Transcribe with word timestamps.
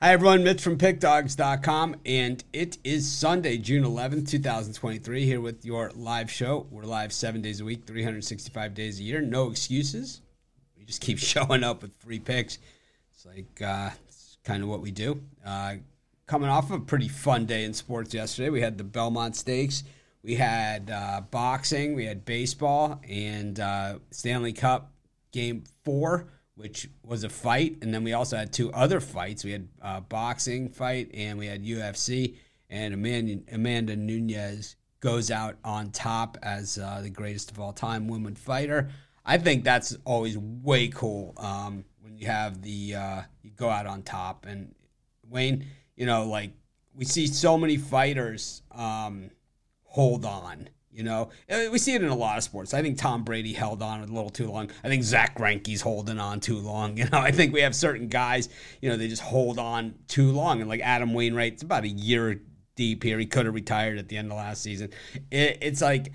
Hi, 0.00 0.12
everyone. 0.12 0.44
Mitch 0.44 0.62
from 0.62 0.78
PickDawgz.com, 0.78 1.96
and 2.06 2.44
it 2.52 2.78
is 2.84 3.10
Sunday, 3.10 3.58
June 3.58 3.82
11th, 3.82 4.30
2023, 4.30 5.24
here 5.24 5.40
with 5.40 5.64
your 5.64 5.90
live 5.96 6.30
show. 6.30 6.68
We're 6.70 6.84
live 6.84 7.12
seven 7.12 7.42
days 7.42 7.60
a 7.60 7.64
week, 7.64 7.84
365 7.84 8.74
days 8.74 9.00
a 9.00 9.02
year. 9.02 9.20
No 9.20 9.50
excuses. 9.50 10.20
We 10.76 10.84
just 10.84 11.00
keep 11.00 11.18
showing 11.18 11.64
up 11.64 11.82
with 11.82 11.90
free 11.98 12.20
picks. 12.20 12.60
It's 13.10 13.26
like, 13.26 13.60
uh, 13.60 13.90
it's 14.06 14.38
kind 14.44 14.62
of 14.62 14.68
what 14.68 14.82
we 14.82 14.92
do. 14.92 15.20
Uh, 15.44 15.74
coming 16.28 16.48
off 16.48 16.66
of 16.70 16.80
a 16.80 16.84
pretty 16.84 17.08
fun 17.08 17.44
day 17.44 17.64
in 17.64 17.74
sports 17.74 18.14
yesterday, 18.14 18.50
we 18.50 18.60
had 18.60 18.78
the 18.78 18.84
Belmont 18.84 19.34
Stakes, 19.34 19.82
we 20.22 20.36
had 20.36 20.92
uh, 20.92 21.22
boxing, 21.28 21.96
we 21.96 22.04
had 22.04 22.24
baseball, 22.24 23.00
and 23.08 23.58
uh, 23.58 23.98
Stanley 24.12 24.52
Cup 24.52 24.92
game 25.32 25.64
four 25.84 26.28
which 26.58 26.88
was 27.04 27.22
a 27.22 27.28
fight, 27.28 27.78
and 27.82 27.94
then 27.94 28.02
we 28.02 28.12
also 28.12 28.36
had 28.36 28.52
two 28.52 28.72
other 28.72 28.98
fights. 28.98 29.44
We 29.44 29.52
had 29.52 29.68
a 29.80 30.00
boxing 30.00 30.68
fight, 30.68 31.08
and 31.14 31.38
we 31.38 31.46
had 31.46 31.64
UFC. 31.64 32.36
And 32.68 32.92
Amanda, 32.92 33.38
Amanda 33.52 33.94
Nunes 33.94 34.74
goes 34.98 35.30
out 35.30 35.56
on 35.62 35.90
top 35.92 36.36
as 36.42 36.76
uh, 36.76 37.00
the 37.00 37.10
greatest 37.10 37.52
of 37.52 37.60
all 37.60 37.72
time 37.72 38.08
woman 38.08 38.34
fighter. 38.34 38.90
I 39.24 39.38
think 39.38 39.62
that's 39.62 39.96
always 40.04 40.36
way 40.36 40.88
cool 40.88 41.32
um, 41.36 41.84
when 42.00 42.16
you 42.18 42.26
have 42.26 42.60
the 42.60 42.94
uh, 42.96 43.22
you 43.42 43.52
go 43.52 43.70
out 43.70 43.86
on 43.86 44.02
top. 44.02 44.44
And 44.44 44.74
Wayne, 45.28 45.64
you 45.96 46.06
know, 46.06 46.26
like 46.26 46.50
we 46.92 47.04
see 47.04 47.28
so 47.28 47.56
many 47.56 47.76
fighters 47.76 48.62
um, 48.72 49.30
hold 49.84 50.24
on 50.24 50.68
you 50.90 51.02
know, 51.02 51.30
uh, 51.50 51.64
we 51.70 51.78
see 51.78 51.94
it 51.94 52.02
in 52.02 52.08
a 52.08 52.14
lot 52.14 52.38
of 52.38 52.44
sports. 52.44 52.74
I 52.74 52.82
think 52.82 52.98
Tom 52.98 53.22
Brady 53.22 53.52
held 53.52 53.82
on 53.82 54.00
a 54.00 54.06
little 54.06 54.30
too 54.30 54.50
long. 54.50 54.70
I 54.82 54.88
think 54.88 55.02
Zack 55.04 55.36
Greinke's 55.38 55.80
holding 55.80 56.18
on 56.18 56.40
too 56.40 56.58
long. 56.58 56.96
You 56.98 57.04
know, 57.04 57.18
I 57.18 57.30
think 57.30 57.52
we 57.52 57.60
have 57.60 57.76
certain 57.76 58.08
guys, 58.08 58.48
you 58.80 58.88
know, 58.88 58.96
they 58.96 59.06
just 59.06 59.22
hold 59.22 59.58
on 59.58 59.94
too 60.08 60.32
long. 60.32 60.60
And 60.60 60.68
like 60.68 60.80
Adam 60.80 61.14
Wainwright, 61.14 61.52
it's 61.52 61.62
about 61.62 61.84
a 61.84 61.88
year 61.88 62.40
deep 62.74 63.04
here. 63.04 63.18
He 63.18 63.26
could 63.26 63.46
have 63.46 63.54
retired 63.54 63.98
at 63.98 64.08
the 64.08 64.16
end 64.16 64.32
of 64.32 64.38
last 64.38 64.62
season. 64.62 64.90
It, 65.30 65.58
it's 65.60 65.80
like 65.80 66.12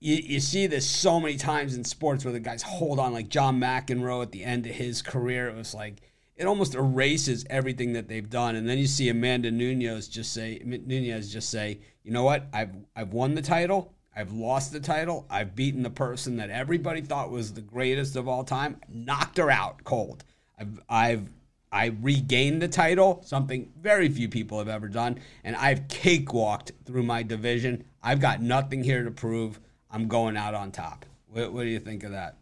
you, 0.00 0.16
you 0.16 0.40
see 0.40 0.66
this 0.66 0.88
so 0.88 1.18
many 1.18 1.36
times 1.36 1.74
in 1.74 1.84
sports 1.84 2.24
where 2.24 2.32
the 2.32 2.40
guys 2.40 2.62
hold 2.62 2.98
on, 2.98 3.12
like 3.12 3.28
John 3.28 3.58
McEnroe 3.60 4.22
at 4.22 4.32
the 4.32 4.44
end 4.44 4.66
of 4.66 4.72
his 4.72 5.02
career. 5.02 5.48
It 5.48 5.56
was 5.56 5.74
like 5.74 6.00
it 6.40 6.46
almost 6.46 6.74
erases 6.74 7.44
everything 7.50 7.92
that 7.92 8.08
they've 8.08 8.28
done. 8.28 8.56
And 8.56 8.66
then 8.66 8.78
you 8.78 8.86
see 8.86 9.10
Amanda 9.10 9.50
Nunes 9.50 10.08
just 10.08 10.32
say, 10.32 10.58
Nunes 10.64 11.30
just 11.30 11.50
say, 11.50 11.80
you 12.02 12.12
know 12.12 12.24
what? 12.24 12.46
I've 12.54 12.74
I've 12.96 13.12
won 13.12 13.34
the 13.34 13.42
title. 13.42 13.92
I've 14.16 14.32
lost 14.32 14.72
the 14.72 14.80
title. 14.80 15.26
I've 15.28 15.54
beaten 15.54 15.82
the 15.82 15.90
person 15.90 16.38
that 16.38 16.48
everybody 16.48 17.02
thought 17.02 17.30
was 17.30 17.52
the 17.52 17.60
greatest 17.60 18.16
of 18.16 18.26
all 18.26 18.42
time. 18.42 18.80
Knocked 18.88 19.36
her 19.36 19.50
out 19.50 19.84
cold. 19.84 20.24
I've 20.58 20.80
I've 20.88 21.30
I 21.70 21.94
regained 22.00 22.62
the 22.62 22.68
title, 22.68 23.22
something 23.24 23.70
very 23.78 24.08
few 24.08 24.28
people 24.28 24.58
have 24.58 24.68
ever 24.68 24.88
done, 24.88 25.18
and 25.44 25.54
I've 25.54 25.88
cakewalked 25.88 26.72
through 26.86 27.02
my 27.02 27.22
division. 27.22 27.84
I've 28.02 28.18
got 28.18 28.40
nothing 28.40 28.82
here 28.82 29.04
to 29.04 29.10
prove. 29.10 29.60
I'm 29.90 30.08
going 30.08 30.38
out 30.38 30.54
on 30.54 30.72
top. 30.72 31.04
What, 31.28 31.52
what 31.52 31.62
do 31.64 31.68
you 31.68 31.78
think 31.80 32.02
of 32.02 32.12
that? 32.12 32.36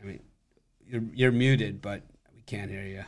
I 0.00 0.06
mean, 0.06 0.20
you're 0.86 1.02
you're 1.14 1.32
muted, 1.32 1.80
but 1.80 2.02
can't 2.46 2.70
hear 2.70 2.84
you. 2.84 3.04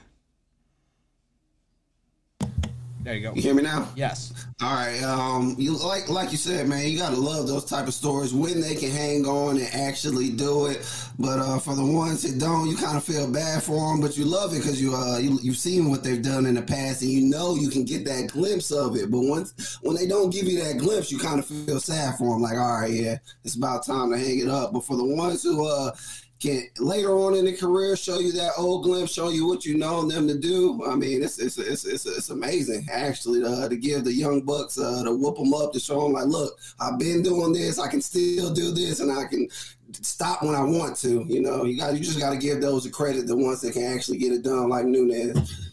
There 3.06 3.14
you 3.14 3.22
go. 3.22 3.34
You 3.34 3.42
hear 3.42 3.54
me 3.54 3.62
now? 3.62 3.88
Yes. 3.94 4.46
All 4.60 4.74
right. 4.74 5.00
Um, 5.04 5.54
you 5.58 5.76
like 5.76 6.08
like 6.08 6.32
you 6.32 6.36
said, 6.36 6.66
man. 6.66 6.88
You 6.88 6.98
gotta 6.98 7.14
love 7.14 7.46
those 7.46 7.64
type 7.64 7.86
of 7.86 7.94
stories 7.94 8.34
when 8.34 8.60
they 8.60 8.74
can 8.74 8.90
hang 8.90 9.24
on 9.26 9.58
and 9.58 9.68
actually 9.72 10.30
do 10.30 10.66
it. 10.66 10.84
But 11.16 11.38
uh, 11.38 11.60
for 11.60 11.76
the 11.76 11.86
ones 11.86 12.24
that 12.24 12.40
don't, 12.40 12.68
you 12.68 12.76
kind 12.76 12.96
of 12.96 13.04
feel 13.04 13.30
bad 13.30 13.62
for 13.62 13.92
them, 13.92 14.00
but 14.00 14.18
you 14.18 14.24
love 14.24 14.54
it 14.54 14.58
because 14.58 14.82
you 14.82 14.92
uh 14.92 15.18
you, 15.18 15.38
you've 15.40 15.56
seen 15.56 15.88
what 15.88 16.02
they've 16.02 16.20
done 16.20 16.46
in 16.46 16.56
the 16.56 16.62
past, 16.62 17.02
and 17.02 17.10
you 17.12 17.22
know 17.22 17.54
you 17.54 17.68
can 17.68 17.84
get 17.84 18.04
that 18.06 18.32
glimpse 18.32 18.72
of 18.72 18.96
it. 18.96 19.08
But 19.08 19.20
once 19.20 19.78
when 19.82 19.94
they 19.94 20.08
don't 20.08 20.30
give 20.30 20.48
you 20.48 20.60
that 20.64 20.78
glimpse, 20.78 21.12
you 21.12 21.20
kind 21.20 21.38
of 21.38 21.46
feel 21.46 21.78
sad 21.78 22.16
for 22.18 22.32
them. 22.34 22.42
Like, 22.42 22.58
all 22.58 22.80
right, 22.80 22.90
yeah, 22.90 23.18
it's 23.44 23.54
about 23.54 23.86
time 23.86 24.10
to 24.10 24.18
hang 24.18 24.40
it 24.40 24.48
up. 24.48 24.72
But 24.72 24.84
for 24.84 24.96
the 24.96 25.04
ones 25.04 25.44
who 25.44 25.64
uh 25.64 25.94
can 26.40 26.68
later 26.78 27.10
on 27.10 27.34
in 27.34 27.46
the 27.46 27.56
career 27.56 27.96
show 27.96 28.18
you 28.18 28.32
that 28.32 28.52
old 28.58 28.84
glimpse, 28.84 29.12
show 29.12 29.30
you 29.30 29.46
what 29.46 29.64
you 29.64 29.76
know 29.76 30.06
them 30.06 30.28
to 30.28 30.38
do. 30.38 30.84
I 30.86 30.94
mean, 30.94 31.22
it's 31.22 31.38
it's 31.38 31.58
it's 31.58 31.84
it's, 31.84 32.06
it's 32.06 32.30
amazing 32.30 32.86
actually 32.90 33.42
uh, 33.42 33.68
to 33.68 33.76
give 33.76 34.04
the 34.04 34.12
young 34.12 34.42
bucks 34.42 34.78
uh, 34.78 35.04
to 35.04 35.14
whoop 35.14 35.36
them 35.36 35.54
up 35.54 35.72
to 35.72 35.80
show 35.80 36.02
them 36.02 36.12
like, 36.12 36.26
look, 36.26 36.58
I've 36.80 36.98
been 36.98 37.22
doing 37.22 37.52
this, 37.52 37.78
I 37.78 37.88
can 37.88 38.02
still 38.02 38.52
do 38.52 38.70
this, 38.72 39.00
and 39.00 39.10
I 39.10 39.24
can 39.24 39.48
stop 39.92 40.42
when 40.42 40.54
I 40.54 40.62
want 40.62 40.96
to. 40.98 41.24
You 41.26 41.40
know, 41.40 41.64
you 41.64 41.78
got 41.78 41.94
you 41.94 42.00
just 42.00 42.18
got 42.18 42.30
to 42.30 42.38
give 42.38 42.60
those 42.60 42.84
the 42.84 42.90
credit, 42.90 43.26
the 43.26 43.36
ones 43.36 43.60
that 43.62 43.72
can 43.72 43.84
actually 43.84 44.18
get 44.18 44.32
it 44.32 44.42
done, 44.42 44.68
like 44.68 44.84
Nunes. 44.84 45.65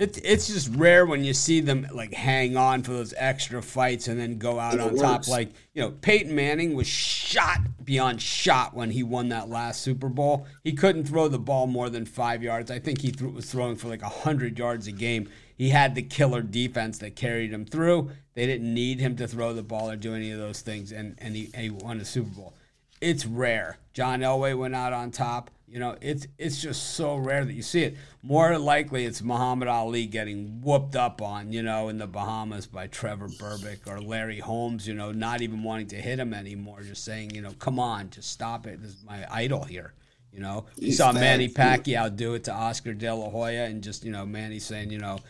It, 0.00 0.18
it's 0.24 0.46
just 0.46 0.74
rare 0.76 1.04
when 1.04 1.24
you 1.24 1.34
see 1.34 1.60
them 1.60 1.86
like 1.92 2.14
hang 2.14 2.56
on 2.56 2.82
for 2.82 2.92
those 2.92 3.12
extra 3.18 3.60
fights 3.60 4.08
and 4.08 4.18
then 4.18 4.38
go 4.38 4.58
out 4.58 4.80
on 4.80 4.92
works. 4.92 5.02
top. 5.02 5.28
Like 5.28 5.52
you 5.74 5.82
know, 5.82 5.90
Peyton 5.90 6.34
Manning 6.34 6.74
was 6.74 6.86
shot 6.86 7.58
beyond 7.84 8.22
shot 8.22 8.72
when 8.72 8.92
he 8.92 9.02
won 9.02 9.28
that 9.28 9.50
last 9.50 9.82
Super 9.82 10.08
Bowl. 10.08 10.46
He 10.64 10.72
couldn't 10.72 11.04
throw 11.04 11.28
the 11.28 11.38
ball 11.38 11.66
more 11.66 11.90
than 11.90 12.06
five 12.06 12.42
yards. 12.42 12.70
I 12.70 12.78
think 12.78 13.02
he 13.02 13.12
th- 13.12 13.30
was 13.30 13.50
throwing 13.50 13.76
for 13.76 13.88
like 13.88 14.00
hundred 14.00 14.58
yards 14.58 14.86
a 14.86 14.92
game. 14.92 15.28
He 15.54 15.68
had 15.68 15.94
the 15.94 16.02
killer 16.02 16.40
defense 16.40 16.96
that 17.00 17.14
carried 17.14 17.52
him 17.52 17.66
through. 17.66 18.10
They 18.32 18.46
didn't 18.46 18.72
need 18.72 19.00
him 19.00 19.16
to 19.16 19.28
throw 19.28 19.52
the 19.52 19.62
ball 19.62 19.90
or 19.90 19.96
do 19.96 20.14
any 20.14 20.30
of 20.30 20.38
those 20.38 20.62
things, 20.62 20.92
and 20.92 21.14
and 21.18 21.36
he, 21.36 21.50
and 21.52 21.62
he 21.62 21.68
won 21.68 22.00
a 22.00 22.06
Super 22.06 22.30
Bowl. 22.30 22.54
It's 23.02 23.26
rare. 23.26 23.76
John 23.92 24.20
Elway 24.20 24.56
went 24.56 24.74
out 24.74 24.94
on 24.94 25.10
top. 25.10 25.50
You 25.70 25.78
know, 25.78 25.96
it's 26.00 26.26
it's 26.36 26.60
just 26.60 26.94
so 26.94 27.14
rare 27.14 27.44
that 27.44 27.52
you 27.52 27.62
see 27.62 27.84
it. 27.84 27.96
More 28.24 28.58
likely, 28.58 29.04
it's 29.04 29.22
Muhammad 29.22 29.68
Ali 29.68 30.06
getting 30.06 30.60
whooped 30.62 30.96
up 30.96 31.22
on, 31.22 31.52
you 31.52 31.62
know, 31.62 31.88
in 31.88 31.98
the 31.98 32.08
Bahamas 32.08 32.66
by 32.66 32.88
Trevor 32.88 33.28
Berbick 33.28 33.86
or 33.86 34.00
Larry 34.00 34.40
Holmes. 34.40 34.88
You 34.88 34.94
know, 34.94 35.12
not 35.12 35.42
even 35.42 35.62
wanting 35.62 35.86
to 35.88 35.96
hit 35.96 36.18
him 36.18 36.34
anymore, 36.34 36.82
just 36.82 37.04
saying, 37.04 37.36
you 37.36 37.40
know, 37.40 37.52
come 37.52 37.78
on, 37.78 38.10
just 38.10 38.32
stop 38.32 38.66
it. 38.66 38.82
This 38.82 38.90
is 38.90 39.04
my 39.04 39.24
idol 39.32 39.62
here. 39.62 39.94
You 40.32 40.40
know, 40.40 40.64
you 40.76 40.92
saw 40.92 41.12
Manny 41.12 41.48
Pacquiao 41.48 42.16
do 42.16 42.34
it 42.34 42.42
to 42.44 42.52
Oscar 42.52 42.92
De 42.92 43.14
La 43.14 43.30
Hoya, 43.30 43.66
and 43.66 43.80
just 43.80 44.04
you 44.04 44.10
know, 44.10 44.26
Manny 44.26 44.58
saying, 44.58 44.90
you 44.90 44.98
know, 44.98 45.20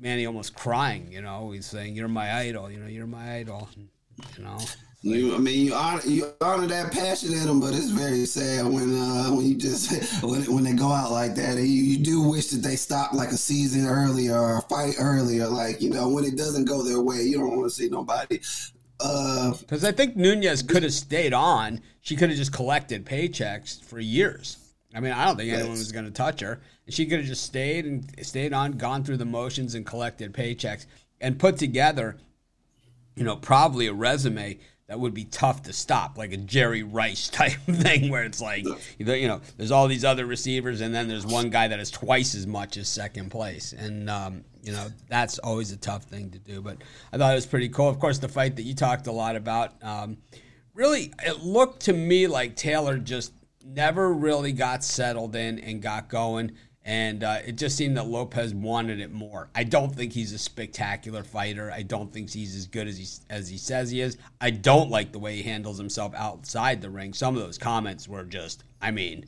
Manny 0.00 0.26
almost 0.26 0.56
crying. 0.56 1.06
You 1.12 1.22
know, 1.22 1.52
he's 1.52 1.66
saying, 1.66 1.94
"You're 1.94 2.08
my 2.08 2.32
idol." 2.32 2.68
You 2.68 2.80
know, 2.80 2.88
you're 2.88 3.06
my 3.06 3.36
idol. 3.36 3.68
You 4.36 4.42
know. 4.42 4.58
You, 5.02 5.36
I 5.36 5.38
mean, 5.38 5.66
you 5.66 5.74
honor, 5.74 6.02
you 6.04 6.28
honor 6.40 6.66
that 6.66 6.92
passion 6.92 7.32
in 7.32 7.46
them, 7.46 7.60
but 7.60 7.72
it's 7.72 7.90
very 7.90 8.26
sad 8.26 8.66
when 8.66 8.98
uh, 8.98 9.28
when 9.28 9.46
you 9.46 9.54
just 9.56 10.22
when 10.24 10.42
when 10.52 10.64
they 10.64 10.72
go 10.72 10.90
out 10.90 11.12
like 11.12 11.36
that. 11.36 11.56
You, 11.56 11.62
you 11.62 11.98
do 11.98 12.22
wish 12.22 12.48
that 12.48 12.62
they 12.62 12.74
stopped 12.74 13.14
like 13.14 13.28
a 13.28 13.36
season 13.36 13.86
earlier 13.86 14.36
or 14.36 14.58
a 14.58 14.62
fight 14.62 14.94
earlier. 14.98 15.46
Like 15.46 15.80
you 15.80 15.90
know, 15.90 16.08
when 16.08 16.24
it 16.24 16.36
doesn't 16.36 16.64
go 16.64 16.82
their 16.82 17.00
way, 17.00 17.22
you 17.22 17.38
don't 17.38 17.56
want 17.56 17.70
to 17.70 17.74
see 17.74 17.88
nobody. 17.88 18.40
Because 18.98 19.84
uh, 19.84 19.88
I 19.88 19.92
think 19.92 20.16
Nunes 20.16 20.62
could 20.62 20.82
have 20.82 20.92
stayed 20.92 21.32
on. 21.32 21.80
She 22.00 22.16
could 22.16 22.30
have 22.30 22.38
just 22.38 22.52
collected 22.52 23.06
paychecks 23.06 23.80
for 23.84 24.00
years. 24.00 24.56
I 24.92 24.98
mean, 24.98 25.12
I 25.12 25.26
don't 25.26 25.36
think 25.36 25.52
anyone 25.52 25.72
was 25.72 25.92
going 25.92 26.06
to 26.06 26.10
touch 26.10 26.40
her. 26.40 26.60
And 26.86 26.94
she 26.94 27.06
could 27.06 27.20
have 27.20 27.28
just 27.28 27.44
stayed 27.44 27.84
and 27.84 28.04
stayed 28.22 28.52
on, 28.52 28.72
gone 28.72 29.04
through 29.04 29.18
the 29.18 29.24
motions, 29.24 29.76
and 29.76 29.86
collected 29.86 30.32
paychecks 30.32 30.86
and 31.20 31.38
put 31.38 31.58
together, 31.58 32.16
you 33.14 33.22
know, 33.22 33.36
probably 33.36 33.86
a 33.86 33.92
resume 33.92 34.58
that 34.88 34.98
would 34.98 35.12
be 35.12 35.24
tough 35.24 35.62
to 35.64 35.72
stop, 35.72 36.16
like 36.16 36.32
a 36.32 36.38
Jerry 36.38 36.82
Rice 36.82 37.28
type 37.28 37.60
thing, 37.70 38.10
where 38.10 38.24
it's 38.24 38.40
like, 38.40 38.66
you 38.98 39.28
know, 39.28 39.40
there's 39.56 39.70
all 39.70 39.86
these 39.86 40.04
other 40.04 40.26
receivers, 40.26 40.80
and 40.80 40.94
then 40.94 41.08
there's 41.08 41.26
one 41.26 41.50
guy 41.50 41.68
that 41.68 41.78
is 41.78 41.90
twice 41.90 42.34
as 42.34 42.46
much 42.46 42.76
as 42.76 42.88
second 42.88 43.30
place, 43.30 43.72
and 43.72 44.08
um, 44.08 44.44
you 44.62 44.72
know 44.72 44.88
that's 45.08 45.38
always 45.38 45.72
a 45.72 45.76
tough 45.76 46.04
thing 46.04 46.30
to 46.30 46.38
do. 46.38 46.62
But 46.62 46.78
I 47.12 47.18
thought 47.18 47.32
it 47.32 47.36
was 47.36 47.46
pretty 47.46 47.68
cool. 47.68 47.88
Of 47.88 47.98
course, 47.98 48.18
the 48.18 48.28
fight 48.28 48.56
that 48.56 48.62
you 48.62 48.74
talked 48.74 49.06
a 49.06 49.12
lot 49.12 49.36
about, 49.36 49.74
um, 49.82 50.16
really, 50.74 51.12
it 51.24 51.42
looked 51.42 51.80
to 51.82 51.92
me 51.92 52.26
like 52.26 52.56
Taylor 52.56 52.96
just 52.98 53.32
never 53.64 54.12
really 54.12 54.52
got 54.52 54.82
settled 54.82 55.36
in 55.36 55.58
and 55.58 55.82
got 55.82 56.08
going 56.08 56.52
and 56.88 57.22
uh, 57.22 57.40
it 57.44 57.56
just 57.56 57.76
seemed 57.76 57.98
that 57.98 58.06
Lopez 58.06 58.54
wanted 58.54 58.98
it 58.98 59.12
more. 59.12 59.50
I 59.54 59.64
don't 59.64 59.94
think 59.94 60.10
he's 60.10 60.32
a 60.32 60.38
spectacular 60.38 61.22
fighter. 61.22 61.70
I 61.70 61.82
don't 61.82 62.10
think 62.10 62.30
he's 62.30 62.56
as 62.56 62.66
good 62.66 62.88
as 62.88 62.96
he 62.96 63.06
as 63.28 63.46
he 63.46 63.58
says 63.58 63.90
he 63.90 64.00
is. 64.00 64.16
I 64.40 64.48
don't 64.48 64.88
like 64.88 65.12
the 65.12 65.18
way 65.18 65.36
he 65.36 65.42
handles 65.42 65.76
himself 65.76 66.14
outside 66.14 66.80
the 66.80 66.88
ring. 66.88 67.12
Some 67.12 67.36
of 67.36 67.42
those 67.42 67.58
comments 67.58 68.08
were 68.08 68.24
just, 68.24 68.64
I 68.80 68.90
mean, 68.90 69.26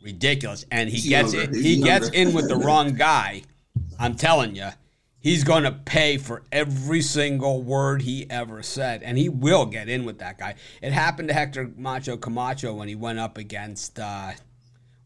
ridiculous. 0.00 0.64
And 0.70 0.88
he 0.88 0.98
he's 0.98 1.08
gets 1.08 1.32
it. 1.32 1.52
He 1.52 1.82
gets 1.82 2.10
in 2.10 2.32
with 2.32 2.48
the 2.48 2.54
wrong 2.64 2.94
guy. 2.94 3.42
I'm 3.98 4.14
telling 4.14 4.54
you, 4.54 4.68
he's 5.18 5.42
going 5.42 5.64
to 5.64 5.72
pay 5.72 6.16
for 6.16 6.44
every 6.52 7.02
single 7.02 7.60
word 7.60 8.02
he 8.02 8.30
ever 8.30 8.62
said, 8.62 9.02
and 9.02 9.18
he 9.18 9.28
will 9.28 9.66
get 9.66 9.88
in 9.88 10.04
with 10.04 10.20
that 10.20 10.38
guy. 10.38 10.54
It 10.80 10.92
happened 10.92 11.26
to 11.26 11.34
Hector 11.34 11.72
Macho 11.76 12.16
Camacho 12.16 12.72
when 12.72 12.86
he 12.86 12.94
went 12.94 13.18
up 13.18 13.36
against 13.36 13.98
uh, 13.98 14.30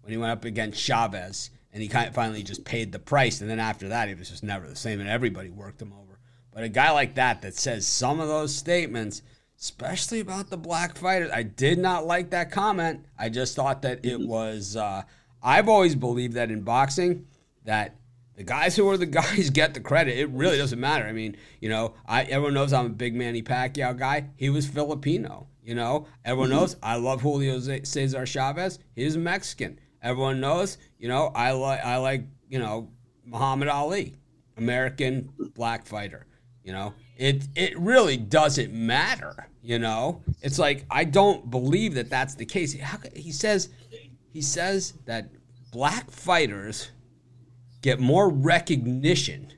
when 0.02 0.12
he 0.12 0.18
went 0.18 0.32
up 0.32 0.44
against 0.44 0.78
Chavez 0.78 1.48
and 1.74 1.82
he 1.82 1.88
kind 1.88 2.08
of 2.08 2.14
finally 2.14 2.44
just 2.44 2.64
paid 2.64 2.92
the 2.92 3.00
price. 3.00 3.40
And 3.40 3.50
then 3.50 3.58
after 3.58 3.88
that, 3.88 4.08
he 4.08 4.14
was 4.14 4.30
just 4.30 4.44
never 4.44 4.66
the 4.66 4.76
same, 4.76 5.00
and 5.00 5.08
everybody 5.08 5.50
worked 5.50 5.82
him 5.82 5.92
over. 5.92 6.20
But 6.52 6.62
a 6.62 6.68
guy 6.68 6.92
like 6.92 7.16
that 7.16 7.42
that 7.42 7.56
says 7.56 7.84
some 7.84 8.20
of 8.20 8.28
those 8.28 8.54
statements, 8.54 9.22
especially 9.60 10.20
about 10.20 10.50
the 10.50 10.56
black 10.56 10.96
fighters, 10.96 11.32
I 11.32 11.42
did 11.42 11.80
not 11.80 12.06
like 12.06 12.30
that 12.30 12.52
comment. 12.52 13.04
I 13.18 13.28
just 13.28 13.56
thought 13.56 13.82
that 13.82 14.04
it 14.04 14.20
was. 14.20 14.76
Uh, 14.76 15.02
I've 15.42 15.68
always 15.68 15.96
believed 15.96 16.34
that 16.34 16.52
in 16.52 16.62
boxing, 16.62 17.26
that 17.64 17.96
the 18.36 18.44
guys 18.44 18.76
who 18.76 18.88
are 18.88 18.96
the 18.96 19.06
guys 19.22 19.50
get 19.50 19.74
the 19.74 19.80
credit. 19.80 20.16
It 20.16 20.30
really 20.30 20.56
doesn't 20.56 20.80
matter. 20.80 21.04
I 21.04 21.12
mean, 21.12 21.36
you 21.60 21.68
know, 21.68 21.94
I 22.06 22.22
everyone 22.22 22.54
knows 22.54 22.72
I'm 22.72 22.86
a 22.86 22.90
big 22.90 23.16
Manny 23.16 23.42
Pacquiao 23.42 23.98
guy. 23.98 24.28
He 24.36 24.48
was 24.48 24.64
Filipino. 24.64 25.48
You 25.64 25.74
know, 25.74 26.06
everyone 26.24 26.50
mm-hmm. 26.50 26.58
knows 26.60 26.76
I 26.82 26.96
love 26.96 27.22
Julio 27.22 27.58
Cesar 27.58 28.26
Chavez. 28.26 28.78
He's 28.94 29.16
Mexican. 29.16 29.80
Everyone 30.04 30.38
knows, 30.38 30.76
you 30.98 31.08
know, 31.08 31.32
I 31.34 31.52
like 31.52 31.82
I 31.82 31.96
like, 31.96 32.24
you 32.50 32.58
know, 32.58 32.90
Muhammad 33.24 33.68
Ali, 33.68 34.14
American 34.58 35.30
black 35.54 35.86
fighter. 35.86 36.26
You 36.62 36.72
know, 36.72 36.94
it 37.16 37.44
it 37.56 37.78
really 37.78 38.18
doesn't 38.18 38.72
matter. 38.72 39.48
You 39.62 39.78
know, 39.78 40.22
it's 40.42 40.58
like 40.58 40.84
I 40.90 41.04
don't 41.04 41.50
believe 41.50 41.94
that 41.94 42.10
that's 42.10 42.34
the 42.34 42.44
case. 42.44 42.78
How, 42.78 42.98
he 43.16 43.32
says 43.32 43.70
he 44.30 44.42
says 44.42 44.92
that 45.06 45.30
black 45.72 46.10
fighters 46.10 46.90
get 47.80 47.98
more 47.98 48.28
recognition 48.28 49.50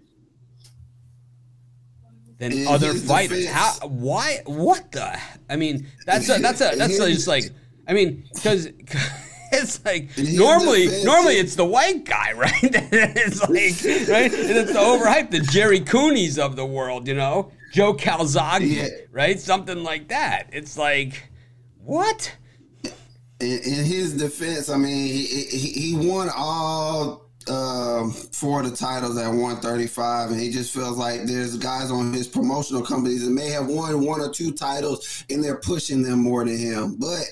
than 2.39 2.53
In 2.53 2.69
other 2.69 2.95
fighters. 2.95 3.47
Defense. 3.47 3.81
How? 3.81 3.89
Why? 3.89 4.43
What 4.47 4.93
the? 4.93 5.19
I 5.51 5.57
mean, 5.57 5.89
that's 6.05 6.29
a, 6.29 6.39
that's 6.39 6.61
a 6.61 6.77
that's 6.77 7.01
a, 7.01 7.13
just 7.13 7.27
like 7.27 7.51
I 7.89 7.95
mean, 7.95 8.29
because. 8.33 8.69
It's 9.57 9.85
like 9.85 10.11
normally, 10.19 11.05
normally 11.05 11.35
it's 11.35 11.57
the 11.57 11.65
white 11.65 12.05
guy, 12.05 12.33
right? 12.37 12.53
it's 12.63 13.41
like, 13.41 13.49
right? 14.09 14.33
And 14.33 14.57
it's 14.59 14.73
the 14.73 14.79
overhyped, 14.79 15.31
the 15.31 15.41
Gerry 15.41 15.81
Cooneys 15.81 16.39
of 16.39 16.57
the 16.57 16.67
world, 16.67 17.09
you 17.09 17.15
know, 17.15 17.53
Joe 17.73 17.95
Calzaghe, 17.95 18.77
yeah. 18.77 18.89
right? 19.11 19.39
Something 19.39 19.83
like 19.83 20.09
that. 20.09 20.49
It's 20.53 20.79
like, 20.79 21.31
what? 21.85 22.35
In, 23.41 23.59
in 23.59 23.85
his 23.85 24.15
defense, 24.15 24.69
I 24.69 24.77
mean, 24.77 25.07
he, 25.09 25.25
he, 25.25 25.93
he 25.93 26.09
won 26.09 26.31
all 26.35 27.27
uh, 27.49 28.09
four 28.33 28.61
of 28.61 28.71
the 28.71 28.77
titles 28.77 29.17
at 29.19 29.29
135, 29.29 30.31
and 30.31 30.41
he 30.41 30.51
just 30.51 30.73
feels 30.73 30.97
like 30.97 31.25
there's 31.25 31.57
guys 31.57 31.91
on 31.91 32.13
his 32.13 32.27
promotional 32.27 32.83
companies 32.83 33.25
that 33.25 33.31
may 33.31 33.51
have 33.51 33.67
won 33.67 34.05
one 34.05 34.21
or 34.21 34.31
two 34.31 34.53
titles, 34.53 35.25
and 35.31 35.43
they're 35.43 35.59
pushing 35.59 36.03
them 36.03 36.21
more 36.21 36.45
than 36.45 36.59
him. 36.59 36.97
But 36.99 37.25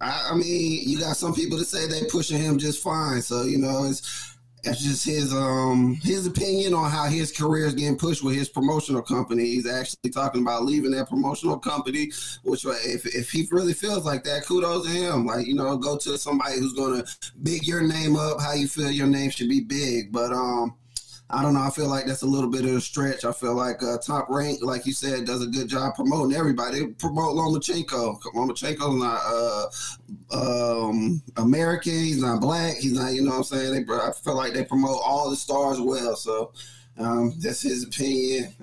I, 0.00 0.30
I 0.30 0.34
mean, 0.34 0.88
you 0.88 0.98
got 0.98 1.16
some 1.16 1.34
people 1.34 1.58
that 1.58 1.66
say 1.66 1.86
they 1.86 2.04
pushing 2.06 2.38
him 2.38 2.58
just 2.58 2.82
fine. 2.82 3.22
So 3.22 3.44
you 3.44 3.58
know, 3.58 3.84
it's 3.84 4.36
that's 4.66 4.82
just 4.82 5.04
his 5.06 5.32
um 5.32 5.94
his 6.02 6.26
opinion 6.26 6.74
on 6.74 6.90
how 6.90 7.04
his 7.04 7.30
career 7.30 7.66
is 7.66 7.74
getting 7.74 7.96
pushed 7.96 8.24
with 8.24 8.34
his 8.34 8.48
promotional 8.48 9.00
company. 9.00 9.44
He's 9.44 9.66
actually 9.66 10.10
talking 10.10 10.42
about 10.42 10.64
leaving 10.64 10.90
that 10.90 11.08
promotional 11.08 11.58
company, 11.58 12.10
which 12.42 12.64
if 12.66 13.06
if 13.06 13.30
he 13.30 13.46
really 13.52 13.74
feels 13.74 14.04
like 14.04 14.24
that, 14.24 14.44
kudos 14.44 14.84
to 14.84 14.90
him. 14.90 15.24
Like 15.24 15.46
you 15.46 15.54
know, 15.54 15.76
go 15.76 15.96
to 15.98 16.18
somebody 16.18 16.58
who's 16.58 16.72
gonna 16.72 17.04
big 17.42 17.66
your 17.66 17.82
name 17.82 18.16
up 18.16 18.40
how 18.40 18.54
you 18.54 18.66
feel 18.66 18.90
your 18.90 19.06
name 19.06 19.30
should 19.30 19.48
be 19.48 19.60
big. 19.60 20.12
But 20.12 20.32
um 20.32 20.74
I 21.28 21.42
don't 21.42 21.54
know. 21.54 21.62
I 21.62 21.70
feel 21.70 21.88
like 21.88 22.06
that's 22.06 22.22
a 22.22 22.26
little 22.26 22.48
bit 22.48 22.64
of 22.64 22.70
a 22.70 22.80
stretch. 22.80 23.24
I 23.24 23.32
feel 23.32 23.54
like 23.54 23.82
uh, 23.82 23.98
Top 23.98 24.28
Rank, 24.30 24.60
like 24.62 24.86
you 24.86 24.92
said, 24.92 25.24
does 25.24 25.42
a 25.42 25.48
good 25.48 25.66
job 25.68 25.96
promoting 25.96 26.36
everybody. 26.36 26.80
They 26.80 26.86
promote 26.86 27.34
Lomachenko. 27.34 28.20
Lomachenko's 28.32 28.94
not 28.94 29.20
uh, 30.32 30.88
um, 30.90 31.20
American. 31.36 31.92
He's 31.92 32.22
not 32.22 32.40
black. 32.40 32.76
He's 32.76 32.92
not, 32.92 33.12
you 33.12 33.22
know 33.22 33.30
what 33.30 33.38
I'm 33.38 33.44
saying? 33.44 33.72
They, 33.72 33.92
I 33.92 34.12
feel 34.12 34.36
like 34.36 34.52
they 34.52 34.64
promote 34.64 35.00
all 35.04 35.28
the 35.28 35.34
stars 35.34 35.80
well. 35.80 36.14
So 36.14 36.52
um, 36.96 37.34
that's 37.40 37.62
his 37.62 37.82
opinion. 37.82 38.54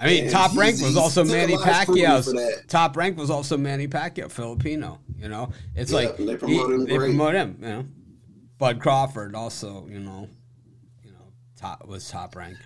I 0.00 0.06
mean, 0.06 0.30
Top 0.30 0.56
Rank 0.56 0.80
was 0.80 0.96
also 0.96 1.24
Manny 1.24 1.56
Pacquiao. 1.56 2.68
Top 2.68 2.96
Rank 2.96 3.18
was 3.18 3.30
also 3.30 3.56
Manny 3.58 3.88
Pacquiao, 3.88 4.30
Filipino. 4.30 5.00
You 5.18 5.28
know, 5.28 5.50
it's 5.74 5.90
yeah, 5.90 5.98
like 5.98 6.16
they 6.18 6.36
promote 6.36 6.68
he, 6.68 6.74
him. 6.74 6.84
They 6.84 6.98
promote 6.98 7.34
him. 7.34 7.58
You 7.60 7.68
know, 7.68 7.86
Bud 8.58 8.80
Crawford 8.80 9.34
also. 9.34 9.88
You 9.88 9.98
know 9.98 10.28
top 11.62 11.86
was 11.86 12.10
top 12.10 12.36
rank. 12.36 12.58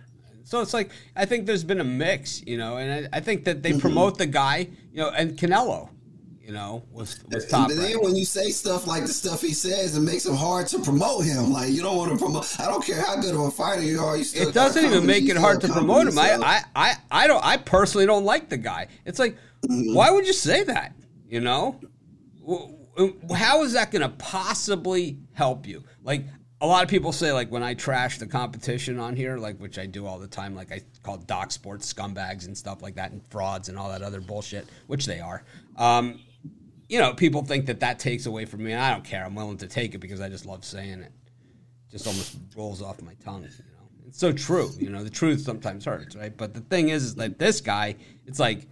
So 0.44 0.60
it's 0.60 0.72
like 0.72 0.90
I 1.14 1.24
think 1.24 1.46
there's 1.46 1.64
been 1.64 1.80
a 1.80 1.84
mix, 1.84 2.42
you 2.46 2.56
know, 2.56 2.76
and 2.76 3.08
I, 3.12 3.18
I 3.18 3.20
think 3.20 3.44
that 3.44 3.62
they 3.62 3.70
mm-hmm. 3.70 3.80
promote 3.80 4.16
the 4.18 4.26
guy, 4.26 4.68
you 4.92 4.98
know, 5.02 5.10
and 5.10 5.36
Canelo, 5.36 5.90
you 6.40 6.52
know, 6.52 6.84
was 6.92 7.18
was 7.28 7.46
top. 7.48 7.70
And 7.70 7.78
then 7.78 8.00
when 8.00 8.14
you 8.14 8.24
say 8.24 8.50
stuff 8.50 8.86
like 8.86 9.02
the 9.02 9.08
stuff 9.08 9.40
he 9.40 9.52
says, 9.52 9.96
it 9.96 10.00
makes 10.00 10.24
it 10.24 10.36
hard 10.36 10.68
to 10.68 10.78
promote 10.78 11.24
him. 11.24 11.52
Like 11.52 11.70
you 11.70 11.82
don't 11.82 11.96
want 11.96 12.12
to 12.12 12.18
promote. 12.18 12.60
I 12.60 12.66
don't 12.66 12.84
care 12.84 13.02
how 13.02 13.16
good 13.16 13.34
of 13.34 13.40
a 13.40 13.50
fighter 13.50 13.82
you 13.82 14.00
are. 14.00 14.16
You 14.16 14.24
it 14.34 14.54
doesn't 14.54 14.84
even 14.84 15.04
make 15.04 15.28
it 15.28 15.36
hard 15.36 15.60
to 15.62 15.68
promote 15.68 16.06
him. 16.06 16.18
I, 16.18 16.38
I, 16.40 16.62
I, 16.76 16.94
I 17.10 17.26
don't. 17.26 17.44
I 17.44 17.56
personally 17.56 18.06
don't 18.06 18.24
like 18.24 18.48
the 18.48 18.56
guy. 18.56 18.86
It's 19.04 19.18
like, 19.18 19.36
mm-hmm. 19.68 19.94
why 19.94 20.12
would 20.12 20.26
you 20.26 20.32
say 20.32 20.62
that? 20.62 20.92
You 21.28 21.40
know, 21.40 21.80
how 23.34 23.64
is 23.64 23.72
that 23.72 23.90
going 23.90 24.02
to 24.02 24.10
possibly 24.10 25.18
help 25.32 25.66
you? 25.66 25.82
Like 26.04 26.24
a 26.60 26.66
lot 26.66 26.82
of 26.82 26.88
people 26.88 27.12
say 27.12 27.32
like 27.32 27.50
when 27.50 27.62
I 27.62 27.74
trash 27.74 28.18
the 28.18 28.26
competition 28.26 28.98
on 28.98 29.14
here, 29.14 29.36
like 29.36 29.58
which 29.58 29.78
I 29.78 29.86
do 29.86 30.06
all 30.06 30.18
the 30.18 30.26
time, 30.26 30.54
like 30.54 30.72
I 30.72 30.80
call 31.02 31.18
Doc 31.18 31.50
Sports 31.50 31.92
scumbags 31.92 32.46
and 32.46 32.56
stuff 32.56 32.82
like 32.82 32.94
that, 32.94 33.12
and 33.12 33.22
frauds 33.28 33.68
and 33.68 33.78
all 33.78 33.90
that 33.90 34.02
other 34.02 34.20
bullshit, 34.20 34.66
which 34.86 35.06
they 35.06 35.20
are. 35.20 35.44
Um, 35.76 36.20
you 36.88 36.98
know, 36.98 37.12
people 37.12 37.42
think 37.42 37.66
that 37.66 37.80
that 37.80 37.98
takes 37.98 38.26
away 38.26 38.46
from 38.46 38.64
me, 38.64 38.72
and 38.72 38.80
I 38.80 38.90
don't 38.92 39.04
care. 39.04 39.24
I'm 39.24 39.34
willing 39.34 39.58
to 39.58 39.66
take 39.66 39.94
it 39.94 39.98
because 39.98 40.20
I 40.20 40.28
just 40.28 40.46
love 40.46 40.64
saying 40.64 41.00
it. 41.00 41.12
Just 41.90 42.06
almost 42.06 42.38
rolls 42.56 42.80
off 42.80 43.02
my 43.02 43.14
tongue. 43.24 43.42
You 43.42 43.48
know, 43.48 43.88
it's 44.06 44.18
so 44.18 44.32
true. 44.32 44.70
You 44.78 44.90
know, 44.90 45.04
the 45.04 45.10
truth 45.10 45.42
sometimes 45.42 45.84
hurts, 45.84 46.16
right? 46.16 46.34
But 46.34 46.54
the 46.54 46.60
thing 46.60 46.88
is, 46.88 47.04
is 47.04 47.14
that 47.16 47.38
this 47.38 47.60
guy, 47.60 47.96
it's 48.24 48.38
like 48.38 48.66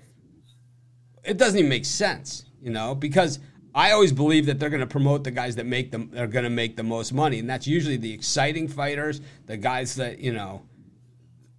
it 1.23 1.37
doesn't 1.37 1.59
even 1.59 1.69
make 1.69 1.85
sense. 1.85 2.47
You 2.63 2.71
know, 2.71 2.95
because 2.95 3.41
I 3.75 3.91
always 3.91 4.13
believe 4.13 4.47
that 4.47 4.61
they're 4.61 4.71
going 4.71 4.81
to 4.81 4.87
promote 4.87 5.25
the 5.25 5.33
guys 5.33 5.57
that 5.57 5.67
make 5.67 5.91
them 5.91 6.13
are 6.17 6.29
going 6.29 6.45
to 6.45 6.51
make 6.51 6.77
the 6.77 6.85
most 6.85 7.13
money, 7.13 7.41
and 7.41 7.51
that's 7.51 7.67
usually 7.67 7.97
the 7.97 8.13
exciting 8.13 8.69
fighters, 8.69 9.21
the 9.47 9.57
guys 9.57 9.97
that 9.97 10.21
you 10.21 10.33
know, 10.33 10.63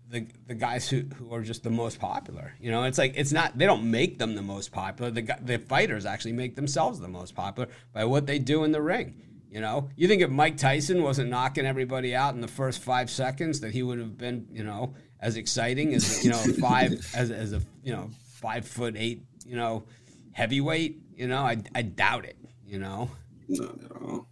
the 0.09 0.25
the 0.47 0.55
guys 0.55 0.87
who, 0.87 1.01
who 1.17 1.33
are 1.33 1.41
just 1.41 1.63
the 1.63 1.69
most 1.69 1.99
popular. 1.99 2.53
You 2.59 2.71
know, 2.71 2.83
it's 2.83 2.97
like 2.97 3.13
it's 3.17 3.33
not 3.33 3.57
they 3.57 3.65
don't 3.65 3.89
make 3.91 4.17
them 4.17 4.35
the 4.35 4.41
most 4.41 4.71
popular. 4.71 5.11
The 5.11 5.37
the 5.41 5.59
fighters 5.59 6.05
actually 6.05 6.33
make 6.33 6.55
themselves 6.55 6.99
the 6.99 7.09
most 7.09 7.35
popular 7.35 7.69
by 7.91 8.05
what 8.05 8.27
they 8.27 8.39
do 8.39 8.63
in 8.63 8.71
the 8.71 8.81
ring. 8.81 9.21
You 9.51 9.61
know, 9.61 9.89
you 9.95 10.07
think 10.07 10.21
if 10.21 10.29
Mike 10.29 10.57
Tyson 10.57 11.03
wasn't 11.03 11.29
knocking 11.29 11.65
everybody 11.65 12.15
out 12.15 12.33
in 12.33 12.41
the 12.41 12.47
first 12.47 12.81
five 12.81 13.09
seconds, 13.09 13.59
that 13.59 13.71
he 13.71 13.83
would 13.83 13.99
have 13.99 14.17
been 14.17 14.47
you 14.51 14.63
know 14.63 14.95
as 15.19 15.35
exciting 15.35 15.93
as 15.93 16.23
you 16.23 16.31
know 16.31 16.37
five 16.59 16.93
as 17.15 17.29
as 17.29 17.51
a 17.51 17.61
you 17.83 17.91
know 17.91 18.09
five 18.35 18.65
foot 18.65 18.95
eight 18.97 19.23
you 19.45 19.57
know 19.57 19.83
heavyweight 20.31 21.01
you 21.15 21.27
know, 21.27 21.43
I, 21.43 21.57
I 21.73 21.81
doubt 21.81 22.25
it, 22.25 22.37
you 22.65 22.79
know? 22.79 23.09
Not 23.47 23.83
at 23.83 23.91
all. 24.01 24.27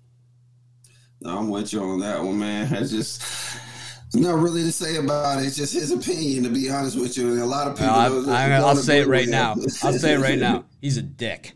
No, 1.21 1.38
I'm 1.38 1.50
with 1.50 1.71
you 1.71 1.81
on 1.81 2.00
that 2.00 2.21
one, 2.21 2.39
man. 2.39 2.74
It's 2.74 2.91
just 2.91 3.24
not 4.13 4.39
really 4.39 4.63
to 4.63 4.72
say 4.72 4.98
about 4.98 5.41
it. 5.41 5.46
It's 5.46 5.55
just 5.55 5.74
his 5.74 5.91
opinion, 5.91 6.43
to 6.43 6.50
be 6.50 6.69
honest 6.69 7.00
with 7.00 7.17
you. 7.17 7.31
And 7.31 7.41
a 7.41 7.46
lot 7.46 7.67
of 7.67 7.75
people. 7.75 7.93
No, 7.93 8.00
I, 8.00 8.10
will 8.10 8.75
say 8.75 9.00
it 9.00 9.08
right 9.08 9.27
now. 9.27 9.55
I'll 9.84 9.93
say 9.93 10.13
it 10.13 10.19
right 10.19 10.38
now. 10.38 10.65
He's 10.81 10.98
a 10.98 11.01
dick. 11.01 11.53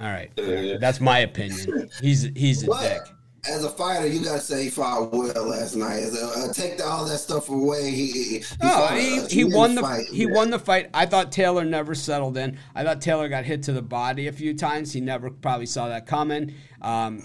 All 0.00 0.06
right, 0.06 0.30
that's 0.36 1.00
my 1.00 1.18
opinion. 1.18 1.90
He's 2.00 2.22
he's 2.36 2.62
a 2.62 2.68
but, 2.68 2.80
dick 2.82 3.14
as 3.48 3.64
a 3.64 3.70
fighter, 3.70 4.06
you 4.06 4.22
got 4.24 4.34
to 4.34 4.40
say 4.40 4.64
he 4.64 4.70
fought 4.70 5.12
well 5.12 5.48
last 5.48 5.74
night. 5.76 6.02
As 6.02 6.20
a, 6.20 6.26
uh, 6.26 6.52
take 6.52 6.84
all 6.84 7.04
that 7.06 7.18
stuff 7.18 7.48
away, 7.48 7.90
he 7.90 8.12
he, 8.12 8.40
fought, 8.40 8.98
he, 8.98 9.26
he 9.26 9.44
won 9.44 9.74
the 9.74 9.80
fight. 9.80 10.06
he 10.06 10.26
won 10.26 10.50
the 10.50 10.58
fight. 10.58 10.90
I 10.94 11.06
thought 11.06 11.32
Taylor 11.32 11.64
never 11.64 11.94
settled 11.94 12.36
in. 12.36 12.58
I 12.74 12.84
thought 12.84 13.00
Taylor 13.00 13.28
got 13.28 13.44
hit 13.44 13.62
to 13.64 13.72
the 13.72 13.82
body 13.82 14.26
a 14.26 14.32
few 14.32 14.54
times. 14.54 14.92
He 14.92 15.00
never 15.00 15.30
probably 15.30 15.66
saw 15.66 15.88
that 15.88 16.06
coming. 16.06 16.54
Um, 16.82 17.22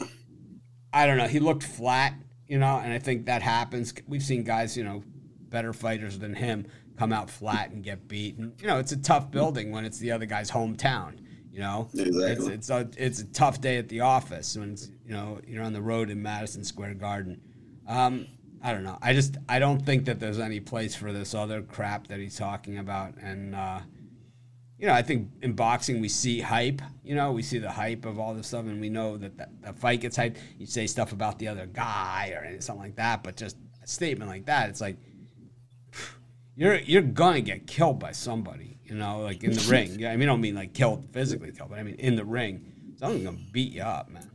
I 0.94 1.06
don't 1.06 1.18
know. 1.18 1.28
He 1.28 1.40
looked 1.40 1.64
flat, 1.64 2.14
you 2.48 2.60
know, 2.60 2.80
and 2.84 2.94
I 2.94 3.00
think 3.00 3.26
that 3.26 3.42
happens. 3.42 3.94
We've 4.08 4.24
seen 4.24 4.44
guys, 4.44 4.78
you 4.78 4.84
know, 4.84 5.04
better 5.50 5.74
fighters 5.74 6.20
than 6.20 6.34
him 6.36 6.68
come 6.98 7.12
out 7.12 7.30
flat 7.30 7.72
and 7.72 7.84
get 7.84 8.08
beaten. 8.08 8.54
You 8.60 8.68
know, 8.68 8.80
it's 8.80 8.92
a 8.92 8.98
tough 8.98 9.32
building 9.32 9.72
when 9.72 9.86
it's 9.86 9.98
the 9.98 10.12
other 10.12 10.26
guy's 10.26 10.52
hometown. 10.52 11.20
You 11.52 11.60
know, 11.60 11.90
exactly. 11.94 12.26
it's 12.26 12.48
it's 12.48 12.70
a 12.72 12.90
it's 12.98 13.20
a 13.20 13.26
tough 13.26 13.62
day 13.62 13.78
at 13.78 13.88
the 13.88 14.00
office 14.02 14.58
when 14.58 14.72
it's, 14.72 14.90
you 15.06 15.14
know 15.14 15.40
you're 15.48 15.64
on 15.64 15.74
the 15.74 15.82
road 15.82 16.10
in 16.10 16.22
Madison 16.22 16.64
Square 16.64 16.96
Garden. 16.96 17.42
Um, 17.88 18.28
I 18.62 18.72
don't 18.74 18.84
know. 18.84 18.98
I 19.02 19.14
just 19.14 19.38
I 19.50 19.60
don't 19.60 19.86
think 19.86 20.06
that 20.06 20.20
there's 20.20 20.40
any 20.40 20.60
place 20.60 20.96
for 20.96 21.12
this 21.12 21.34
other 21.34 21.62
crap 21.62 22.08
that 22.08 22.20
he's 22.20 22.38
talking 22.38 22.78
about. 22.78 23.16
And 23.18 23.56
uh, 23.56 23.80
you 24.78 24.88
know, 24.88 24.94
I 24.94 25.02
think 25.02 25.30
in 25.42 25.54
boxing 25.54 26.00
we 26.00 26.10
see 26.10 26.40
hype. 26.40 26.82
You 27.04 27.16
know, 27.16 27.32
we 27.32 27.42
see 27.42 27.60
the 27.60 27.72
hype 27.72 28.06
of 28.06 28.20
all 28.20 28.34
this 28.34 28.48
stuff, 28.48 28.66
and 28.66 28.80
we 28.80 28.90
know 28.90 29.18
that 29.18 29.38
the, 29.38 29.48
the 29.62 29.74
fight 29.74 30.02
gets 30.02 30.18
hyped. 30.18 30.38
You 30.58 30.66
say 30.66 30.88
stuff 30.88 31.12
about 31.12 31.40
the 31.40 31.48
other 31.48 31.66
guy 31.66 32.34
or 32.36 32.62
something 32.62 32.84
like 32.84 32.96
that, 32.96 33.24
but 33.24 33.36
just 33.36 33.58
a 33.84 33.88
statement 33.88 34.30
like 34.30 34.46
that, 34.46 34.70
it's 34.70 34.82
like 34.82 34.98
you're 36.56 36.80
you're 36.80 37.02
gonna 37.02 37.42
get 37.42 37.68
killed 37.68 38.00
by 38.00 38.12
somebody 38.12 38.74
you 38.86 38.96
know, 38.96 39.22
like 39.22 39.44
in 39.44 39.54
the 39.54 39.66
ring. 39.70 40.06
I 40.06 40.16
mean, 40.16 40.30
I 40.30 40.32
don't 40.32 40.42
mean 40.42 40.56
like 40.56 40.74
killed 40.74 41.08
physically 41.12 41.52
killed, 41.52 41.70
but 41.70 41.80
I 41.80 41.84
mean 41.84 41.96
in 41.96 42.16
the 42.16 42.26
ring. 42.26 42.66
Someone's 42.98 43.24
gonna 43.24 43.38
beat 43.52 43.74
you 43.74 43.82
up, 43.82 44.10
man. 44.10 44.30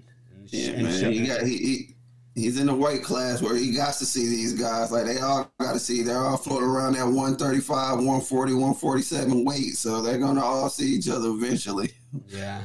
And 0.53 0.63
yeah, 0.63 0.71
and 0.71 0.83
man. 0.85 1.13
He 1.13 1.27
got, 1.27 1.43
he, 1.43 1.57
he, 1.57 1.97
he's 2.35 2.59
in 2.59 2.67
the 2.67 2.75
weight 2.75 3.03
class 3.03 3.43
where 3.43 3.57
he 3.57 3.73
got 3.73 3.95
to 3.95 4.07
see 4.07 4.29
these 4.29 4.53
guys. 4.53 4.91
Like 4.91 5.07
they 5.07 5.19
all 5.19 5.51
got 5.59 5.73
to 5.73 5.79
see. 5.79 6.03
They're 6.03 6.19
all 6.19 6.37
floating 6.37 6.69
around 6.69 6.95
that 6.95 7.07
135, 7.07 7.97
140, 7.97 8.53
147 8.53 9.45
weight. 9.45 9.77
So 9.77 10.03
they're 10.03 10.19
gonna 10.19 10.45
all 10.45 10.69
see 10.69 10.95
each 10.95 11.09
other 11.09 11.29
eventually. 11.29 11.93
Yeah. 12.29 12.63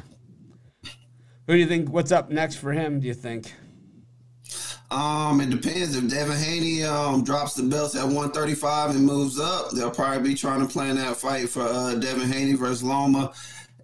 Who 1.47 1.53
do 1.53 1.57
you 1.57 1.67
think? 1.67 1.89
What's 1.89 2.11
up 2.11 2.29
next 2.29 2.55
for 2.55 2.71
him? 2.71 2.99
Do 2.99 3.07
you 3.07 3.13
think? 3.13 3.51
Um, 4.93 5.41
it 5.41 5.49
depends. 5.49 5.95
If 5.95 6.07
Devin 6.07 6.37
Haney 6.37 6.83
um, 6.83 7.23
drops 7.23 7.55
the 7.55 7.63
belts 7.63 7.95
at 7.95 8.05
135 8.05 8.91
and 8.91 9.05
moves 9.05 9.39
up, 9.39 9.71
they'll 9.71 9.89
probably 9.89 10.29
be 10.29 10.35
trying 10.35 10.65
to 10.65 10.71
plan 10.71 10.95
that 10.97 11.17
fight 11.17 11.49
for 11.49 11.63
uh, 11.63 11.95
Devin 11.95 12.31
Haney 12.31 12.53
versus 12.53 12.83
Loma. 12.83 13.33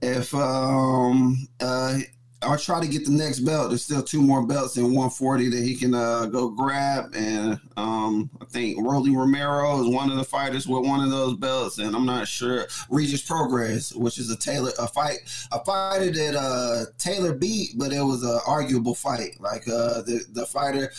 If 0.01 0.33
um, 0.35 1.47
uh, 1.59 1.97
I'll 2.41 2.57
try 2.57 2.79
to 2.79 2.87
get 2.87 3.05
the 3.05 3.11
next 3.11 3.39
belt. 3.41 3.69
There's 3.69 3.83
still 3.83 4.01
two 4.01 4.21
more 4.21 4.45
belts 4.45 4.77
in 4.77 4.85
140 4.85 5.49
that 5.49 5.61
he 5.61 5.75
can 5.75 5.93
uh, 5.93 6.25
go 6.27 6.49
grab, 6.49 7.13
and 7.13 7.59
um, 7.75 8.29
I 8.41 8.45
think 8.45 8.77
Rolly 8.81 9.13
Romero 9.15 9.81
is 9.81 9.93
one 9.93 10.09
of 10.09 10.15
the 10.15 10.23
fighters 10.23 10.65
with 10.65 10.85
one 10.85 11.03
of 11.03 11.09
those 11.09 11.35
belts, 11.35 11.79
and 11.79 11.95
I'm 11.95 12.05
not 12.05 12.29
sure 12.29 12.67
Regis 12.89 13.27
Prograis, 13.27 13.93
which 13.93 14.17
is 14.17 14.31
a 14.31 14.37
Taylor 14.37 14.71
a 14.79 14.87
fight 14.87 15.17
a 15.51 15.63
fighter 15.65 16.11
that 16.11 16.35
uh, 16.35 16.85
Taylor 16.97 17.33
beat, 17.33 17.77
but 17.77 17.91
it 17.91 18.01
was 18.01 18.23
an 18.23 18.39
arguable 18.47 18.95
fight. 18.95 19.39
Like 19.41 19.67
uh, 19.67 20.01
the 20.03 20.25
the 20.31 20.45
fighter 20.45 20.91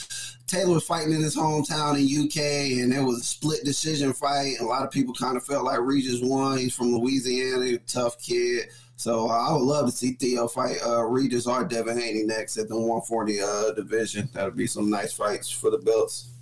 Taylor 0.46 0.74
was 0.74 0.84
fighting 0.84 1.14
in 1.14 1.22
his 1.22 1.36
hometown 1.36 1.94
in 1.94 2.26
UK, 2.26 2.82
and 2.82 2.92
it 2.92 3.00
was 3.02 3.20
a 3.20 3.24
split 3.24 3.64
decision 3.64 4.12
fight. 4.12 4.56
A 4.60 4.64
lot 4.64 4.82
of 4.82 4.90
people 4.90 5.14
kind 5.14 5.36
of 5.36 5.44
felt 5.44 5.64
like 5.64 5.78
Regis 5.80 6.20
won. 6.20 6.58
He's 6.58 6.74
from 6.74 6.92
Louisiana, 6.94 7.78
tough 7.86 8.20
kid. 8.20 8.68
So 9.00 9.28
I 9.30 9.50
would 9.50 9.62
love 9.62 9.86
to 9.86 9.96
see 9.96 10.12
Theo 10.12 10.46
fight 10.46 10.76
uh, 10.84 11.02
Regis 11.04 11.46
or 11.46 11.64
Devin 11.64 11.98
Haney 11.98 12.22
next 12.24 12.58
at 12.58 12.68
the 12.68 12.76
140 12.76 13.40
uh, 13.40 13.72
division. 13.72 14.28
That'll 14.34 14.50
be 14.50 14.66
some 14.66 14.90
nice 14.90 15.10
fights 15.10 15.50
for 15.50 15.70
the 15.70 15.78
belts. 15.78 16.32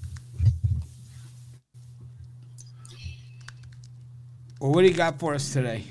Well, 4.59 4.73
what 4.73 4.81
do 4.81 4.89
you 4.89 4.95
got 4.95 5.21
for 5.21 5.35
us 5.35 5.53
today? 5.53 5.85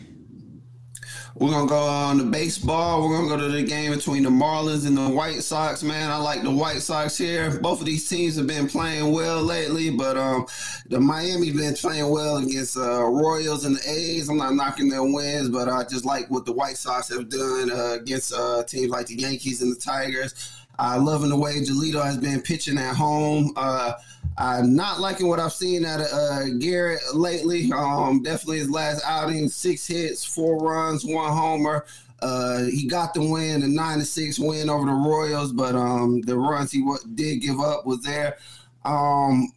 We're 1.40 1.52
gonna 1.52 1.68
go 1.68 1.78
on 1.78 2.18
the 2.18 2.24
baseball. 2.24 3.08
We're 3.08 3.16
gonna 3.16 3.28
go 3.28 3.38
to 3.38 3.54
the 3.54 3.62
game 3.62 3.94
between 3.94 4.24
the 4.24 4.30
Marlins 4.30 4.88
and 4.88 4.98
the 4.98 5.08
White 5.08 5.44
Sox. 5.44 5.84
Man, 5.84 6.10
I 6.10 6.18
like 6.18 6.42
the 6.42 6.50
White 6.50 6.82
Sox 6.82 7.16
here. 7.16 7.60
Both 7.60 7.80
of 7.80 7.86
these 7.86 8.10
teams 8.10 8.38
have 8.38 8.48
been 8.48 8.68
playing 8.68 9.12
well 9.12 9.44
lately, 9.44 9.92
but 9.92 10.18
um, 10.18 10.48
the 10.90 11.00
Miami's 11.00 11.56
been 11.56 11.76
playing 11.76 12.10
well 12.10 12.38
against 12.38 12.76
uh, 12.76 13.04
Royals 13.04 13.66
and 13.66 13.76
the 13.76 13.88
A's. 13.88 14.30
I'm 14.30 14.38
not 14.38 14.56
knocking 14.56 14.90
their 14.90 15.04
wins, 15.04 15.50
but 15.50 15.70
I 15.70 15.84
just 15.84 16.06
like 16.06 16.28
what 16.32 16.46
the 16.46 16.54
White 16.54 16.78
Sox 16.78 17.10
have 17.10 17.30
done 17.30 17.72
uh, 17.72 17.98
against 18.02 18.34
uh, 18.34 18.64
teams 18.64 18.90
like 18.90 19.06
the 19.06 19.20
Yankees 19.20 19.62
and 19.62 19.72
the 19.72 19.80
Tigers. 19.80 20.34
I 20.80 20.98
loving 20.98 21.30
the 21.30 21.38
way 21.38 21.60
Giolito 21.60 22.04
has 22.04 22.18
been 22.18 22.42
pitching 22.42 22.80
at 22.80 22.96
home. 22.96 23.54
Uh, 23.56 23.94
I'm 24.38 24.76
not 24.76 25.00
liking 25.00 25.28
what 25.28 25.40
I've 25.40 25.54
seen 25.54 25.84
out 25.84 26.00
of 26.00 26.08
uh, 26.12 26.50
Garrett 26.60 27.02
lately. 27.16 27.72
Um, 27.72 28.22
definitely 28.22 28.60
his 28.60 28.70
last 28.70 29.04
outing, 29.04 29.50
six 29.50 29.88
hits, 29.88 30.24
four 30.24 30.58
runs, 30.60 31.04
one 31.04 31.32
homer. 31.32 31.86
Uh, 32.22 32.64
he 32.64 32.88
got 32.88 33.14
the 33.14 33.22
win, 33.22 33.64
a 33.64 33.68
nine 33.68 34.00
to 34.00 34.06
six 34.06 34.40
win 34.40 34.70
over 34.70 34.86
the 34.86 34.92
Royals, 34.92 35.52
but 35.52 35.76
um, 35.76 36.22
the 36.22 36.36
runs 36.36 36.72
he 36.72 36.82
w- 36.82 37.00
did 37.16 37.42
give 37.42 37.60
up 37.60 37.86
was 37.86 38.02
there. 38.02 38.38
Um, 38.86 39.52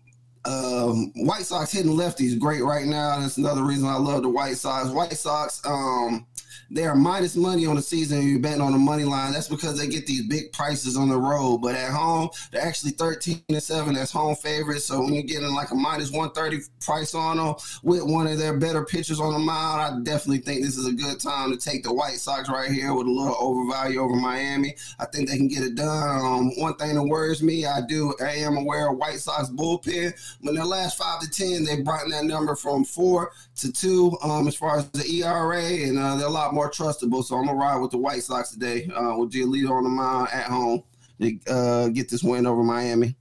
um, 0.45 1.13
White 1.15 1.45
Sox 1.45 1.73
hitting 1.73 1.93
lefties 1.93 2.39
great 2.39 2.63
right 2.63 2.87
now. 2.87 3.19
That's 3.21 3.37
another 3.37 3.63
reason 3.63 3.89
I 3.89 3.97
love 3.97 4.23
the 4.23 4.29
White 4.29 4.57
Sox. 4.57 4.89
White 4.89 5.17
Sox, 5.17 5.61
um, 5.67 6.27
they 6.71 6.85
are 6.85 6.95
minus 6.95 7.37
money 7.37 7.67
on 7.67 7.77
the 7.77 7.83
season. 7.83 8.27
You're 8.27 8.39
betting 8.39 8.61
on 8.61 8.73
the 8.73 8.79
money 8.79 9.05
line. 9.05 9.33
That's 9.33 9.49
because 9.49 9.79
they 9.79 9.89
get 9.89 10.07
these 10.07 10.27
big 10.27 10.53
prices 10.53 10.97
on 10.97 11.09
the 11.09 11.17
road. 11.17 11.59
But 11.59 11.75
at 11.75 11.91
home, 11.91 12.31
they're 12.53 12.63
actually 12.63 12.93
13 12.93 13.43
and 13.49 13.63
7 13.63 13.97
as 13.97 14.13
home 14.13 14.37
favorites. 14.37 14.85
So 14.85 15.01
when 15.01 15.15
you're 15.15 15.23
getting 15.25 15.53
like 15.53 15.71
a 15.71 15.75
minus 15.75 16.11
130 16.11 16.65
price 16.81 17.15
on 17.15 17.39
them 17.39 17.55
with 17.83 18.05
one 18.05 18.27
of 18.27 18.39
their 18.39 18.57
better 18.57 18.85
pitchers 18.85 19.21
on 19.21 19.33
the 19.33 19.39
mound, 19.39 19.81
I 19.81 20.01
definitely 20.03 20.39
think 20.39 20.63
this 20.63 20.77
is 20.77 20.87
a 20.87 20.93
good 20.93 21.19
time 21.19 21.51
to 21.51 21.59
take 21.59 21.83
the 21.83 21.93
White 21.93 22.19
Sox 22.19 22.49
right 22.49 22.71
here 22.71 22.95
with 22.95 23.07
a 23.07 23.11
little 23.11 23.37
overvalue 23.41 24.01
over 24.01 24.15
Miami. 24.15 24.75
I 24.99 25.07
think 25.07 25.29
they 25.29 25.37
can 25.37 25.49
get 25.49 25.65
it 25.65 25.75
done. 25.75 26.25
Um, 26.25 26.51
one 26.61 26.77
thing 26.77 26.95
that 26.95 27.03
worries 27.03 27.43
me, 27.43 27.67
I 27.67 27.81
do, 27.81 28.15
I 28.21 28.33
am 28.37 28.57
aware 28.57 28.91
of 28.91 28.99
White 28.99 29.19
Sox 29.19 29.49
bullpen. 29.49 30.15
When 30.41 30.55
their 30.55 30.65
last 30.65 30.99
five 30.99 31.21
to 31.21 31.31
10, 31.31 31.65
they 31.65 31.83
brought 31.83 32.09
that 32.11 32.25
number 32.25 32.55
from 32.55 32.85
four 32.85 33.33
to 33.57 33.73
two 33.73 34.17
um, 34.23 34.47
as 34.49 34.57
far 34.57 34.79
as 34.79 34.91
the 34.91 35.07
ERA, 35.07 35.63
and 35.63 35.99
uh, 35.99 36.17
they're 36.17 36.27
a 36.27 36.31
lot 36.31 36.55
more 36.55 36.60
trustable. 36.69 37.25
So 37.25 37.37
I'm 37.37 37.47
gonna 37.47 37.59
ride 37.59 37.79
with 37.79 37.93
the 37.93 37.99
White 37.99 38.23
Sox 38.23 38.51
today 38.51 38.89
uh, 38.95 39.17
with 39.17 39.33
Giolito 39.33 39.71
on 39.71 39.85
the 39.85 39.89
mound 39.89 40.29
at 40.33 40.47
home 40.47 40.83
to 41.21 41.39
uh, 41.49 41.89
get 41.89 42.09
this 42.11 42.23
win 42.23 42.47
over 42.47 42.63
Miami. 42.63 43.15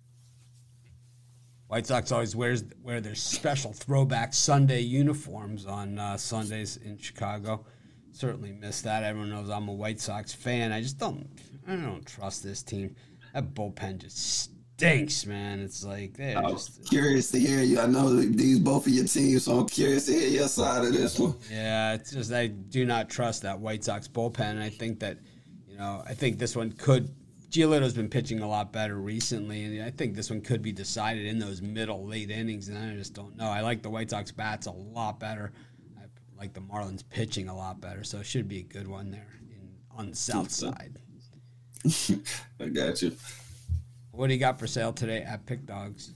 White 1.67 1.85
Sox 1.85 2.11
always 2.11 2.35
wears 2.35 2.63
wear 2.81 2.99
their 2.99 3.15
special 3.15 3.73
throwback 3.73 4.33
Sunday 4.33 4.81
uniforms 4.81 5.67
on 5.67 5.99
uh, 5.99 6.17
Sundays 6.17 6.77
in 6.77 6.97
Chicago. 6.97 7.63
Certainly 8.11 8.53
miss 8.53 8.81
that. 8.81 9.03
Everyone 9.03 9.29
knows 9.29 9.49
I'm 9.49 9.69
a 9.69 9.73
White 9.73 9.99
Sox 9.99 10.33
fan. 10.33 10.71
I 10.71 10.81
just 10.81 10.97
don't 10.97 11.29
I 11.67 11.75
don't 11.75 12.05
trust 12.05 12.43
this 12.43 12.63
team. 12.63 12.95
That 13.33 13.53
bullpen 13.53 13.99
just 13.99 14.51
stinks, 14.79 15.25
man. 15.25 15.59
It's 15.59 15.83
like 15.83 16.19
I'm 16.19 16.51
just 16.51 16.85
curious 16.89 17.31
to 17.31 17.39
hear 17.39 17.61
you. 17.61 17.79
I 17.79 17.85
know 17.85 18.15
these 18.15 18.59
both 18.59 18.87
of 18.87 18.93
your 18.93 19.05
teams, 19.05 19.43
so 19.43 19.59
I'm 19.59 19.67
curious 19.67 20.05
to 20.05 20.13
hear 20.13 20.29
your 20.29 20.47
side 20.47 20.85
of 20.85 20.93
this 20.93 21.19
one. 21.19 21.35
Yeah, 21.51 21.93
it's 21.93 22.11
just 22.11 22.31
I 22.31 22.47
do 22.47 22.85
not 22.85 23.09
trust 23.09 23.43
that 23.43 23.59
White 23.59 23.83
Sox 23.83 24.07
bullpen. 24.07 24.39
And 24.39 24.63
I 24.63 24.69
think 24.69 24.99
that, 25.01 25.17
you 25.67 25.77
know, 25.77 26.03
I 26.05 26.13
think 26.13 26.39
this 26.39 26.55
one 26.55 26.71
could. 26.71 27.13
Giolito's 27.49 27.93
been 27.93 28.09
pitching 28.09 28.41
a 28.41 28.47
lot 28.47 28.71
better 28.71 28.95
recently, 28.95 29.65
and 29.65 29.83
I 29.83 29.89
think 29.89 30.15
this 30.15 30.29
one 30.29 30.41
could 30.41 30.61
be 30.61 30.71
decided 30.71 31.25
in 31.25 31.39
those 31.39 31.63
middle 31.63 32.05
late 32.05 32.29
innings. 32.29 32.67
And 32.67 32.77
I 32.77 32.95
just 32.95 33.15
don't 33.15 33.35
know. 33.35 33.47
I 33.47 33.61
like 33.61 33.81
the 33.81 33.89
White 33.89 34.11
Sox 34.11 34.31
bats 34.31 34.67
a 34.67 34.71
lot 34.71 35.19
better. 35.19 35.51
I 35.99 36.03
like 36.37 36.53
the 36.53 36.61
Marlins 36.61 37.03
pitching 37.09 37.49
a 37.49 37.57
lot 37.57 37.81
better, 37.81 38.03
so 38.03 38.19
it 38.19 38.27
should 38.27 38.47
be 38.47 38.59
a 38.59 38.63
good 38.63 38.87
one 38.87 39.09
there 39.09 39.39
in, 39.41 39.69
on 39.97 40.11
the 40.11 40.15
south 40.15 40.51
side. 40.51 40.99
I 42.59 42.67
got 42.67 43.01
you. 43.01 43.15
What 44.19 44.27
do 44.27 44.33
you 44.33 44.39
got 44.41 44.59
for 44.59 44.67
sale 44.67 44.91
today 44.91 45.21
at 45.21 45.45
PickDawgz? 45.45 46.11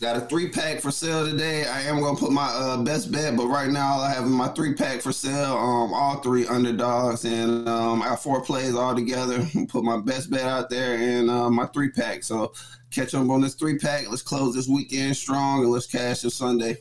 Got 0.00 0.16
a 0.16 0.20
three 0.22 0.48
pack 0.48 0.80
for 0.80 0.90
sale 0.90 1.26
today. 1.26 1.66
I 1.66 1.82
am 1.82 2.00
gonna 2.00 2.16
put 2.18 2.32
my 2.32 2.46
uh, 2.46 2.78
best 2.78 3.12
bet, 3.12 3.36
but 3.36 3.48
right 3.48 3.68
now 3.68 3.98
I 3.98 4.08
have 4.14 4.26
my 4.26 4.48
three 4.48 4.72
pack 4.72 5.02
for 5.02 5.12
sale. 5.12 5.58
Um, 5.58 5.92
all 5.92 6.20
three 6.20 6.46
underdogs, 6.46 7.26
and 7.26 7.68
um, 7.68 8.00
I 8.00 8.08
got 8.08 8.22
four 8.22 8.40
plays 8.40 8.74
all 8.74 8.94
together. 8.94 9.46
Put 9.68 9.84
my 9.84 10.00
best 10.00 10.30
bet 10.30 10.46
out 10.46 10.70
there 10.70 10.96
and 10.96 11.28
uh, 11.28 11.50
my 11.50 11.66
three 11.66 11.90
pack. 11.90 12.24
So 12.24 12.54
catch 12.90 13.14
up 13.14 13.28
on 13.28 13.42
this 13.42 13.56
three 13.56 13.76
pack. 13.76 14.08
Let's 14.08 14.22
close 14.22 14.54
this 14.54 14.66
weekend 14.66 15.14
strong 15.14 15.64
and 15.64 15.70
let's 15.70 15.86
cash 15.86 16.22
this 16.22 16.36
Sunday. 16.36 16.78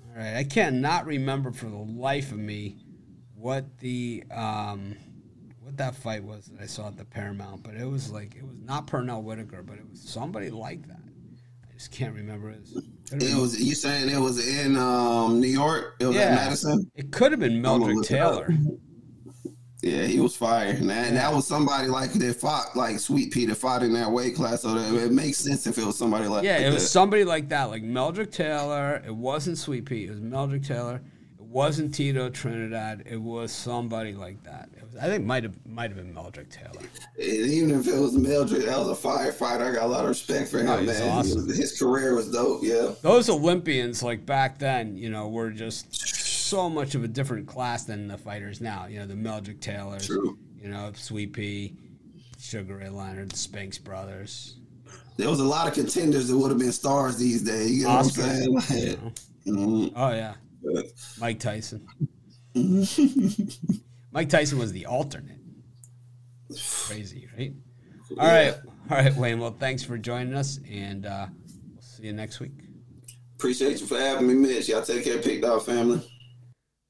All 0.00 0.16
right, 0.16 0.36
I 0.36 0.44
cannot 0.44 1.06
remember 1.06 1.50
for 1.50 1.66
the 1.66 1.76
life 1.76 2.30
of 2.30 2.38
me 2.38 2.76
what 3.34 3.80
the 3.80 4.22
um, 4.30 4.94
what 5.74 5.78
that 5.78 5.96
fight 5.96 6.22
was 6.22 6.46
that 6.46 6.62
I 6.62 6.66
saw 6.66 6.86
at 6.86 6.96
the 6.96 7.04
Paramount, 7.04 7.64
but 7.64 7.74
it 7.74 7.84
was 7.84 8.10
like 8.12 8.36
it 8.36 8.44
was 8.46 8.56
not 8.64 8.86
Pernell 8.86 9.22
Whitaker, 9.24 9.60
but 9.62 9.74
it 9.76 9.84
was 9.90 10.00
somebody 10.00 10.48
like 10.50 10.86
that. 10.86 11.00
I 11.68 11.72
just 11.76 11.90
can't 11.90 12.14
remember 12.14 12.50
it. 12.50 12.60
Was, 12.72 12.84
It 13.12 13.34
was 13.36 13.60
you 13.60 13.74
saying 13.74 14.08
it 14.08 14.20
was 14.20 14.46
in 14.46 14.76
um, 14.76 15.40
New 15.40 15.48
York? 15.48 15.96
It 15.98 16.06
was 16.06 16.14
Yeah. 16.16 16.34
Madison. 16.36 16.88
It 16.94 17.10
could 17.10 17.32
have 17.32 17.40
been 17.40 17.60
Meldrick 17.60 17.96
look 17.96 18.10
it 18.10 18.20
up. 18.20 18.46
Taylor. 18.46 18.48
Yeah, 19.82 20.04
he 20.06 20.20
was 20.20 20.34
fire. 20.36 20.68
And 20.68 20.88
that, 20.88 21.08
and 21.08 21.16
that 21.16 21.30
was 21.32 21.46
somebody 21.46 21.88
like 21.88 22.12
that 22.12 22.36
fought 22.36 22.74
like 22.76 23.00
Sweet 23.00 23.34
that 23.48 23.56
fought 23.56 23.82
in 23.82 23.92
that 23.94 24.10
weight 24.10 24.36
class. 24.36 24.62
So 24.62 24.74
that, 24.74 24.94
it 24.94 25.12
makes 25.12 25.38
sense 25.38 25.66
if 25.66 25.76
it 25.76 25.84
was 25.84 25.98
somebody 25.98 26.28
like 26.28 26.44
Yeah, 26.44 26.58
it 26.58 26.72
was 26.72 26.84
that. 26.84 26.88
somebody 26.88 27.24
like 27.24 27.48
that, 27.48 27.64
like 27.64 27.82
Meldrick 27.82 28.30
Taylor. 28.30 29.02
It 29.04 29.14
wasn't 29.14 29.58
Sweet 29.58 29.86
Pea. 29.86 30.04
It 30.04 30.10
was 30.10 30.20
Meldrick 30.20 30.64
Taylor. 30.64 31.02
Wasn't 31.54 31.94
Tito 31.94 32.28
Trinidad. 32.30 33.04
It 33.06 33.16
was 33.20 33.52
somebody 33.52 34.12
like 34.12 34.42
that. 34.42 34.70
It 34.76 34.82
was, 34.84 34.96
I 34.96 35.06
think 35.06 35.24
might 35.24 35.44
have 35.44 35.54
might 35.64 35.92
have 35.92 35.96
been 35.96 36.12
Meldrick 36.12 36.50
Taylor. 36.50 36.80
And 37.16 37.52
even 37.52 37.70
if 37.70 37.86
it 37.86 37.94
was 37.96 38.16
Meldrick, 38.16 38.64
that 38.66 38.76
was 38.76 38.88
a 38.88 39.00
firefighter. 39.00 39.70
I 39.70 39.72
got 39.72 39.84
a 39.84 39.86
lot 39.86 40.02
of 40.02 40.08
respect 40.08 40.50
for 40.50 40.58
him, 40.58 40.68
Oh, 40.68 40.82
man. 40.82 41.10
Awesome. 41.10 41.46
was- 41.46 41.56
his 41.56 41.78
career 41.78 42.16
was 42.16 42.28
dope. 42.32 42.64
Yeah. 42.64 42.90
Those 43.02 43.30
Olympians, 43.30 44.02
like 44.02 44.26
back 44.26 44.58
then, 44.58 44.96
you 44.96 45.10
know, 45.10 45.28
were 45.28 45.50
just 45.50 45.94
so 45.94 46.68
much 46.68 46.96
of 46.96 47.04
a 47.04 47.08
different 47.08 47.46
class 47.46 47.84
than 47.84 48.08
the 48.08 48.18
fighters 48.18 48.60
now. 48.60 48.86
You 48.86 48.98
know, 48.98 49.06
the 49.06 49.14
Meldrick 49.14 49.60
Taylors, 49.60 50.06
True. 50.06 50.36
you 50.60 50.68
know, 50.68 50.90
Sweet 50.96 51.32
Pea, 51.34 51.76
Sugar 52.40 52.78
Ray 52.78 52.88
Leonard, 52.88 53.30
the 53.30 53.38
Spinks 53.38 53.78
brothers, 53.78 54.56
There 55.16 55.30
was 55.30 55.38
a 55.38 55.44
lot 55.44 55.68
of 55.68 55.74
contenders 55.74 56.26
that 56.26 56.36
would 56.36 56.50
have 56.50 56.58
been 56.58 56.72
stars 56.72 57.16
these 57.16 57.42
days. 57.42 57.70
You 57.78 57.84
know 57.84 57.90
Oscar. 57.90 58.22
what 58.22 58.30
I'm 58.30 58.60
saying? 58.60 58.90
you 58.90 58.94
Like, 58.96 59.00
know. 59.46 59.62
mhm. 59.66 59.92
Oh 59.94 60.10
yeah, 60.10 60.34
Mike 61.20 61.40
Tyson. 61.40 61.86
Mike 64.12 64.28
Tyson 64.28 64.58
was 64.58 64.72
the 64.72 64.86
alternate. 64.86 65.38
Crazy, 66.86 67.28
right? 67.36 67.52
All 68.18 68.28
right, 68.28 68.54
all 68.90 68.98
right, 68.98 69.14
Wayne. 69.16 69.40
Well, 69.40 69.56
thanks 69.58 69.82
for 69.82 69.98
joining 69.98 70.34
us, 70.34 70.60
and 70.70 71.06
uh, 71.06 71.26
we'll 71.72 71.82
see 71.82 72.04
you 72.04 72.12
next 72.12 72.38
week. 72.38 72.52
Appreciate 73.36 73.80
you 73.80 73.86
for 73.86 73.98
having 73.98 74.28
me, 74.28 74.34
Mitch. 74.34 74.68
Y'all 74.68 74.82
take 74.82 75.04
care, 75.04 75.18
Pick 75.18 75.42
Dog 75.42 75.62
family. 75.62 76.00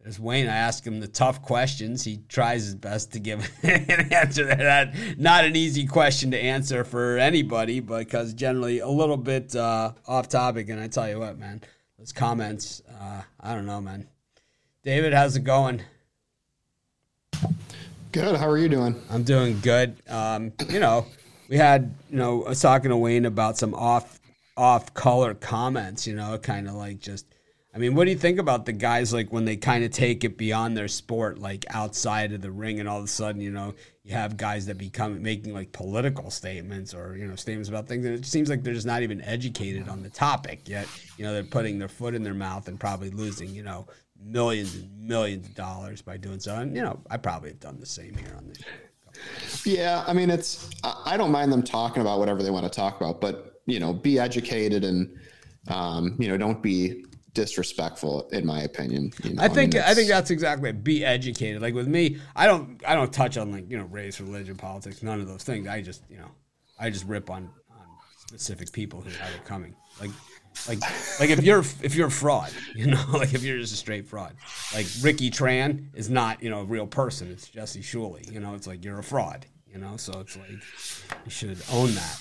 As 0.05 0.21
Wayne, 0.21 0.49
I 0.49 0.57
ask 0.57 0.87
him 0.87 1.01
the 1.01 1.09
tough 1.09 1.41
questions. 1.41 2.05
He 2.05 2.19
tries 2.29 2.65
his 2.65 2.75
best 2.75 3.13
to 3.15 3.21
give 3.21 3.51
an 3.63 4.13
answer 4.13 4.51
to 4.51 4.55
that. 4.55 4.95
Not 5.19 5.47
an 5.47 5.57
easy 5.57 5.87
question 5.87 6.31
to 6.33 6.39
answer 6.39 6.85
for 6.85 7.17
anybody, 7.17 7.81
because 7.81 8.35
generally 8.35 8.81
a 8.81 8.89
little 8.89 9.17
bit 9.17 9.57
uh, 9.57 9.93
off 10.07 10.29
topic. 10.29 10.69
And 10.69 10.79
I 10.79 10.89
tell 10.89 11.09
you 11.09 11.21
what, 11.21 11.39
man, 11.39 11.63
those 12.05 12.13
comments, 12.13 12.83
uh, 13.01 13.23
I 13.41 13.55
don't 13.55 13.65
know, 13.65 13.81
man. 13.81 14.07
David, 14.83 15.15
how's 15.15 15.37
it 15.37 15.45
going? 15.45 15.81
Good. 18.13 18.37
How 18.37 18.47
are 18.47 18.59
you 18.59 18.69
doing? 18.69 19.01
I'm 19.09 19.23
doing 19.23 19.59
good. 19.61 19.97
Um, 20.07 20.53
you 20.69 20.81
know, 20.81 21.07
we 21.49 21.57
had 21.57 21.95
you 22.11 22.19
know 22.19 22.45
I 22.45 22.51
was 22.51 22.61
talking 22.61 22.91
to 22.91 22.97
Wayne 22.99 23.25
about 23.25 23.57
some 23.57 23.73
off 23.73 24.21
off 24.55 24.93
color 24.93 25.33
comments. 25.33 26.07
You 26.07 26.15
know, 26.15 26.37
kind 26.37 26.69
of 26.69 26.75
like 26.75 27.01
just. 27.01 27.25
I 27.75 27.79
mean, 27.79 27.95
what 27.95 28.05
do 28.05 28.11
you 28.11 28.19
think 28.19 28.39
about 28.39 28.67
the 28.67 28.73
guys 28.73 29.15
like 29.15 29.33
when 29.33 29.47
they 29.47 29.57
kind 29.57 29.83
of 29.83 29.91
take 29.91 30.25
it 30.25 30.37
beyond 30.37 30.77
their 30.77 30.89
sport, 30.89 31.39
like 31.39 31.65
outside 31.71 32.33
of 32.33 32.43
the 32.43 32.53
ring, 32.53 32.81
and 32.81 32.89
all 32.89 32.99
of 32.99 33.05
a 33.05 33.09
sudden, 33.09 33.41
you 33.41 33.51
know, 33.51 33.75
you 34.05 34.13
have 34.13 34.37
guys 34.37 34.67
that 34.67 34.77
become 34.77 35.23
making 35.23 35.55
like 35.55 35.73
political 35.73 36.31
statements 36.31 36.93
or 36.93 37.17
you 37.17 37.27
know 37.27 37.37
statements 37.37 37.71
about 37.71 37.89
things, 37.89 38.05
and 38.05 38.15
it 38.15 38.27
seems 38.27 38.51
like 38.51 38.63
they're 38.63 38.75
just 38.75 38.87
not 38.87 39.03
even 39.03 39.23
educated 39.23 39.89
on 39.89 40.03
the 40.03 40.11
topic 40.11 40.69
yet. 40.69 40.87
You 41.17 41.25
know, 41.25 41.33
they're 41.33 41.43
putting 41.43 41.79
their 41.79 41.89
foot 41.89 42.15
in 42.15 42.23
their 42.23 42.35
mouth 42.35 42.69
and 42.69 42.79
probably 42.79 43.11
losing, 43.11 43.49
you 43.49 43.63
know, 43.63 43.87
millions 44.23 44.75
and 44.75 45.09
millions 45.09 45.47
of 45.49 45.55
dollars 45.55 46.03
by 46.03 46.19
doing 46.19 46.39
so. 46.39 46.55
And 46.55 46.77
you 46.77 46.83
know, 46.83 47.01
I 47.11 47.17
probably 47.17 47.51
have 47.51 47.61
done 47.61 47.81
the 47.81 47.87
same 47.87 48.15
here 48.15 48.35
on 48.37 48.47
this. 48.47 49.65
Yeah, 49.65 50.05
I 50.07 50.13
mean, 50.13 50.29
it's 50.29 50.69
I 50.83 51.17
don't 51.17 51.31
mind 51.31 51.51
them 51.51 51.63
talking 51.63 52.03
about 52.03 52.19
whatever 52.19 52.43
they 52.43 52.51
want 52.51 52.65
to 52.65 52.71
talk 52.71 53.01
about, 53.01 53.23
but 53.23 53.63
you 53.65 53.81
know, 53.81 53.95
be 53.95 54.19
educated 54.19 54.85
and 54.85 55.19
um, 55.69 56.15
you 56.19 56.29
know, 56.29 56.37
don't 56.37 56.63
be 56.63 57.07
disrespectful 57.35 58.29
in 58.31 58.47
my 58.47 58.63
opinion 58.63 59.13
you 59.23 59.35
know? 59.35 59.43
i 59.43 59.49
think 59.49 59.75
I, 59.75 59.79
mean, 59.79 59.89
I, 59.89 59.95
think 59.95 60.09
that's 60.09 60.31
exactly 60.31 60.71
it. 60.71 60.85
be 60.85 61.05
educated. 61.05 61.61
Like 61.61 61.75
with 61.75 61.89
me 61.89 62.19
i 62.35 62.47
don't 62.47 62.81
i 62.87 62.95
don't 62.95 63.13
touch 63.13 63.37
on 63.37 63.53
like 63.53 63.71
you 63.71 63.77
know 63.77 63.85
race 63.85 64.21
religion 64.21 64.57
politics 64.57 65.03
none 65.03 65.21
of 65.21 65.27
those 65.27 65.43
things. 65.43 65.69
I 65.69 65.83
just 65.83 66.03
you 66.09 66.19
know 66.19 66.31
i 66.79 66.91
just 66.91 67.07
rip 67.07 67.31
on 67.31 67.51
on 67.71 67.87
specific 68.29 68.73
people 68.73 69.01
who 69.01 69.11
have 69.11 69.35
it 69.35 69.45
coming. 69.45 69.75
Like 70.01 70.11
like 70.69 70.81
like 71.19 71.31
if 71.31 71.43
you're 71.43 71.65
if 71.83 71.95
you're 71.97 72.07
a 72.07 72.11
fraud 72.11 72.53
you 72.75 72.87
know 72.87 73.05
like 73.13 73.35
if 73.35 73.43
you're 73.43 73.59
just 73.59 73.75
a 73.75 73.77
straight 73.77 74.07
fraud. 74.07 74.35
Like 74.73 74.87
ricky 75.03 75.31
tran 75.31 75.89
is 75.95 76.09
not 76.09 76.43
you 76.43 76.51
know 76.51 76.61
a 76.61 76.65
real 76.65 76.87
person. 76.87 77.31
It's 77.31 77.49
jesse 77.49 77.83
shuley 77.83 78.31
you 78.33 78.41
know 78.41 78.55
it's 78.55 78.67
like 78.67 78.85
you're 78.85 79.01
a 79.01 79.05
fraud 79.05 79.47
you 79.75 79.81
know? 79.81 79.97
So 79.97 80.21
it's 80.21 80.37
like 80.37 80.51
you 81.25 81.31
should 81.31 81.59
own 81.73 81.95
that 81.95 82.21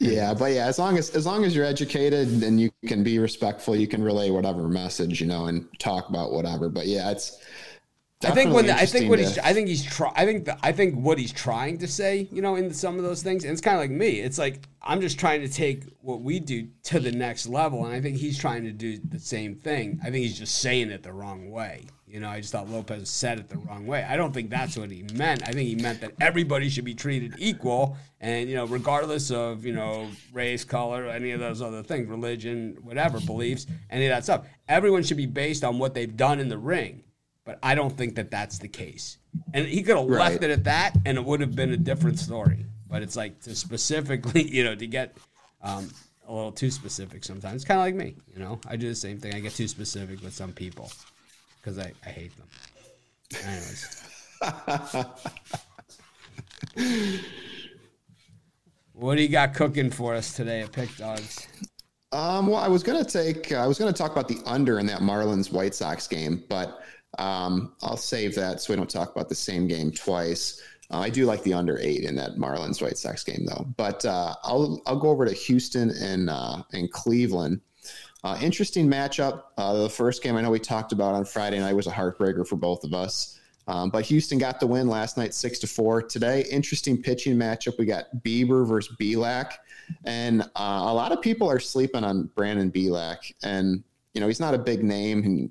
yeah, 0.00 0.32
but 0.32 0.52
yeah, 0.52 0.66
as 0.66 0.78
long 0.78 0.96
as 0.96 1.10
as 1.10 1.26
long 1.26 1.44
as 1.44 1.54
you're 1.54 1.66
educated 1.66 2.42
and 2.42 2.58
you 2.58 2.70
can 2.86 3.04
be 3.04 3.18
respectful, 3.18 3.76
you 3.76 3.86
can 3.86 4.02
relay 4.02 4.30
whatever 4.30 4.66
message 4.66 5.20
you 5.20 5.26
know 5.26 5.44
and 5.46 5.68
talk 5.78 6.08
about 6.08 6.32
whatever. 6.32 6.70
But 6.70 6.86
yeah, 6.86 7.10
it's. 7.10 7.38
I 8.22 8.32
think 8.32 8.52
when 8.52 8.66
the, 8.66 8.74
I 8.74 8.86
think 8.86 9.10
what 9.10 9.16
to... 9.16 9.22
he's 9.22 9.38
I 9.38 9.52
think 9.52 9.68
he's 9.68 9.84
try 9.84 10.10
I 10.14 10.24
think 10.24 10.46
the, 10.46 10.58
I 10.62 10.72
think 10.72 10.94
what 10.94 11.18
he's 11.18 11.32
trying 11.32 11.78
to 11.78 11.86
say, 11.86 12.28
you 12.32 12.40
know, 12.40 12.54
in 12.56 12.72
some 12.72 12.96
of 12.96 13.02
those 13.02 13.22
things, 13.22 13.44
and 13.44 13.52
it's 13.52 13.60
kind 13.60 13.76
of 13.76 13.80
like 13.82 13.90
me. 13.90 14.20
It's 14.20 14.38
like 14.38 14.66
I'm 14.82 15.02
just 15.02 15.18
trying 15.18 15.42
to 15.42 15.48
take 15.48 15.84
what 16.00 16.22
we 16.22 16.40
do 16.40 16.68
to 16.84 16.98
the 16.98 17.12
next 17.12 17.46
level, 17.46 17.84
and 17.84 17.94
I 17.94 18.00
think 18.00 18.16
he's 18.16 18.38
trying 18.38 18.64
to 18.64 18.72
do 18.72 18.98
the 18.98 19.18
same 19.18 19.54
thing. 19.54 20.00
I 20.02 20.04
think 20.04 20.16
he's 20.16 20.38
just 20.38 20.56
saying 20.56 20.90
it 20.90 21.02
the 21.02 21.12
wrong 21.12 21.50
way. 21.50 21.84
You 22.10 22.18
know, 22.18 22.28
I 22.28 22.40
just 22.40 22.50
thought 22.50 22.68
Lopez 22.68 23.08
said 23.08 23.38
it 23.38 23.48
the 23.48 23.58
wrong 23.58 23.86
way. 23.86 24.02
I 24.02 24.16
don't 24.16 24.34
think 24.34 24.50
that's 24.50 24.76
what 24.76 24.90
he 24.90 25.04
meant. 25.14 25.42
I 25.44 25.52
think 25.52 25.68
he 25.68 25.76
meant 25.76 26.00
that 26.00 26.12
everybody 26.20 26.68
should 26.68 26.84
be 26.84 26.94
treated 26.94 27.34
equal, 27.38 27.96
and 28.20 28.48
you 28.48 28.56
know, 28.56 28.66
regardless 28.66 29.30
of 29.30 29.64
you 29.64 29.72
know 29.72 30.08
race, 30.32 30.64
color, 30.64 31.06
any 31.06 31.30
of 31.30 31.38
those 31.38 31.62
other 31.62 31.84
things, 31.84 32.08
religion, 32.08 32.76
whatever 32.82 33.20
beliefs, 33.20 33.66
any 33.90 34.06
of 34.06 34.10
that 34.10 34.24
stuff. 34.24 34.46
Everyone 34.68 35.04
should 35.04 35.18
be 35.18 35.26
based 35.26 35.62
on 35.62 35.78
what 35.78 35.94
they've 35.94 36.16
done 36.16 36.40
in 36.40 36.48
the 36.48 36.58
ring. 36.58 37.04
But 37.44 37.58
I 37.62 37.74
don't 37.74 37.96
think 37.96 38.16
that 38.16 38.30
that's 38.30 38.58
the 38.58 38.68
case. 38.68 39.18
And 39.54 39.66
he 39.66 39.82
could 39.82 39.96
have 39.96 40.06
right. 40.06 40.30
left 40.30 40.42
it 40.42 40.50
at 40.50 40.64
that, 40.64 40.96
and 41.06 41.16
it 41.16 41.24
would 41.24 41.40
have 41.40 41.54
been 41.54 41.72
a 41.72 41.76
different 41.76 42.18
story. 42.18 42.66
But 42.88 43.02
it's 43.02 43.16
like 43.16 43.40
to 43.42 43.54
specifically, 43.54 44.42
you 44.50 44.64
know, 44.64 44.74
to 44.74 44.86
get 44.86 45.16
um, 45.62 45.90
a 46.26 46.34
little 46.34 46.52
too 46.52 46.72
specific 46.72 47.22
sometimes. 47.22 47.56
It's 47.56 47.64
kind 47.64 47.78
of 47.78 47.86
like 47.86 47.94
me, 47.94 48.16
you 48.32 48.40
know. 48.40 48.60
I 48.66 48.74
do 48.74 48.88
the 48.88 48.94
same 48.96 49.18
thing. 49.18 49.34
I 49.34 49.40
get 49.40 49.54
too 49.54 49.68
specific 49.68 50.22
with 50.22 50.34
some 50.34 50.52
people 50.52 50.90
because 51.60 51.78
I, 51.78 51.92
I 52.04 52.08
hate 52.08 52.32
them. 52.36 52.48
Anyways. 53.44 54.02
what 58.94 59.16
do 59.16 59.22
you 59.22 59.28
got 59.28 59.54
cooking 59.54 59.90
for 59.90 60.14
us 60.14 60.32
today 60.32 60.62
at 60.62 60.72
PickDawgz? 60.72 61.46
Um, 62.12 62.48
well, 62.48 62.60
I 62.60 62.68
was 62.68 62.82
gonna 62.82 63.04
take, 63.04 63.52
uh, 63.52 63.56
I 63.56 63.66
was 63.66 63.78
gonna 63.78 63.92
talk 63.92 64.12
about 64.12 64.28
the 64.28 64.38
under 64.44 64.80
in 64.80 64.86
that 64.86 65.00
Marlins 65.00 65.52
White 65.52 65.74
Sox 65.74 66.08
game, 66.08 66.42
but 66.48 66.80
um, 67.18 67.74
I'll 67.82 67.96
save 67.96 68.34
that 68.36 68.60
so 68.60 68.72
we 68.72 68.76
don't 68.76 68.90
talk 68.90 69.12
about 69.12 69.28
the 69.28 69.34
same 69.34 69.68
game 69.68 69.92
twice. 69.92 70.62
Uh, 70.90 70.98
I 70.98 71.10
do 71.10 71.24
like 71.24 71.42
the 71.44 71.54
under 71.54 71.78
eight 71.78 72.02
in 72.02 72.16
that 72.16 72.32
Marlins 72.32 72.82
White 72.82 72.98
Sox 72.98 73.22
game 73.22 73.46
though, 73.46 73.64
but 73.76 74.04
uh, 74.04 74.34
I'll 74.42 74.82
I'll 74.86 74.98
go 74.98 75.10
over 75.10 75.24
to 75.24 75.32
Houston 75.32 75.90
and 75.90 76.28
uh, 76.28 76.64
and 76.72 76.90
Cleveland. 76.90 77.60
Uh, 78.22 78.38
interesting 78.42 78.88
matchup. 78.88 79.44
Uh, 79.56 79.74
the 79.82 79.90
first 79.90 80.22
game 80.22 80.36
I 80.36 80.42
know 80.42 80.50
we 80.50 80.58
talked 80.58 80.92
about 80.92 81.14
on 81.14 81.24
Friday 81.24 81.58
night 81.58 81.74
was 81.74 81.86
a 81.86 81.90
heartbreaker 81.90 82.46
for 82.46 82.56
both 82.56 82.84
of 82.84 82.92
us. 82.92 83.40
Um, 83.66 83.90
but 83.90 84.04
Houston 84.06 84.38
got 84.38 84.58
the 84.58 84.66
win 84.66 84.88
last 84.88 85.16
night, 85.16 85.32
six 85.32 85.58
to 85.60 85.66
four. 85.66 86.02
Today, 86.02 86.44
interesting 86.50 87.00
pitching 87.00 87.36
matchup. 87.36 87.78
We 87.78 87.86
got 87.86 88.06
Bieber 88.24 88.66
versus 88.66 88.96
Bielak, 89.00 89.52
and 90.04 90.42
uh, 90.42 90.46
a 90.86 90.94
lot 90.94 91.12
of 91.12 91.20
people 91.20 91.48
are 91.48 91.60
sleeping 91.60 92.02
on 92.02 92.30
Brandon 92.34 92.70
Bielak. 92.70 93.32
And 93.42 93.84
you 94.14 94.20
know 94.20 94.26
he's 94.26 94.40
not 94.40 94.54
a 94.54 94.58
big 94.58 94.82
name 94.82 95.22
and 95.24 95.50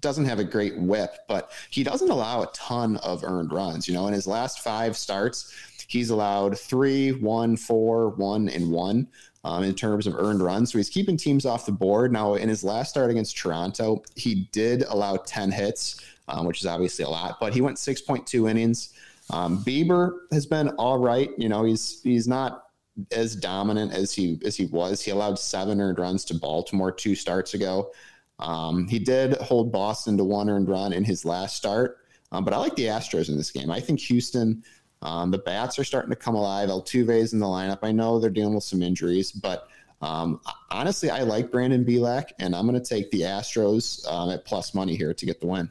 doesn't 0.00 0.26
have 0.26 0.38
a 0.38 0.44
great 0.44 0.78
whip, 0.78 1.16
but 1.26 1.50
he 1.70 1.82
doesn't 1.82 2.10
allow 2.10 2.42
a 2.42 2.46
ton 2.52 2.98
of 2.98 3.24
earned 3.24 3.52
runs. 3.52 3.88
You 3.88 3.94
know, 3.94 4.06
in 4.06 4.14
his 4.14 4.26
last 4.26 4.60
five 4.60 4.96
starts, 4.96 5.52
he's 5.88 6.10
allowed 6.10 6.58
three, 6.58 7.12
one, 7.12 7.56
four, 7.56 8.10
one, 8.10 8.48
and 8.48 8.70
one 8.70 9.08
um, 9.46 9.62
in 9.62 9.74
terms 9.74 10.08
of 10.08 10.16
earned 10.16 10.42
runs. 10.42 10.72
So 10.72 10.78
he's 10.78 10.90
keeping 10.90 11.16
teams 11.16 11.46
off 11.46 11.66
the 11.66 11.72
board. 11.72 12.12
Now, 12.12 12.34
in 12.34 12.48
his 12.48 12.64
last 12.64 12.90
start 12.90 13.12
against 13.12 13.36
Toronto, 13.36 14.02
he 14.16 14.48
did 14.50 14.82
allow 14.88 15.16
10 15.16 15.52
hits, 15.52 16.00
um, 16.26 16.46
which 16.46 16.58
is 16.58 16.66
obviously 16.66 17.04
a 17.04 17.08
lot, 17.08 17.38
but 17.38 17.54
he 17.54 17.60
went 17.60 17.76
6.2 17.76 18.50
innings. 18.50 18.92
Um, 19.30 19.62
Bieber 19.64 20.18
has 20.32 20.46
been 20.46 20.70
all 20.70 20.98
right. 20.98 21.30
You 21.38 21.48
know, 21.48 21.64
he's 21.64 22.00
he's 22.02 22.26
not 22.28 22.70
as 23.12 23.36
dominant 23.36 23.92
as 23.92 24.12
he 24.12 24.40
as 24.44 24.56
he 24.56 24.66
was. 24.66 25.02
He 25.02 25.10
allowed 25.10 25.38
seven 25.38 25.80
earned 25.80 25.98
runs 25.98 26.24
to 26.26 26.34
Baltimore 26.34 26.92
two 26.92 27.16
starts 27.16 27.54
ago. 27.54 27.90
Um, 28.38 28.86
he 28.86 29.00
did 29.00 29.34
hold 29.38 29.72
Boston 29.72 30.16
to 30.18 30.24
one 30.24 30.48
earned 30.48 30.68
run 30.68 30.92
in 30.92 31.02
his 31.02 31.24
last 31.24 31.56
start, 31.56 31.98
um, 32.30 32.44
but 32.44 32.54
I 32.54 32.58
like 32.58 32.76
the 32.76 32.84
Astros 32.84 33.28
in 33.28 33.36
this 33.36 33.50
game. 33.50 33.70
I 33.70 33.80
think 33.80 33.98
Houston 34.00 34.62
um, 35.02 35.30
the 35.30 35.38
bats 35.38 35.78
are 35.78 35.84
starting 35.84 36.10
to 36.10 36.16
come 36.16 36.34
alive. 36.34 36.68
Altuve's 36.68 37.32
in 37.32 37.38
the 37.38 37.46
lineup. 37.46 37.80
I 37.82 37.92
know 37.92 38.18
they're 38.18 38.30
dealing 38.30 38.54
with 38.54 38.64
some 38.64 38.82
injuries, 38.82 39.32
but 39.32 39.68
um, 40.02 40.40
honestly, 40.70 41.10
I 41.10 41.20
like 41.20 41.50
Brandon 41.50 41.84
Bielak, 41.84 42.30
and 42.38 42.54
I'm 42.54 42.66
going 42.66 42.80
to 42.80 42.86
take 42.86 43.10
the 43.10 43.22
Astros 43.22 44.06
um, 44.10 44.30
at 44.30 44.44
plus 44.44 44.74
money 44.74 44.96
here 44.96 45.14
to 45.14 45.26
get 45.26 45.40
the 45.40 45.46
win. 45.46 45.70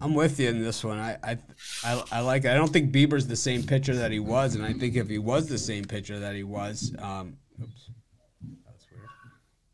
I'm 0.00 0.14
with 0.14 0.38
you 0.38 0.48
in 0.48 0.62
this 0.62 0.84
one. 0.84 0.98
I, 0.98 1.16
I, 1.22 1.38
I, 1.82 2.02
I, 2.12 2.20
like. 2.20 2.44
I 2.44 2.54
don't 2.54 2.70
think 2.70 2.92
Bieber's 2.92 3.26
the 3.26 3.36
same 3.36 3.62
pitcher 3.62 3.96
that 3.96 4.12
he 4.12 4.18
was, 4.18 4.54
and 4.54 4.64
I 4.64 4.74
think 4.74 4.94
if 4.94 5.08
he 5.08 5.18
was 5.18 5.48
the 5.48 5.58
same 5.58 5.84
pitcher 5.84 6.18
that 6.18 6.34
he 6.34 6.42
was, 6.42 6.94
um, 6.98 7.38
oops, 7.62 7.90
that's 8.66 8.86
weird. 8.90 9.08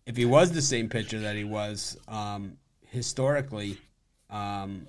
If 0.06 0.16
he 0.16 0.24
was 0.24 0.52
the 0.52 0.62
same 0.62 0.88
pitcher 0.88 1.18
that 1.20 1.34
he 1.34 1.42
was 1.42 1.98
um, 2.06 2.56
historically, 2.86 3.78
um, 4.30 4.86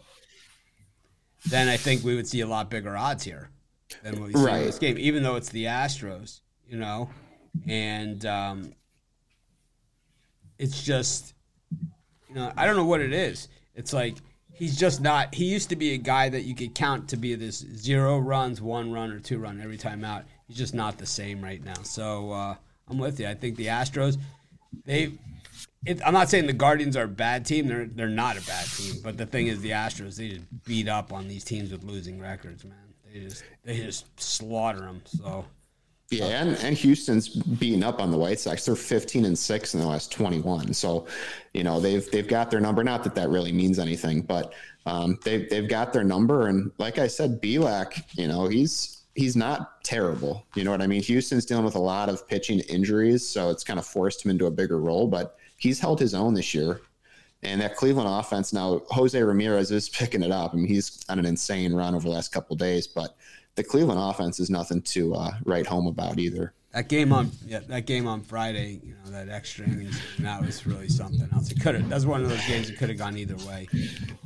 then 1.50 1.68
I 1.68 1.78
think 1.78 2.04
we 2.04 2.16
would 2.16 2.28
see 2.28 2.42
a 2.42 2.48
lot 2.48 2.70
bigger 2.70 2.96
odds 2.96 3.24
here 3.24 3.50
than 4.02 4.20
what 4.20 4.28
we 4.28 4.34
see 4.34 4.46
right. 4.46 4.60
in 4.60 4.66
this 4.66 4.80
game, 4.80 4.98
even 4.98 5.24
though 5.24 5.36
it's 5.36 5.50
the 5.50 5.66
Astros, 5.66 6.42
you 6.68 6.78
know, 6.78 7.10
and 7.68 8.26
um, 8.26 8.74
it's 10.58 10.84
just, 10.84 11.34
you 12.30 12.36
know, 12.36 12.52
I 12.56 12.66
don't 12.66 12.76
know 12.76 12.86
what 12.86 13.02
it 13.02 13.14
is. 13.14 13.48
It's 13.76 13.94
like 13.94 14.16
he's 14.54 14.78
just 14.78 15.02
not. 15.02 15.34
He 15.36 15.46
used 15.46 15.70
to 15.70 15.76
be 15.76 15.94
a 15.94 15.98
guy 15.98 16.30
that 16.30 16.44
you 16.44 16.56
could 16.56 16.74
count 16.74 17.10
to 17.10 17.18
be 17.18 17.36
this 17.36 17.58
zero 17.58 18.20
runs, 18.20 18.62
one 18.62 18.92
run, 18.92 19.12
or 19.12 19.20
two 19.20 19.40
run 19.40 19.62
every 19.62 19.78
time 19.78 20.04
out. 20.06 20.24
He's 20.48 20.58
just 20.58 20.74
not 20.74 20.98
the 20.98 21.06
same 21.06 21.44
right 21.44 21.64
now. 21.64 21.82
So 21.84 22.32
uh, 22.32 22.56
I'm 22.88 22.98
with 22.98 23.20
you. 23.20 23.28
I 23.28 23.34
think 23.34 23.58
the 23.58 23.68
Astros, 23.68 24.18
they 24.86 25.14
it, 25.86 26.02
I'm 26.06 26.14
not 26.14 26.30
saying 26.30 26.48
the 26.48 26.54
Guardians 26.54 26.96
are 26.96 27.04
a 27.04 27.08
bad 27.08 27.46
team. 27.46 27.68
They're 27.68 27.86
they're 27.86 28.08
not 28.08 28.38
a 28.38 28.42
bad 28.42 28.66
team. 28.66 28.96
But 29.04 29.18
the 29.18 29.26
thing 29.26 29.48
is, 29.48 29.62
the 29.62 29.72
Astros 29.72 30.18
they 30.18 30.30
just 30.30 30.64
beat 30.66 30.88
up 30.88 31.12
on 31.12 31.28
these 31.28 31.44
teams 31.44 31.72
with 31.72 31.84
losing 31.84 32.20
records, 32.20 32.64
man. 32.64 32.78
They 33.12 33.20
just 33.20 33.44
they 33.64 33.78
just 33.78 34.20
slaughter 34.20 34.82
them. 34.82 35.02
So. 35.06 35.46
Yeah, 36.10 36.44
and, 36.44 36.56
and 36.58 36.78
Houston's 36.78 37.30
beating 37.30 37.82
up 37.82 38.00
on 38.00 38.12
the 38.12 38.18
White 38.18 38.40
Sox. 38.40 38.66
They're 38.66 38.76
15 38.76 39.26
and 39.26 39.38
six 39.38 39.74
in 39.74 39.80
the 39.80 39.88
last 39.88 40.12
21. 40.12 40.72
So, 40.74 41.08
you 41.56 41.64
know, 41.64 41.80
they've 41.80 42.10
they've 42.12 42.28
got 42.28 42.52
their 42.52 42.60
number. 42.60 42.84
Not 42.84 43.04
that 43.06 43.16
that 43.16 43.30
really 43.30 43.52
means 43.52 43.80
anything, 43.80 44.22
but 44.22 44.54
um, 44.86 45.18
they've 45.24 45.50
they've 45.50 45.68
got 45.68 45.92
their 45.92 46.04
number. 46.04 46.48
And 46.48 46.72
like 46.78 47.00
I 47.00 47.08
said, 47.08 47.42
Bielak, 47.42 48.04
you 48.16 48.28
know, 48.28 48.48
he's 48.48 49.02
he's 49.16 49.36
not 49.36 49.84
terrible. 49.84 50.46
You 50.56 50.64
know 50.64 50.72
what 50.72 50.82
I 50.82 50.88
mean? 50.88 51.02
Houston's 51.02 51.46
dealing 51.46 51.66
with 51.66 51.76
a 51.76 51.80
lot 51.80 52.10
of 52.10 52.28
pitching 52.28 52.60
injuries, 52.62 53.28
so 53.28 53.50
it's 53.50 53.64
kind 53.64 53.80
of 53.80 53.86
forced 53.86 54.24
him 54.24 54.32
into 54.32 54.46
a 54.46 54.52
bigger 54.52 54.80
role. 54.80 55.08
But 55.08 55.38
he's 55.64 55.80
held 55.80 55.98
his 56.00 56.14
own 56.14 56.34
this 56.34 56.54
year. 56.54 56.82
And 57.42 57.62
that 57.62 57.76
Cleveland 57.76 58.10
offense 58.10 58.52
now, 58.54 58.82
Jose 58.90 59.22
Ramirez 59.22 59.72
is 59.72 59.90
picking 59.90 60.24
it 60.24 60.32
up. 60.32 60.54
I 60.54 60.58
mean, 60.58 60.68
he's 60.68 61.04
on 61.10 61.20
an 61.20 61.26
insane 61.26 61.74
run 61.74 61.96
over 61.96 62.04
the 62.04 62.14
last 62.14 62.32
couple 62.34 62.56
days, 62.56 62.86
but 62.88 63.16
the 63.56 63.64
Cleveland 63.64 64.00
offense 64.00 64.40
is 64.40 64.50
nothing 64.50 64.82
to 64.82 65.14
uh, 65.16 65.32
write 65.46 65.68
home 65.68 65.88
about 65.88 66.20
either. 66.20 66.54
That 66.74 66.90
game 66.90 67.14
on 67.14 67.32
yeah, 67.46 67.60
that 67.68 67.86
game 67.86 68.08
on 68.08 68.24
Friday, 68.24 68.82
you 68.84 68.96
know, 68.96 69.12
that 69.12 69.30
extra 69.30 69.66
innings, 69.66 70.00
that 70.20 70.42
was 70.42 70.66
really 70.66 70.90
something 70.90 71.28
else. 71.32 71.52
It 71.52 71.62
could 71.62 71.76
have. 71.76 71.88
That's 71.88 72.06
one 72.06 72.24
of 72.24 72.30
those 72.30 72.46
games 72.48 72.68
that 72.68 72.78
could 72.80 72.90
have 72.90 72.98
gone 72.98 73.16
either 73.16 73.36
way. 73.48 73.68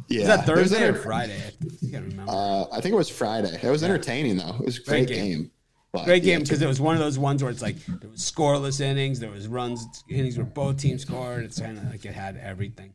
Yeah, 0.07 0.19
Was 0.19 0.27
that 0.27 0.45
Thursday 0.45 0.87
or 0.87 0.93
Friday? 0.93 1.41
I 1.45 1.91
can't 1.91 2.05
remember. 2.05 2.31
Uh, 2.31 2.63
I 2.71 2.79
think 2.79 2.93
it 2.93 2.95
was 2.95 3.09
Friday. 3.09 3.59
It 3.61 3.69
was 3.69 3.83
entertaining 3.83 4.37
though. 4.37 4.55
It 4.59 4.65
was 4.65 4.77
a 4.77 4.83
great, 4.83 5.07
Great 5.07 5.17
game. 5.17 5.37
game. 5.41 5.51
But, 5.97 6.05
Great 6.05 6.23
game 6.23 6.41
because 6.41 6.61
it 6.61 6.67
was 6.67 6.79
one 6.79 6.95
of 6.95 6.99
those 6.99 7.19
ones 7.19 7.43
where 7.43 7.51
it's 7.51 7.61
like 7.61 7.77
there 7.85 8.09
was 8.09 8.19
scoreless 8.19 8.81
innings, 8.81 9.19
there 9.19 9.29
was 9.29 9.47
runs 9.47 10.03
innings 10.09 10.37
where 10.37 10.45
both 10.45 10.77
teams 10.77 11.01
scored. 11.01 11.43
It's 11.43 11.59
kind 11.59 11.77
of 11.77 11.89
like 11.89 12.05
it 12.05 12.13
had 12.13 12.37
everything. 12.37 12.93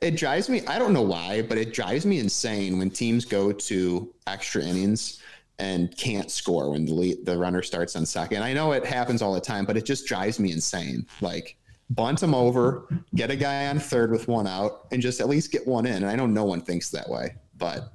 It 0.00 0.16
drives 0.16 0.48
me. 0.48 0.64
I 0.66 0.78
don't 0.78 0.92
know 0.92 1.02
why, 1.02 1.42
but 1.42 1.58
it 1.58 1.72
drives 1.72 2.04
me 2.04 2.18
insane 2.18 2.78
when 2.78 2.90
teams 2.90 3.24
go 3.24 3.52
to 3.52 4.14
extra 4.26 4.62
innings 4.62 5.22
and 5.58 5.96
can't 5.96 6.30
score 6.30 6.70
when 6.70 6.84
the 6.84 6.92
lead, 6.92 7.24
the 7.24 7.36
runner 7.36 7.62
starts 7.62 7.96
on 7.96 8.04
second. 8.04 8.42
I 8.42 8.52
know 8.52 8.72
it 8.72 8.84
happens 8.84 9.22
all 9.22 9.32
the 9.32 9.40
time, 9.40 9.64
but 9.64 9.76
it 9.76 9.84
just 9.84 10.06
drives 10.06 10.38
me 10.38 10.52
insane. 10.52 11.06
Like 11.20 11.56
bunt 11.90 12.20
them 12.20 12.34
over, 12.34 12.88
get 13.14 13.30
a 13.30 13.36
guy 13.36 13.68
on 13.68 13.78
third 13.78 14.10
with 14.10 14.28
one 14.28 14.46
out, 14.46 14.86
and 14.92 15.00
just 15.00 15.20
at 15.20 15.28
least 15.28 15.52
get 15.52 15.66
one 15.66 15.86
in. 15.86 15.96
And 15.96 16.06
I 16.06 16.16
know 16.16 16.26
no 16.26 16.44
one 16.44 16.60
thinks 16.60 16.90
that 16.90 17.08
way, 17.08 17.36
but 17.56 17.92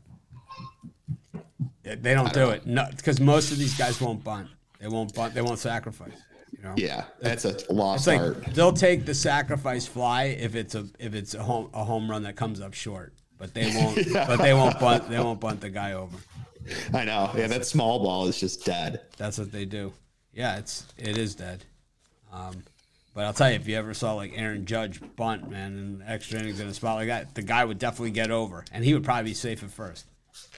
They 1.95 2.13
don't 2.13 2.34
do 2.34 2.49
it 2.49 2.65
no 2.65 2.86
because 2.95 3.19
most 3.19 3.51
of 3.51 3.58
these 3.58 3.77
guys 3.77 3.99
won't 4.01 4.23
bunt. 4.23 4.47
They 4.80 4.88
won't 4.88 5.13
bunt. 5.13 5.34
They 5.34 5.41
won't 5.41 5.60
sacrifice. 5.60 6.13
You 6.51 6.63
know. 6.63 6.73
yeah, 6.77 7.06
that's 7.21 7.45
a 7.45 7.56
lost 7.71 8.01
It's 8.01 8.08
like 8.08 8.19
art. 8.19 8.43
they'll 8.54 8.73
take 8.73 9.06
the 9.06 9.13
sacrifice 9.13 9.88
fly 9.88 10.23
if 10.25 10.54
it's 10.56 10.75
a 10.75 10.86
if 10.99 11.13
it's 11.15 11.34
a 11.34 11.41
home 11.41 11.69
a 11.73 11.84
home 11.84 12.10
run 12.12 12.23
that 12.23 12.36
comes 12.36 12.60
up 12.60 12.73
short, 12.73 13.13
but 13.38 13.54
they 13.54 13.67
won't. 13.75 14.13
But 14.13 14.38
they 14.38 14.54
won't 14.54 14.80
bunt. 14.80 15.10
They 15.10 15.17
won't 15.19 15.39
bunt 15.39 15.62
the 15.62 15.69
guy 15.69 15.93
over. 15.93 16.17
I 16.93 17.06
know. 17.06 17.32
Yeah, 17.36 17.47
that 17.47 17.65
small 17.65 17.99
ball 18.04 18.27
is 18.27 18.39
just 18.39 18.65
dead. 18.65 19.01
That's 19.17 19.38
what 19.39 19.51
they 19.51 19.65
do. 19.65 19.93
Yeah, 20.34 20.58
it's 20.58 20.86
it 20.97 21.17
is 21.17 21.36
dead. 21.36 21.63
Um, 22.32 22.63
but 23.13 23.25
I'll 23.25 23.34
tell 23.34 23.49
you, 23.49 23.56
if 23.56 23.67
you 23.67 23.75
ever 23.77 23.93
saw 23.93 24.13
like 24.13 24.34
Aaron 24.36 24.65
Judge 24.65 25.01
bunt, 25.15 25.49
man, 25.49 25.77
in 25.77 26.04
extra 26.08 26.39
innings 26.39 26.60
in 26.60 26.67
a 26.67 26.73
spot 26.73 26.95
like 26.97 27.08
that, 27.08 27.34
the 27.34 27.41
guy 27.41 27.65
would 27.65 27.80
definitely 27.80 28.12
get 28.12 28.30
over, 28.32 28.63
and 28.71 28.84
he 28.86 28.93
would 28.93 29.04
probably 29.04 29.32
be 29.32 29.34
safe 29.34 29.63
at 29.63 29.71
first. 29.71 30.06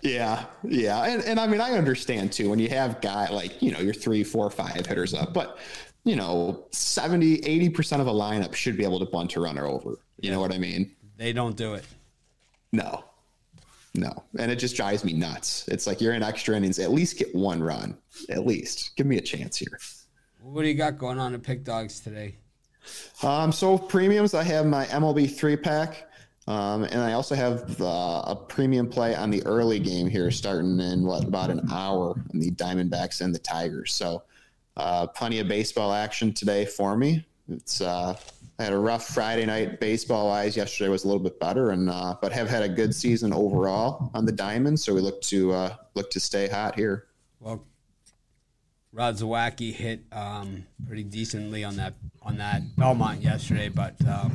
Yeah, 0.01 0.45
yeah, 0.63 1.05
and, 1.05 1.23
and 1.23 1.39
I 1.39 1.47
mean 1.47 1.61
I 1.61 1.71
understand 1.71 2.33
too 2.33 2.49
when 2.49 2.59
you 2.59 2.69
have 2.69 2.99
guy 3.01 3.29
like 3.29 3.61
you 3.61 3.71
know 3.71 3.79
your 3.79 3.93
three, 3.93 4.23
four, 4.23 4.49
five 4.49 4.85
hitters 4.85 5.13
up, 5.13 5.33
but 5.33 5.57
you 6.03 6.15
know 6.15 6.65
70, 6.71 7.45
80 7.45 7.69
percent 7.69 8.01
of 8.01 8.07
a 8.07 8.11
lineup 8.11 8.53
should 8.53 8.75
be 8.75 8.83
able 8.83 8.99
to 8.99 9.05
bunt 9.05 9.35
a 9.35 9.39
runner 9.39 9.65
over. 9.65 9.99
You 10.19 10.31
know 10.31 10.39
what 10.39 10.53
I 10.53 10.57
mean? 10.57 10.91
They 11.17 11.31
don't 11.31 11.55
do 11.55 11.73
it. 11.75 11.85
No, 12.73 13.05
no, 13.95 14.23
and 14.37 14.51
it 14.51 14.57
just 14.57 14.75
drives 14.75 15.05
me 15.05 15.13
nuts. 15.13 15.67
It's 15.69 15.87
like 15.87 16.01
you're 16.01 16.13
in 16.13 16.23
extra 16.23 16.55
innings, 16.57 16.79
at 16.79 16.91
least 16.91 17.17
get 17.17 17.33
one 17.33 17.63
run, 17.63 17.97
at 18.29 18.45
least 18.45 18.95
give 18.97 19.07
me 19.07 19.17
a 19.17 19.21
chance 19.21 19.57
here. 19.57 19.79
What 20.41 20.63
do 20.63 20.67
you 20.67 20.73
got 20.73 20.97
going 20.97 21.19
on 21.19 21.33
at 21.33 21.43
PickDawgz 21.43 22.03
today? 22.03 22.35
Um, 23.21 23.51
so 23.53 23.77
premiums, 23.77 24.33
I 24.33 24.43
have 24.43 24.65
my 24.65 24.85
MLB 24.87 25.33
three 25.33 25.55
pack, 25.55 26.09
um, 26.47 26.83
and 26.83 26.99
I 26.99 27.13
also 27.13 27.35
have 27.35 27.79
uh, 27.81 28.23
a 28.27 28.35
premium 28.35 28.89
play 28.89 29.15
on 29.15 29.29
the 29.29 29.45
early 29.45 29.79
game 29.79 30.07
here, 30.07 30.29
starting 30.31 30.79
in 30.79 31.05
what 31.05 31.23
about 31.23 31.49
an 31.49 31.67
hour 31.71 32.09
on 32.33 32.39
the 32.39 32.51
Diamondbacks 32.51 33.21
and 33.21 33.33
the 33.33 33.39
Tigers. 33.39 33.93
So, 33.93 34.23
uh, 34.75 35.07
plenty 35.07 35.39
of 35.39 35.47
baseball 35.47 35.93
action 35.93 36.33
today 36.33 36.65
for 36.65 36.97
me. 36.97 37.25
It's 37.47 37.79
uh, 37.79 38.17
I 38.59 38.63
had 38.63 38.73
a 38.73 38.77
rough 38.77 39.07
Friday 39.07 39.45
night 39.45 39.79
baseball 39.79 40.27
wise. 40.27 40.57
Yesterday 40.57 40.89
was 40.89 41.05
a 41.05 41.07
little 41.07 41.23
bit 41.23 41.39
better, 41.39 41.71
and 41.71 41.89
uh, 41.89 42.15
but 42.21 42.31
have 42.33 42.49
had 42.49 42.63
a 42.63 42.69
good 42.69 42.93
season 42.93 43.33
overall 43.33 44.11
on 44.13 44.25
the 44.25 44.31
Diamonds. 44.31 44.83
So 44.83 44.93
we 44.93 45.01
look 45.01 45.21
to 45.23 45.53
uh, 45.53 45.75
look 45.95 46.11
to 46.11 46.19
stay 46.19 46.47
hot 46.47 46.75
here. 46.75 47.07
Well, 47.39 47.65
Rodd 48.93 49.15
Zawacky 49.15 49.73
hit 49.73 50.03
um, 50.11 50.67
pretty 50.87 51.03
decently 51.03 51.63
on 51.63 51.75
that 51.77 51.95
on 52.21 52.37
that 52.37 52.61
Belmont 52.77 53.21
yesterday, 53.23 53.67
but 53.67 53.95
um, 54.07 54.31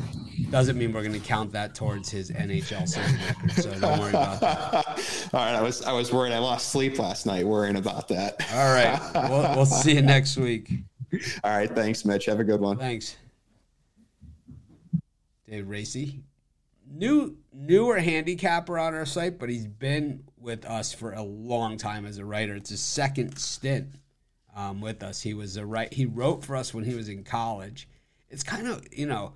doesn't 0.50 0.76
mean 0.76 0.92
we're 0.92 1.02
going 1.02 1.12
to 1.12 1.20
count 1.20 1.52
that 1.52 1.76
towards 1.76 2.10
his 2.10 2.32
NHL 2.32 2.88
season 2.88 3.18
record. 3.26 3.52
So 3.52 3.70
don't 3.78 4.00
worry 4.00 4.10
about 4.10 4.40
that. 4.40 4.86
All 5.32 5.40
right, 5.40 5.54
I 5.54 5.62
was 5.62 5.82
I 5.82 5.92
was 5.92 6.12
worried. 6.12 6.32
I 6.32 6.38
lost 6.38 6.70
sleep 6.70 6.98
last 6.98 7.24
night 7.24 7.46
worrying 7.46 7.76
about 7.76 8.08
that. 8.08 8.44
All 8.52 8.74
right, 8.74 9.30
we'll, 9.30 9.56
we'll 9.56 9.66
see 9.66 9.94
you 9.94 10.02
next 10.02 10.36
week. 10.36 10.72
All 11.44 11.56
right, 11.56 11.70
thanks, 11.70 12.04
Mitch. 12.04 12.26
Have 12.26 12.40
a 12.40 12.44
good 12.44 12.60
one. 12.60 12.78
Thanks, 12.78 13.16
Dave 15.48 15.68
Racey. 15.68 16.18
New 16.90 17.36
newer 17.52 18.00
handicapper 18.00 18.76
on 18.76 18.92
our 18.92 19.06
site, 19.06 19.38
but 19.38 19.50
he's 19.50 19.68
been 19.68 20.24
with 20.36 20.64
us 20.64 20.92
for 20.92 21.12
a 21.12 21.22
long 21.22 21.76
time 21.76 22.04
as 22.04 22.18
a 22.18 22.24
writer. 22.24 22.56
It's 22.56 22.70
his 22.70 22.80
second 22.80 23.38
stint 23.38 23.94
um, 24.58 24.80
with 24.80 25.02
us. 25.04 25.22
He 25.22 25.34
was 25.34 25.56
a 25.56 25.64
right. 25.64 25.92
He 25.92 26.04
wrote 26.04 26.44
for 26.44 26.56
us 26.56 26.74
when 26.74 26.84
he 26.84 26.94
was 26.94 27.08
in 27.08 27.22
college. 27.22 27.88
It's 28.28 28.42
kind 28.42 28.66
of 28.66 28.84
you 28.92 29.06
know 29.06 29.32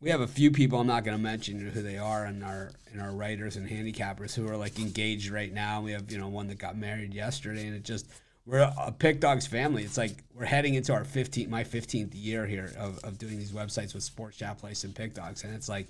we 0.00 0.10
have 0.10 0.20
a 0.20 0.26
few 0.26 0.50
people 0.50 0.80
I'm 0.80 0.88
not 0.88 1.04
going 1.04 1.16
to 1.16 1.22
mention 1.22 1.60
who 1.60 1.82
they 1.82 1.96
are 1.96 2.26
in 2.26 2.42
our 2.42 2.72
in 2.92 3.00
our 3.00 3.12
writers 3.12 3.56
and 3.56 3.68
handicappers 3.68 4.34
who 4.34 4.48
are 4.48 4.56
like 4.56 4.78
engaged 4.78 5.30
right 5.30 5.52
now. 5.52 5.80
We 5.80 5.92
have 5.92 6.10
you 6.10 6.18
know 6.18 6.28
one 6.28 6.48
that 6.48 6.58
got 6.58 6.76
married 6.76 7.14
yesterday, 7.14 7.66
and 7.66 7.76
it 7.76 7.84
just 7.84 8.08
we're 8.44 8.58
a, 8.58 8.94
PickDawgz 8.98 9.46
family. 9.46 9.84
It's 9.84 9.96
like 9.96 10.16
we're 10.34 10.44
heading 10.44 10.74
into 10.74 10.92
our 10.92 11.04
15th 11.04 11.48
my 11.48 11.62
15th 11.62 12.10
year 12.14 12.44
here 12.44 12.72
of, 12.76 12.98
of 13.04 13.18
doing 13.18 13.38
these 13.38 13.52
websites 13.52 13.94
with 13.94 14.02
Sports 14.02 14.38
Chat 14.38 14.58
Place 14.58 14.82
and 14.82 14.94
PickDawgz, 14.94 15.44
and 15.44 15.54
it's 15.54 15.68
like 15.68 15.86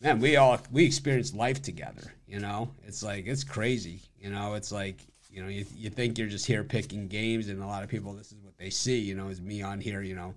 man, 0.00 0.20
we 0.20 0.36
all 0.36 0.58
we 0.70 0.84
experience 0.84 1.34
life 1.34 1.60
together. 1.60 2.12
You 2.28 2.38
know, 2.38 2.70
it's 2.84 3.02
like 3.02 3.26
it's 3.26 3.42
crazy. 3.42 4.00
You 4.20 4.30
know, 4.30 4.54
it's 4.54 4.70
like 4.70 4.98
you 5.36 5.42
know 5.42 5.48
you, 5.48 5.66
you 5.76 5.90
think 5.90 6.16
you're 6.16 6.28
just 6.28 6.46
here 6.46 6.64
picking 6.64 7.08
games, 7.08 7.50
and 7.50 7.62
a 7.62 7.66
lot 7.66 7.82
of 7.82 7.90
people 7.90 8.14
this 8.14 8.32
is 8.32 8.38
what 8.42 8.56
they 8.56 8.70
see. 8.70 8.98
You 8.98 9.14
know, 9.14 9.28
is 9.28 9.42
me 9.42 9.60
on 9.60 9.82
here. 9.82 10.00
You 10.00 10.16
know, 10.16 10.34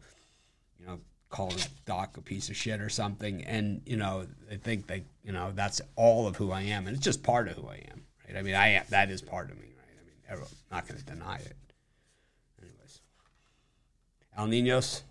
you 0.78 0.86
know 0.86 1.00
calling 1.30 1.58
Doc 1.86 2.18
a 2.18 2.22
piece 2.22 2.50
of 2.50 2.58
shit 2.58 2.82
or 2.82 2.90
something, 2.90 3.46
and 3.46 3.82
you 3.86 3.96
know 3.96 4.28
they 4.50 4.58
think 4.58 4.88
they 4.88 5.04
you 5.24 5.32
know 5.32 5.54
that's 5.56 5.80
all 5.96 6.28
of 6.28 6.36
who 6.36 6.52
I 6.52 6.64
am, 6.64 6.86
and 6.86 6.98
it's 6.98 7.06
just 7.06 7.24
part 7.24 7.48
of 7.48 7.56
who 7.56 7.70
I 7.70 7.82
am. 7.90 8.04
Right? 8.28 8.38
I 8.38 8.42
mean, 8.42 8.56
I 8.56 8.68
am 8.72 8.84
that 8.90 9.10
is 9.10 9.22
part 9.22 9.50
of 9.50 9.58
me. 9.58 9.68
Right? 9.78 10.30
I 10.30 10.36
mean, 10.36 10.44
I'm 10.44 10.76
not 10.76 10.86
going 10.86 11.00
to 11.00 11.06
deny 11.06 11.38
it. 11.38 11.56
Anyways, 12.62 13.00
Al 14.38 14.48
Ninos. 14.48 15.04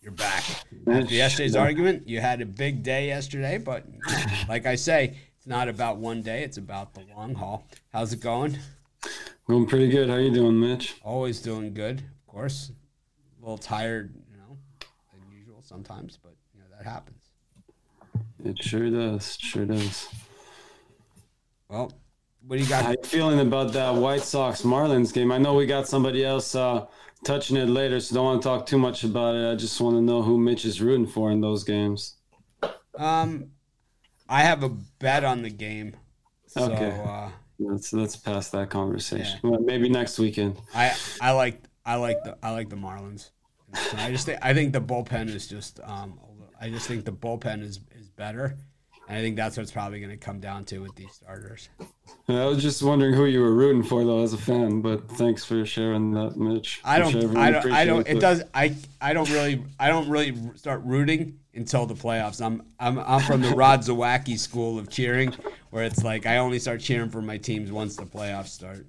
You're 0.00 0.10
back. 0.10 0.42
After 0.88 1.14
yesterday's 1.14 1.54
argument, 1.54 2.08
you 2.08 2.20
had 2.20 2.40
a 2.40 2.46
big 2.46 2.82
day 2.82 3.06
yesterday, 3.06 3.56
but 3.56 3.86
like 4.48 4.66
I 4.66 4.74
say, 4.74 5.14
it's 5.36 5.46
not 5.46 5.68
about 5.68 5.98
one 5.98 6.22
day; 6.22 6.42
it's 6.42 6.56
about 6.56 6.94
the 6.94 7.02
long 7.16 7.36
haul. 7.36 7.68
How's 7.92 8.12
it 8.12 8.20
going? 8.20 8.58
Going 9.52 9.66
pretty 9.66 9.88
good. 9.90 10.08
How 10.08 10.16
you 10.16 10.30
doing, 10.32 10.58
Mitch? 10.58 10.94
Always 11.02 11.42
doing 11.42 11.74
good, 11.74 11.98
of 11.98 12.26
course. 12.26 12.72
A 13.38 13.42
little 13.44 13.58
tired, 13.58 14.14
you 14.30 14.38
know, 14.38 14.56
than 15.12 15.20
usual 15.38 15.60
sometimes, 15.60 16.18
but 16.22 16.32
you 16.54 16.60
know 16.60 16.66
that 16.74 16.86
happens. 16.86 17.22
It 18.42 18.62
sure 18.62 18.88
does. 18.88 19.36
Sure 19.38 19.66
does. 19.66 20.08
Well, 21.68 21.92
what 22.46 22.56
do 22.56 22.62
you 22.64 22.74
How 22.74 22.80
got? 22.80 22.96
you 22.96 23.04
feeling 23.04 23.40
about 23.40 23.74
that 23.74 23.94
White 23.94 24.22
Sox 24.22 24.62
Marlins 24.62 25.12
game? 25.12 25.30
I 25.30 25.36
know 25.36 25.52
we 25.52 25.66
got 25.66 25.86
somebody 25.86 26.24
else 26.24 26.54
uh, 26.54 26.86
touching 27.22 27.58
it 27.58 27.68
later, 27.68 28.00
so 28.00 28.14
don't 28.14 28.24
want 28.24 28.40
to 28.42 28.48
talk 28.48 28.64
too 28.64 28.78
much 28.78 29.04
about 29.04 29.34
it. 29.34 29.52
I 29.52 29.54
just 29.54 29.78
want 29.82 29.96
to 29.96 30.00
know 30.00 30.22
who 30.22 30.38
Mitch 30.38 30.64
is 30.64 30.80
rooting 30.80 31.06
for 31.06 31.30
in 31.30 31.42
those 31.42 31.62
games. 31.62 32.14
Um, 32.96 33.50
I 34.30 34.44
have 34.44 34.62
a 34.62 34.70
bet 34.70 35.24
on 35.24 35.42
the 35.42 35.50
game, 35.50 35.94
so 36.46 36.62
Okay. 36.72 36.98
uh, 37.06 37.30
Let's 37.58 37.92
let's 37.92 38.16
pass 38.16 38.50
that 38.50 38.70
conversation. 38.70 39.40
Well, 39.42 39.60
maybe 39.60 39.88
next 39.88 40.18
weekend. 40.18 40.58
I 40.74 40.94
I 41.20 41.32
like 41.32 41.62
I 41.84 41.96
like 41.96 42.22
the 42.24 42.36
I 42.42 42.50
like 42.50 42.68
the 42.68 42.76
Marlins. 42.76 43.30
I 43.94 44.10
just 44.10 44.26
think 44.26 44.38
I 44.42 44.52
think 44.54 44.72
the 44.72 44.80
bullpen 44.80 45.28
is 45.28 45.46
just 45.46 45.80
um 45.84 46.18
I 46.62 46.70
just 46.70 46.86
think 46.86 47.04
the 47.04 47.12
bullpen 47.12 47.60
is 47.60 47.80
is 47.98 48.08
better, 48.08 48.56
and 49.08 49.18
I 49.18 49.20
think 49.20 49.34
that's 49.34 49.56
what's 49.56 49.72
probably 49.72 49.98
going 49.98 50.12
to 50.12 50.16
come 50.16 50.38
down 50.38 50.64
to 50.66 50.78
with 50.78 50.94
these 50.94 51.12
starters. 51.12 51.68
I 52.28 52.44
was 52.44 52.62
just 52.62 52.84
wondering 52.84 53.14
who 53.14 53.24
you 53.24 53.40
were 53.40 53.52
rooting 53.52 53.82
for, 53.82 54.04
though, 54.04 54.22
as 54.22 54.32
a 54.32 54.38
fan. 54.38 54.80
But 54.80 55.10
thanks 55.10 55.44
for 55.44 55.66
sharing 55.66 56.12
that, 56.12 56.36
Mitch. 56.36 56.80
I 56.84 57.00
don't 57.00 57.36
I 57.36 57.50
don't 57.50 57.72
I 57.72 57.84
don't 57.84 58.00
appreciates 58.02 58.10
it 58.10 58.20
does 58.20 58.42
I 58.54 58.76
I 59.00 59.12
don't 59.12 59.28
really 59.30 59.64
I 59.78 59.88
don't 59.88 60.08
really 60.08 60.38
start 60.54 60.82
rooting 60.84 61.40
until 61.54 61.86
the 61.86 61.94
playoffs. 61.94 62.44
I'm 62.44 62.62
I'm 62.78 62.98
I'm 62.98 63.20
from 63.20 63.42
the 63.42 63.50
Rodd 63.50 63.80
Zawacky 63.80 64.38
school 64.38 64.78
of 64.78 64.88
cheering, 64.88 65.34
where 65.70 65.84
it's 65.84 66.04
like 66.04 66.26
I 66.26 66.38
only 66.38 66.58
start 66.58 66.80
cheering 66.80 67.10
for 67.10 67.22
my 67.22 67.38
teams 67.38 67.70
once 67.70 67.96
the 67.96 68.04
playoffs 68.04 68.48
start. 68.48 68.86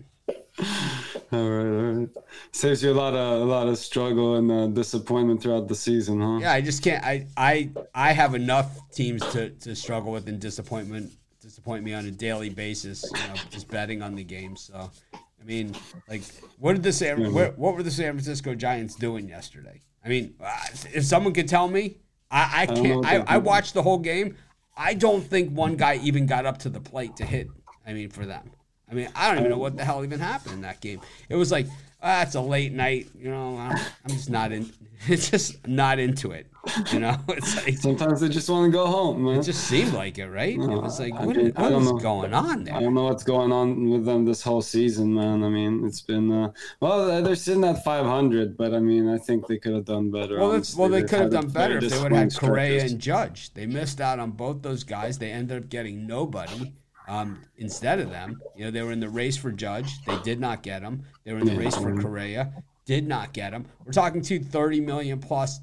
All 1.31 1.49
right, 1.49 1.65
all 1.65 1.93
right. 1.93 2.09
Saves 2.51 2.83
you 2.83 2.91
a 2.91 2.93
lot 2.93 3.13
of 3.13 3.41
a 3.41 3.45
lot 3.45 3.67
of 3.67 3.77
struggle 3.77 4.35
and 4.35 4.51
uh, 4.51 4.67
disappointment 4.67 5.41
throughout 5.41 5.67
the 5.67 5.75
season, 5.75 6.21
huh? 6.21 6.39
Yeah, 6.39 6.53
I 6.53 6.61
just 6.61 6.83
can't. 6.83 7.03
I 7.03 7.27
I 7.35 7.71
I 7.93 8.11
have 8.11 8.35
enough 8.35 8.91
teams 8.91 9.25
to 9.33 9.49
to 9.49 9.75
struggle 9.75 10.11
with 10.11 10.27
and 10.27 10.39
disappointment 10.39 11.11
disappoint 11.41 11.83
me 11.83 11.93
on 11.93 12.05
a 12.05 12.11
daily 12.11 12.49
basis. 12.49 13.03
You 13.03 13.27
know, 13.27 13.35
just 13.49 13.67
betting 13.67 14.01
on 14.01 14.15
the 14.15 14.23
games. 14.23 14.61
So, 14.61 14.91
I 15.13 15.43
mean, 15.43 15.75
like, 16.07 16.21
what 16.59 16.73
did 16.73 16.83
the 16.83 16.93
San 16.93 17.33
what, 17.33 17.57
what 17.57 17.75
were 17.75 17.83
the 17.83 17.91
San 17.91 18.13
Francisco 18.13 18.55
Giants 18.55 18.95
doing 18.95 19.27
yesterday? 19.27 19.81
I 20.05 20.09
mean, 20.09 20.35
uh, 20.39 20.51
if 20.93 21.03
someone 21.03 21.33
could 21.33 21.49
tell 21.49 21.67
me, 21.67 21.97
I 22.33 22.63
I 22.63 22.65
can't. 22.65 22.97
what 22.97 23.05
I, 23.05 23.23
I 23.27 23.37
watched 23.37 23.73
the 23.73 23.83
whole 23.83 23.99
game. 23.99 24.35
I 24.75 24.95
don't 24.95 25.21
think 25.21 25.51
one 25.51 25.77
guy 25.77 25.99
even 26.03 26.25
got 26.25 26.45
up 26.45 26.57
to 26.59 26.69
the 26.69 26.79
plate 26.79 27.15
to 27.17 27.25
hit. 27.25 27.47
I 27.85 27.93
mean, 27.93 28.09
for 28.09 28.25
them. 28.25 28.51
I 28.89 28.95
mean, 28.95 29.09
I 29.15 29.29
don't 29.29 29.39
even 29.39 29.51
know 29.51 29.57
what 29.57 29.77
the 29.77 29.85
hell 29.85 30.03
even 30.03 30.19
happened 30.19 30.55
in 30.55 30.61
that 30.61 30.81
game. 30.81 31.01
It 31.29 31.35
was 31.35 31.51
like 31.51 31.67
ah, 32.03 32.19
that's 32.19 32.35
a 32.35 32.41
late 32.41 32.73
night. 32.73 33.07
You 33.17 33.29
know, 33.29 33.57
I'm, 33.57 33.77
I'm 34.03 34.09
just 34.09 34.29
not 34.29 34.51
in. 34.51 34.71
It's 35.07 35.29
just 35.31 35.67
not 35.67 35.99
into 35.99 36.31
it. 36.31 36.47
You 36.93 36.99
know, 36.99 37.17
it's 37.27 37.55
like 37.57 37.77
Sometimes 37.77 38.21
they 38.21 38.29
just 38.29 38.49
want 38.49 38.71
to 38.71 38.71
go 38.71 38.85
home, 38.87 39.25
man. 39.25 39.39
it 39.39 39.43
just 39.43 39.65
seemed 39.65 39.93
like 39.93 40.17
it, 40.17 40.27
right? 40.27 40.53
It 40.55 40.59
was 40.59 40.97
like, 40.99 41.13
I 41.13 41.25
what, 41.25 41.37
I 41.37 41.41
what 41.41 41.55
don't 41.57 41.81
is 41.81 41.91
know. 41.91 41.97
going 41.97 42.33
on 42.33 42.63
there? 42.63 42.73
I 42.73 42.79
don't 42.79 42.93
know 42.93 43.03
what's 43.03 43.23
going 43.23 43.51
on 43.51 43.89
with 43.89 44.05
them 44.05 44.23
this 44.23 44.41
whole 44.41 44.61
season, 44.61 45.13
man. 45.13 45.43
I 45.43 45.49
mean, 45.49 45.85
it's 45.85 45.99
been 46.01 46.31
uh, 46.31 46.51
well, 46.79 47.21
they're 47.21 47.35
sitting 47.35 47.65
at 47.65 47.83
500, 47.83 48.55
but 48.55 48.73
I 48.73 48.79
mean, 48.79 49.09
I 49.09 49.17
think 49.17 49.45
they 49.47 49.57
could 49.57 49.73
have 49.73 49.85
done 49.85 50.09
better. 50.09 50.39
Well, 50.39 50.61
well, 50.77 50.89
they 50.89 51.01
could 51.03 51.19
have 51.19 51.31
done 51.31 51.49
better 51.49 51.79
if 51.79 51.89
they 51.89 52.01
would 52.01 52.13
have 52.13 52.31
had 52.31 52.39
Correa 52.39 52.85
and 52.85 52.97
Judge. 52.99 53.53
They 53.53 53.65
missed 53.65 53.99
out 53.99 54.19
on 54.19 54.31
both 54.31 54.61
those 54.61 54.85
guys. 54.85 55.17
They 55.17 55.31
ended 55.31 55.63
up 55.63 55.69
getting 55.69 56.07
nobody 56.07 56.71
um, 57.09 57.41
instead 57.57 57.99
of 57.99 58.09
them. 58.09 58.41
You 58.55 58.65
know, 58.65 58.71
they 58.71 58.81
were 58.83 58.93
in 58.93 59.01
the 59.01 59.09
race 59.09 59.35
for 59.35 59.51
Judge. 59.51 60.01
They 60.05 60.17
did 60.23 60.39
not 60.39 60.63
get 60.63 60.81
him. 60.81 61.03
They 61.25 61.33
were 61.33 61.39
in 61.39 61.45
the 61.45 61.51
Yeah, 61.53 61.59
race 61.59 61.75
for 61.75 61.93
Correa. 62.01 62.53
Did 62.85 63.05
not 63.07 63.33
get 63.33 63.51
him. 63.53 63.65
We're 63.85 63.91
talking 63.91 64.21
two 64.21 64.39
30 64.39 64.79
million 64.81 65.19
plus 65.19 65.59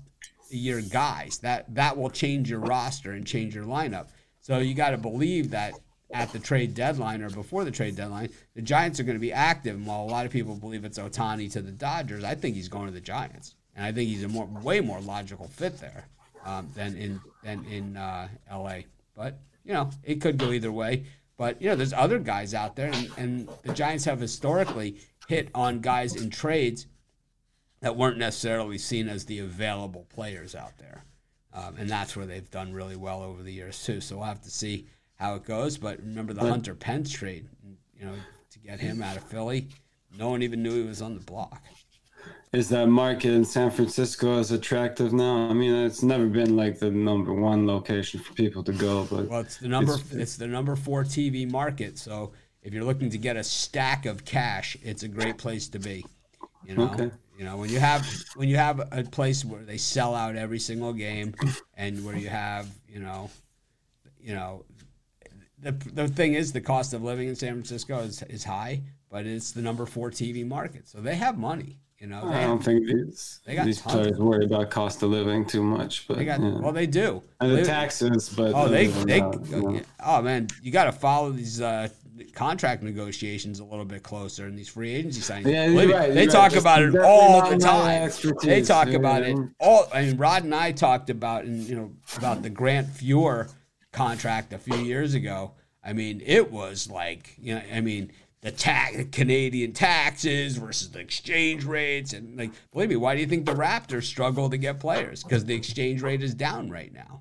year 0.57 0.81
guys. 0.81 1.39
That 1.39 1.75
that 1.75 1.97
will 1.97 2.11
change 2.11 2.51
your 2.51 2.61
roster 2.61 3.13
and 3.13 3.27
change 3.27 3.55
your 3.55 3.65
lineup. 3.65 4.09
So 4.41 4.59
you 4.59 4.75
got 4.75 4.91
to 4.91 4.99
believe 4.99 5.51
that 5.51 5.75
at 6.13 6.33
the 6.33 6.39
trade 6.39 6.75
deadline 6.75 7.23
or 7.23 7.31
before 7.31 7.65
the 7.65 7.71
trade 7.71 7.97
deadline, 7.97 8.31
the 8.55 8.63
Giants 8.63 8.99
are 8.99 9.05
going 9.05 9.17
to 9.17 9.21
be 9.21 9.33
active. 9.33 9.77
And 9.77 9.87
while 9.87 10.03
a 10.03 10.11
lot 10.11 10.27
of 10.27 10.33
people 10.33 10.57
believe 10.57 10.85
it's 10.85 10.99
Ohtani 10.99 11.51
to 11.53 11.63
the 11.63 11.71
Dodgers, 11.71 12.25
I 12.25 12.35
think 12.35 12.57
he's 12.57 12.69
going 12.69 12.87
to 12.87 12.93
the 12.93 13.01
Giants, 13.01 13.55
and 13.77 13.85
I 13.85 13.93
think 13.93 14.09
he's 14.09 14.25
a 14.25 14.29
more 14.29 14.47
way 14.47 14.81
more 14.81 15.01
logical 15.01 15.47
fit 15.47 15.79
there 15.79 16.07
um, 16.45 16.69
than 16.75 16.97
in 16.97 17.21
than 17.43 17.65
in 17.67 17.97
uh, 17.97 18.29
L.A. 18.51 18.87
But 19.17 19.39
you 19.65 19.73
know, 19.73 19.91
it 20.03 20.21
could 20.21 20.39
go 20.39 20.53
either 20.53 20.73
way. 20.73 21.05
But 21.37 21.61
you 21.63 21.71
know, 21.71 21.77
there's 21.77 21.93
other 21.93 22.19
guys 22.19 22.55
out 22.55 22.77
there, 22.77 22.91
and, 22.93 23.11
and 23.17 23.49
the 23.63 23.73
Giants 23.73 24.05
have 24.05 24.21
historically 24.21 24.97
hit 25.29 25.49
on 25.55 25.81
guys 25.81 26.17
in 26.17 26.29
trades 26.29 26.87
that 27.81 27.97
weren't 27.97 28.19
necessarily 28.19 28.79
seen 28.79 29.09
as 29.09 29.25
the 29.25 29.39
available 29.41 30.07
players 30.11 30.55
out 30.55 30.77
there. 30.79 31.05
Um, 31.53 31.77
and 31.79 31.89
that's 31.89 32.17
where 32.17 32.27
they've 32.27 32.51
done 32.51 32.73
really 32.73 32.97
well 32.97 33.23
over 33.23 33.43
the 33.43 33.53
years 33.53 33.83
too. 33.85 34.01
So 34.01 34.17
we'll 34.17 34.27
have 34.27 34.43
to 34.43 34.51
see 34.51 34.87
how 35.17 35.35
it 35.35 35.45
goes. 35.45 35.79
But 35.79 35.99
remember 35.99 36.33
the 36.33 36.41
Hunter 36.49 36.75
Pence 36.75 37.11
trade, 37.11 37.49
you 37.99 38.05
know, 38.07 38.15
to 38.51 38.59
get 38.61 38.79
him 38.81 39.03
out 39.03 39.17
of 39.17 39.25
Philly. 39.25 39.69
No 40.17 40.29
one 40.31 40.43
even 40.43 40.63
knew 40.63 40.83
he 40.83 40.89
was 40.89 41.03
on 41.03 41.15
the 41.15 41.21
block. 41.21 41.63
Is 42.53 42.69
that 42.71 42.89
market 42.89 43.33
in 43.33 43.45
San 43.45 43.71
Francisco 43.71 44.39
as 44.39 44.51
attractive 44.51 45.13
now? 45.13 45.49
I 45.49 45.53
mean, 45.53 45.73
it's 45.73 46.03
never 46.03 46.27
been 46.27 46.57
like 46.57 46.79
the 46.81 46.91
number 46.91 47.33
one 47.33 47.67
location 47.67 48.21
for 48.21 48.33
people 48.35 48.63
to 48.65 48.73
go, 48.73 49.07
but 49.11 49.29
Well, 49.29 49.41
it's 49.41 49.59
the 49.59 49.69
number 49.69 49.95
It's- 49.95 50.13
it's, 50.13 50.37
the 50.37 50.49
number 50.49 50.75
four 50.77 51.05
TV 51.05 51.49
market. 51.49 51.97
So 51.97 52.33
if 52.63 52.75
you're 52.75 52.85
looking 52.85 53.09
to 53.11 53.19
get 53.19 53.37
a 53.37 53.45
stack 53.45 54.05
of 54.05 54.25
cash, 54.25 54.77
it's 54.83 55.05
a 55.05 55.09
great 55.09 55.39
place 55.39 55.69
to 55.69 55.79
be. 55.79 56.05
You 56.67 56.75
know, 56.77 56.91
Okay. 56.91 57.11
You 57.41 57.47
know 57.47 57.57
when 57.57 57.71
you 57.71 57.81
have 57.81 58.07
when 58.37 58.51
you 58.51 58.57
have 58.57 58.81
a 58.93 59.03
place 59.03 59.47
where 59.47 59.63
they 59.63 59.79
sell 59.79 60.15
out 60.15 60.37
every 60.37 60.59
single 60.59 60.93
game, 60.93 61.35
and 61.75 62.05
where 62.05 62.15
you 62.15 62.29
have 62.29 62.69
you 62.87 63.01
know, 63.01 63.31
you 64.21 64.35
know, 64.35 64.67
the 65.59 65.73
the 65.95 66.07
thing 66.07 66.35
is 66.35 66.53
the 66.53 66.61
cost 66.61 66.93
of 66.93 67.03
living 67.03 67.29
in 67.29 67.35
San 67.35 67.55
Francisco 67.55 68.01
is 68.01 68.23
is 68.25 68.45
high, 68.45 68.83
but 69.09 69.25
it's 69.25 69.53
the 69.53 69.63
number 69.63 69.87
four 69.87 70.11
TV 70.11 70.47
market. 70.47 70.87
So 70.87 71.01
they 71.01 71.15
have 71.15 71.39
money. 71.39 71.79
You 71.99 72.09
know, 72.09 72.23
I 72.25 72.43
don't 72.43 72.63
think 72.63 72.87
these 72.87 73.41
They 73.47 73.55
got 73.55 73.65
these 73.65 73.81
players 73.81 74.19
worry 74.19 74.45
about 74.45 74.71
cost 74.71 75.03
of 75.03 75.09
living 75.09 75.47
too 75.47 75.63
much. 75.63 76.09
But 76.09 76.19
they 76.19 76.27
got 76.27 76.41
yeah. 76.41 76.59
well, 76.59 76.73
they 76.73 76.87
do. 76.87 77.23
and 77.41 77.53
the 77.53 77.57
They- 77.57 77.65
taxes, 77.65 78.29
but 78.29 78.53
Oh, 78.55 78.69
they 78.69 78.89
they 78.89 79.21
that, 79.21 79.85
oh 80.05 80.21
man, 80.21 80.49
you 80.63 80.73
got 80.73 80.85
to 80.85 80.93
follow 80.93 81.31
these 81.31 81.63
uh, 81.63 81.89
contract 82.35 82.83
negotiations 82.83 83.61
a 83.61 83.65
little 83.65 83.85
bit 83.85 84.03
closer 84.03 84.47
and 84.47 84.59
these 84.59 84.69
free 84.69 84.93
agency 84.93 85.21
signings. 85.21 85.53
Yeah, 85.53 85.67
you're 85.67 85.93
right, 85.93 86.13
they 86.13 86.25
you're 86.25 86.33
talk 86.33 86.53
right. 86.53 86.61
about 86.61 86.81
Just 86.81 86.97
it 86.97 87.03
all 87.03 87.51
the 87.51 87.59
time. 87.59 88.11
They 88.43 88.63
talk 88.63 88.89
Yeah, 88.89 88.97
about 88.97 89.23
it 89.23 89.37
all. 89.59 89.89
I 89.93 90.03
mean, 90.03 90.17
Rod 90.17 90.45
and 90.45 90.55
I 90.55 90.73
talked 90.73 91.11
about 91.11 91.45
and 91.45 91.63
you 91.63 91.77
know 91.77 91.93
about 92.17 92.43
the 92.43 92.51
Grant 92.51 92.89
Fuhr 92.89 93.53
contract 93.93 94.53
a 94.53 94.59
few 94.59 94.77
years 94.77 95.15
ago. 95.15 95.53
I 95.85 95.93
mean, 95.93 96.23
it 96.25 96.51
was 96.51 96.91
like 96.91 97.35
you 97.39 97.55
know, 97.55 97.63
I 97.73 97.81
mean. 97.81 98.13
The 98.43 98.51
tax, 98.51 98.97
Canadian 99.13 99.75
taxes 99.75 100.57
versus 100.57 100.89
the 100.93 100.99
exchange 100.99 101.67
rates, 101.67 102.15
and 102.15 102.39
like, 102.39 102.51
believe 102.73 102.89
me, 102.89 102.97
why 102.97 103.15
do 103.15 103.21
you 103.21 103.27
think 103.27 103.45
the 103.45 103.53
Raptors 103.53 104.05
struggle 104.05 104.49
to 104.49 104.57
get 104.57 104.81
players? 104.81 105.23
Because 105.23 105.45
the 105.45 105.55
exchange 105.55 106.01
rate 106.01 106.23
is 106.23 106.33
down 106.33 106.71
right 106.71 106.91
now 106.91 107.21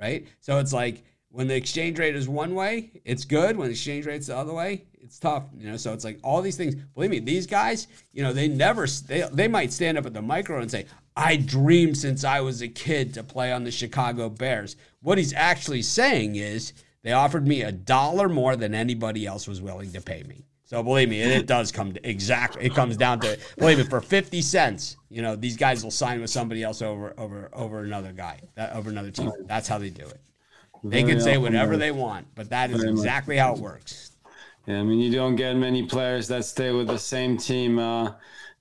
right? 0.00 0.26
So 0.40 0.58
it's 0.58 0.72
like 0.72 1.02
when 1.32 1.46
the 1.46 1.54
exchange 1.54 1.98
rate 1.98 2.16
is 2.16 2.28
one 2.28 2.54
way, 2.54 2.90
it's 3.04 3.24
good. 3.24 3.56
When 3.56 3.68
the 3.68 3.72
exchange 3.72 4.06
rate's 4.06 4.26
the 4.26 4.36
other 4.36 4.52
way, 4.52 4.84
it's 5.00 5.18
tough. 5.18 5.44
You 5.56 5.70
know, 5.70 5.76
so 5.76 5.92
it's 5.92 6.04
like 6.04 6.18
all 6.22 6.42
these 6.42 6.56
things. 6.56 6.74
Believe 6.74 7.10
me, 7.10 7.20
these 7.20 7.46
guys, 7.46 7.86
you 8.12 8.22
know, 8.22 8.32
they 8.32 8.48
never 8.48 8.86
they 9.06 9.28
they 9.32 9.48
might 9.48 9.72
stand 9.72 9.96
up 9.96 10.06
at 10.06 10.14
the 10.14 10.22
micro 10.22 10.60
and 10.60 10.70
say, 10.70 10.86
"I 11.16 11.36
dreamed 11.36 11.96
since 11.96 12.24
I 12.24 12.40
was 12.40 12.62
a 12.62 12.68
kid 12.68 13.14
to 13.14 13.22
play 13.22 13.52
on 13.52 13.64
the 13.64 13.70
Chicago 13.70 14.28
Bears." 14.28 14.76
What 15.02 15.18
he's 15.18 15.32
actually 15.32 15.82
saying 15.82 16.36
is, 16.36 16.72
they 17.02 17.12
offered 17.12 17.46
me 17.46 17.62
a 17.62 17.72
dollar 17.72 18.28
more 18.28 18.56
than 18.56 18.74
anybody 18.74 19.24
else 19.24 19.46
was 19.46 19.62
willing 19.62 19.92
to 19.92 20.00
pay 20.00 20.24
me. 20.24 20.44
So 20.64 20.82
believe 20.82 21.08
me, 21.08 21.20
it, 21.20 21.30
it 21.32 21.46
does 21.46 21.72
come 21.72 21.92
to 21.92 22.08
exactly. 22.08 22.64
It 22.64 22.74
comes 22.74 22.96
down 22.96 23.20
to 23.20 23.38
believe 23.56 23.78
me 23.78 23.84
for 23.84 24.00
fifty 24.00 24.42
cents. 24.42 24.96
You 25.08 25.22
know, 25.22 25.36
these 25.36 25.56
guys 25.56 25.82
will 25.82 25.90
sign 25.90 26.20
with 26.20 26.30
somebody 26.30 26.62
else 26.62 26.82
over 26.82 27.14
over 27.18 27.50
over 27.52 27.82
another 27.84 28.12
guy, 28.12 28.40
that, 28.56 28.74
over 28.74 28.90
another 28.90 29.10
team. 29.10 29.32
That's 29.46 29.68
how 29.68 29.78
they 29.78 29.90
do 29.90 30.04
it. 30.04 30.20
They 30.82 31.02
can 31.02 31.20
say 31.20 31.36
whatever 31.38 31.76
they 31.76 31.90
want, 31.90 32.26
but 32.34 32.50
that 32.50 32.70
is 32.70 32.78
much. 32.78 32.88
exactly 32.90 33.36
how 33.36 33.54
it 33.54 33.58
works. 33.60 34.12
Yeah, 34.66 34.80
I 34.80 34.82
mean, 34.82 34.98
you 35.00 35.10
don't 35.12 35.36
get 35.36 35.56
many 35.56 35.84
players 35.86 36.28
that 36.28 36.44
stay 36.44 36.70
with 36.72 36.86
the 36.86 36.98
same 36.98 37.36
team 37.38 37.78
uh, 37.78 38.12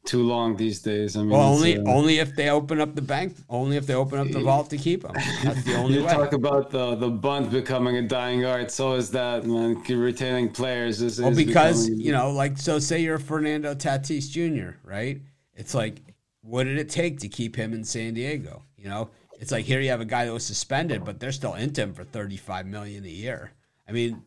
too 0.05 0.23
long 0.23 0.55
these 0.55 0.81
days. 0.81 1.15
I 1.17 1.21
mean, 1.21 1.29
Well, 1.31 1.41
only 1.41 1.77
uh, 1.77 1.83
only 1.85 2.19
if 2.19 2.35
they 2.35 2.49
open 2.49 2.79
up 2.81 2.95
the 2.95 3.01
bank, 3.01 3.35
only 3.49 3.75
if 3.77 3.85
they 3.85 3.93
open 3.93 4.17
up 4.19 4.29
the 4.29 4.39
vault 4.39 4.69
to 4.71 4.77
keep 4.77 5.03
them. 5.03 5.13
That's 5.43 5.63
the 5.65 5.75
only 5.75 5.95
you 5.99 6.03
way. 6.05 6.11
talk 6.13 6.33
about 6.33 6.71
the 6.71 6.95
the 6.95 7.09
bunt 7.09 7.51
becoming 7.51 7.97
a 7.97 8.01
dying 8.01 8.45
art. 8.45 8.71
So 8.71 8.93
is 8.93 9.11
that 9.11 9.45
man 9.45 9.83
retaining 9.87 10.49
players 10.51 11.01
is, 11.01 11.19
Well, 11.21 11.31
is 11.31 11.37
because 11.37 11.85
becoming- 11.87 12.05
you 12.05 12.11
know, 12.13 12.31
like, 12.31 12.57
so 12.57 12.79
say 12.79 13.01
you're 13.01 13.19
Fernando 13.19 13.75
Tatis 13.75 14.29
Jr., 14.29 14.77
right? 14.83 15.21
It's 15.53 15.73
like, 15.75 16.01
what 16.41 16.63
did 16.63 16.77
it 16.77 16.89
take 16.89 17.19
to 17.19 17.27
keep 17.27 17.55
him 17.57 17.73
in 17.73 17.83
San 17.83 18.13
Diego? 18.13 18.63
You 18.77 18.87
know, 18.89 19.09
it's 19.39 19.51
like 19.51 19.65
here 19.65 19.79
you 19.79 19.89
have 19.89 20.01
a 20.01 20.05
guy 20.05 20.25
that 20.25 20.33
was 20.33 20.45
suspended, 20.45 21.05
but 21.05 21.19
they're 21.19 21.31
still 21.31 21.53
into 21.53 21.81
him 21.81 21.93
for 21.93 22.03
35 22.03 22.67
million 22.67 23.05
a 23.05 23.09
year. 23.09 23.51
I 23.87 23.93
mean, 23.93 24.21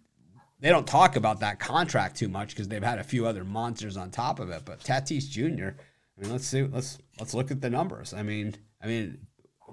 they 0.58 0.70
don't 0.70 0.86
talk 0.86 1.16
about 1.16 1.40
that 1.40 1.60
contract 1.60 2.16
too 2.16 2.28
much 2.28 2.48
because 2.50 2.66
they've 2.66 2.82
had 2.82 2.98
a 2.98 3.04
few 3.04 3.26
other 3.26 3.44
monsters 3.44 3.96
on 3.98 4.10
top 4.10 4.40
of 4.40 4.50
it. 4.50 4.62
But 4.64 4.80
Tatis 4.80 5.28
Jr. 5.28 5.76
I 6.16 6.20
mean, 6.22 6.32
let's 6.32 6.46
see, 6.46 6.62
let's 6.62 6.98
let's 7.20 7.34
look 7.34 7.50
at 7.50 7.60
the 7.60 7.68
numbers. 7.68 8.14
I 8.14 8.22
mean, 8.22 8.54
I 8.82 8.86
mean, 8.86 9.18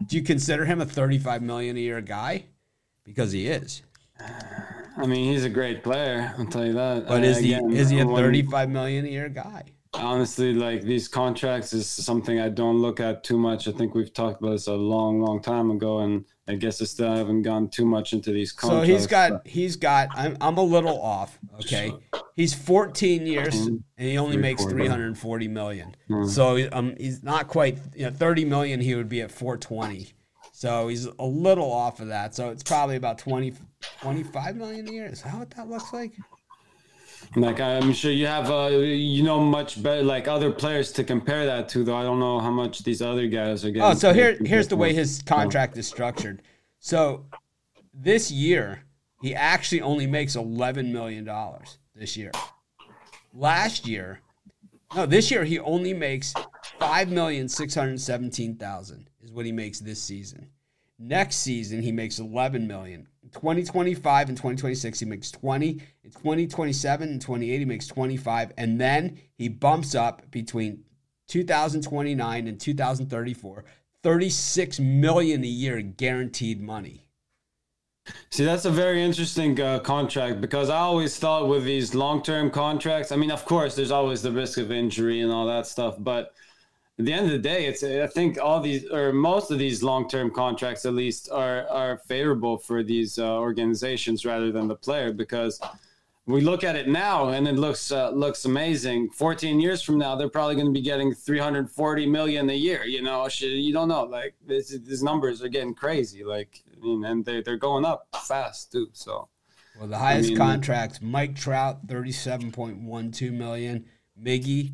do 0.05 0.17
you 0.17 0.23
consider 0.23 0.65
him 0.65 0.81
a 0.81 0.85
35 0.85 1.41
million 1.41 1.77
a 1.77 1.79
year 1.79 2.01
guy? 2.01 2.45
Because 3.05 3.31
he 3.31 3.47
is. 3.47 3.81
I 4.97 5.05
mean, 5.05 5.31
he's 5.31 5.45
a 5.45 5.49
great 5.49 5.83
player. 5.83 6.33
I'll 6.37 6.45
tell 6.47 6.65
you 6.65 6.73
that. 6.73 7.07
But 7.07 7.21
Uh, 7.21 7.27
is 7.27 7.37
he 7.37 7.53
again, 7.53 7.71
is 7.71 7.89
he 7.89 7.99
a 7.99 8.05
35 8.05 8.69
million 8.69 9.05
a 9.05 9.09
year 9.09 9.29
guy? 9.29 9.63
Honestly 9.99 10.53
like 10.53 10.81
these 10.83 11.07
contracts 11.07 11.73
is 11.73 11.87
something 11.87 12.39
i 12.39 12.49
don't 12.49 12.79
look 12.79 12.99
at 12.99 13.23
too 13.23 13.37
much 13.37 13.67
i 13.67 13.71
think 13.71 13.93
we've 13.95 14.13
talked 14.13 14.41
about 14.41 14.51
this 14.51 14.67
a 14.67 14.73
long 14.73 15.21
long 15.21 15.41
time 15.41 15.69
ago 15.71 15.99
and 15.99 16.25
i 16.47 16.55
guess 16.55 16.81
i 16.81 16.85
still 16.85 17.13
haven't 17.15 17.41
gone 17.43 17.69
too 17.69 17.85
much 17.85 18.13
into 18.13 18.31
these 18.31 18.51
contracts. 18.51 18.87
So 18.87 18.93
he's 18.93 19.07
got 19.07 19.47
he's 19.47 19.75
got 19.75 20.09
I'm 20.15 20.37
I'm 20.41 20.57
a 20.57 20.63
little 20.63 20.99
off, 21.01 21.37
okay? 21.61 21.93
He's 22.35 22.53
14 22.53 23.25
years 23.27 23.55
and 23.55 23.83
he 23.97 24.17
only 24.17 24.37
makes 24.37 24.63
340 24.63 25.47
million. 25.47 25.95
So 26.27 26.67
um 26.71 26.95
he's 26.97 27.21
not 27.23 27.47
quite 27.47 27.77
you 27.95 28.05
know 28.05 28.11
30 28.11 28.45
million 28.45 28.79
he 28.79 28.95
would 28.95 29.09
be 29.09 29.21
at 29.21 29.31
420. 29.31 30.13
So 30.53 30.87
he's 30.87 31.05
a 31.05 31.25
little 31.25 31.71
off 31.71 31.99
of 31.99 32.07
that. 32.07 32.35
So 32.35 32.49
it's 32.49 32.63
probably 32.63 32.95
about 32.95 33.17
20 33.17 33.53
25 34.01 34.55
million 34.55 34.87
a 34.87 34.91
year. 34.91 35.05
Is 35.05 35.21
that 35.23 35.35
what 35.35 35.49
that 35.51 35.69
looks 35.69 35.93
like? 35.93 36.13
Like 37.35 37.59
i'm 37.59 37.91
sure 37.93 38.11
you 38.11 38.25
have 38.25 38.49
uh 38.49 38.67
you 38.69 39.21
know 39.23 39.39
much 39.39 39.81
better 39.83 40.01
like 40.03 40.27
other 40.27 40.51
players 40.51 40.91
to 40.91 41.03
compare 41.03 41.45
that 41.45 41.69
to 41.69 41.83
though 41.83 41.95
i 41.95 42.03
don't 42.03 42.19
know 42.19 42.39
how 42.39 42.49
much 42.51 42.83
these 42.83 43.01
other 43.01 43.27
guys 43.27 43.63
are 43.65 43.71
getting 43.71 43.81
Oh, 43.83 43.93
so 43.93 44.13
here 44.13 44.37
here's 44.43 44.67
the 44.67 44.77
way 44.77 44.93
his 44.93 45.21
contract 45.25 45.77
is 45.77 45.87
structured. 45.87 46.41
So 46.79 47.25
this 47.93 48.31
year 48.31 48.83
he 49.21 49.35
actually 49.35 49.81
only 49.81 50.07
makes 50.07 50.35
11 50.35 50.93
million 50.93 51.25
dollars 51.25 51.77
this 51.93 52.15
year. 52.15 52.31
Last 53.33 53.85
year, 53.87 54.21
no, 54.95 55.05
this 55.05 55.29
year 55.29 55.43
he 55.43 55.59
only 55.59 55.93
makes 55.93 56.33
5,617,000 56.79 59.05
is 59.21 59.31
what 59.31 59.45
he 59.45 59.51
makes 59.51 59.79
this 59.79 60.01
season. 60.01 60.49
Next 60.97 61.37
season 61.37 61.81
he 61.81 61.91
makes 61.91 62.19
11 62.19 62.67
million. 62.67 63.07
In 63.35 63.41
2025 63.41 64.29
and 64.29 64.37
2026 64.37 64.99
he 64.99 65.05
makes 65.05 65.31
20. 65.31 65.69
In 66.03 66.11
2027 66.11 67.09
and 67.09 67.21
28 67.21 67.59
he 67.59 67.65
makes 67.65 67.87
25 67.87 68.53
and 68.57 68.81
then 68.81 69.19
he 69.37 69.47
bumps 69.47 69.93
up 69.93 70.29
between 70.31 70.83
2029 71.27 72.47
and 72.47 72.59
2034 72.59 73.65
36 74.01 74.79
million 74.79 75.43
a 75.43 75.47
year 75.47 75.81
guaranteed 75.81 76.59
money 76.59 77.05
See, 78.31 78.43
that's 78.43 78.65
a 78.65 78.71
very 78.71 79.03
interesting 79.03 79.59
uh, 79.61 79.77
contract 79.79 80.41
because 80.41 80.71
I 80.71 80.79
always 80.79 81.17
thought 81.19 81.47
with 81.47 81.63
these 81.63 81.93
long-term 81.93 82.49
contracts. 82.49 83.11
I 83.11 83.15
mean, 83.17 83.29
of 83.29 83.45
course, 83.45 83.75
there's 83.75 83.91
always 83.91 84.23
the 84.23 84.31
risk 84.31 84.57
of 84.57 84.71
injury 84.71 85.21
and 85.21 85.31
all 85.31 85.45
that 85.45 85.67
stuff, 85.67 85.95
but 85.99 86.33
at 86.99 87.05
the 87.05 87.13
end 87.13 87.25
of 87.27 87.31
the 87.31 87.39
day, 87.39 87.65
it's 87.65 87.81
I 87.81 88.07
think 88.07 88.37
all 88.37 88.59
these 88.59 88.85
or 88.89 89.13
most 89.13 89.51
of 89.51 89.57
these 89.57 89.81
long-term 89.81 90.31
contracts, 90.31 90.85
at 90.85 90.93
least, 90.93 91.31
are 91.31 91.65
are 91.69 91.97
favorable 91.99 92.57
for 92.57 92.83
these 92.83 93.17
uh, 93.17 93.37
organizations 93.39 94.25
rather 94.25 94.51
than 94.51 94.67
the 94.67 94.75
player 94.75 95.13
because 95.13 95.61
we 96.25 96.41
look 96.41 96.65
at 96.65 96.75
it 96.75 96.89
now 96.89 97.29
and 97.29 97.47
it 97.47 97.55
looks 97.55 97.93
uh, 97.93 98.09
looks 98.09 98.43
amazing. 98.43 99.11
14 99.11 99.61
years 99.61 99.81
from 99.81 99.97
now, 99.97 100.17
they're 100.17 100.27
probably 100.27 100.55
going 100.55 100.67
to 100.67 100.73
be 100.73 100.81
getting 100.81 101.13
340 101.13 102.05
million 102.05 102.49
a 102.49 102.53
year. 102.53 102.83
You 102.83 103.01
know, 103.01 103.29
you 103.39 103.71
don't 103.71 103.87
know. 103.87 104.03
Like 104.03 104.35
this, 104.45 104.77
these 104.77 105.01
numbers 105.01 105.41
are 105.41 105.47
getting 105.47 105.73
crazy. 105.73 106.25
Like, 106.25 106.61
I 106.75 106.85
mean, 106.85 107.05
and 107.05 107.23
they 107.23 107.41
they're 107.41 107.55
going 107.55 107.85
up 107.85 108.09
fast 108.27 108.73
too. 108.73 108.89
So, 108.91 109.29
well, 109.79 109.87
the 109.87 109.97
highest 109.97 110.27
I 110.27 110.29
mean, 110.31 110.37
contracts: 110.37 110.99
Mike 111.01 111.37
Trout, 111.37 111.87
37.12 111.87 113.31
million; 113.31 113.85
Miggy, 114.21 114.73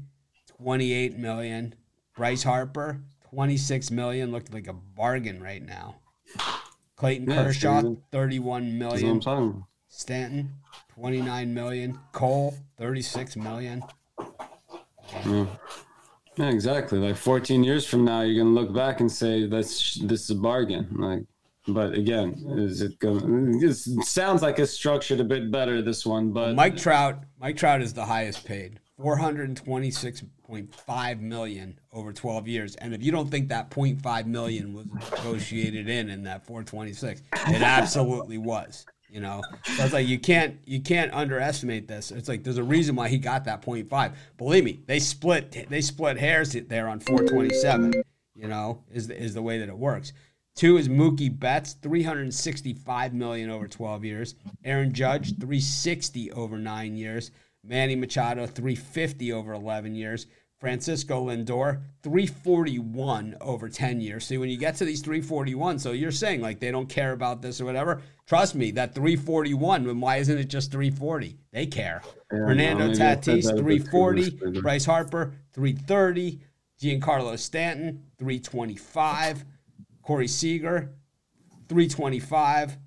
28 0.57 1.19
million; 1.19 1.75
Bryce 2.15 2.43
Harper, 2.43 3.01
26 3.29 3.91
million. 3.91 4.31
Looked 4.31 4.53
like 4.53 4.67
a 4.67 4.73
bargain 4.73 5.41
right 5.41 5.63
now. 5.63 5.97
Clayton 6.95 7.29
yeah, 7.29 7.43
Kershaw, 7.43 7.95
31 8.11 8.77
million. 8.77 9.21
Stanton, 9.87 10.53
29 10.95 11.53
million. 11.53 11.99
Cole, 12.11 12.55
36 12.77 13.35
million. 13.35 13.83
Yeah. 15.25 15.45
yeah, 16.37 16.49
exactly. 16.49 16.99
Like 16.99 17.15
14 17.15 17.63
years 17.63 17.85
from 17.85 18.05
now, 18.05 18.21
you're 18.21 18.43
gonna 18.43 18.55
look 18.55 18.73
back 18.73 18.99
and 18.99 19.11
say 19.11 19.45
that's 19.45 19.95
this 20.01 20.23
is 20.23 20.29
a 20.31 20.35
bargain. 20.35 20.87
Like, 20.97 21.23
but 21.67 21.93
again, 21.93 22.43
is 22.57 22.81
it 22.81 22.99
going? 22.99 23.61
It 23.61 23.73
sounds 23.73 24.41
like 24.41 24.59
it's 24.59 24.71
structured 24.71 25.19
a 25.19 25.23
bit 25.23 25.51
better 25.51 25.81
this 25.81 26.05
one, 26.05 26.31
but 26.31 26.55
Mike 26.55 26.77
Trout, 26.77 27.23
Mike 27.39 27.57
Trout 27.57 27.81
is 27.81 27.93
the 27.93 28.05
highest 28.05 28.45
paid, 28.45 28.79
426.5 28.99 31.19
million 31.19 31.79
over 31.91 32.13
12 32.13 32.47
years. 32.47 32.75
And 32.75 32.93
if 32.93 33.01
you 33.03 33.11
don't 33.11 33.29
think 33.29 33.49
that 33.49 33.69
0.5 33.69 34.25
million 34.25 34.73
was 34.73 34.85
negotiated 34.87 35.89
in 35.89 36.09
in 36.09 36.23
that 36.23 36.45
426, 36.45 37.21
it 37.33 37.61
absolutely 37.61 38.37
was. 38.37 38.85
You 39.09 39.19
know, 39.21 39.43
so 39.63 39.83
it's 39.83 39.93
like 39.93 40.07
you 40.07 40.19
can't 40.19 40.57
you 40.65 40.81
can't 40.81 41.13
underestimate 41.13 41.87
this. 41.87 42.11
It's 42.11 42.27
like 42.27 42.43
there's 42.43 42.57
a 42.57 42.63
reason 42.63 42.97
why 42.97 43.07
he 43.07 43.17
got 43.17 43.45
that 43.45 43.61
0.5. 43.61 44.13
Believe 44.37 44.65
me, 44.65 44.81
they 44.87 44.99
split 44.99 45.69
they 45.69 45.79
split 45.79 46.17
hairs 46.17 46.51
there 46.67 46.89
on 46.89 46.99
427. 46.99 48.03
You 48.35 48.49
know, 48.49 48.83
is 48.91 49.07
the, 49.07 49.17
is 49.17 49.33
the 49.33 49.41
way 49.41 49.59
that 49.59 49.69
it 49.69 49.77
works. 49.77 50.11
Two 50.55 50.77
is 50.77 50.87
Mookie 50.87 51.37
Betts, 51.37 51.73
365 51.81 53.13
million 53.13 53.49
over 53.49 53.67
12 53.67 54.05
years. 54.05 54.35
Aaron 54.63 54.93
Judge, 54.93 55.37
360 55.37 56.31
over 56.31 56.57
nine 56.57 56.95
years. 56.95 57.31
Manny 57.65 57.95
Machado, 57.95 58.45
350 58.45 59.33
over 59.33 59.53
11 59.53 59.95
years. 59.95 60.27
Francisco 60.57 61.27
Lindor, 61.27 61.81
341 62.01 63.35
over 63.41 63.67
10 63.67 63.99
years. 63.99 64.25
See, 64.25 64.37
when 64.37 64.49
you 64.49 64.57
get 64.57 64.75
to 64.75 64.85
these 64.85 65.01
341, 65.01 65.79
so 65.79 65.91
you're 65.91 66.11
saying 66.11 66.41
like 66.41 66.59
they 66.59 66.71
don't 66.71 66.87
care 66.87 67.11
about 67.11 67.41
this 67.41 67.59
or 67.59 67.65
whatever. 67.65 68.01
Trust 68.25 68.55
me, 68.55 68.71
that 68.71 68.95
341, 68.95 69.99
why 69.99 70.17
isn't 70.17 70.37
it 70.37 70.45
just 70.45 70.71
340? 70.71 71.37
They 71.51 71.65
care. 71.65 72.01
Yeah, 72.31 72.45
Fernando 72.45 72.87
no, 72.87 72.93
Tatis, 72.93 73.43
340. 73.43 74.61
Bryce 74.61 74.85
Harper, 74.85 75.33
330. 75.53 76.39
Giancarlo 76.81 77.37
Stanton, 77.37 78.03
325. 78.17 79.45
Corey 80.01 80.27
Seager, 80.27 80.95
325. 81.69 82.77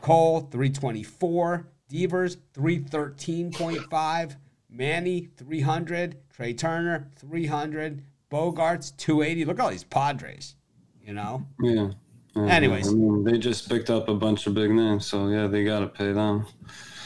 Cole, 0.00 0.40
324. 0.40 1.68
Devers, 1.88 2.36
313.5. 2.54 4.36
Manny, 4.70 5.28
300. 5.36 6.16
Trea 6.30 6.54
Turner, 6.54 7.10
300. 7.16 8.04
Bogaerts, 8.30 8.96
280. 8.96 9.44
Look 9.46 9.58
at 9.58 9.62
all 9.62 9.70
these 9.70 9.84
Padres, 9.84 10.54
you 11.02 11.14
know? 11.14 11.46
Yeah. 11.60 11.90
yeah 12.36 12.46
Anyways. 12.46 12.88
I 12.88 12.92
mean, 12.92 13.24
they 13.24 13.38
just 13.38 13.68
picked 13.68 13.90
up 13.90 14.08
a 14.08 14.14
bunch 14.14 14.46
of 14.46 14.54
big 14.54 14.70
names, 14.70 15.06
so 15.06 15.28
yeah, 15.28 15.46
they 15.46 15.64
got 15.64 15.80
to 15.80 15.88
pay 15.88 16.12
them. 16.12 16.46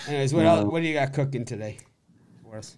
Anyways, 0.09 0.35
what, 0.35 0.47
else, 0.47 0.65
what 0.65 0.83
do 0.83 0.89
you 0.89 0.95
got 0.95 1.13
cooking 1.13 1.45
today 1.45 1.79
for 2.43 2.57
us? 2.57 2.77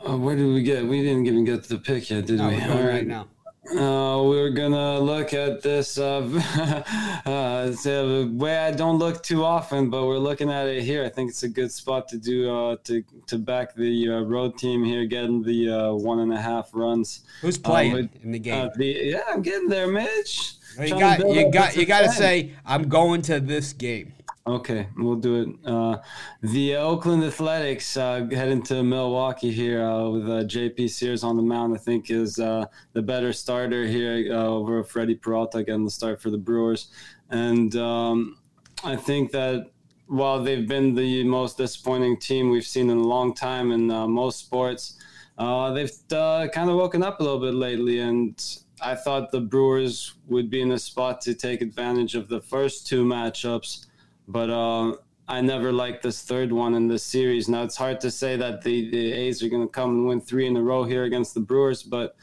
Uh, 0.00 0.16
where 0.16 0.36
did 0.36 0.46
we 0.46 0.62
get? 0.62 0.84
We 0.84 1.02
didn't 1.02 1.26
even 1.26 1.44
get 1.44 1.62
to 1.64 1.68
the 1.68 1.78
pick 1.78 2.10
yet, 2.10 2.26
did 2.26 2.38
no, 2.38 2.48
we? 2.48 2.56
We're 2.56 2.88
right 2.88 3.06
now. 3.06 3.28
Uh, 3.70 4.22
we're 4.24 4.48
gonna 4.48 4.98
look 4.98 5.34
at 5.34 5.60
this 5.60 5.98
uh, 5.98 6.20
uh, 7.26 7.66
it's 7.68 7.84
a 7.84 8.24
way 8.24 8.56
I 8.56 8.70
don't 8.70 8.98
look 8.98 9.22
too 9.22 9.44
often, 9.44 9.90
but 9.90 10.06
we're 10.06 10.18
looking 10.18 10.50
at 10.50 10.66
it 10.66 10.82
here. 10.84 11.04
I 11.04 11.10
think 11.10 11.30
it's 11.30 11.42
a 11.42 11.50
good 11.50 11.70
spot 11.70 12.08
to 12.08 12.16
do 12.16 12.50
uh, 12.50 12.76
to 12.84 13.04
to 13.26 13.36
back 13.36 13.74
the 13.74 14.08
uh, 14.08 14.20
road 14.20 14.56
team 14.56 14.84
here, 14.84 15.04
getting 15.04 15.42
the 15.42 15.68
uh, 15.68 15.92
one 15.92 16.20
and 16.20 16.32
a 16.32 16.40
half 16.40 16.70
runs. 16.72 17.20
Who's 17.42 17.58
playing 17.58 17.92
with, 17.92 18.24
in 18.24 18.32
the 18.32 18.38
game? 18.38 18.70
The, 18.74 18.86
yeah, 18.86 19.20
I'm 19.28 19.42
getting 19.42 19.68
there, 19.68 19.86
Mitch. 19.86 20.54
you 20.80 20.88
got 20.88 21.28
you 21.28 21.52
got 21.52 21.76
you 21.76 21.84
got 21.84 22.02
to 22.02 22.10
say 22.10 22.54
I'm 22.64 22.88
going 22.88 23.20
to 23.22 23.38
this 23.38 23.74
game. 23.74 24.14
Okay, 24.48 24.88
we'll 24.96 25.16
do 25.16 25.42
it. 25.42 25.70
Uh, 25.70 25.98
the 26.40 26.76
Oakland 26.76 27.22
Athletics 27.22 27.98
uh, 27.98 28.26
heading 28.30 28.62
to 28.62 28.82
Milwaukee 28.82 29.52
here 29.52 29.84
uh, 29.84 30.08
with 30.08 30.24
uh, 30.24 30.44
JP 30.44 30.88
Sears 30.88 31.22
on 31.22 31.36
the 31.36 31.42
mound. 31.42 31.74
I 31.74 31.78
think 31.78 32.10
is 32.10 32.38
uh, 32.38 32.64
the 32.94 33.02
better 33.02 33.34
starter 33.34 33.86
here 33.86 34.32
uh, 34.32 34.46
over 34.46 34.82
Freddie 34.82 35.16
Peralta 35.16 35.62
getting 35.62 35.84
the 35.84 35.90
start 35.90 36.22
for 36.22 36.30
the 36.30 36.38
Brewers, 36.38 36.88
and 37.28 37.76
um, 37.76 38.38
I 38.84 38.96
think 38.96 39.32
that 39.32 39.70
while 40.06 40.42
they've 40.42 40.66
been 40.66 40.94
the 40.94 41.24
most 41.24 41.58
disappointing 41.58 42.18
team 42.18 42.48
we've 42.48 42.64
seen 42.64 42.88
in 42.88 42.96
a 42.96 43.06
long 43.06 43.34
time 43.34 43.70
in 43.70 43.88
most 43.88 44.38
sports, 44.38 44.98
they've 45.36 45.92
kind 46.08 46.70
of 46.70 46.76
woken 46.76 47.02
up 47.02 47.20
a 47.20 47.22
little 47.22 47.40
bit 47.40 47.54
lately 47.54 48.00
and. 48.00 48.42
I 48.80 48.94
thought 48.94 49.32
the 49.32 49.40
Brewers 49.40 50.14
would 50.28 50.50
be 50.50 50.60
in 50.60 50.70
a 50.70 50.78
spot 50.78 51.20
to 51.22 51.34
take 51.34 51.62
advantage 51.62 52.14
of 52.14 52.28
the 52.28 52.40
first 52.40 52.86
two 52.86 53.04
matchups 53.04 53.87
but 54.28 54.50
uh, 54.50 54.94
I 55.26 55.40
never 55.40 55.72
liked 55.72 56.02
this 56.02 56.22
third 56.22 56.52
one 56.52 56.74
in 56.74 56.86
this 56.86 57.02
series. 57.02 57.48
Now 57.48 57.62
it's 57.64 57.76
hard 57.76 58.00
to 58.02 58.10
say 58.10 58.36
that 58.36 58.62
the, 58.62 58.90
the 58.90 59.12
A's 59.12 59.42
are 59.42 59.48
going 59.48 59.66
to 59.66 59.72
come 59.72 59.90
and 59.90 60.06
win 60.06 60.20
three 60.20 60.46
in 60.46 60.56
a 60.56 60.62
row 60.62 60.84
here 60.84 61.04
against 61.04 61.34
the 61.34 61.40
Brewers, 61.40 61.82
but 61.82 62.14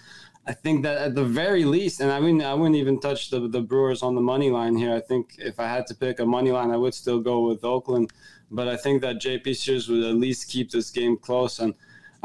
I 0.47 0.53
think 0.53 0.83
that 0.83 0.99
at 0.99 1.15
the 1.15 1.25
very 1.25 1.65
least, 1.65 1.99
and 1.99 2.11
I 2.11 2.19
mean, 2.19 2.41
I 2.41 2.53
wouldn't 2.53 2.75
even 2.75 2.99
touch 2.99 3.31
the 3.31 3.47
the 3.47 3.61
Brewers 3.61 4.03
on 4.03 4.13
the 4.13 4.21
money 4.21 4.51
line 4.51 4.77
here. 4.77 4.93
I 4.93 4.99
think 4.99 5.35
if 5.39 5.59
I 5.59 5.67
had 5.67 5.87
to 5.87 5.95
pick 5.95 6.19
a 6.19 6.25
money 6.25 6.51
line, 6.51 6.69
I 6.69 6.77
would 6.77 6.93
still 6.93 7.19
go 7.19 7.47
with 7.47 7.63
Oakland, 7.63 8.11
but 8.51 8.67
I 8.67 8.77
think 8.77 9.01
that 9.01 9.15
JP 9.19 9.55
Sears 9.55 9.89
would 9.89 10.03
at 10.03 10.15
least 10.15 10.49
keep 10.49 10.71
this 10.71 10.89
game 10.91 11.17
close 11.17 11.59
and. 11.59 11.73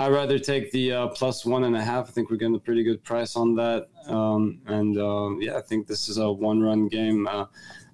I'd 0.01 0.13
rather 0.13 0.39
take 0.39 0.73
the 0.73 0.93
uh, 0.93 1.09
plus 1.09 1.45
one 1.45 1.65
and 1.65 1.77
a 1.77 1.85
half. 1.85 2.09
I 2.09 2.11
think 2.11 2.31
we're 2.31 2.39
getting 2.39 2.55
a 2.55 2.59
pretty 2.59 2.83
good 2.83 3.05
price 3.05 3.37
on 3.37 3.55
that. 3.57 3.89
Um, 4.07 4.63
and 4.65 4.97
uh, 4.97 5.37
yeah, 5.39 5.59
I 5.59 5.61
think 5.61 5.87
this 5.87 6.09
is 6.09 6.17
a 6.17 6.33
one 6.33 6.63
run 6.63 6.89
game. 6.89 7.29
Uh, 7.29 7.45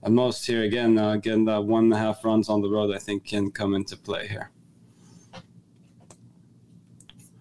at 0.04 0.12
most 0.12 0.46
here 0.46 0.62
again, 0.62 0.96
uh, 0.98 1.16
getting 1.16 1.44
that 1.46 1.64
one 1.64 1.84
and 1.84 1.92
a 1.92 1.98
half 1.98 2.24
runs 2.24 2.48
on 2.48 2.62
the 2.62 2.70
road, 2.70 2.94
I 2.94 3.00
think 3.00 3.24
can 3.24 3.50
come 3.50 3.74
into 3.74 3.96
play 3.96 4.28
here. 4.28 4.52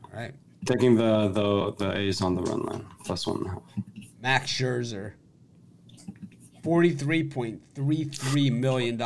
All 0.03 0.09
right. 0.11 0.33
Taking 0.65 0.95
the 0.95 1.27
the 1.27 1.75
the 1.77 1.95
A's 1.99 2.23
on 2.23 2.33
the 2.33 2.41
run 2.41 2.63
line 2.63 2.87
plus 3.03 3.27
one 3.27 3.37
and 3.37 3.45
a 3.45 3.49
half. 3.51 3.61
Max 4.19 4.51
Scherzer 4.51 5.13
$43.33 6.65 8.51
million 8.51 8.97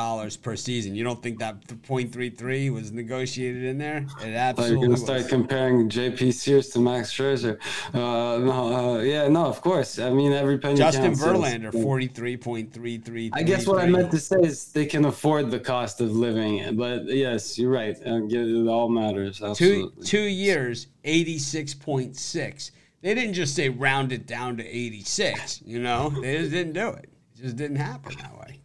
per 0.42 0.56
season. 0.56 0.96
You 0.96 1.04
don't 1.04 1.22
think 1.22 1.40
that 1.40 1.60
.33 1.68 2.72
was 2.72 2.94
negotiated 2.94 3.64
in 3.64 3.78
there? 3.78 4.06
It 4.24 4.34
absolutely 4.34 4.78
You're 4.78 4.88
going 4.88 4.98
to 4.98 5.04
start 5.04 5.28
comparing 5.28 5.90
JP 5.90 6.34
Sears 6.34 6.70
to 6.70 6.80
Max 6.80 7.12
Scherzer. 7.12 7.60
Uh, 7.94 8.38
no, 8.40 8.74
uh, 8.74 9.00
yeah, 9.00 9.28
no, 9.28 9.46
of 9.46 9.60
course. 9.62 10.00
I 10.00 10.10
mean, 10.10 10.32
every 10.32 10.58
penny 10.58 10.78
Justin 10.78 11.16
counts. 11.16 11.22
Verlander, 11.22 11.74
43.33. 11.74 13.32
I 13.34 13.44
guess 13.44 13.68
what 13.68 13.80
I 13.80 13.88
meant 13.88 14.12
to 14.12 14.20
say 14.20 14.38
is 14.40 14.72
they 14.72 14.86
can 14.86 15.04
afford 15.04 15.52
the 15.52 15.60
cost 15.60 16.00
of 16.00 16.16
living. 16.16 16.78
But 16.78 17.08
yes, 17.08 17.60
you're 17.60 17.72
right. 17.72 17.98
Uh, 18.06 18.22
it 18.26 18.68
all 18.70 18.88
matters. 18.88 19.44
Absolutely. 19.44 19.92
Two, 19.98 20.04
two 20.04 20.22
years, 20.22 20.88
86.6. 21.04 22.72
They 23.02 23.14
didn't 23.14 23.34
just 23.34 23.54
say 23.56 23.68
round 23.68 24.14
it 24.14 24.28
down 24.28 24.58
to 24.58 24.66
86, 24.66 25.62
you 25.66 25.80
know? 25.80 26.10
They 26.10 26.38
just 26.38 26.52
didn't 26.52 26.74
do 26.74 26.90
it 26.90 27.10
just 27.42 27.56
didn't 27.56 27.78
happen 27.78 28.16
that 28.22 28.38
way. 28.40 28.60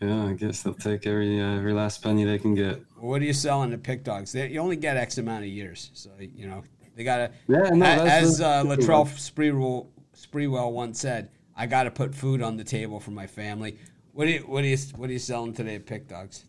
Yeah, 0.00 0.26
I 0.26 0.32
guess 0.32 0.62
they'll 0.62 0.72
take 0.72 1.06
every 1.06 1.40
uh, 1.40 1.56
every 1.56 1.74
last 1.74 2.02
penny 2.02 2.24
they 2.24 2.38
can 2.38 2.54
get. 2.54 2.82
What 2.96 3.20
are 3.20 3.24
you 3.24 3.34
selling 3.34 3.70
to 3.70 3.78
PickDawgz? 3.78 4.32
They, 4.32 4.48
you 4.48 4.60
only 4.60 4.76
get 4.76 4.96
X 4.96 5.18
amount 5.18 5.44
of 5.44 5.50
years, 5.50 5.90
so 5.92 6.10
you 6.18 6.46
know 6.46 6.64
they 6.96 7.04
gotta. 7.04 7.32
Yeah, 7.48 7.68
no, 7.70 7.84
as 7.84 8.40
uh, 8.40 8.64
Latrell 8.64 9.06
Sprewell, 9.06 9.88
Sprewell 10.16 10.72
once 10.72 11.00
said, 11.00 11.28
"I 11.54 11.66
got 11.66 11.82
to 11.82 11.90
put 11.90 12.14
food 12.14 12.40
on 12.40 12.56
the 12.56 12.64
table 12.64 12.98
for 12.98 13.10
my 13.10 13.26
family." 13.26 13.78
What 14.12 14.24
do 14.24 14.32
you 14.32 14.40
what 14.40 14.62
do 14.62 14.68
you 14.68 14.78
what 14.96 15.10
are 15.10 15.12
you 15.12 15.18
selling 15.18 15.52
today 15.52 15.74
at 15.74 15.84
PickDawgz? 15.84 16.44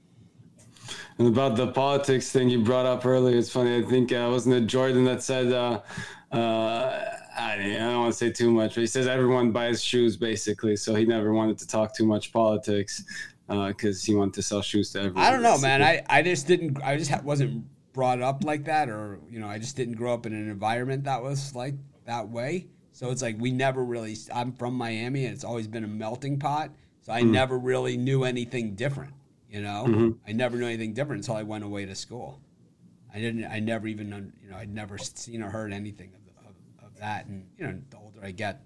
And 1.17 1.27
about 1.27 1.57
the 1.57 1.67
politics 1.67 2.31
thing 2.31 2.49
you 2.49 2.63
brought 2.63 2.85
up 2.85 3.05
earlier, 3.05 3.37
it's 3.37 3.51
funny. 3.51 3.77
I 3.77 3.81
think 3.81 4.13
uh, 4.13 4.29
wasn't 4.31 4.55
it 4.55 4.67
Jordan 4.67 5.03
that 5.05 5.23
said. 5.23 5.51
Uh, 5.51 5.81
uh, 6.31 7.17
I, 7.37 7.53
I 7.53 7.77
don't 7.77 7.99
want 7.99 8.13
to 8.13 8.17
say 8.17 8.31
too 8.31 8.51
much, 8.51 8.75
but 8.75 8.81
he 8.81 8.87
says 8.87 9.07
everyone 9.07 9.51
buys 9.51 9.83
shoes 9.83 10.17
basically. 10.17 10.75
So 10.75 10.95
he 10.95 11.05
never 11.05 11.33
wanted 11.33 11.57
to 11.59 11.67
talk 11.67 11.95
too 11.95 12.05
much 12.05 12.31
politics 12.33 13.03
because 13.47 14.03
uh, 14.03 14.05
he 14.05 14.15
wanted 14.15 14.33
to 14.35 14.41
sell 14.41 14.61
shoes 14.61 14.91
to 14.91 14.99
everyone. 14.99 15.23
I 15.23 15.31
don't 15.31 15.43
know, 15.43 15.57
man. 15.57 15.81
I, 15.81 16.03
I 16.09 16.21
just 16.21 16.47
didn't. 16.47 16.81
I 16.83 16.97
just 16.97 17.23
wasn't 17.23 17.65
brought 17.93 18.21
up 18.21 18.43
like 18.43 18.65
that, 18.65 18.89
or 18.89 19.19
you 19.29 19.39
know, 19.39 19.47
I 19.47 19.57
just 19.59 19.75
didn't 19.75 19.95
grow 19.95 20.13
up 20.13 20.25
in 20.25 20.33
an 20.33 20.49
environment 20.49 21.03
that 21.05 21.21
was 21.21 21.55
like 21.55 21.75
that 22.05 22.29
way. 22.29 22.67
So 22.91 23.11
it's 23.11 23.21
like 23.21 23.35
we 23.39 23.51
never 23.51 23.83
really. 23.83 24.15
I'm 24.33 24.51
from 24.53 24.75
Miami, 24.75 25.25
and 25.25 25.33
it's 25.33 25.43
always 25.43 25.67
been 25.67 25.83
a 25.83 25.87
melting 25.87 26.39
pot. 26.39 26.71
So 27.01 27.11
I 27.11 27.21
mm. 27.21 27.31
never 27.31 27.57
really 27.57 27.97
knew 27.97 28.23
anything 28.23 28.75
different. 28.75 29.13
You 29.49 29.61
know, 29.61 29.85
mm-hmm. 29.87 30.09
I 30.27 30.31
never 30.31 30.57
knew 30.57 30.65
anything 30.65 30.93
different 30.93 31.23
until 31.23 31.35
I 31.35 31.43
went 31.43 31.63
away 31.63 31.85
to 31.85 31.95
school. 31.95 32.39
I 33.13 33.19
didn't. 33.19 33.45
I 33.45 33.59
never 33.59 33.87
even. 33.87 34.33
You 34.41 34.51
know, 34.51 34.57
I'd 34.57 34.73
never 34.73 34.97
seen 34.97 35.41
or 35.41 35.49
heard 35.49 35.73
anything 35.73 36.11
that. 37.01 37.25
And 37.25 37.45
you 37.57 37.67
know, 37.67 37.77
the 37.89 37.97
older 37.97 38.19
I 38.23 38.31
get, 38.31 38.61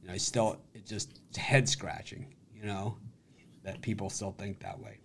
you 0.00 0.08
know, 0.08 0.14
I 0.14 0.18
still 0.18 0.60
it 0.74 0.86
just 0.86 1.20
head 1.36 1.68
scratching. 1.68 2.34
You 2.54 2.66
know, 2.66 2.96
that 3.64 3.80
people 3.82 4.10
still 4.10 4.32
think 4.38 4.60
that 4.60 4.78
way. 4.78 4.98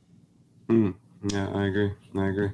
Mm. 0.69 0.95
Yeah, 1.29 1.49
I 1.49 1.65
agree. 1.65 1.91
I 2.15 2.27
agree 2.27 2.49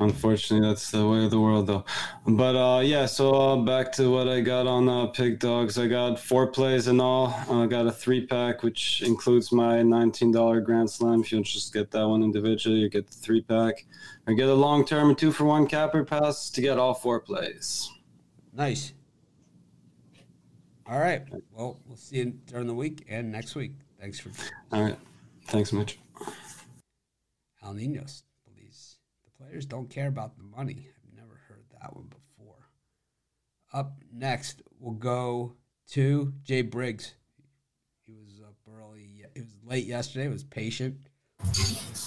unfortunately 0.00 0.66
that's 0.66 0.90
the 0.90 1.08
way 1.08 1.24
of 1.24 1.30
the 1.30 1.40
world 1.40 1.66
though 1.66 1.84
but 2.26 2.54
uh, 2.54 2.80
yeah 2.80 3.04
so 3.04 3.34
uh, 3.34 3.56
back 3.56 3.90
to 3.90 4.10
what 4.10 4.28
i 4.28 4.40
got 4.40 4.66
on 4.66 4.88
uh, 4.88 5.06
PickDawgz 5.06 5.82
i 5.82 5.86
got 5.86 6.20
four 6.20 6.46
plays 6.46 6.86
in 6.86 7.00
all 7.00 7.34
i 7.50 7.66
got 7.66 7.86
a 7.86 7.92
three 7.92 8.24
pack 8.24 8.62
which 8.62 9.02
includes 9.02 9.50
my 9.50 9.78
$19 9.78 10.64
grand 10.64 10.88
slam 10.88 11.20
if 11.20 11.32
you 11.32 11.42
just 11.42 11.72
get 11.72 11.90
that 11.90 12.06
one 12.06 12.22
individually 12.22 12.78
you 12.78 12.88
get 12.88 13.08
the 13.08 13.16
three 13.16 13.42
pack 13.42 13.86
i 14.28 14.32
get 14.32 14.48
a 14.48 14.54
long 14.54 14.84
term 14.84 15.14
two 15.14 15.32
for 15.32 15.44
one 15.44 15.66
capper 15.66 16.04
pass 16.04 16.48
to 16.50 16.60
get 16.60 16.78
all 16.78 16.94
four 16.94 17.18
plays 17.18 17.90
nice 18.52 18.92
all 20.88 20.98
right 20.98 21.22
well 21.52 21.78
we'll 21.86 21.96
see 21.96 22.16
you 22.16 22.32
during 22.46 22.66
the 22.66 22.74
week 22.74 23.04
and 23.08 23.30
next 23.30 23.54
week 23.54 23.72
thanks 24.00 24.18
for 24.18 24.30
all 24.72 24.82
right 24.82 24.98
thanks 25.46 25.72
mitch 25.72 25.98
al 27.62 27.74
ninos 27.74 28.22
please. 28.68 28.96
The 29.24 29.44
Players 29.44 29.66
don't 29.66 29.88
care 29.88 30.08
about 30.08 30.36
the 30.36 30.42
money. 30.42 30.76
I've 30.78 31.16
never 31.16 31.40
heard 31.48 31.64
that 31.80 31.94
one 31.94 32.06
before. 32.06 32.68
Up 33.72 33.92
next, 34.12 34.62
we'll 34.78 34.94
go 34.94 35.54
to 35.92 36.32
Jay 36.42 36.62
Briggs. 36.62 37.14
He 38.06 38.12
was 38.12 38.40
up 38.40 38.54
early. 38.68 39.24
He 39.34 39.40
was 39.40 39.56
late 39.64 39.86
yesterday. 39.86 40.28
Was 40.28 40.44
patient. 40.44 40.96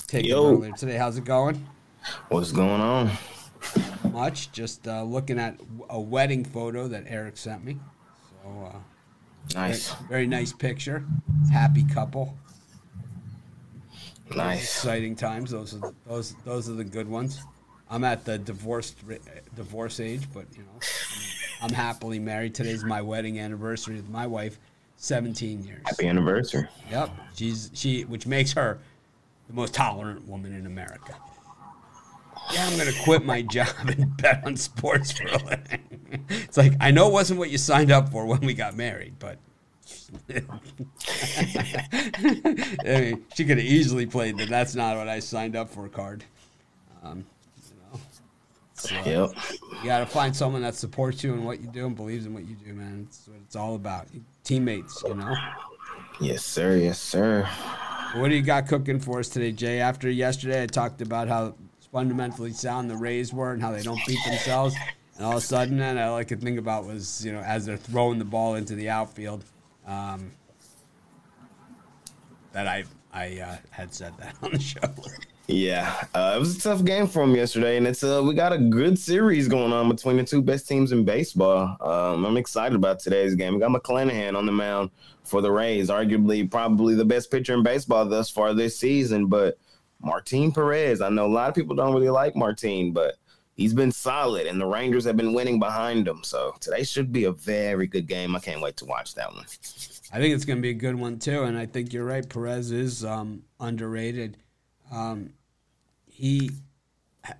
Take 0.08 0.26
Yo. 0.26 0.56
earlier 0.56 0.72
today. 0.74 0.98
How's 0.98 1.18
it 1.18 1.26
going? 1.26 1.66
What's 2.30 2.52
going 2.52 2.82
on? 2.82 3.12
Much. 4.12 4.52
Just 4.52 4.88
uh, 4.88 5.04
looking 5.04 5.40
at 5.40 5.60
a 5.90 6.00
wedding 6.00 6.44
photo 6.44 6.88
that 6.88 7.06
Eric 7.08 7.38
sent 7.38 7.64
me. 7.64 7.78
So 8.44 8.72
uh, 8.74 8.78
nice. 9.56 9.92
Very, 9.94 10.08
very 10.10 10.28
nice 10.28 10.54
picture. 10.54 11.04
Happy 11.52 11.84
couple. 11.84 12.38
Nice. 14.36 14.62
Exciting 14.64 15.16
times. 15.16 15.52
Those 15.52 15.76
are 15.76 15.94
those 16.08 16.36
those 16.46 16.70
are 16.70 16.74
the 16.74 16.84
good 16.84 17.08
ones. 17.08 17.42
I'm 17.90 18.04
at 18.06 18.24
the 18.24 18.38
divorced 18.38 18.98
divorce 19.56 20.00
age, 20.00 20.28
but 20.34 20.46
you 20.56 20.64
know, 20.64 20.80
I'm, 21.62 21.70
I'm 21.70 21.74
happily 21.74 22.20
married. 22.20 22.56
Today's 22.56 22.86
my 22.86 23.02
wedding 23.02 23.40
anniversary 23.40 23.96
with 23.96 24.10
my 24.10 24.28
wife. 24.28 24.58
17 24.96 25.64
years. 25.64 25.82
Happy 25.86 26.08
anniversary. 26.08 26.68
Yep. 26.92 27.10
She's 27.36 27.72
she 27.74 28.04
which 28.04 28.28
makes 28.28 28.54
her 28.54 28.80
the 29.48 29.54
most 29.54 29.74
tolerant 29.74 30.28
woman 30.28 30.54
in 30.54 30.68
America. 30.68 31.16
Yeah, 32.54 32.68
I'm 32.68 32.78
gonna 32.78 32.92
quit 33.04 33.26
my 33.26 33.42
job 33.42 33.68
and 33.88 34.16
bet 34.22 34.46
on 34.46 34.56
sports 34.58 35.12
for 35.12 35.28
a 35.28 35.38
living. 35.38 36.26
It's 36.30 36.58
like 36.58 36.74
I 36.80 36.92
know 36.92 37.08
it 37.08 37.14
wasn't 37.14 37.40
what 37.40 37.50
you 37.50 37.58
signed 37.58 37.92
up 37.92 38.10
for 38.10 38.26
when 38.26 38.42
we 38.42 38.54
got 38.54 38.76
married, 38.76 39.16
but 39.20 39.38
I 40.30 40.42
mean, 42.86 43.26
she 43.34 43.46
could 43.46 43.58
have 43.58 43.66
easily 43.66 44.06
played 44.06 44.38
the 44.38 44.46
"That's 44.46 44.76
not 44.76 44.98
what 44.98 45.08
I 45.08 45.20
signed 45.20 45.56
up 45.56 45.70
for" 45.70 45.88
card. 45.88 46.24
Um, 47.04 47.26
you 47.70 47.76
know, 47.94 48.00
so, 48.74 48.96
yep. 49.06 49.32
You 49.80 49.86
got 49.86 50.00
to 50.00 50.06
find 50.06 50.36
someone 50.36 50.62
that 50.62 50.76
supports 50.76 51.24
you 51.24 51.34
in 51.34 51.44
what 51.44 51.62
you 51.62 51.68
do 51.68 51.86
and 51.88 51.96
believes 51.96 52.26
in 52.26 52.34
what 52.34 52.48
you 52.48 52.56
do, 52.56 52.74
man. 52.74 53.08
It's 53.08 53.28
what 53.28 53.40
it's 53.46 53.56
all 53.56 53.76
about. 53.76 54.08
Teammates, 54.44 55.02
you 55.08 55.16
know. 55.16 55.34
Yes, 56.20 56.44
sir. 56.44 56.78
Yes, 56.78 57.00
sir. 57.00 57.48
What 58.16 58.30
do 58.30 58.36
you 58.36 58.42
got 58.42 58.68
cooking 58.68 59.00
for 59.00 59.20
us 59.20 59.30
today, 59.30 59.52
Jay? 59.52 59.80
After 59.80 60.10
yesterday, 60.10 60.64
I 60.64 60.68
talked 60.68 61.02
about 61.02 61.28
how 61.28 61.56
fundamentally 61.92 62.54
sound 62.54 62.90
the 62.90 62.96
Rays 62.96 63.34
were 63.34 63.54
and 63.54 63.62
how 63.62 63.72
they 63.72 63.84
don't 63.84 64.00
beat 64.08 64.20
themselves. 64.26 64.76
And 65.18 65.26
all 65.26 65.34
of 65.34 65.38
a 65.38 65.42
sudden, 65.42 65.80
and 65.80 66.00
all 66.00 66.16
I 66.16 66.24
could 66.24 66.42
think 66.42 66.58
about 66.58 66.86
was, 66.86 67.24
you 67.26 67.32
know, 67.32 67.42
as 67.42 67.66
they're 67.66 67.78
throwing 67.78 68.18
the 68.18 68.26
ball 68.26 68.56
into 68.56 68.76
the 68.76 68.90
outfield, 68.90 69.44
um, 69.86 70.32
that 72.54 72.68
I 72.68 72.86
I 73.14 73.40
uh, 73.40 73.58
had 73.70 73.94
said 73.94 74.14
that 74.18 74.36
on 74.42 74.52
the 74.52 74.60
show. 74.60 74.80
Yeah, 75.48 76.06
uh, 76.14 76.34
it 76.36 76.40
was 76.40 76.56
a 76.56 76.62
tough 76.62 76.86
game 76.86 77.08
for 77.08 77.26
them 77.26 77.36
yesterday, 77.36 77.76
and 77.76 77.86
it's 77.86 78.04
uh, 78.04 78.22
we 78.24 78.34
got 78.34 78.54
a 78.54 78.58
good 78.58 78.98
series 78.98 79.50
going 79.50 79.74
on 79.74 79.90
between 79.90 80.18
the 80.18 80.24
two 80.24 80.42
best 80.42 80.68
teams 80.68 80.94
in 80.94 81.04
baseball. 81.04 81.76
Um, 81.82 82.26
I'm 82.26 82.38
excited 82.38 82.76
about 82.76 83.00
today's 83.00 83.36
game. 83.36 83.54
We 83.54 83.60
got 83.60 83.72
McClanahan 83.72 84.38
on 84.38 84.46
the 84.46 84.52
mound 84.54 84.92
for 85.24 85.42
the 85.42 85.52
Rays, 85.52 85.90
arguably 85.90 86.50
probably 86.50 86.96
the 86.96 87.06
best 87.06 87.32
pitcher 87.32 87.54
in 87.54 87.64
baseball 87.64 88.06
thus 88.06 88.30
far 88.30 88.54
this 88.54 88.78
season. 88.78 89.26
But 89.26 89.58
Martin 90.04 90.52
Perez, 90.52 91.02
I 91.02 91.10
know 91.10 91.26
a 91.26 91.28
lot 91.28 91.50
of 91.50 91.56
people 91.56 91.76
don't 91.76 91.94
really 91.94 92.10
like 92.10 92.36
Martin, 92.36 92.92
but 92.92 93.16
he's 93.54 93.74
been 93.74 93.92
solid, 93.92 94.48
and 94.48 94.60
the 94.60 94.66
Rangers 94.66 95.06
have 95.06 95.18
been 95.18 95.34
winning 95.34 95.60
behind 95.60 96.08
him. 96.08 96.24
So 96.24 96.56
today 96.60 96.84
should 96.84 97.12
be 97.12 97.26
a 97.26 97.32
very 97.32 97.88
good 97.88 98.08
game. 98.08 98.36
I 98.36 98.40
can't 98.40 98.62
wait 98.62 98.78
to 98.78 98.86
watch 98.86 99.14
that 99.16 99.34
one. 99.34 99.46
I 100.14 100.18
think 100.18 100.34
it's 100.36 100.46
going 100.46 100.58
to 100.58 100.62
be 100.62 100.72
a 100.72 100.74
good 100.74 100.96
one 100.96 101.20
too, 101.20 101.44
and 101.44 101.58
I 101.58 101.66
think 101.66 101.94
you're 101.94 102.06
right. 102.06 102.28
Perez 102.28 102.72
is 102.72 103.06
um, 103.06 103.44
underrated. 103.60 104.38
Um, 104.92 105.34
he 106.08 106.52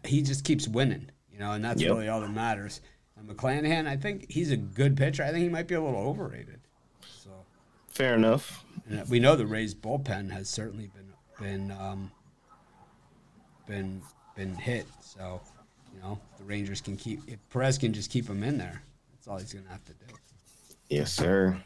he 0.06 0.22
just 0.22 0.46
keeps 0.46 0.68
winning, 0.68 1.10
you 1.32 1.40
know, 1.40 1.52
and 1.52 1.66
that's 1.66 1.82
yep. 1.82 1.92
really 1.92 2.08
all 2.08 2.22
that 2.22 2.32
matters. 2.32 2.82
And 3.18 3.28
McClanahan, 3.28 3.88
I 3.88 3.98
think 3.98 4.32
he's 4.32 4.52
a 4.52 4.58
good 4.58 4.96
pitcher. 4.96 5.24
I 5.24 5.32
think 5.32 5.44
he 5.44 5.50
might 5.50 5.68
be 5.68 5.76
a 5.76 5.82
little 5.82 6.00
overrated. 6.00 6.62
So 7.02 7.32
fair 7.88 8.16
enough. 8.16 8.64
And 8.90 9.08
we 9.10 9.20
know 9.20 9.36
the 9.36 9.46
Rays 9.46 9.74
bullpen 9.74 10.32
has 10.32 10.50
certainly 10.50 10.88
been 10.88 11.14
been 11.40 11.72
um, 11.72 12.12
been 13.72 14.02
been 14.36 14.54
hit. 14.54 14.86
So 15.02 15.42
you 15.94 16.02
know, 16.02 16.20
the 16.38 16.44
Rangers 16.44 16.82
can 16.82 16.98
keep 16.98 17.22
if 17.28 17.38
Perez 17.50 17.78
can 17.78 17.94
just 17.94 18.12
keep 18.12 18.28
him 18.28 18.44
in 18.44 18.58
there. 18.58 18.84
That's 19.14 19.28
all 19.28 19.38
he's 19.38 19.54
gonna 19.54 19.70
have 19.70 19.84
to 19.86 19.94
do. 19.94 20.14
Yes, 20.90 21.12
sir. 21.14 21.58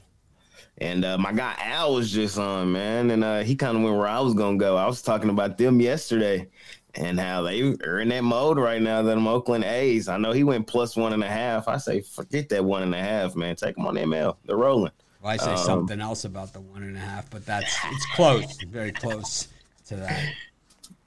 And 0.77 1.03
uh, 1.05 1.17
my 1.17 1.31
guy 1.31 1.55
Al 1.59 1.95
was 1.95 2.11
just 2.11 2.37
on, 2.37 2.71
man, 2.71 3.09
and 3.09 3.23
uh, 3.23 3.39
he 3.39 3.55
kind 3.55 3.75
of 3.75 3.83
went 3.83 3.97
where 3.97 4.07
I 4.07 4.19
was 4.19 4.33
gonna 4.33 4.57
go. 4.57 4.77
I 4.77 4.85
was 4.85 5.01
talking 5.01 5.29
about 5.29 5.57
them 5.57 5.81
yesterday 5.81 6.47
and 6.93 7.19
how 7.19 7.41
they 7.41 7.61
are 7.85 7.99
in 7.99 8.09
that 8.09 8.23
mode 8.23 8.57
right 8.57 8.81
now. 8.81 9.01
That 9.01 9.17
I'm 9.17 9.27
Oakland 9.27 9.63
A's. 9.63 10.07
I 10.07 10.17
know 10.17 10.31
he 10.31 10.43
went 10.43 10.67
plus 10.67 10.95
one 10.95 11.13
and 11.13 11.23
a 11.23 11.29
half. 11.29 11.67
I 11.67 11.77
say 11.77 12.01
forget 12.01 12.49
that 12.49 12.63
one 12.63 12.83
and 12.83 12.93
a 12.93 13.01
half, 13.01 13.35
man. 13.35 13.55
Take 13.55 13.75
them 13.75 13.87
on 13.87 13.95
ML. 13.95 14.35
They're 14.45 14.57
rolling. 14.57 14.91
Well, 15.21 15.33
I 15.33 15.37
say 15.37 15.51
um, 15.51 15.57
something 15.57 16.01
else 16.01 16.25
about 16.25 16.53
the 16.53 16.61
one 16.61 16.83
and 16.83 16.95
a 16.95 16.99
half, 16.99 17.29
but 17.31 17.45
that's 17.45 17.75
it's 17.85 18.05
close, 18.13 18.57
very 18.69 18.91
close 18.91 19.47
to 19.87 19.95
that. 19.95 20.33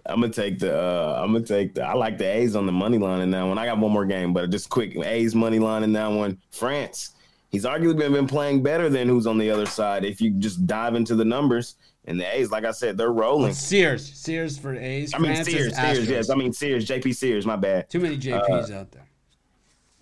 I'm 0.09 0.20
gonna 0.20 0.32
take 0.32 0.59
the. 0.59 0.76
Uh, 0.76 1.20
I'm 1.22 1.32
gonna 1.32 1.44
take 1.44 1.74
the. 1.74 1.84
I 1.84 1.94
like 1.94 2.18
the 2.18 2.24
A's 2.24 2.56
on 2.56 2.66
the 2.66 2.72
money 2.72 2.98
line 2.98 3.20
in 3.20 3.30
that 3.32 3.42
one. 3.42 3.59
I 3.59 3.66
got 3.66 3.78
one 3.78 3.92
more 3.92 4.06
game, 4.06 4.32
but 4.32 4.50
just 4.50 4.70
quick 4.70 4.96
A's 4.96 5.34
money 5.34 5.59
line 5.59 5.82
in 5.82 5.92
that 5.92 6.09
one. 6.09 6.38
France. 6.50 7.11
He's 7.50 7.64
arguably 7.64 8.12
been 8.12 8.26
playing 8.26 8.62
better 8.62 8.90
than 8.90 9.09
who's 9.09 9.26
on 9.26 9.38
the 9.38 9.50
other 9.50 9.66
side. 9.66 10.04
If 10.04 10.20
you 10.20 10.32
just 10.32 10.66
dive 10.66 10.94
into 10.94 11.14
the 11.14 11.24
numbers, 11.24 11.76
and 12.04 12.18
the 12.18 12.34
A's, 12.34 12.50
like 12.50 12.64
I 12.64 12.72
said, 12.72 12.96
they're 12.96 13.12
rolling. 13.12 13.52
Sears, 13.52 14.11
Sears 14.14 14.59
for 14.59 14.74
A's. 14.74 15.14
I 15.14 15.18
mean 15.18 15.34
France 15.34 15.48
Sears, 15.48 15.76
Sears. 15.76 16.09
Yes, 16.09 16.30
I 16.30 16.34
mean 16.34 16.52
Sears, 16.52 16.86
JP 16.86 17.14
Sears. 17.14 17.46
My 17.46 17.56
bad. 17.56 17.90
Too 17.90 18.00
many 18.00 18.16
JPs 18.16 18.70
uh, 18.70 18.80
out 18.80 18.90
there. 18.92 19.04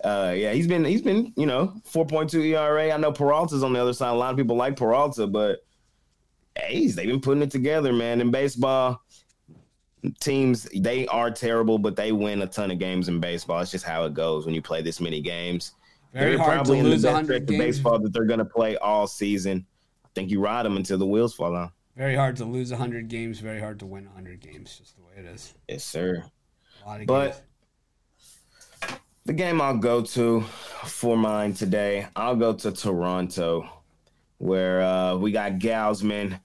Uh, 0.03 0.31
yeah, 0.31 0.53
he's 0.53 0.67
been 0.67 0.85
he's 0.85 1.01
been 1.01 1.33
you 1.35 1.45
know 1.45 1.73
4.2 1.91 2.45
ERA. 2.45 2.91
I 2.91 2.97
know 2.97 3.11
Peralta's 3.11 3.63
on 3.63 3.73
the 3.73 3.81
other 3.81 3.93
side. 3.93 4.11
A 4.11 4.13
lot 4.13 4.31
of 4.31 4.37
people 4.37 4.55
like 4.55 4.77
Peralta, 4.77 5.27
but 5.27 5.65
A's 6.55 6.95
they've 6.95 7.07
been 7.07 7.21
putting 7.21 7.43
it 7.43 7.51
together, 7.51 7.91
man. 7.91 8.21
In 8.21 8.31
baseball, 8.31 9.01
teams 10.19 10.67
they 10.75 11.07
are 11.07 11.31
terrible, 11.31 11.77
but 11.77 11.95
they 11.95 12.11
win 12.11 12.41
a 12.41 12.47
ton 12.47 12.71
of 12.71 12.79
games 12.79 13.07
in 13.07 13.19
baseball. 13.19 13.59
It's 13.59 13.71
just 13.71 13.85
how 13.85 14.05
it 14.05 14.13
goes 14.13 14.45
when 14.45 14.55
you 14.55 14.61
play 14.61 14.81
this 14.81 15.01
many 15.01 15.21
games. 15.21 15.73
Very 16.13 16.31
they're 16.31 16.39
hard 16.39 16.55
probably 16.55 16.79
to 16.79 16.83
lose 16.83 17.03
in 17.03 17.13
the 17.13 17.17
best 17.17 17.25
stretch 17.25 17.41
of 17.41 17.47
baseball 17.47 17.99
that 17.99 18.13
they're 18.13 18.25
going 18.25 18.39
to 18.39 18.45
play 18.45 18.77
all 18.77 19.07
season. 19.07 19.65
I 20.05 20.09
think 20.15 20.31
you 20.31 20.39
ride 20.39 20.65
them 20.65 20.77
until 20.77 20.97
the 20.97 21.05
wheels 21.05 21.33
fall 21.33 21.55
off. 21.55 21.71
Very 21.95 22.15
hard 22.15 22.35
to 22.37 22.45
lose 22.45 22.71
100 22.71 23.07
games. 23.07 23.39
Very 23.39 23.59
hard 23.59 23.79
to 23.79 23.85
win 23.85 24.05
100 24.05 24.39
games. 24.39 24.77
Just 24.77 24.95
the 24.95 25.03
way 25.03 25.13
it 25.17 25.25
is. 25.25 25.53
Yes, 25.67 25.83
sir. 25.83 26.23
but 27.05 27.43
games. 28.81 28.99
the 29.25 29.33
game 29.33 29.61
I'll 29.61 29.77
go 29.77 30.01
to 30.01 30.41
for 30.85 31.17
mine 31.17 31.53
today, 31.53 32.07
I'll 32.15 32.35
go 32.35 32.53
to 32.53 32.71
Toronto, 32.71 33.67
where 34.37 34.81
uh, 34.81 35.15
we 35.15 35.31
got 35.31 35.53
Gausman 35.53 36.39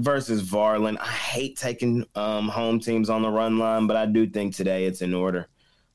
versus 0.00 0.42
Varland. 0.42 0.98
I 1.00 1.06
hate 1.08 1.56
taking 1.56 2.04
um, 2.14 2.48
home 2.48 2.80
teams 2.80 3.10
on 3.10 3.22
the 3.22 3.30
run 3.30 3.58
line, 3.58 3.86
but 3.86 3.96
I 3.96 4.06
do 4.06 4.26
think 4.26 4.54
today 4.54 4.86
it's 4.86 5.02
in 5.02 5.14
order. 5.14 5.48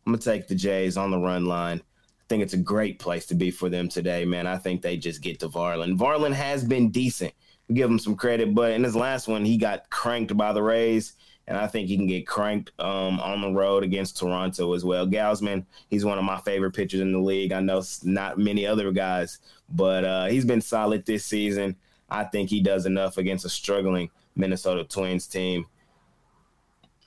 I'm 0.05 0.13
gonna 0.13 0.21
take 0.21 0.47
the 0.47 0.55
Jays 0.55 0.97
on 0.97 1.11
the 1.11 1.17
run 1.17 1.45
line. 1.45 1.79
I 1.79 2.23
think 2.29 2.43
it's 2.43 2.53
a 2.53 2.57
great 2.57 2.99
place 2.99 3.25
to 3.27 3.35
be 3.35 3.51
for 3.51 3.69
them 3.69 3.87
today, 3.89 4.25
man. 4.25 4.47
I 4.47 4.57
think 4.57 4.81
they 4.81 4.97
just 4.97 5.21
get 5.21 5.39
to 5.39 5.49
Varland. 5.49 5.97
Varland 5.97 6.33
has 6.33 6.63
been 6.63 6.89
decent. 6.89 7.33
We 7.67 7.75
give 7.75 7.89
him 7.89 7.99
some 7.99 8.15
credit, 8.15 8.53
but 8.53 8.71
in 8.71 8.83
his 8.83 8.95
last 8.95 9.27
one, 9.27 9.43
he 9.43 9.57
got 9.57 9.89
cranked 9.89 10.35
by 10.37 10.53
the 10.53 10.61
Rays, 10.61 11.13
and 11.47 11.57
I 11.57 11.67
think 11.67 11.87
he 11.87 11.97
can 11.97 12.07
get 12.07 12.27
cranked 12.27 12.71
um, 12.79 13.19
on 13.19 13.41
the 13.41 13.51
road 13.51 13.83
against 13.83 14.17
Toronto 14.17 14.73
as 14.73 14.85
well. 14.85 15.07
Gausman, 15.07 15.65
he's 15.89 16.05
one 16.05 16.17
of 16.17 16.23
my 16.23 16.39
favorite 16.39 16.73
pitchers 16.73 17.01
in 17.01 17.11
the 17.11 17.19
league. 17.19 17.51
I 17.51 17.59
know 17.59 17.81
not 18.03 18.37
many 18.37 18.67
other 18.67 18.91
guys, 18.91 19.39
but 19.69 20.03
uh, 20.03 20.25
he's 20.25 20.45
been 20.45 20.61
solid 20.61 21.05
this 21.05 21.25
season. 21.25 21.75
I 22.09 22.23
think 22.23 22.49
he 22.49 22.61
does 22.61 22.85
enough 22.85 23.17
against 23.17 23.45
a 23.45 23.49
struggling 23.49 24.09
Minnesota 24.35 24.83
Twins 24.83 25.27
team 25.27 25.65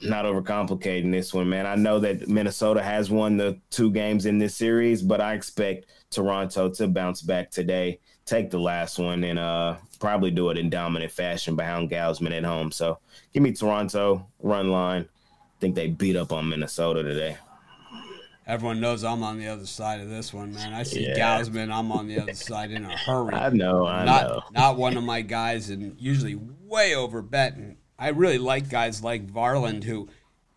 not 0.01 0.25
overcomplicating 0.25 1.11
this 1.11 1.35
one, 1.35 1.49
man. 1.49 1.67
I 1.67 1.75
know 1.75 1.99
that 2.01 2.29
Minnesota 2.29 2.83
has 2.83 3.11
won 3.11 3.37
the 3.37 3.59
two 3.71 3.91
games 3.91 4.27
in 4.27 4.39
this 4.39 4.55
series, 4.55 5.03
but 5.03 5.21
I 5.21 5.35
expect 5.35 5.87
Toronto 6.11 6.71
to 6.71 6.89
bounce 6.89 7.21
back 7.21 7.51
today, 7.51 7.99
take 8.25 8.51
the 8.51 8.61
last 8.61 8.99
one, 8.99 9.25
and 9.25 9.39
uh, 9.39 9.77
probably 9.99 10.31
do 10.31 10.51
it 10.51 10.59
in 10.59 10.71
dominant 10.71 11.11
fashion 11.11 11.57
behind 11.57 11.91
Gausman 11.91 12.37
at 12.37 12.45
home. 12.45 12.71
So 12.71 12.99
give 13.33 13.43
me 13.43 13.53
Toronto 13.53 14.27
run 14.41 14.71
line. 14.71 15.03
I 15.03 15.61
think 15.61 15.75
they 15.75 15.89
beat 15.89 16.17
up 16.17 16.33
on 16.33 16.49
Minnesota 16.49 17.03
today. 17.03 17.37
Everyone 18.49 18.81
knows 18.81 19.05
I'm 19.05 19.23
on 19.23 19.39
the 19.39 19.47
other 19.47 19.67
side 19.67 20.01
of 20.01 20.09
this 20.09 20.33
one, 20.33 20.55
man. 20.55 20.73
I 20.73 20.83
see 20.83 21.07
yeah. 21.07 21.19
Gausman, 21.19 21.71
I'm 21.71 21.93
on 21.93 22.09
the 22.09 22.19
other 22.19 22.35
side 22.35 22.73
in 22.73 22.85
a 22.85 22.97
hurry. 22.97 23.35
I 23.35 23.51
know, 23.51 23.87
I 23.87 24.05
not, 24.05 24.23
know. 24.23 24.43
Not 24.53 24.77
one 24.77 24.97
of 24.97 25.05
my 25.05 25.21
guys, 25.21 25.69
and 25.69 25.95
usually 26.01 26.35
way 26.65 26.95
over 26.95 27.23
betting 27.23 27.77
I 27.99 28.09
really 28.09 28.39
like 28.39 28.69
guys 28.69 29.03
like 29.03 29.27
Varland 29.27 29.85
who 29.85 30.09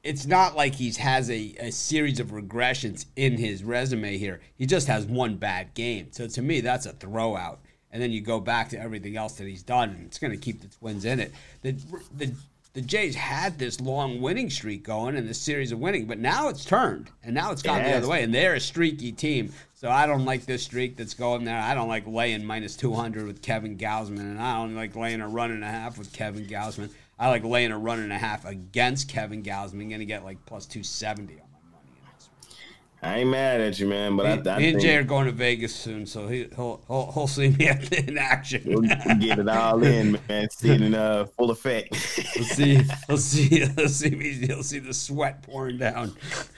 it's 0.04 0.26
not 0.26 0.56
like 0.56 0.76
he 0.76 0.92
has 0.94 1.30
a, 1.30 1.56
a 1.60 1.72
series 1.72 2.20
of 2.20 2.28
regressions 2.28 3.06
in 3.16 3.38
his 3.38 3.64
resume 3.64 4.18
here. 4.18 4.42
He 4.56 4.66
just 4.66 4.88
has 4.88 5.06
one 5.06 5.38
bad 5.38 5.74
game. 5.74 6.08
So 6.12 6.28
to 6.28 6.42
me, 6.42 6.62
that's 6.62 6.86
a 6.88 6.94
throwout. 6.94 7.58
And 7.92 8.02
then 8.02 8.12
you 8.12 8.22
go 8.22 8.39
back 8.39 8.70
to 8.70 8.80
everything 8.80 9.18
else 9.18 9.34
that 9.34 9.46
he's 9.46 9.62
done, 9.64 9.89
and 9.89 10.06
it's 10.06 10.18
going 10.18 10.32
to 10.32 10.38
keep 10.38 10.62
the 10.62 10.68
Twins 10.68 11.06
in 11.06 11.20
it. 11.20 11.32
The, 11.62 11.74
the, 12.16 12.34
the 12.74 12.82
Jays 12.82 13.15
had 13.15 13.59
this 13.59 13.82
long 13.82 14.22
winning 14.22 14.49
streak 14.49 14.84
going 14.84 15.17
and 15.17 15.28
this 15.28 15.41
series 15.41 15.72
of 15.72 15.80
winning, 15.80 16.05
but 16.05 16.19
now 16.19 16.47
it's 16.47 16.63
turned, 16.63 17.09
and 17.24 17.36
now 17.36 17.51
it's 17.51 17.61
gone 17.61 17.84
the 17.84 17.97
other 17.97 18.07
way, 18.07 18.24
and 18.24 18.34
they're 18.34 18.53
a 18.53 18.61
streaky 18.61 19.11
team. 19.11 19.51
So 19.74 19.89
I 19.89 20.05
don't 20.05 20.26
like 20.26 20.45
this 20.45 20.63
streak 20.63 20.95
that's 20.95 21.13
going 21.13 21.43
there. 21.43 21.59
I 21.59 21.74
don't 21.74 21.89
like 21.89 22.07
laying 22.07 22.45
minus 22.45 22.78
200 22.78 23.26
with 23.26 23.41
Kevin 23.41 23.78
Gausman, 23.78 24.19
and 24.19 24.39
I 24.39 24.55
don't 24.55 24.76
like 24.76 24.95
laying 24.95 25.22
a 25.22 25.28
run 25.28 25.51
and 25.51 25.63
a 25.63 25.67
half 25.67 25.97
with 25.97 26.13
Kevin 26.13 26.45
Gausman. 26.45 26.91
I 27.19 27.30
like 27.30 27.43
laying 27.43 27.72
a 27.72 27.78
run 27.78 27.99
and 27.99 28.13
a 28.13 28.17
half 28.17 28.45
against 28.45 29.09
Kevin 29.09 29.43
Gausman. 29.43 29.89
Going 29.89 29.99
to 29.99 30.05
get 30.05 30.24
like 30.24 30.45
plus 30.45 30.65
270 30.65 31.34
on 31.34 31.39
my 31.39 31.78
money 31.78 31.91
in 31.97 32.01
this 32.15 32.30
one. 32.47 32.55
I 33.04 33.20
ain't 33.20 33.30
mad 33.30 33.62
at 33.62 33.80
you, 33.80 33.88
man. 33.88 34.16
But 34.16 34.43
me, 34.45 34.52
I, 34.52 34.56
I 34.56 34.60
me 34.60 34.70
and 34.70 34.80
Jay 34.80 34.95
are 34.95 35.04
going 35.04 35.26
to 35.26 35.32
Vegas 35.32 35.74
soon, 35.74 36.06
so 36.06 36.28
he, 36.28 36.47
will 36.56 36.84
he'll, 36.88 37.12
he'll 37.12 37.28
see 37.28 37.49
me 37.49 37.68
in 37.97 38.18
action. 38.18 38.62
We'll 38.66 38.82
get 38.82 39.39
it 39.39 39.49
all 39.49 39.82
in, 39.84 40.20
man. 40.30 40.49
See 40.52 40.70
it 40.70 40.82
in 40.82 40.93
uh, 40.93 41.26
full 41.26 41.49
effect. 41.49 41.91
we'll 42.36 42.45
see. 42.45 42.82
He'll 43.08 43.18
see. 43.18 43.47
He'll 43.47 43.89
see 43.89 44.12
me. 44.12 44.34
He'll 44.34 44.62
see 44.62 44.78
the 44.78 44.93
sweat 44.93 45.41
pouring 45.41 45.80
down. 45.80 46.16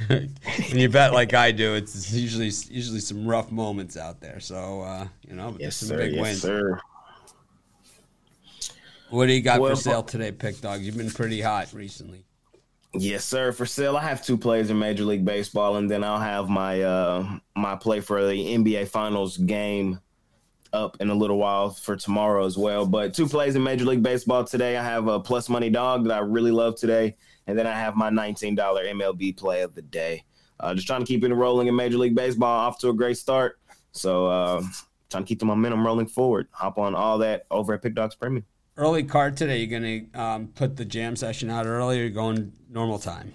and 0.09 0.29
you 0.73 0.89
bet 0.89 1.13
like 1.13 1.33
I 1.33 1.53
do, 1.53 1.75
it's 1.75 2.11
usually 2.11 2.51
usually 2.69 2.99
some 2.99 3.25
rough 3.25 3.49
moments 3.49 3.95
out 3.95 4.19
there. 4.19 4.41
So 4.41 4.81
uh, 4.81 5.07
you 5.25 5.35
know, 5.35 5.55
yes, 5.57 5.77
some 5.77 5.89
sir, 5.89 5.97
big 5.97 6.13
yes, 6.13 6.21
wins. 6.21 6.41
Sir. 6.41 6.81
What 9.11 9.27
do 9.27 9.33
you 9.33 9.41
got 9.41 9.61
well, 9.61 9.75
for 9.75 9.81
sale 9.81 10.03
today, 10.03 10.31
Pick 10.31 10.59
Dog? 10.59 10.81
You've 10.81 10.97
been 10.97 11.11
pretty 11.11 11.39
hot 11.39 11.71
recently. 11.71 12.25
Yes, 12.95 13.25
sir. 13.25 13.51
For 13.51 13.65
sale, 13.65 13.97
I 13.97 14.03
have 14.03 14.23
two 14.23 14.37
plays 14.37 14.69
in 14.69 14.77
Major 14.77 15.03
League 15.03 15.25
Baseball, 15.25 15.77
and 15.77 15.89
then 15.89 16.03
I'll 16.03 16.19
have 16.19 16.47
my 16.47 16.81
uh, 16.83 17.39
my 17.55 17.75
play 17.75 18.01
for 18.01 18.23
the 18.25 18.33
NBA 18.33 18.87
Finals 18.87 19.37
game 19.37 19.99
up 20.73 20.97
in 20.99 21.09
a 21.09 21.15
little 21.15 21.37
while 21.37 21.71
for 21.71 21.95
tomorrow 21.95 22.45
as 22.45 22.55
well. 22.55 22.85
But 22.85 23.15
two 23.15 23.27
plays 23.27 23.55
in 23.55 23.63
Major 23.63 23.85
League 23.85 24.03
Baseball 24.03 24.43
today. 24.43 24.77
I 24.77 24.83
have 24.83 25.07
a 25.07 25.19
plus 25.19 25.49
money 25.49 25.71
dog 25.71 26.03
that 26.03 26.13
I 26.13 26.19
really 26.19 26.51
love 26.51 26.75
today, 26.75 27.15
and 27.47 27.57
then 27.57 27.65
I 27.65 27.73
have 27.73 27.95
my 27.95 28.11
$19 28.11 28.55
MLB 28.55 29.37
play 29.37 29.61
of 29.61 29.73
the 29.73 29.81
day. 29.81 30.23
Uh, 30.59 30.75
just 30.75 30.85
trying 30.85 31.01
to 31.01 31.05
keep 31.05 31.23
it 31.23 31.33
rolling 31.33 31.67
in 31.67 31.75
Major 31.75 31.97
League 31.97 32.15
Baseball, 32.15 32.59
off 32.59 32.79
to 32.79 32.89
a 32.89 32.93
great 32.93 33.17
start. 33.17 33.59
So 33.91 34.27
uh, 34.27 34.61
trying 35.09 35.23
to 35.23 35.27
keep 35.27 35.39
the 35.39 35.45
momentum 35.45 35.83
rolling 35.83 36.07
forward. 36.07 36.47
Hop 36.51 36.77
on 36.77 36.93
all 36.93 37.17
that 37.19 37.47
over 37.49 37.73
at 37.73 37.81
PickDawgz 37.81 38.19
Premium 38.19 38.45
early 38.77 39.03
card 39.03 39.37
today. 39.37 39.63
You're 39.63 39.79
gonna 39.79 40.01
um, 40.13 40.47
put 40.47 40.77
the 40.77 40.85
jam 40.85 41.15
session 41.15 41.49
out 41.49 41.65
early. 41.65 41.99
Or 41.99 42.01
you're 42.01 42.09
going 42.09 42.53
normal 42.69 42.99
time. 42.99 43.33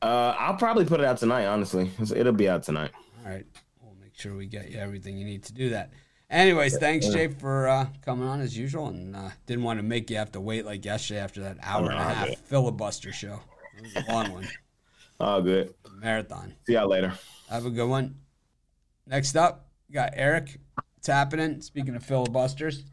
Uh, 0.00 0.34
I'll 0.38 0.56
probably 0.56 0.84
put 0.84 1.00
it 1.00 1.06
out 1.06 1.18
tonight. 1.18 1.46
Honestly, 1.46 1.90
it'll 2.14 2.32
be 2.32 2.48
out 2.48 2.64
tonight. 2.64 2.90
All 3.24 3.30
right, 3.30 3.46
we'll 3.80 3.94
make 4.00 4.14
sure 4.14 4.36
we 4.36 4.46
get 4.46 4.70
you 4.70 4.78
everything 4.78 5.16
you 5.16 5.24
need 5.24 5.44
to 5.44 5.52
do 5.52 5.70
that. 5.70 5.92
Anyways, 6.28 6.78
thanks 6.78 7.06
Jay 7.08 7.28
for 7.28 7.68
uh, 7.68 7.86
coming 8.02 8.26
on 8.26 8.40
as 8.40 8.56
usual, 8.56 8.88
and 8.88 9.14
uh, 9.14 9.28
didn't 9.46 9.64
want 9.64 9.78
to 9.78 9.82
make 9.82 10.10
you 10.10 10.16
have 10.16 10.32
to 10.32 10.40
wait 10.40 10.64
like 10.64 10.84
yesterday 10.84 11.20
after 11.20 11.42
that 11.42 11.58
hour 11.62 11.90
and 11.90 11.98
a 11.98 12.02
half 12.02 12.28
good. 12.28 12.38
filibuster 12.38 13.12
show. 13.12 13.40
It 13.76 13.82
was 13.82 13.96
a 13.96 14.10
long 14.10 14.32
one. 14.32 14.48
All 15.20 15.42
good. 15.42 15.74
Marathon. 15.94 16.54
See 16.66 16.72
y'all 16.72 16.88
later. 16.88 17.12
Have 17.50 17.66
a 17.66 17.70
good 17.70 17.88
one. 17.88 18.16
Next 19.06 19.36
up, 19.36 19.68
we 19.88 19.94
got 19.94 20.14
Eric. 20.14 20.58
What's 20.74 21.06
happening? 21.06 21.60
Speaking 21.60 21.94
of 21.94 22.02
filibusters. 22.02 22.84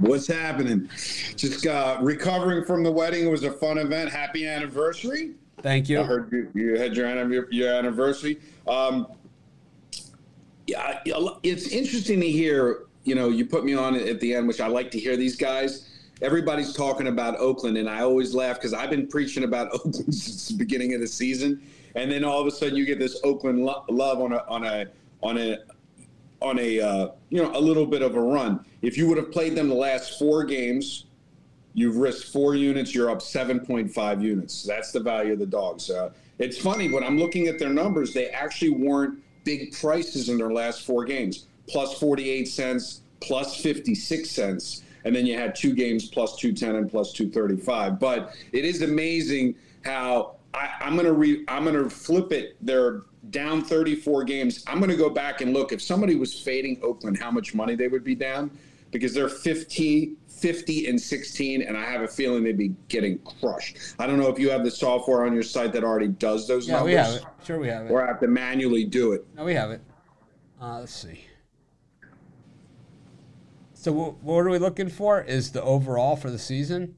What's 0.00 0.26
happening? 0.26 0.88
Just 1.36 1.66
uh, 1.66 1.98
recovering 2.00 2.64
from 2.64 2.82
the 2.82 2.90
wedding. 2.90 3.26
It 3.26 3.30
was 3.30 3.44
a 3.44 3.52
fun 3.52 3.76
event. 3.76 4.10
Happy 4.10 4.46
anniversary. 4.48 5.32
Thank 5.60 5.90
you. 5.90 6.00
I 6.00 6.04
heard 6.04 6.32
you, 6.32 6.50
you 6.54 6.78
had 6.78 6.96
your, 6.96 7.52
your 7.52 7.74
anniversary. 7.74 8.40
Um, 8.66 9.08
yeah, 10.66 11.00
it's 11.42 11.68
interesting 11.68 12.20
to 12.20 12.30
hear. 12.30 12.84
You 13.04 13.14
know, 13.14 13.28
you 13.28 13.44
put 13.44 13.64
me 13.64 13.74
on 13.74 13.94
at 13.94 14.20
the 14.20 14.34
end, 14.34 14.48
which 14.48 14.60
I 14.60 14.68
like 14.68 14.90
to 14.92 14.98
hear 14.98 15.18
these 15.18 15.36
guys. 15.36 15.88
Everybody's 16.22 16.72
talking 16.72 17.08
about 17.08 17.38
Oakland, 17.38 17.76
and 17.76 17.88
I 17.88 18.00
always 18.00 18.34
laugh 18.34 18.56
because 18.56 18.72
I've 18.72 18.90
been 18.90 19.06
preaching 19.06 19.44
about 19.44 19.70
Oakland 19.74 20.14
since 20.14 20.48
the 20.48 20.56
beginning 20.56 20.94
of 20.94 21.02
the 21.02 21.06
season, 21.06 21.62
and 21.94 22.10
then 22.10 22.24
all 22.24 22.40
of 22.40 22.46
a 22.46 22.50
sudden 22.50 22.76
you 22.76 22.86
get 22.86 22.98
this 22.98 23.20
Oakland 23.22 23.64
lo- 23.66 23.84
love 23.90 24.20
on 24.20 24.32
a 24.32 24.44
on 24.48 24.64
a 24.64 24.86
on 25.22 25.36
a 25.36 25.58
on 26.40 26.58
a 26.58 26.80
uh, 26.80 27.08
you 27.28 27.42
know 27.42 27.50
a 27.54 27.60
little 27.60 27.86
bit 27.86 28.02
of 28.02 28.14
a 28.16 28.20
run. 28.20 28.64
If 28.82 28.96
you 28.96 29.08
would 29.08 29.18
have 29.18 29.30
played 29.30 29.54
them 29.54 29.68
the 29.68 29.74
last 29.74 30.18
four 30.18 30.44
games, 30.44 31.06
you've 31.74 31.96
risked 31.96 32.32
four 32.32 32.54
units. 32.54 32.94
You're 32.94 33.10
up 33.10 33.20
7.5 33.20 34.22
units. 34.22 34.62
That's 34.62 34.92
the 34.92 35.00
value 35.00 35.34
of 35.34 35.38
the 35.38 35.46
dogs. 35.46 35.90
Uh, 35.90 36.10
it's 36.38 36.58
funny 36.58 36.90
when 36.90 37.04
I'm 37.04 37.18
looking 37.18 37.48
at 37.48 37.58
their 37.58 37.68
numbers, 37.68 38.14
they 38.14 38.28
actually 38.30 38.70
weren't 38.70 39.18
big 39.44 39.72
prices 39.78 40.28
in 40.28 40.38
their 40.38 40.52
last 40.52 40.86
four 40.86 41.04
games. 41.04 41.46
Plus 41.68 41.98
48 41.98 42.48
cents, 42.48 43.02
plus 43.20 43.60
56 43.60 44.28
cents, 44.28 44.82
and 45.04 45.14
then 45.14 45.26
you 45.26 45.36
had 45.36 45.54
two 45.54 45.74
games 45.74 46.08
plus 46.08 46.36
210 46.36 46.76
and 46.76 46.90
plus 46.90 47.12
235. 47.12 48.00
But 48.00 48.34
it 48.52 48.64
is 48.64 48.82
amazing 48.82 49.54
how 49.84 50.36
I, 50.52 50.70
am 50.80 50.94
going 50.94 51.06
to 51.06 51.12
re, 51.12 51.44
I'm 51.48 51.64
going 51.64 51.76
to 51.76 51.88
flip 51.88 52.32
it. 52.32 52.56
They're 52.60 53.02
down 53.28 53.62
34 53.62 54.24
games. 54.24 54.64
I'm 54.66 54.78
going 54.78 54.90
to 54.90 54.96
go 54.96 55.10
back 55.10 55.42
and 55.42 55.52
look 55.52 55.72
if 55.72 55.82
somebody 55.82 56.16
was 56.16 56.40
fading 56.40 56.80
Oakland, 56.82 57.18
how 57.18 57.30
much 57.30 57.54
money 57.54 57.74
they 57.74 57.88
would 57.88 58.02
be 58.02 58.14
down 58.14 58.50
because 58.90 59.14
they're 59.14 59.28
50, 59.28 60.16
50 60.26 60.86
and 60.88 61.00
16, 61.00 61.62
and 61.62 61.76
I 61.76 61.84
have 61.84 62.02
a 62.02 62.08
feeling 62.08 62.42
they'd 62.42 62.56
be 62.56 62.74
getting 62.88 63.18
crushed. 63.18 63.76
I 63.98 64.06
don't 64.06 64.18
know 64.18 64.28
if 64.28 64.38
you 64.38 64.50
have 64.50 64.64
the 64.64 64.70
software 64.70 65.24
on 65.24 65.32
your 65.32 65.42
site 65.42 65.72
that 65.74 65.84
already 65.84 66.08
does 66.08 66.48
those 66.48 66.66
yeah, 66.66 66.76
numbers. 66.76 66.90
we 66.90 66.94
have 66.94 67.14
it. 67.14 67.24
Sure, 67.44 67.58
we 67.58 67.68
have 67.68 67.86
it. 67.86 67.90
Or 67.90 68.02
I 68.02 68.08
have 68.08 68.20
to 68.20 68.28
manually 68.28 68.84
do 68.84 69.12
it. 69.12 69.26
No, 69.36 69.44
we 69.44 69.54
have 69.54 69.70
it. 69.70 69.80
Uh, 70.60 70.80
let's 70.80 70.94
see. 70.94 71.24
So, 73.74 73.92
what 73.92 74.40
are 74.40 74.50
we 74.50 74.58
looking 74.58 74.90
for? 74.90 75.22
Is 75.22 75.52
the 75.52 75.62
overall 75.62 76.16
for 76.16 76.30
the 76.30 76.38
season? 76.38 76.96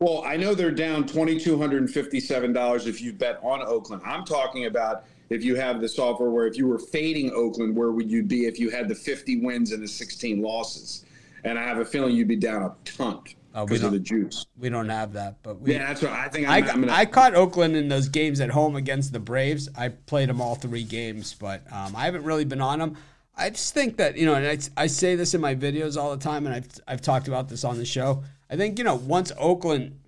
Well, 0.00 0.24
I 0.24 0.36
know 0.36 0.54
they're 0.54 0.72
down 0.72 1.06
twenty 1.06 1.38
two 1.38 1.56
hundred 1.56 1.82
and 1.82 1.90
fifty 1.90 2.18
seven 2.18 2.52
dollars 2.52 2.88
if 2.88 3.00
you 3.00 3.12
bet 3.12 3.38
on 3.42 3.62
Oakland. 3.62 4.02
I'm 4.04 4.24
talking 4.24 4.66
about 4.66 5.04
if 5.30 5.42
you 5.44 5.56
have 5.56 5.80
the 5.80 5.88
software 5.88 6.30
where 6.30 6.46
if 6.46 6.56
you 6.56 6.66
were 6.66 6.78
fading 6.78 7.32
Oakland, 7.32 7.76
where 7.76 7.90
would 7.90 8.10
you 8.10 8.22
be 8.22 8.46
if 8.46 8.58
you 8.58 8.70
had 8.70 8.88
the 8.88 8.94
50 8.94 9.40
wins 9.40 9.72
and 9.72 9.82
the 9.82 9.88
16 9.88 10.42
losses? 10.42 11.04
And 11.44 11.58
I 11.58 11.62
have 11.62 11.78
a 11.78 11.84
feeling 11.84 12.14
you'd 12.14 12.28
be 12.28 12.36
down 12.36 12.62
a 12.62 12.74
ton 12.84 13.20
oh, 13.54 13.66
because 13.66 13.82
of 13.82 13.92
the 13.92 13.98
juice. 13.98 14.46
We 14.58 14.68
don't 14.68 14.88
have 14.88 15.12
that, 15.14 15.36
but 15.42 15.60
we, 15.60 15.72
yeah, 15.72 15.86
that's 15.86 16.02
what 16.02 16.12
I 16.12 16.28
think. 16.28 16.48
I'm, 16.48 16.64
I, 16.64 16.70
I'm 16.70 16.80
gonna, 16.80 16.92
I 16.92 17.04
caught 17.04 17.34
Oakland 17.34 17.76
in 17.76 17.88
those 17.88 18.08
games 18.08 18.40
at 18.40 18.50
home 18.50 18.76
against 18.76 19.12
the 19.12 19.20
Braves. 19.20 19.68
I 19.76 19.88
played 19.88 20.28
them 20.28 20.40
all 20.40 20.54
three 20.54 20.84
games, 20.84 21.34
but 21.34 21.60
um, 21.72 21.94
I 21.96 22.04
haven't 22.04 22.24
really 22.24 22.44
been 22.44 22.60
on 22.60 22.78
them. 22.78 22.96
I 23.36 23.50
just 23.50 23.74
think 23.74 23.96
that 23.96 24.16
you 24.16 24.26
know, 24.26 24.34
and 24.34 24.46
I, 24.46 24.84
I 24.84 24.86
say 24.86 25.16
this 25.16 25.34
in 25.34 25.40
my 25.40 25.54
videos 25.54 25.96
all 25.96 26.10
the 26.10 26.22
time, 26.22 26.46
and 26.46 26.54
I've 26.54 26.68
I've 26.86 27.00
talked 27.00 27.28
about 27.28 27.48
this 27.48 27.64
on 27.64 27.78
the 27.78 27.84
show. 27.84 28.22
I 28.48 28.56
think 28.56 28.78
you 28.78 28.84
know 28.84 28.94
once 28.94 29.32
Oakland 29.38 29.98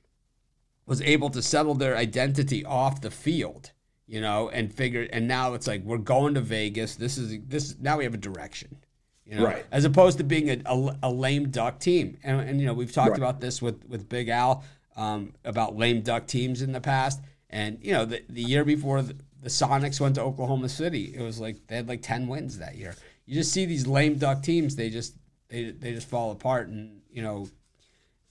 was 0.87 1.03
able 1.03 1.31
to 1.31 1.43
settle 1.43 1.75
their 1.75 1.97
identity 1.97 2.65
off 2.65 3.01
the 3.01 3.11
field 3.11 3.73
you 4.07 4.21
know, 4.21 4.49
and 4.49 4.73
figured, 4.73 5.11
and 5.13 5.27
now 5.27 5.55
it's 5.55 5.67
like 5.67 5.83
we're 5.83 5.99
going 5.99 6.35
to 6.35 6.41
Vegas. 6.41 6.97
This 6.97 7.19
is 7.19 7.39
this 7.47 7.77
now 7.81 7.99
we 7.99 8.05
have 8.05 8.15
a 8.15 8.19
direction, 8.19 8.77
you 9.25 9.37
know, 9.37 9.47
right? 9.47 9.67
As 9.73 9.85
opposed 9.85 10.19
to 10.19 10.25
being 10.25 10.49
a, 10.51 10.61
a, 10.67 10.97
a 11.05 11.11
lame 11.11 11.51
duck 11.51 11.81
team, 11.81 12.19
and, 12.23 12.41
and 12.41 12.61
you 12.61 12.67
know 12.67 12.75
we've 12.75 12.93
talked 12.93 13.11
right. 13.11 13.19
about 13.19 13.41
this 13.41 13.61
with 13.61 13.85
with 13.89 14.09
Big 14.09 14.29
Al 14.29 14.65
um, 14.97 15.33
about 15.45 15.77
lame 15.77 16.03
duck 16.03 16.27
teams 16.27 16.63
in 16.63 16.73
the 16.73 16.81
past, 16.81 17.21
and 17.51 17.79
you 17.83 17.93
know 17.93 18.05
the 18.05 18.23
the 18.29 18.43
year 18.43 18.65
before 18.65 19.03
the, 19.03 19.17
the 19.43 19.49
Sonics 19.49 20.01
went 20.01 20.15
to 20.15 20.23
Oklahoma 20.23 20.69
City. 20.69 21.13
It 21.15 21.23
was 21.23 21.41
like 21.41 21.67
they 21.67 21.77
had 21.77 21.89
like 21.89 22.03
ten 22.03 22.29
wins 22.29 22.59
that 22.59 22.77
year. 22.77 22.95
You 23.27 23.35
just 23.35 23.53
see 23.53 23.67
these 23.67 23.87
lame 23.87 24.17
duck 24.17 24.43
teams. 24.43 24.77
They 24.77 24.89
just 24.89 25.17
they 25.49 25.71
they 25.71 25.93
just 25.93 26.09
fall 26.09 26.31
apart. 26.31 26.69
And 26.69 27.01
you 27.11 27.23
know, 27.23 27.49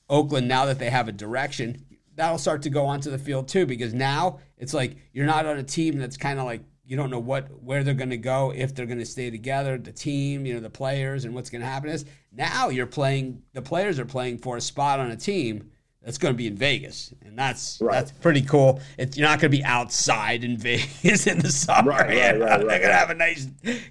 Oakland 0.09 0.47
now 0.47 0.65
that 0.65 0.79
they 0.79 0.89
have 0.89 1.07
a 1.09 1.11
direction, 1.11 1.85
that'll 2.15 2.37
start 2.37 2.61
to 2.63 2.69
go 2.69 2.85
onto 2.85 3.11
the 3.11 3.17
field 3.17 3.47
too. 3.47 3.65
Because 3.65 3.93
now 3.93 4.39
it's 4.57 4.73
like 4.73 4.97
you're 5.13 5.25
not 5.25 5.45
on 5.45 5.57
a 5.57 5.63
team 5.63 5.97
that's 5.97 6.17
kind 6.17 6.39
of 6.39 6.45
like 6.45 6.61
you 6.87 6.95
don't 6.95 7.09
know 7.09 7.19
what 7.19 7.47
where 7.63 7.83
they're 7.83 7.93
going 7.93 8.09
to 8.11 8.17
go 8.17 8.51
if 8.55 8.73
they're 8.75 8.85
going 8.85 8.99
to 8.99 9.05
stay 9.05 9.29
together 9.31 9.77
the 9.77 9.91
team 9.91 10.45
you 10.45 10.53
know 10.53 10.59
the 10.59 10.69
players 10.69 11.25
and 11.25 11.33
what's 11.33 11.49
going 11.49 11.61
to 11.61 11.67
happen 11.67 11.89
is 11.89 12.05
now 12.31 12.69
you're 12.69 12.85
playing 12.85 13.41
the 13.53 13.61
players 13.61 13.97
are 13.97 14.05
playing 14.05 14.37
for 14.37 14.57
a 14.57 14.61
spot 14.61 14.99
on 14.99 15.09
a 15.09 15.15
team 15.15 15.71
that's 16.03 16.19
going 16.19 16.31
to 16.31 16.37
be 16.37 16.45
in 16.45 16.55
Vegas 16.55 17.11
and 17.23 17.35
that's 17.39 17.79
Right. 17.81 17.93
that's 17.93 18.11
pretty 18.11 18.43
cool 18.43 18.79
it, 18.99 19.17
you're 19.17 19.27
not 19.27 19.39
going 19.39 19.51
to 19.51 19.57
be 19.57 19.63
outside 19.63 20.43
in 20.43 20.57
Vegas 20.59 21.25
in 21.25 21.39
the 21.39 21.51
summer 21.51 21.89
Right, 21.89 22.07
right, 22.07 22.33
you 22.35 22.39
know? 22.45 22.45
they're 22.59 22.59
going 22.59 22.81
to 22.81 22.93
have 22.93 23.09
a 23.09 23.15
nice 23.15 23.47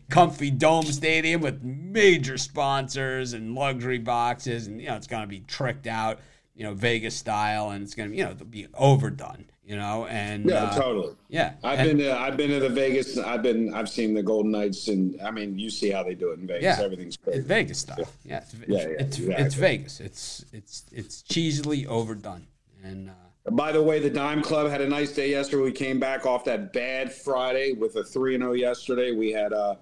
comfy 0.09 0.53
dome 0.53 0.85
stadium 0.87 1.41
with 1.41 1.65
major 1.65 2.39
sponsors 2.39 3.33
and 3.33 3.57
luxury 3.57 3.99
boxes 3.99 4.69
and 4.69 4.81
you 4.81 4.87
know 4.87 4.95
it's 4.95 5.09
going 5.09 5.23
to 5.23 5.29
be 5.29 5.41
tricked 5.41 5.89
out 5.89 6.21
you 6.55 6.65
know 6.65 6.75
Vegas 6.75 7.15
style 7.17 7.71
and 7.71 7.83
it's 7.83 7.95
going 7.95 8.11
to 8.11 8.17
you 8.17 8.25
know 8.25 8.35
be 8.35 8.67
overdone 8.75 9.45
you 9.65 9.77
know 9.77 10.07
and 10.07 10.45
Yeah, 10.45 10.65
uh, 10.65 10.75
totally. 10.79 11.15
yeah 11.29 11.55
I've 11.65 11.79
And- 11.81 11.89
been 11.89 12.07
to 12.07 12.19
I've 12.19 12.37
been 12.37 12.51
to 12.51 12.61
the 12.61 12.69
Vegas. 12.69 13.19
I've 13.19 13.43
been 13.43 13.73
I've 13.75 13.89
seen 13.89 14.15
the 14.15 14.23
Golden 14.23 14.53
Knights, 14.53 14.89
and 14.89 15.21
I 15.23 15.31
mean, 15.31 15.59
you 15.59 15.71
see 15.71 15.91
how 15.91 16.03
they 16.03 16.15
do 16.15 16.31
it 16.31 16.39
in 16.39 16.47
Vegas. 16.47 16.63
Yeah. 16.63 16.85
Everything's. 16.85 17.19
It's 17.27 17.47
Vegas 17.47 17.79
style. 17.79 17.97
Yeah, 18.25 18.39
it's, 18.39 18.55
Yeah, 18.55 18.79
yeah, 18.79 18.85
it's, 19.01 19.19
exactly. 19.19 19.45
it's 19.47 19.55
Vegas. 19.55 20.01
It's 20.01 20.45
it's 20.53 20.85
it's 20.93 21.23
cheesily 21.23 21.87
overdone. 21.87 22.47
And 22.85 23.09
uh, 23.11 23.51
By 23.53 23.73
the 23.73 23.83
way, 23.83 23.99
the 24.01 24.11
Dime 24.11 24.43
Club 24.43 24.71
had 24.71 24.83
a 24.83 24.89
nice 24.89 25.13
day 25.13 25.31
yesterday. 25.31 25.63
We 25.63 25.73
came 25.73 25.99
back 25.99 26.27
off 26.27 26.45
that 26.45 26.73
bad 26.75 27.13
Friday 27.13 27.73
with 27.73 27.97
a 27.97 28.05
three 28.05 28.35
and 28.35 28.43
zero 28.43 28.53
yesterday. 28.53 29.13
We 29.13 29.33
had 29.33 29.53
uh, 29.55 29.77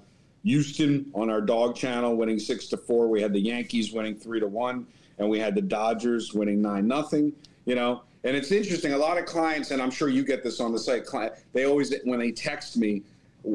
Houston 0.44 1.10
on 1.14 1.28
our 1.28 1.40
dog 1.40 1.74
channel 1.74 2.16
winning 2.16 2.38
six 2.38 2.66
to 2.68 2.76
four. 2.76 3.08
We 3.08 3.20
had 3.20 3.32
the 3.32 3.40
Yankees 3.40 3.92
winning 3.92 4.14
three 4.14 4.38
to 4.40 4.46
one, 4.46 4.86
and 5.18 5.28
we 5.28 5.38
had 5.38 5.54
the 5.54 5.62
Dodgers 5.62 6.32
winning 6.34 6.60
nine 6.62 6.86
nothing. 6.86 7.32
You 7.64 7.76
know, 7.76 8.02
and 8.24 8.36
it's 8.36 8.50
interesting. 8.50 8.92
A 8.92 8.98
lot 8.98 9.18
of 9.18 9.26
clients, 9.26 9.70
and 9.70 9.80
I'm 9.80 9.90
sure 9.90 10.08
you 10.08 10.24
get 10.24 10.42
this 10.42 10.60
on 10.60 10.72
the 10.72 10.78
site. 10.78 11.06
Client, 11.06 11.34
they 11.52 11.64
always 11.64 11.94
when 12.04 12.18
they 12.18 12.32
text 12.32 12.76
me 12.76 13.02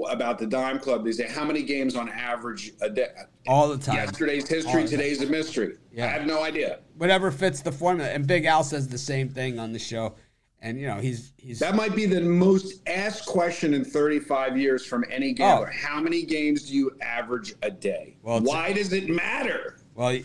about 0.09 0.37
the 0.37 0.45
Dime 0.45 0.79
Club, 0.79 1.05
they 1.05 1.11
say 1.11 1.27
how 1.27 1.45
many 1.45 1.63
games 1.63 1.95
on 1.95 2.09
average 2.09 2.73
a 2.81 2.89
day. 2.89 3.07
all 3.47 3.69
the 3.69 3.77
time, 3.77 3.95
Yesterday's 3.95 4.47
history, 4.47 4.85
today's 4.85 5.21
a 5.21 5.25
mystery. 5.25 5.77
Yeah. 5.91 6.05
I 6.05 6.09
have 6.09 6.25
no 6.25 6.43
idea. 6.43 6.79
whatever 6.97 7.31
fits 7.31 7.61
the 7.61 7.71
formula. 7.71 8.09
And 8.09 8.27
Big 8.27 8.45
Al 8.45 8.63
says 8.63 8.87
the 8.87 8.97
same 8.97 9.29
thing 9.29 9.59
on 9.59 9.71
the 9.73 9.79
show. 9.79 10.15
And 10.59 10.79
you 10.79 10.87
know 10.87 10.95
he's 10.95 11.33
he's 11.37 11.59
That 11.59 11.75
might 11.75 11.95
be 11.95 12.07
the 12.07 12.21
most 12.21 12.81
asked 12.87 13.27
question 13.27 13.75
in 13.75 13.85
35 13.85 14.57
years 14.57 14.85
from 14.85 15.05
any 15.09 15.31
oh. 15.31 15.33
gambler. 15.33 15.71
Oh. 15.71 15.87
How 15.87 16.01
many 16.01 16.23
games 16.23 16.63
do 16.63 16.75
you 16.75 16.97
average 17.01 17.53
a 17.61 17.69
day? 17.69 18.17
Well, 18.23 18.41
Why 18.41 18.73
does 18.73 18.91
it 18.91 19.07
matter? 19.07 19.77
well 19.93 20.19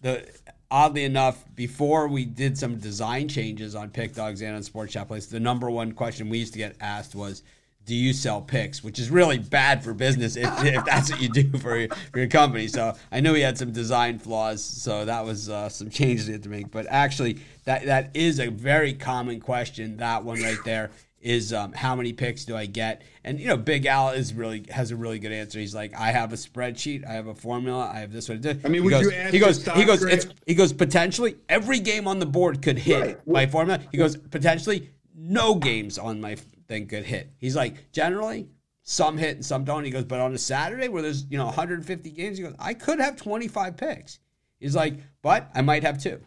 the 0.00 0.28
oddly 0.70 1.04
enough 1.04 1.44
before 1.54 2.08
we 2.08 2.24
did 2.24 2.58
some 2.58 2.76
design 2.76 3.28
changes 3.28 3.74
on 3.74 3.90
PickDawgz 3.90 4.42
and 4.42 4.56
on 4.56 4.62
Sports 4.62 4.92
Chat 4.92 5.08
Place, 5.08 5.26
the 5.26 5.40
number 5.40 5.70
one 5.70 5.92
question 5.92 6.28
we 6.28 6.38
used 6.38 6.52
to 6.52 6.58
get 6.58 6.76
asked 6.80 7.14
was. 7.14 7.42
Do 7.86 7.94
you 7.94 8.12
sell 8.12 8.42
picks? 8.42 8.84
Which 8.84 8.98
is 8.98 9.08
really 9.08 9.38
bad 9.38 9.82
for 9.82 9.94
business 9.94 10.36
if, 10.36 10.44
if 10.62 10.84
that's 10.84 11.10
what 11.10 11.22
you 11.22 11.30
do 11.30 11.56
for 11.56 11.74
your, 11.74 11.88
for 12.12 12.18
your 12.18 12.28
company. 12.28 12.68
So 12.68 12.94
I 13.10 13.20
knew 13.20 13.32
he 13.32 13.40
had 13.40 13.56
some 13.56 13.72
design 13.72 14.18
flaws, 14.18 14.62
so 14.62 15.06
that 15.06 15.24
was 15.24 15.48
uh, 15.48 15.70
some 15.70 15.88
changes 15.88 16.26
he 16.26 16.34
had 16.34 16.42
to 16.42 16.50
make. 16.50 16.70
But 16.70 16.84
actually, 16.90 17.38
that 17.64 17.86
that 17.86 18.10
is 18.14 18.40
a 18.40 18.50
very 18.50 18.92
common 18.92 19.40
question. 19.40 19.96
That 19.96 20.22
one 20.22 20.42
right 20.42 20.58
there 20.66 20.90
is 21.20 21.52
um, 21.52 21.72
how 21.72 21.96
many 21.96 22.12
picks 22.12 22.44
do 22.44 22.56
I 22.56 22.66
get? 22.66 23.02
And 23.24 23.40
you 23.40 23.46
know, 23.48 23.56
Big 23.56 23.86
Al 23.86 24.10
is 24.10 24.32
really 24.32 24.64
has 24.70 24.90
a 24.90 24.96
really 24.96 25.18
good 25.18 25.32
answer. 25.32 25.58
He's 25.58 25.74
like, 25.74 25.94
I 25.94 26.12
have 26.12 26.32
a 26.32 26.36
spreadsheet, 26.36 27.06
I 27.06 27.12
have 27.12 27.26
a 27.26 27.34
formula, 27.34 27.90
I 27.92 28.00
have 28.00 28.12
this 28.12 28.28
what 28.28 28.44
it 28.44 28.60
I 28.64 28.68
mean, 28.68 28.74
he 28.74 28.80
would 28.80 28.90
goes, 28.90 29.12
he 29.30 29.38
goes, 29.38 29.64
he 29.64 29.84
goes, 29.84 30.00
grade? 30.00 30.14
it's, 30.14 30.26
he 30.46 30.54
goes 30.54 30.72
potentially 30.72 31.36
every 31.48 31.80
game 31.80 32.06
on 32.06 32.18
the 32.18 32.26
board 32.26 32.62
could 32.62 32.78
hit 32.78 33.02
Right. 33.02 33.26
my 33.26 33.46
formula. 33.46 33.80
He 33.90 33.98
goes 33.98 34.16
potentially 34.16 34.90
no 35.14 35.54
games 35.56 35.98
on 35.98 36.20
my 36.20 36.36
thing 36.68 36.86
could 36.86 37.04
hit. 37.04 37.32
He's 37.38 37.56
like 37.56 37.90
generally 37.92 38.48
some 38.82 39.18
hit 39.18 39.36
and 39.36 39.44
some 39.44 39.64
don't. 39.64 39.84
He 39.84 39.90
goes, 39.90 40.04
but 40.04 40.20
on 40.20 40.32
a 40.34 40.38
Saturday 40.38 40.88
where 40.88 41.02
there's 41.02 41.26
you 41.28 41.36
know 41.36 41.46
150 41.46 42.10
games, 42.10 42.38
he 42.38 42.44
goes, 42.44 42.54
I 42.58 42.74
could 42.74 43.00
have 43.00 43.16
25 43.16 43.76
picks. 43.76 44.20
He's 44.60 44.74
like, 44.76 44.94
but 45.22 45.50
I 45.54 45.62
might 45.62 45.82
have 45.82 46.02
two. 46.02 46.20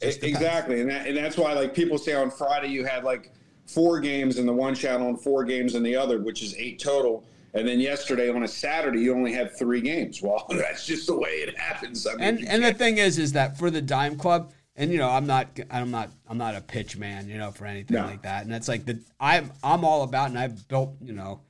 It 0.00 0.06
just 0.06 0.20
depends. 0.20 0.40
Exactly. 0.40 0.80
And, 0.80 0.90
that, 0.90 1.06
and 1.06 1.16
that's 1.16 1.36
why, 1.36 1.52
like, 1.52 1.74
people 1.74 1.98
say 1.98 2.14
on 2.14 2.30
Friday 2.30 2.68
you 2.68 2.84
had 2.84 3.04
like 3.04 3.32
four 3.74 4.00
games 4.00 4.38
in 4.38 4.46
the 4.46 4.52
one 4.52 4.74
channel 4.74 5.08
and 5.08 5.20
four 5.20 5.44
games 5.44 5.74
in 5.74 5.82
the 5.82 5.96
other, 5.96 6.20
which 6.20 6.42
is 6.42 6.54
eight 6.56 6.78
total. 6.78 7.24
And 7.54 7.66
then 7.66 7.80
yesterday 7.80 8.30
on 8.30 8.42
a 8.44 8.48
Saturday, 8.48 9.00
you 9.00 9.12
only 9.14 9.32
had 9.32 9.56
three 9.58 9.80
games. 9.80 10.22
Well, 10.22 10.46
that's 10.50 10.86
just 10.86 11.06
the 11.06 11.16
way 11.18 11.30
it 11.30 11.58
happens. 11.58 12.06
I 12.06 12.12
mean, 12.14 12.20
and 12.22 12.48
and 12.48 12.64
the 12.64 12.72
thing 12.74 12.98
is 12.98 13.18
is 13.18 13.32
that 13.32 13.58
for 13.58 13.70
the 13.70 13.82
dime 13.82 14.16
club 14.16 14.52
and 14.76 14.92
you 14.92 14.98
know 14.98 15.08
i'm 15.10 15.26
not 15.26 15.48
i'm 15.72 15.90
not 15.90 16.10
i'm 16.28 16.38
not 16.38 16.54
a 16.54 16.60
pitch 16.60 16.96
man 16.96 17.28
you 17.28 17.36
know 17.36 17.50
for 17.50 17.66
anything 17.66 17.96
No. 17.96 18.06
like 18.06 18.22
that 18.22 18.44
and 18.44 18.52
that's 18.52 18.68
like 18.68 18.86
the 18.86 19.00
i'm 19.18 19.50
i'm 19.64 19.84
all 19.84 20.04
about 20.04 20.28
and 20.30 20.38
i've 20.38 20.68
built 20.68 20.94
you 21.02 21.12
know 21.12 21.40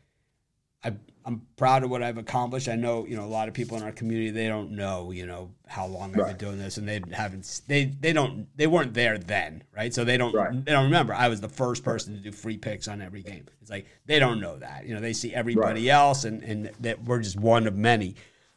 i'm 1.31 1.47
proud 1.57 1.85
of 1.85 1.91
what 1.91 2.03
i've 2.03 2.19
accomplished. 2.19 2.69
I 2.69 2.75
know 2.77 3.07
you 3.07 3.17
know 3.17 3.25
a 3.25 3.33
lot 3.39 3.49
of 3.49 3.55
people 3.55 3.77
in 3.77 3.83
our 3.83 3.93
community 3.93 4.31
they 4.31 4.49
don't 4.49 4.73
know 4.73 5.11
you 5.13 5.27
know 5.27 5.51
how 5.67 5.87
long 5.87 6.11
i've 6.11 6.27
been 6.27 6.37
doing 6.37 6.59
this 6.59 6.77
and 6.77 6.89
they 6.89 7.01
haven't 7.13 7.63
they 7.69 7.85
they 7.85 8.13
don't 8.13 8.47
they 8.57 8.67
weren't 8.67 8.93
there 8.95 9.17
then 9.19 9.63
right? 9.77 9.95
So 9.95 10.05
they 10.05 10.17
don't 10.17 10.35
Right. 10.35 10.65
they 10.65 10.73
don't 10.73 10.85
remember. 10.85 11.15
I 11.15 11.29
was 11.29 11.41
the 11.41 11.49
first 11.49 11.85
person 11.85 12.15
to 12.15 12.21
do 12.21 12.33
free 12.33 12.57
picks 12.59 12.89
on 12.89 13.01
every 13.01 13.23
game. 13.23 13.47
It's 13.63 13.71
like 13.71 13.87
they 14.07 14.19
don't 14.19 14.41
know 14.41 14.57
that. 14.59 14.87
You 14.87 14.95
know 14.95 15.01
they 15.01 15.13
see 15.13 15.33
everybody 15.35 15.89
else 15.89 16.25
and 16.25 16.43
and 16.43 16.71
that 16.81 17.05
we're 17.05 17.21
just 17.21 17.39
one 17.39 17.67
of 17.67 17.77
many. 17.77 18.17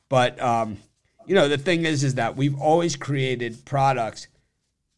But 0.10 0.42
um 0.42 0.78
you 1.26 1.36
know 1.36 1.48
the 1.48 1.58
thing 1.58 1.86
is 1.86 2.04
is 2.04 2.16
that 2.16 2.36
we've 2.36 2.60
always 2.60 2.96
created 2.96 3.64
products 3.66 4.28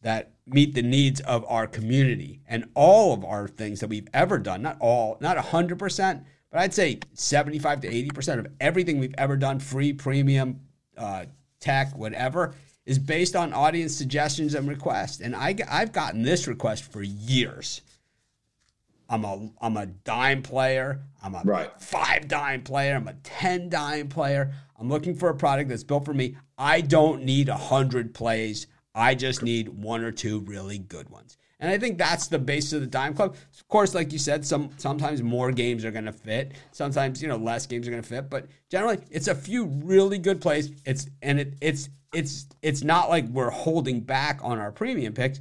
that 0.02 0.32
meet 0.46 0.74
the 0.74 0.82
needs 0.82 1.20
of 1.20 1.44
our 1.48 1.66
community 1.66 2.40
and 2.46 2.64
all 2.74 3.12
of 3.12 3.24
our 3.24 3.48
things 3.48 3.80
that 3.80 3.88
we've 3.88 4.08
ever 4.14 4.38
done. 4.38 4.62
Not 4.62 4.76
all 4.80 5.18
not 5.20 5.36
100% 5.36 6.24
but 6.50 6.60
i'd 6.60 6.74
say 6.74 6.98
75 7.14 7.80
to 7.82 7.88
80% 7.88 8.38
of 8.38 8.46
everything 8.60 8.98
we've 8.98 9.14
ever 9.18 9.36
done 9.36 9.58
free 9.58 9.92
premium 9.92 10.60
uh, 10.96 11.26
tech 11.60 11.96
whatever 11.96 12.54
is 12.84 12.98
based 12.98 13.34
on 13.36 13.52
audience 13.52 13.94
suggestions 13.94 14.54
and 14.54 14.68
requests 14.68 15.20
and 15.20 15.34
I, 15.36 15.56
i've 15.70 15.92
gotten 15.92 16.22
this 16.22 16.46
request 16.46 16.90
for 16.90 17.02
years 17.02 17.82
I'm 19.08 19.24
a 19.24 19.50
I'm 19.60 19.76
a 19.76 19.86
dime 19.86 20.42
player. 20.42 21.02
I'm 21.22 21.34
a 21.34 21.42
Right. 21.44 21.70
five 21.80 22.26
dime 22.26 22.62
player. 22.62 22.96
I'm 22.96 23.06
a 23.06 23.14
ten 23.22 23.68
dime 23.68 24.08
player. 24.08 24.52
I'm 24.78 24.88
looking 24.88 25.14
for 25.14 25.28
a 25.28 25.34
product 25.36 25.68
that's 25.68 25.84
built 25.84 26.04
for 26.04 26.12
me. 26.12 26.36
I 26.58 26.80
don't 26.80 27.22
need 27.22 27.48
a 27.48 27.56
hundred 27.56 28.14
plays. 28.14 28.66
I 28.94 29.14
just 29.14 29.42
need 29.42 29.68
one 29.68 30.02
or 30.02 30.10
two 30.10 30.40
really 30.40 30.78
good 30.78 31.08
ones. 31.08 31.36
And 31.58 31.70
I 31.70 31.78
think 31.78 31.96
that's 31.96 32.28
the 32.28 32.38
base 32.38 32.72
of 32.72 32.82
the 32.82 32.86
dime 32.86 33.14
club. 33.14 33.34
Of 33.34 33.68
course, 33.68 33.94
like 33.94 34.12
you 34.12 34.18
said, 34.18 34.44
some 34.44 34.70
sometimes 34.76 35.22
more 35.22 35.52
games 35.52 35.84
are 35.84 35.90
going 35.90 36.04
to 36.04 36.12
fit. 36.12 36.52
Sometimes 36.72 37.22
you 37.22 37.28
know 37.28 37.36
less 37.36 37.66
games 37.66 37.88
are 37.88 37.90
going 37.90 38.02
to 38.02 38.08
fit. 38.08 38.28
But 38.28 38.46
generally, 38.70 38.98
it's 39.10 39.28
a 39.28 39.34
few 39.34 39.64
really 39.64 40.18
good 40.18 40.40
plays. 40.40 40.70
It's 40.84 41.08
and 41.22 41.40
it 41.40 41.54
it's 41.60 41.88
it's 42.12 42.46
it's 42.62 42.84
not 42.84 43.08
like 43.08 43.26
we're 43.28 43.50
holding 43.50 44.00
back 44.00 44.40
on 44.42 44.58
our 44.58 44.70
premium 44.70 45.14
picks 45.14 45.40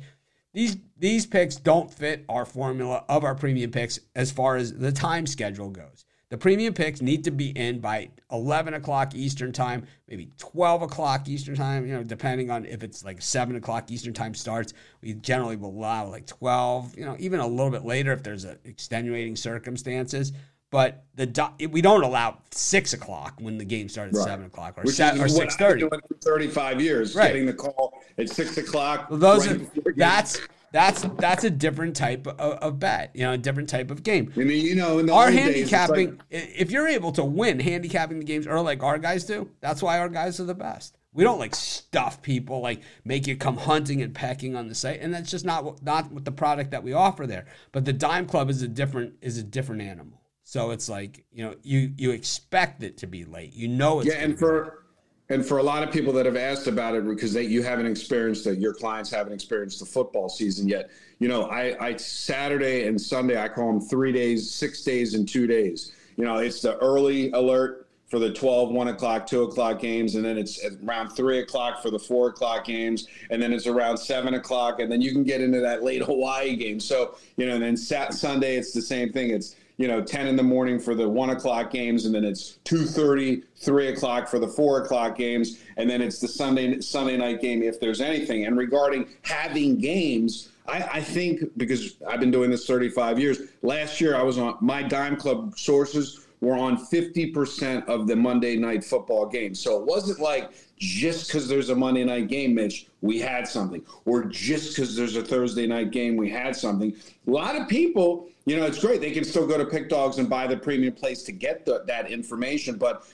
these 0.56 0.78
these 0.98 1.26
picks 1.26 1.58
don't 1.58 1.94
fit 1.94 2.24
our 2.30 2.46
formula 2.46 3.04
of 3.10 3.26
our 3.26 3.36
premium 3.36 3.72
picks 3.72 4.00
as 4.16 4.32
far 4.32 4.56
as 4.56 4.74
the 4.74 4.92
time 4.92 5.28
schedule 5.28 5.70
goes. 5.70 6.05
The 6.30 6.38
premium 6.38 6.74
picks 6.74 7.02
need 7.02 7.24
to 7.26 7.32
be 7.32 7.50
in 7.50 7.80
by 7.80 8.10
11 8.32 8.74
o'clock 8.74 9.14
Eastern 9.14 9.52
time, 9.52 9.86
maybe 10.10 10.30
12 10.38 10.82
o'clock 10.82 11.28
Eastern 11.30 11.56
time, 11.56 11.86
you 11.86 11.94
know, 11.94 12.04
depending 12.04 12.50
on 12.50 12.66
if 12.66 12.82
it's 12.82 13.06
like 13.06 13.22
7 13.22 13.56
o'clock 13.56 13.92
Eastern 13.92 14.14
time 14.14 14.34
starts. 14.34 14.74
We 15.02 15.14
generally 15.14 15.56
will 15.56 15.70
allow 15.70 16.08
like 16.08 16.26
12, 16.26 16.98
you 16.98 17.06
know, 17.06 17.16
even 17.20 17.40
a 17.40 17.48
little 17.48 17.70
bit 17.70 17.86
later 17.86 18.12
if 18.12 18.24
there's 18.24 18.44
a 18.44 18.58
extenuating 18.66 19.36
circumstances. 19.36 20.34
But 20.72 21.06
the 21.14 21.28
do- 21.28 21.70
we 21.70 21.82
don't 21.82 22.04
allow 22.04 22.40
6 22.52 22.94
o'clock 22.94 23.36
when 23.40 23.60
the 23.60 23.64
game 23.64 23.88
starts 23.88 24.18
at 24.18 24.22
Right. 24.22 24.28
7 24.28 24.46
o'clock 24.48 24.78
or, 24.80 24.82
Which 24.84 25.00
or 25.00 25.06
what 25.14 25.22
I've 25.22 25.30
6.30. 25.32 25.90
been 25.92 26.02
35 26.24 26.82
years, 26.82 27.16
Right. 27.16 27.28
getting 27.28 27.46
the 27.46 27.54
call 27.54 27.94
at 28.18 28.30
six 28.30 28.58
o'clock. 28.58 29.12
Well, 29.12 29.20
those 29.20 29.48
right 29.48 29.62
are 29.62 29.94
that's 29.96 30.40
that's 30.76 31.04
that's 31.18 31.46
a 31.46 31.50
different 31.50 31.96
type 31.96 32.28
of, 32.28 32.38
of 32.38 32.80
bet, 32.80 33.12
you 33.14 33.24
know, 33.24 33.32
a 33.32 33.38
different 33.38 33.70
type 33.70 33.90
of 33.90 34.04
game. 34.04 34.34
I 34.36 34.40
mean, 34.42 34.66
you 34.66 34.76
know, 34.76 35.00
in 35.00 35.06
the 35.06 35.14
Our 35.14 35.28
old 35.28 35.34
days, 35.34 35.70
handicapping, 35.70 36.10
like- 36.10 36.20
if 36.30 36.70
you're 36.70 36.90
able 36.90 37.14
to 37.14 37.24
win 37.24 37.62
handicapping 37.62 38.20
the 38.20 38.26
games 38.26 38.46
or 38.46 38.60
like 38.60 38.84
our 38.84 38.98
guys 38.98 39.24
do, 39.24 39.50
that's 39.62 39.82
why 39.82 40.00
our 40.00 40.10
guys 40.10 40.38
are 40.42 40.44
the 40.44 40.54
best. 40.54 40.98
We 41.14 41.24
don't 41.24 41.40
like 41.40 41.56
stuff 41.56 42.22
people, 42.22 42.60
like 42.60 42.82
make 43.06 43.26
you 43.26 43.38
come 43.38 43.56
hunting 43.56 44.02
and 44.02 44.14
pecking 44.14 44.58
on 44.58 44.68
the 44.68 44.76
site, 44.76 45.00
and 45.00 45.14
that's 45.14 45.32
just 45.32 45.46
not 45.46 45.64
what, 45.64 45.82
not 45.82 46.12
what 46.12 46.26
the 46.26 46.34
product 46.34 46.72
that 46.72 46.84
we 46.84 46.92
offer 46.92 47.26
there. 47.26 47.46
But 47.72 47.86
the 47.86 47.94
Dime 47.94 48.26
Club 48.28 48.50
is 48.50 48.62
a 48.62 48.68
different 48.68 49.14
is 49.22 49.38
a 49.38 49.44
different 49.44 49.82
animal. 49.82 50.22
So 50.44 50.72
it's 50.72 50.90
like 50.90 51.24
you 51.32 51.46
know 51.46 51.56
you 51.64 51.94
you 51.96 52.12
expect 52.12 52.84
it 52.84 52.98
to 52.98 53.08
be 53.08 53.24
late. 53.24 53.54
You 53.54 53.70
know 53.70 54.02
it's 54.02 54.10
yeah, 54.10 54.16
and 54.16 54.38
be 54.38 54.46
late. 54.46 54.52
for 54.52 54.85
and 55.30 55.46
for 55.46 55.58
a 55.58 55.64
lot 55.64 55.82
of 55.82 55.92
people 55.92 56.14
that 56.14 56.26
have 56.26 56.36
asked 56.36 56.68
about 56.68 56.96
it 56.96 57.06
because 57.06 57.34
they, 57.34 57.44
you 57.44 57.64
haven't 57.64 57.88
experienced 57.88 58.46
it, 58.46 58.60
your 58.60 58.74
clients 58.74 59.10
haven't 59.10 59.34
experienced 59.34 59.80
the 59.80 59.86
football 59.86 60.30
season 60.30 60.68
yet. 60.68 60.90
You 61.20 61.28
know, 61.28 61.46
I, 61.46 61.76
I 61.84 61.96
Saturday 61.96 62.88
and 62.88 63.00
Sunday 63.00 63.42
I 63.42 63.48
call 63.48 63.72
them 63.72 63.82
three 63.82 64.12
days, 64.12 64.52
six 64.52 64.84
days, 64.84 65.16
and 65.16 65.28
two 65.28 65.48
days. 65.48 65.94
You 66.18 66.26
know, 66.26 66.38
it's 66.38 66.62
the 66.62 66.78
early 66.78 67.32
alert 67.32 67.88
for 68.08 68.20
the 68.20 68.32
12, 68.32 68.70
1 68.70 68.88
o'clock, 68.90 69.26
2 69.26 69.44
o'clock 69.44 69.80
games, 69.80 70.14
and 70.14 70.24
then 70.24 70.38
it's 70.38 70.64
around 70.84 71.10
3 71.10 71.40
o'clock 71.40 71.82
for 71.82 71.90
the 71.90 71.98
4 71.98 72.30
o'clock 72.30 72.66
games, 72.66 73.08
and 73.32 73.42
then 73.42 73.52
it's 73.52 73.66
around 73.66 73.98
7 73.98 74.36
o'clock, 74.36 74.80
and 74.80 74.92
then 74.92 75.02
you 75.02 75.12
can 75.12 75.24
get 75.24 75.42
into 75.42 75.60
that 75.60 75.84
late 75.84 76.04
Hawaii 76.04 76.56
game. 76.56 76.80
So, 76.80 77.16
you 77.36 77.48
know, 77.48 77.56
and 77.56 77.64
then 77.64 77.76
Sat- 77.76 78.14
Sunday, 78.14 78.58
it's 78.58 78.74
the 78.74 78.82
same 78.82 79.12
thing. 79.12 79.32
It's 79.32 79.56
you 79.78 79.88
know 79.88 80.02
10 80.02 80.28
in 80.28 80.36
the 80.36 80.44
morning 80.44 80.80
for 80.80 80.96
the 80.96 81.08
1 81.08 81.32
o'clock 81.32 81.72
games 81.72 82.06
and 82.06 82.16
then 82.16 82.24
it's 82.24 82.60
2.30 82.66 83.44
3 83.58 83.88
o'clock 83.88 84.28
for 84.28 84.40
the 84.40 84.48
4 84.48 84.84
o'clock 84.84 85.18
games 85.18 85.60
and 85.78 85.90
then 85.90 86.02
it's 86.02 86.20
the 86.20 86.28
sunday 86.28 86.80
sunday 86.80 87.18
night 87.18 87.42
game 87.42 87.62
if 87.62 87.80
there's 87.80 88.02
anything. 88.02 88.46
And 88.46 88.58
regarding 88.58 89.08
having 89.24 89.78
games 89.78 90.50
I, 90.68 90.84
I 90.94 91.02
think 91.02 91.42
because 91.58 91.96
i've 92.08 92.20
been 92.20 92.32
doing 92.32 92.50
this 92.50 92.66
35 92.66 93.20
years 93.20 93.40
last 93.62 94.02
year 94.02 94.16
i 94.16 94.24
was 94.24 94.38
on 94.38 94.58
my 94.62 94.82
dime 94.82 95.16
club 95.16 95.58
sources 95.58 96.22
were 96.42 96.58
on 96.58 96.78
50% 96.78 97.86
of 97.88 98.08
the 98.08 98.16
monday 98.16 98.56
night 98.56 98.84
football 98.84 99.26
games 99.26 99.60
so 99.60 99.80
it 99.80 99.86
wasn't 99.86 100.20
like 100.20 100.52
just 100.78 101.28
because 101.28 101.48
there's 101.48 101.70
a 101.70 101.76
monday 101.76 102.04
night 102.04 102.28
game 102.28 102.56
mitch 102.56 102.88
we 103.02 103.20
had 103.20 103.48
something 103.48 103.84
or 104.06 104.24
just 104.26 104.76
because 104.76 104.96
there's 104.96 105.16
a 105.16 105.24
thursday 105.24 105.68
night 105.68 105.92
game 105.92 106.18
we 106.18 106.30
had 106.30 106.56
something. 106.56 106.94
A 107.28 107.32
lot 107.32 107.56
of 107.56 107.68
people 107.68 108.28
you 108.46 108.56
know, 108.56 108.66
it's 108.66 108.80
great. 108.80 109.02
They 109.02 109.12
can 109.12 109.24
still 109.24 109.48
go 109.48 109.58
to 109.58 109.66
PickDawgz 109.66 110.20
and 110.20 110.30
buy 110.30 110.48
the 110.48 110.58
premium 110.58 110.94
place 110.94 111.24
to 111.24 111.32
get 111.32 111.66
the, 111.66 111.84
that 111.88 112.12
information. 112.12 112.78
But 112.78 113.08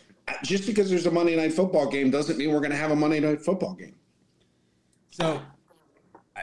just 0.44 0.66
because 0.68 0.90
there's 0.90 1.06
a 1.06 1.12
Monday 1.12 1.36
night 1.36 1.54
football 1.54 1.90
game 1.90 2.12
doesn't 2.12 2.38
mean 2.38 2.52
we're 2.52 2.60
going 2.60 2.72
to 2.72 2.78
have 2.78 2.92
a 2.92 2.96
Monday 2.96 3.20
night 3.20 3.42
football 3.42 3.74
game. 3.74 3.96
So 5.10 5.42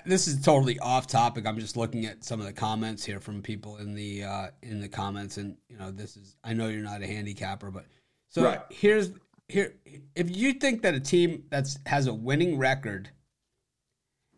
this 0.05 0.27
is 0.27 0.41
totally 0.41 0.79
off 0.79 1.07
topic. 1.07 1.47
I'm 1.47 1.59
just 1.59 1.77
looking 1.77 2.07
at 2.07 2.25
some 2.25 2.41
of 2.41 2.47
the 2.47 2.53
comments 2.53 3.05
here 3.05 3.21
from 3.21 3.43
people 3.43 3.77
in 3.77 3.95
the 3.95 4.25
uh, 4.25 4.47
in 4.63 4.81
the 4.81 4.89
comments, 4.89 5.37
and 5.37 5.57
you 5.69 5.79
know, 5.79 5.91
this 5.91 6.17
is. 6.17 6.37
I 6.45 6.53
know 6.53 6.69
you're 6.69 6.83
not 6.83 7.03
a 7.03 7.07
handicapper, 7.07 7.71
but 7.71 7.87
so 8.29 8.45
right. 8.45 8.61
here's 8.71 9.11
here. 9.49 9.75
If 10.15 10.35
you 10.35 10.55
think 10.55 10.83
that 10.83 10.95
a 10.95 11.01
team 11.01 11.45
that's 11.51 11.79
has 11.87 12.07
a 12.07 12.15
winning 12.15 12.59
record 12.59 13.11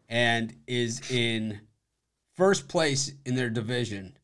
and 0.08 0.54
is 0.66 1.10
in 1.10 1.60
first 2.36 2.68
place 2.68 3.12
in 3.26 3.34
their 3.34 3.50
division 3.50 4.16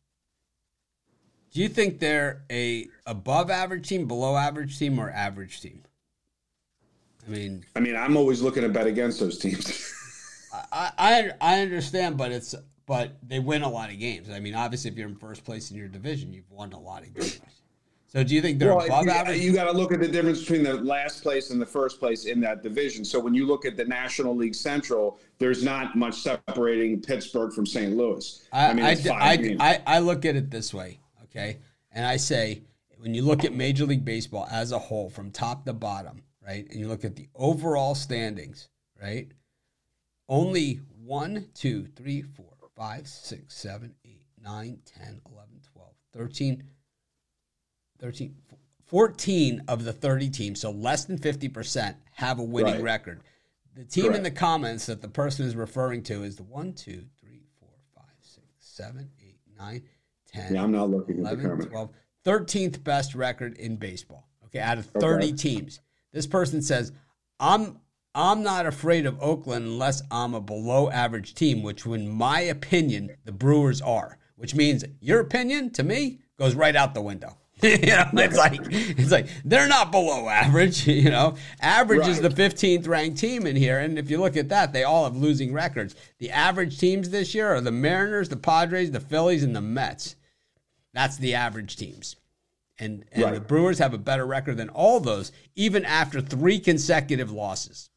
do 1.57 1.63
you 1.63 1.71
think 1.71 2.01
they're 2.01 2.43
a 2.51 2.87
above 3.07 3.51
average 3.51 3.89
team, 3.89 4.07
below 4.07 4.37
average 4.37 4.79
team, 4.79 4.99
or 4.99 5.11
average 5.11 5.63
team? 5.63 5.85
I 7.27 7.31
mean, 7.31 7.65
I 7.75 7.81
mean, 7.81 7.97
I'm 7.97 8.15
always 8.15 8.43
looking 8.43 8.63
to 8.63 8.69
bet 8.69 8.87
against 8.87 9.21
those 9.21 9.39
teams. 9.39 9.91
I, 10.71 10.93
I 10.99 11.31
I 11.41 11.61
understand, 11.61 12.19
but 12.19 12.31
it's 12.31 12.55
but 12.85 13.17
they 13.27 13.39
win 13.39 13.63
a 13.63 13.71
lot 13.71 13.89
of 13.89 13.99
games. 13.99 14.29
I 14.29 14.39
mean, 14.39 14.55
obviously, 14.55 14.91
if 14.91 14.99
you're 14.99 15.09
in 15.09 15.17
first 15.17 15.47
place 15.47 15.71
in 15.71 15.79
your 15.79 15.89
division, 15.89 16.31
you've 16.35 16.51
won 16.51 16.75
a 16.75 16.79
lot 16.79 17.05
of 17.05 17.15
games. 17.15 17.41
So, 18.09 18.23
do 18.23 18.35
you 18.35 18.43
think 18.43 18.59
they're 18.59 18.75
well, 18.75 18.85
above 18.85 19.07
you, 19.07 19.11
average? 19.11 19.41
You 19.41 19.55
got 19.55 19.65
to 19.65 19.73
look 19.73 19.93
at 19.93 20.01
the 20.01 20.09
difference 20.09 20.41
between 20.41 20.63
the 20.63 20.75
last 20.75 21.23
place 21.23 21.49
and 21.49 21.59
the 21.59 21.65
first 21.65 21.99
place 21.99 22.27
in 22.27 22.39
that 22.43 22.63
division. 22.63 23.03
So, 23.03 23.19
when 23.19 23.33
you 23.33 23.47
look 23.47 23.65
at 23.65 23.79
the 23.79 23.85
National 23.87 24.37
League 24.37 24.55
Central, 24.55 25.19
there's 25.39 25.65
not 25.65 25.97
much 25.97 26.17
separating 26.17 27.01
Pittsburgh 27.01 27.55
from 27.55 27.65
St. 27.65 27.97
Louis. 27.97 28.47
I, 28.53 28.67
I 28.67 28.75
mean, 28.75 28.85
I, 28.85 28.97
I, 29.11 29.57
I, 29.59 29.83
I 29.87 29.99
look 30.01 30.27
at 30.27 30.37
it 30.37 30.51
this 30.51 30.75
way 30.75 31.01
Okay. 31.37 31.59
And 31.93 32.07
I 32.07 32.17
say, 32.17 32.63
when 32.99 33.15
you 33.15 33.23
look 33.23 33.45
at 33.45 33.53
Major 33.53 33.85
League 33.85 34.05
Baseball 34.05 34.47
as 34.51 34.73
a 34.73 34.79
whole, 34.79 35.11
from 35.11 35.31
top 35.31 35.65
to 35.67 35.73
bottom, 35.73 36.23
right, 36.47 36.67
and 36.71 36.81
you 36.81 36.89
look 36.89 37.05
at 37.05 37.17
the 37.17 37.29
overall 37.35 37.95
standings, 37.95 38.69
right, 39.01 39.29
only 40.29 40.81
1, 41.05 41.49
2, 41.55 41.87
3, 41.95 42.23
4, 42.23 42.47
5, 42.75 43.09
6, 43.09 43.55
7, 43.55 43.95
8, 44.05 44.21
9, 44.43 44.79
10, 44.85 45.21
11, 45.31 45.49
12, 45.73 45.91
13, 46.13 46.63
13 47.99 48.35
14 48.87 49.63
of 49.67 49.85
the 49.85 49.93
30 49.93 50.31
teams, 50.31 50.61
so 50.61 50.71
less 50.71 51.07
than 51.07 51.19
50%, 51.19 51.97
have 52.13 52.39
a 52.39 52.43
winning 52.43 52.75
right. 52.75 52.83
record. 52.83 53.21
The 53.75 53.85
team 53.85 54.05
Correct. 54.05 54.19
in 54.19 54.23
the 54.23 54.31
comments 54.31 54.87
that 54.87 55.03
the 55.03 55.09
person 55.09 55.45
is 55.45 55.57
referring 55.57 56.05
to 56.05 56.23
is 56.23 56.37
the 56.37 56.45
1, 56.45 56.73
2, 56.73 57.05
3, 57.21 57.43
4, 57.59 57.69
5, 57.97 58.05
6, 58.21 58.47
7, 58.61 59.11
8, 59.21 59.37
9, 59.59 59.83
10, 60.37 60.55
yeah, 60.55 60.63
I'm 60.63 60.73
not 60.73 60.91
looking 60.91 61.19
11, 61.19 61.51
at 61.51 61.59
the 61.59 61.67
12, 61.67 61.91
13th 62.25 62.85
best 62.85 63.15
record 63.15 63.57
in 63.59 63.77
baseball. 63.77 64.29
Okay, 64.47 64.61
out 64.61 64.79
of 64.79 64.87
30 64.87 65.27
okay. 65.27 65.37
teams. 65.37 65.81
This 66.13 66.27
person 66.27 66.63
says, 66.63 66.93
I'm 67.41 67.81
I'm 68.15 68.43
not 68.43 68.65
afraid 68.65 69.05
of 69.05 69.21
Oakland 69.21 69.67
unless 69.67 70.03
I'm 70.11 70.33
a 70.33 70.41
below 70.41 70.89
average 70.89 71.35
team, 71.35 71.63
which 71.63 71.85
in 71.85 72.09
my 72.09 72.41
opinion, 72.41 73.15
the 73.25 73.33
Brewers 73.33 73.83
are. 73.83 74.19
Which 74.37 74.55
means 74.55 74.85
your 75.01 75.21
opinion 75.21 75.71
to 75.73 75.83
me 75.83 76.21
goes 76.39 76.55
right 76.55 76.75
out 76.75 76.95
the 76.95 77.03
window. 77.03 77.37
you 77.63 77.79
know, 77.79 78.05
it's 78.15 78.37
like 78.37 78.59
it's 78.71 79.11
like 79.11 79.29
they're 79.45 79.69
not 79.69 79.91
below 79.91 80.29
average. 80.29 80.87
You 80.97 81.11
know, 81.11 81.37
average 81.61 82.01
right. 82.01 82.11
is 82.11 82.21
the 82.21 82.29
15th 82.29 82.87
ranked 82.87 83.19
team 83.19 83.47
in 83.47 83.57
here, 83.57 83.79
and 83.79 83.99
if 83.99 84.11
you 84.11 84.19
look 84.19 84.37
at 84.37 84.51
that, 84.51 84.73
they 84.73 84.85
all 84.85 85.05
have 85.05 85.17
losing 85.17 85.53
records. 85.53 85.95
The 86.19 86.31
average 86.31 86.79
teams 86.79 87.11
this 87.11 87.35
year 87.35 87.55
are 87.55 87.61
the 87.61 87.71
Mariners, 87.71 88.29
the 88.29 88.37
Padres, 88.37 88.91
the 88.91 89.01
Phillies, 89.01 89.43
and 89.43 89.57
the 89.57 89.63
Mets. 89.63 90.17
That's 90.97 91.19
the 91.19 91.35
average 91.35 91.77
teams. 91.77 92.17
And, 92.79 93.05
and 93.13 93.23
right. 93.23 93.35
the 93.35 93.41
Brewers 93.41 93.79
have 93.81 93.93
a 93.93 93.99
better 93.99 94.25
record 94.25 94.57
than 94.57 94.71
all 94.71 94.99
those, 94.99 95.31
even 95.55 95.85
after 95.85 96.23
three 96.23 96.59
consecutive 96.59 97.31
losses. 97.31 97.91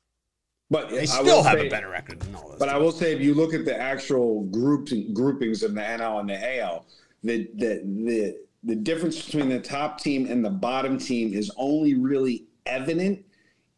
But 0.69 0.89
they 0.89 1.05
still 1.05 1.41
have 1.41 1.57
say, 1.57 1.67
a 1.67 1.69
better 1.69 1.87
record 1.87 2.19
than 2.19 2.35
all 2.35 2.49
those. 2.49 2.59
But 2.59 2.65
teams. 2.65 2.75
I 2.75 2.77
will 2.77 2.91
say, 2.91 3.13
if 3.13 3.21
you 3.21 3.33
look 3.33 3.53
at 3.53 3.63
the 3.63 3.79
actual 3.79 4.43
groups 4.47 4.93
groupings 5.13 5.63
of 5.63 5.75
the 5.75 5.81
NL 5.81 6.19
and 6.19 6.29
the 6.29 6.59
AL, 6.59 6.85
the 7.23 7.49
the 7.55 7.81
the 8.05 8.37
the 8.63 8.75
difference 8.75 9.25
between 9.25 9.47
the 9.47 9.61
top 9.61 10.01
team 10.01 10.29
and 10.29 10.43
the 10.43 10.49
bottom 10.49 10.99
team 10.99 11.33
is 11.33 11.49
only 11.55 11.95
really 11.95 12.47
evident 12.65 13.25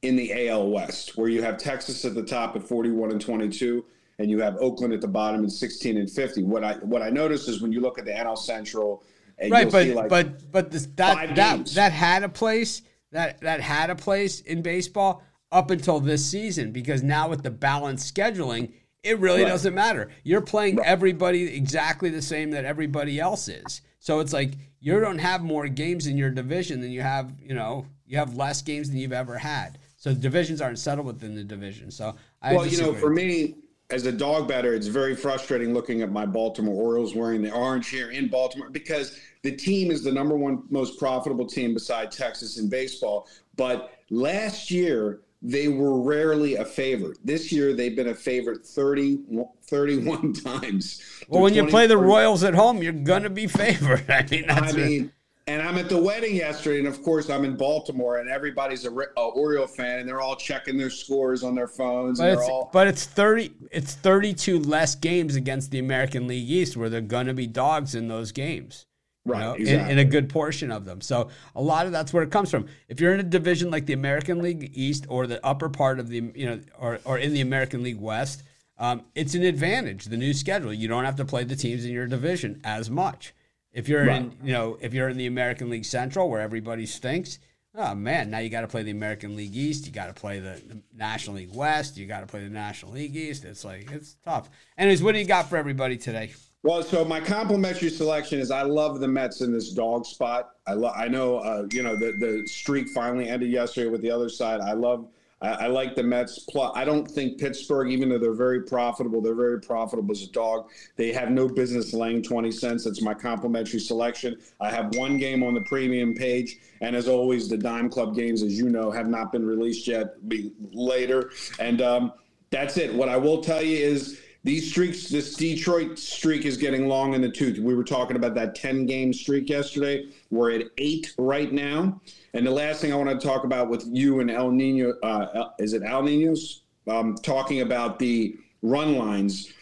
in 0.02 0.16
the 0.16 0.50
AL 0.50 0.72
West, 0.72 1.16
where 1.16 1.30
you 1.30 1.44
have 1.44 1.58
Texas 1.58 2.04
at 2.06 2.16
the 2.16 2.24
top 2.24 2.56
at 2.56 2.64
41 2.64 3.12
and 3.12 3.22
22, 3.22 3.86
and 4.18 4.32
you 4.32 4.42
have 4.42 4.58
Oakland 4.58 4.94
at 4.94 5.02
the 5.02 5.08
bottom 5.08 5.46
at 5.46 5.52
16 5.52 5.98
and 5.98 6.10
50. 6.10 6.44
What 6.44 6.64
I 6.64 6.74
what 6.78 7.04
I 7.04 7.10
noticed 7.10 7.48
is 7.48 7.62
when 7.62 7.72
you 7.72 7.82
look 7.82 8.00
at 8.00 8.06
the 8.06 8.12
NL 8.12 8.38
Central 8.38 9.04
right, 9.50 9.72
but 9.72 9.88
like 9.88 10.10
but 10.10 10.52
but 10.52 10.72
this, 10.72 10.86
that 10.96 11.36
that 11.36 11.58
games. 11.58 11.76
that 11.76 11.92
had 11.92 12.24
a 12.24 12.30
place 12.30 12.82
that 13.12 13.42
that 13.42 13.62
had 13.62 13.90
a 13.90 13.96
place 13.96 14.42
in 14.42 14.62
baseball 14.62 15.24
up 15.52 15.72
until 15.72 16.00
this 16.00 16.26
season 16.26 16.72
because 16.72 17.04
now 17.04 17.30
with 17.30 17.44
the 17.44 17.52
balanced 17.52 18.14
scheduling, 18.14 18.72
it 19.04 19.20
really 19.20 19.44
right. 19.44 19.50
doesn't 19.50 19.74
matter. 19.74 20.10
You're 20.24 20.42
playing 20.42 20.78
right. 20.78 20.88
everybody 20.88 21.56
exactly 21.56 22.10
the 22.10 22.22
same 22.22 22.52
that 22.52 22.66
everybody 22.66 23.20
else 23.20 23.48
is. 23.48 23.82
So 24.00 24.20
it's 24.20 24.34
like 24.34 24.54
you 24.80 25.00
don't 25.00 25.20
have 25.20 25.44
more 25.44 25.68
games 25.68 26.08
in 26.08 26.18
your 26.18 26.32
division 26.32 26.82
than 26.82 26.92
you 26.92 27.02
have, 27.02 27.34
you 27.42 27.54
know, 27.54 27.86
you 28.06 28.18
have 28.18 28.36
less 28.36 28.62
games 28.62 28.90
than 28.90 28.98
you've 28.98 29.14
ever 29.14 29.38
had. 29.38 29.78
So 29.98 30.10
the 30.10 30.20
divisions 30.20 30.62
aren't 30.62 30.80
settled 30.80 31.06
within 31.06 31.36
the 31.36 31.44
division. 31.44 31.92
So 31.92 32.16
I 32.42 32.56
well, 32.56 32.66
you 32.66 32.80
know, 32.80 32.94
for 32.94 33.10
me, 33.10 33.56
as 33.92 34.06
a 34.06 34.12
dog 34.12 34.48
better, 34.48 34.74
it's 34.74 34.88
very 34.88 35.16
frustrating 35.16 35.74
looking 35.74 36.02
at 36.02 36.12
my 36.12 36.26
Baltimore 36.26 36.76
Orioles 36.76 37.14
wearing 37.14 37.42
the 37.42 37.52
orange 37.52 37.90
here 37.90 38.12
in 38.12 38.28
Baltimore 38.28 38.70
because 38.70 39.20
the 39.44 39.52
team 39.52 39.92
is 39.92 40.04
the 40.04 40.12
number 40.12 40.38
one 40.38 40.64
most 40.70 40.98
profitable 40.98 41.46
team 41.46 41.74
beside 41.74 42.12
Texas 42.12 42.58
in 42.58 42.70
baseball. 42.70 43.28
But 43.56 43.94
last 44.10 44.72
year, 44.72 45.22
they 45.42 45.68
were 45.68 46.00
rarely 46.02 46.56
a 46.56 46.66
favorite. 46.66 47.18
This 47.26 47.52
year, 47.52 47.74
they've 47.74 47.96
been 47.96 48.10
a 48.10 48.16
favorite 48.16 48.66
30, 48.66 49.20
31 49.64 50.34
times. 50.46 51.02
Well, 51.28 51.42
when 51.42 51.54
you 51.54 51.66
play 51.68 51.88
the 51.88 51.98
Royals 51.98 52.44
at 52.44 52.54
home, 52.54 52.84
you're 52.84 52.94
going 52.94 53.24
to 53.24 53.30
be 53.30 53.48
favored. 53.48 54.10
I 54.10 54.26
mean, 54.30 54.46
I 54.50 54.72
mean, 54.72 55.12
and 55.48 55.62
I'm 55.62 55.78
at 55.78 55.90
the 55.90 56.02
wedding 56.02 56.36
yesterday, 56.36 56.80
and 56.80 56.88
of 56.88 57.02
course 57.04 57.30
I'm 57.30 57.44
in 57.46 57.56
Baltimore, 57.56 58.18
and 58.20 58.30
everybody's 58.30 58.86
a, 58.86 58.92
a 58.92 59.22
Oriole 59.22 59.68
fan, 59.68 60.00
and 60.00 60.08
they're 60.08 60.22
all 60.22 60.36
checking 60.36 60.78
their 60.78 60.90
scores 60.90 61.44
on 61.44 61.56
their 61.56 61.68
phones. 61.68 62.20
But, 62.20 62.34
it's, 62.34 62.48
all... 62.48 62.70
but 62.72 62.88
it's 62.88 63.06
thirty, 63.06 63.52
it's 63.72 63.96
32 63.96 64.60
less 64.60 64.96
games 64.96 65.36
against 65.36 65.72
the 65.72 65.80
American 65.80 66.28
League 66.28 66.50
East, 66.50 66.78
where 66.78 66.90
they're 66.90 67.02
going 67.02 67.28
to 67.28 67.34
be 67.34 67.48
dogs 67.48 67.96
in 67.96 68.08
those 68.08 68.32
games, 68.32 68.86
right? 69.26 69.40
You 69.40 69.44
know, 69.44 69.54
exactly. 69.54 69.92
in, 69.94 70.00
in, 70.00 70.08
a 70.08 70.10
good 70.10 70.30
portion 70.30 70.72
of 70.72 70.86
them. 70.86 71.02
So 71.02 71.30
a 71.56 71.62
lot 71.62 71.86
of 71.86 71.92
that's 71.92 72.14
where 72.14 72.24
it 72.24 72.32
comes 72.32 72.52
from. 72.52 72.68
If 72.88 73.02
you're 73.02 73.14
in 73.14 73.20
a 73.20 73.24
division 73.24 73.72
like 73.72 73.88
the 73.88 73.94
American 73.94 74.42
League 74.42 74.72
East 74.76 75.06
or 75.10 75.26
the 75.26 75.44
upper 75.46 75.70
part 75.70 76.00
of 76.00 76.10
the, 76.10 76.32
you 76.36 76.46
know, 76.46 76.60
or 76.80 77.00
or 77.04 77.18
in 77.18 77.34
the 77.34 77.42
American 77.42 77.82
League 77.82 78.00
West, 78.00 78.44
um, 78.78 79.04
it's 79.16 79.34
an 79.34 79.44
advantage. 79.44 80.06
The 80.06 80.18
new 80.18 80.34
schedule, 80.34 80.74
you 80.74 80.88
don't 80.88 81.06
have 81.06 81.16
to 81.18 81.26
play 81.26 81.44
the 81.44 81.56
teams 81.56 81.84
in 81.84 81.92
your 81.92 82.08
division 82.08 82.62
as 82.64 82.90
much. 82.90 83.34
If 83.74 83.88
you're 83.88 84.06
right. 84.06 84.22
in, 84.22 84.38
you 84.44 84.54
know, 84.54 84.78
if 84.82 84.94
you're 84.94 85.10
in 85.10 85.18
the 85.18 85.28
American 85.28 85.70
League 85.70 85.86
Central 85.86 86.30
where 86.30 86.42
everybody 86.42 86.86
stinks, 86.86 87.40
oh 87.76 87.96
man, 87.96 88.30
now 88.30 88.40
you 88.40 88.50
got 88.50 88.62
to 88.62 88.68
play 88.68 88.84
the 88.84 88.92
American 88.92 89.36
League 89.36 89.56
East. 89.56 89.86
You 89.86 89.92
got 89.92 90.08
to 90.08 90.14
play 90.14 90.40
the, 90.40 90.62
the, 90.68 90.82
National 90.94 91.38
League 91.38 91.54
West. 91.54 91.98
You 91.98 92.06
got 92.06 92.22
to 92.22 92.28
play 92.28 92.44
the 92.44 92.50
National 92.50 92.92
League 92.92 93.16
East. 93.16 93.46
It's 93.46 93.64
like 93.64 93.90
it's 93.92 94.18
tough. 94.24 94.50
Anyways, 94.78 95.02
what 95.02 95.14
do 95.14 95.20
you 95.20 95.26
got 95.26 95.50
for 95.50 95.58
everybody 95.58 95.98
today? 95.98 96.32
Well, 96.64 96.84
so 96.84 97.04
my 97.04 97.20
complimentary 97.20 97.90
selection 97.90 98.40
is 98.40 98.52
I 98.52 98.62
love 98.62 99.00
the 99.00 99.08
Mets 99.08 99.42
in 99.42 99.52
this 99.52 99.72
dog 99.72 100.06
spot. 100.06 100.52
I 100.68 100.74
love. 100.74 100.94
I 100.96 101.08
know, 101.08 101.38
uh, 101.38 101.66
you 101.72 101.82
know, 101.82 101.96
the 101.96 102.12
the 102.12 102.46
streak 102.48 102.90
finally 102.90 103.30
ended 103.30 103.50
yesterday 103.50 103.90
with 103.90 104.02
the 104.02 104.12
other 104.12 104.30
side. 104.30 104.62
I 104.62 104.74
love. 104.74 105.08
I, 105.42 105.48
I 105.48 105.68
like 105.68 105.96
the 105.96 106.04
Mets. 106.04 106.40
Plus, 106.40 106.72
I 106.76 106.86
don't 106.86 107.10
think 107.10 107.40
Pittsburgh, 107.40 107.92
even 107.92 108.10
though 108.10 108.18
they're 108.18 108.34
very 108.34 108.62
profitable, 108.64 109.22
they're 109.22 109.36
very 109.36 109.60
profitable 109.60 110.12
as 110.12 110.24
a 110.24 110.32
dog. 110.32 110.70
They 110.96 111.12
have 111.12 111.32
no 111.32 111.48
business 111.48 111.94
laying 111.94 112.22
20 112.22 112.52
cents. 112.52 112.86
That's 112.86 113.02
my 113.02 113.14
complimentary 113.14 113.80
selection. 113.80 114.38
I 114.60 114.70
have 114.70 114.96
one 114.96 115.18
game 115.18 115.44
on 115.44 115.54
the 115.54 115.62
premium 115.62 116.14
page. 116.14 116.58
And 116.82 116.96
as 116.96 117.08
always, 117.08 117.48
the 117.48 117.58
Dime 117.58 117.90
Club 117.90 118.16
games, 118.16 118.44
as 118.44 118.58
you 118.58 118.70
know, 118.70 118.92
have 118.92 119.08
not 119.08 119.32
been 119.32 119.46
released 119.46 119.88
yet, 119.88 120.28
be 120.30 120.52
later. 120.72 121.32
And 121.60 121.82
um, 121.82 122.14
that's 122.50 122.78
it. 122.78 122.94
What 122.94 123.10
I 123.10 123.18
will 123.18 123.42
tell 123.42 123.62
you 123.62 123.78
is 123.78 124.20
these 124.44 124.72
streaks, 124.72 125.08
this 125.08 125.36
Detroit 125.36 126.00
streak 126.00 126.46
is 126.46 126.58
getting 126.58 126.88
long 126.88 127.14
in 127.14 127.22
the 127.22 127.30
tooth. 127.30 127.60
We 127.60 127.76
were 127.76 127.84
talking 127.84 128.16
about 128.16 128.34
that 128.36 128.56
10 128.56 128.88
game 128.88 129.14
streak 129.14 129.50
yesterday. 129.50 130.08
We're 130.32 130.52
at 130.52 130.64
eight 130.80 131.14
right 131.20 131.52
now. 131.52 132.02
And 132.34 132.46
the 132.46 132.52
last 132.52 132.82
thing 132.82 132.92
I 132.92 132.96
want 132.96 133.10
to 133.10 133.28
talk 133.28 133.44
about 133.44 133.70
with 133.70 133.86
you 133.88 134.20
and 134.20 134.32
El 134.32 134.50
Nino, 134.50 134.94
uh, 135.04 135.50
is 135.60 135.74
it 135.74 135.84
Al 135.84 136.02
Ninos? 136.02 136.64
Um, 136.88 137.16
talking 137.16 137.62
about 137.62 138.00
the 138.00 138.36
run 138.64 138.96
lines. 138.98 139.54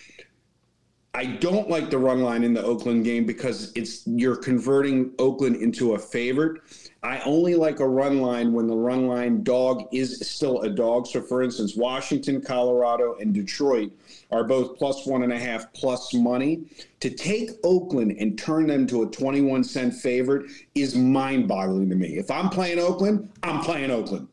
I 1.13 1.25
don't 1.25 1.69
like 1.69 1.89
the 1.89 1.97
run 1.97 2.21
line 2.21 2.43
in 2.43 2.53
the 2.53 2.63
Oakland 2.63 3.03
game 3.03 3.25
because 3.25 3.73
it's 3.75 4.07
you're 4.07 4.37
converting 4.37 5.11
Oakland 5.19 5.57
into 5.57 5.95
a 5.95 5.99
favorite. 5.99 6.61
I 7.01 7.19
only 7.21 7.55
like 7.55 7.79
a 7.79 7.87
run 7.87 8.21
line 8.21 8.51
when 8.51 8.67
the 8.67 8.75
run 8.75 9.07
line 9.07 9.41
dog 9.41 9.87
is 9.93 10.19
still 10.29 10.61
a 10.63 10.69
dog. 10.69 11.07
So, 11.07 11.21
for 11.21 11.41
instance, 11.41 11.75
Washington, 11.75 12.41
Colorado, 12.41 13.15
and 13.21 13.33
Detroit 13.33 13.91
are 14.31 14.43
both 14.43 14.77
plus 14.77 15.05
one 15.05 15.23
and 15.23 15.31
a 15.31 15.39
half 15.39 15.71
plus 15.71 16.13
money. 16.13 16.63
To 16.99 17.09
take 17.09 17.51
Oakland 17.63 18.17
and 18.19 18.37
turn 18.37 18.67
them 18.67 18.85
to 18.87 19.03
a 19.03 19.05
21 19.07 19.63
cent 19.63 19.93
favorite 19.93 20.51
is 20.75 20.93
mind 20.95 21.47
boggling 21.47 21.89
to 21.89 21.95
me. 21.95 22.17
If 22.17 22.29
I'm 22.29 22.49
playing 22.49 22.79
Oakland, 22.79 23.31
I'm 23.43 23.61
playing 23.61 23.91
Oakland. 23.91 24.27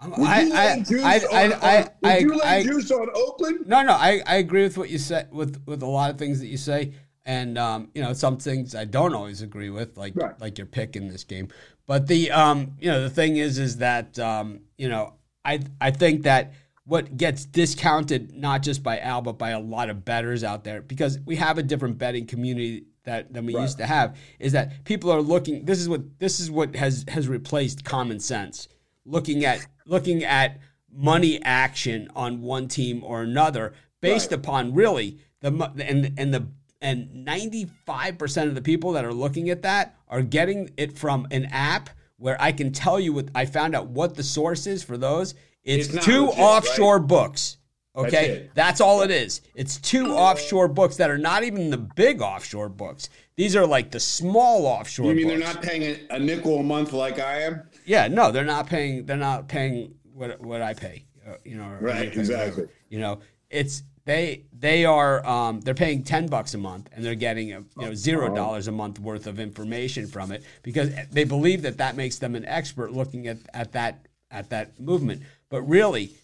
Oh, 0.00 0.08
would 0.10 0.18
you 0.18 0.26
I, 0.26 0.74
lay 0.74 0.82
juice 0.82 1.04
I, 1.04 1.18
on, 1.18 1.52
I, 1.54 1.82
on, 1.82 1.88
would 2.02 2.20
you 2.20 2.36
lay 2.36 2.62
juice 2.64 2.90
on 2.90 3.08
Oakland? 3.14 3.66
No, 3.66 3.82
no, 3.82 3.92
I, 3.92 4.22
I 4.26 4.36
agree 4.36 4.64
with 4.64 4.76
what 4.76 4.90
you 4.90 4.98
said 4.98 5.32
with 5.32 5.62
with 5.66 5.82
a 5.82 5.86
lot 5.86 6.10
of 6.10 6.18
things 6.18 6.40
that 6.40 6.48
you 6.48 6.58
say, 6.58 6.92
and 7.26 7.58
um, 7.58 7.90
you 7.94 8.00
know 8.00 8.12
some 8.12 8.38
things 8.38 8.74
I 8.74 8.84
don't 8.84 9.12
always 9.12 9.42
agree 9.42 9.70
with, 9.70 9.98
like 9.98 10.14
right. 10.16 10.40
like 10.40 10.56
your 10.56 10.66
pick 10.66 10.96
in 10.96 11.08
this 11.08 11.24
game. 11.24 11.48
But 11.86 12.06
the 12.06 12.30
um, 12.30 12.76
you 12.80 12.90
know 12.90 13.02
the 13.02 13.10
thing 13.10 13.36
is, 13.36 13.58
is 13.58 13.78
that 13.78 14.18
um, 14.18 14.60
you 14.78 14.88
know 14.88 15.14
I 15.44 15.60
I 15.80 15.90
think 15.90 16.22
that 16.22 16.54
what 16.84 17.16
gets 17.16 17.44
discounted 17.44 18.32
not 18.34 18.62
just 18.62 18.82
by 18.82 19.00
Al 19.00 19.20
but 19.20 19.36
by 19.36 19.50
a 19.50 19.60
lot 19.60 19.90
of 19.90 20.04
betters 20.04 20.44
out 20.44 20.62
there 20.64 20.80
because 20.80 21.18
we 21.26 21.36
have 21.36 21.58
a 21.58 21.62
different 21.62 21.98
betting 21.98 22.26
community 22.26 22.86
that 23.04 23.32
than 23.32 23.44
we 23.44 23.54
right. 23.54 23.62
used 23.62 23.78
to 23.78 23.86
have 23.86 24.16
is 24.38 24.52
that 24.52 24.84
people 24.84 25.10
are 25.10 25.20
looking 25.20 25.64
this 25.64 25.80
is 25.80 25.88
what 25.88 26.18
this 26.20 26.38
is 26.38 26.50
what 26.50 26.76
has 26.76 27.04
has 27.08 27.26
replaced 27.26 27.84
common 27.84 28.20
sense 28.20 28.68
looking 29.04 29.44
at 29.44 29.66
looking 29.84 30.22
at 30.22 30.58
money 30.92 31.40
action 31.42 32.08
on 32.14 32.40
one 32.40 32.68
team 32.68 33.02
or 33.02 33.22
another 33.22 33.72
based 34.00 34.30
right. 34.30 34.38
upon 34.38 34.72
really 34.72 35.18
the 35.40 35.48
and 35.78 36.12
and 36.16 36.32
the 36.32 36.46
and 36.86 37.26
95% 37.26 38.46
of 38.46 38.54
the 38.54 38.62
people 38.62 38.92
that 38.92 39.04
are 39.04 39.12
looking 39.12 39.50
at 39.50 39.62
that 39.62 39.96
are 40.08 40.22
getting 40.22 40.70
it 40.76 40.96
from 40.96 41.26
an 41.32 41.46
app 41.46 41.90
where 42.16 42.40
I 42.40 42.52
can 42.52 42.70
tell 42.72 43.00
you 43.00 43.12
what 43.12 43.28
I 43.34 43.44
found 43.44 43.74
out 43.74 43.88
what 43.88 44.14
the 44.14 44.22
source 44.22 44.68
is 44.68 44.84
for 44.84 44.96
those 44.96 45.34
it's, 45.64 45.92
it's 45.92 46.04
two 46.04 46.26
legit, 46.26 46.38
offshore 46.38 46.98
right? 46.98 47.08
books. 47.08 47.56
Okay, 47.96 48.42
that's, 48.54 48.54
that's, 48.54 48.80
all 48.80 49.02
it 49.02 49.10
is. 49.10 49.40
It's 49.54 49.78
two 49.78 50.12
offshore 50.12 50.68
books 50.68 50.96
that 50.96 51.10
are 51.10 51.18
not 51.18 51.44
even 51.44 51.70
the 51.70 51.78
big 51.78 52.20
offshore 52.20 52.68
books. 52.68 53.08
These 53.36 53.56
are 53.56 53.66
like 53.66 53.90
the 53.90 53.98
small 53.98 54.66
offshore. 54.66 55.06
You 55.06 55.16
mean 55.16 55.26
books. 55.28 55.38
they're 55.38 55.54
not 55.54 55.62
paying 55.62 55.98
a, 56.10 56.18
nickel 56.20 56.60
a 56.60 56.62
month 56.62 56.92
like 56.92 57.18
I 57.18 57.42
am? 57.42 57.62
Yeah, 57.84 58.06
no, 58.06 58.30
they're 58.30 58.44
not 58.44 58.66
paying. 58.66 59.06
They're 59.06 59.16
not 59.16 59.48
paying 59.48 59.94
what 60.12 60.40
what 60.40 60.62
I 60.62 60.74
pay. 60.74 61.06
Uh, 61.26 61.36
you 61.44 61.56
know, 61.56 61.68
right? 61.80 62.14
Exactly. 62.16 62.68
You 62.90 63.00
know, 63.00 63.20
it's 63.50 63.82
they 64.06 64.44
they 64.56 64.84
are 64.84 65.26
um, 65.26 65.60
they're 65.60 65.74
paying 65.74 66.02
ten 66.02 66.28
bucks 66.28 66.54
a 66.54 66.58
month 66.58 66.88
and 66.92 67.04
they're 67.04 67.14
getting 67.14 67.52
a, 67.52 67.58
you 67.58 67.66
know 67.76 67.94
zero 67.94 68.34
dollars 68.34 68.68
a 68.68 68.72
month 68.72 68.98
worth 68.98 69.26
of 69.26 69.38
information 69.38 70.06
from 70.06 70.32
it 70.32 70.42
because 70.62 70.90
they 71.10 71.24
believe 71.24 71.62
that 71.62 71.78
that 71.78 71.96
makes 71.96 72.18
them 72.18 72.34
an 72.34 72.46
expert 72.46 72.92
looking 72.92 73.26
at 73.26 73.38
at 73.52 73.72
that 73.72 74.06
at 74.30 74.48
that 74.50 74.80
movement. 74.80 75.22
But 75.48 75.62
really, 75.62 76.14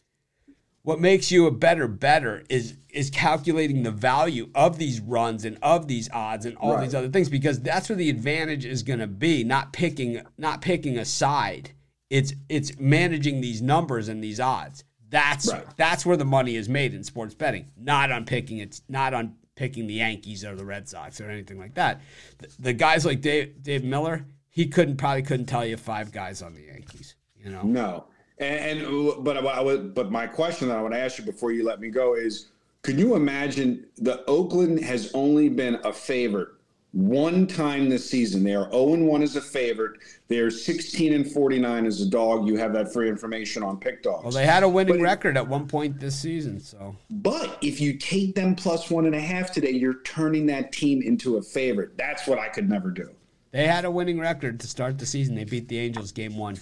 what 0.83 1.01
makes 1.01 1.33
you 1.33 1.47
a 1.47 1.51
better 1.51 1.89
better 1.89 2.45
is 2.49 2.77
is 2.89 3.11
calculating 3.11 3.83
the 3.83 3.91
value 3.91 4.49
of 4.55 4.79
these 4.79 5.01
runs 5.01 5.45
and 5.45 5.59
of 5.61 5.89
these 5.89 6.09
odds 6.13 6.47
and 6.47 6.57
all 6.59 6.75
right. 6.75 6.85
these 6.85 6.95
other 6.95 7.09
things 7.09 7.29
because 7.29 7.61
that's 7.61 7.89
where 7.89 7.97
the 7.97 8.11
advantage 8.11 8.65
is 8.65 8.85
going 8.85 9.01
to 9.01 9.09
be 9.09 9.43
not 9.43 9.73
picking 9.73 10.23
not 10.39 10.61
picking 10.61 10.99
a 10.99 11.05
side 11.05 11.71
it's 12.11 12.35
it's 12.49 12.79
managing 12.79 13.41
these 13.41 13.63
numbers 13.63 14.09
and 14.09 14.23
these 14.23 14.39
odds 14.39 14.85
that's 15.13 15.53
right. 15.53 15.65
that's 15.77 16.05
where 16.05 16.17
the 16.17 16.25
money 16.25 16.57
is 16.57 16.69
made 16.69 16.93
in 16.93 17.05
sports 17.05 17.35
betting 17.35 17.71
not 17.77 18.11
on 18.11 18.25
picking 18.25 18.59
it's 18.59 18.83
not 18.89 19.15
on 19.15 19.37
picking 19.55 19.87
the 19.87 19.95
Yankees 19.95 20.45
or 20.45 20.57
the 20.57 20.65
Red 20.65 20.89
Sox 20.89 21.21
or 21.21 21.29
anything 21.29 21.59
like 21.59 21.75
that. 21.75 22.01
The, 22.39 22.49
the 22.59 22.73
guys 22.73 23.05
like 23.07 23.21
Dave 23.21 23.63
Dave 23.63 23.85
Miller 23.85 24.27
he 24.51 24.67
couldn't 24.67 24.97
probably 24.97 25.23
couldn't 25.23 25.47
tell 25.47 25.65
you 25.65 25.77
five 25.77 26.11
guys 26.11 26.43
on 26.43 26.55
the 26.55 26.63
Yankees 26.63 27.15
you 27.43 27.51
know? 27.51 27.63
No. 27.63 28.05
And, 28.39 28.83
and 28.83 29.25
but 29.25 29.45
I 29.47 29.61
would, 29.61 29.95
but 29.95 30.11
my 30.11 30.27
question 30.27 30.69
that 30.69 30.79
I 30.79 30.83
would 30.83 30.95
ask 30.95 31.19
you 31.19 31.25
before 31.25 31.53
you 31.53 31.65
let 31.65 31.81
me 31.81 31.91
go 31.91 32.15
is, 32.15 32.51
can 32.83 32.99
you 32.99 33.15
imagine 33.15 33.87
the 33.97 34.25
Oakland 34.27 34.83
has 34.83 35.11
only 35.15 35.49
been 35.49 35.79
a 35.85 35.93
favorite 35.93 36.49
one 36.93 37.47
time 37.47 37.89
this 37.89 38.09
season. 38.09 38.45
They 38.45 38.55
are 38.55 38.71
0 38.71 38.95
and 38.95 39.09
1 39.09 39.23
as 39.23 39.37
a 39.37 39.41
favorite. 39.41 40.01
They 40.29 40.39
are 40.39 40.51
16 40.51 41.13
and 41.13 41.31
49 41.31 41.87
as 41.87 42.01
a 42.01 42.09
dog. 42.09 42.47
You 42.47 42.57
have 42.57 42.73
that 42.75 42.93
free 42.93 43.09
information 43.09 43.63
on 43.63 43.81
PickDawgz. 43.81 44.23
Well, 44.23 44.33
they 44.33 44.47
had 44.47 44.63
a 44.63 44.69
winning 44.69 44.99
but, 44.99 45.03
record 45.03 45.37
at 45.37 45.47
one 45.47 45.67
point 45.67 45.99
this 45.99 46.19
season. 46.19 46.61
So, 46.61 46.95
but 47.11 47.59
if 47.63 47.81
you 47.81 47.95
take 47.97 48.35
them 48.35 48.55
plus 48.55 48.91
one 48.91 49.07
and 49.07 49.15
a 49.15 49.21
half 49.21 49.53
today, 49.53 49.71
you're 49.71 50.03
turning 50.03 50.47
that 50.47 50.73
team 50.73 51.03
into 51.03 51.39
a 51.39 51.43
favorite. 51.43 51.97
That's 51.97 52.27
what 52.27 52.39
I 52.39 52.49
could 52.49 52.69
never 52.69 52.91
do. 52.91 53.11
They 53.53 53.67
had 53.67 53.85
a 53.85 53.91
winning 53.91 54.19
record 54.19 54.61
to 54.61 54.67
start 54.67 54.99
the 54.99 55.07
season. 55.07 55.35
They 55.35 55.45
beat 55.45 55.69
the 55.69 55.79
Angels 55.79 56.13
game 56.13 56.37
one. 56.37 56.59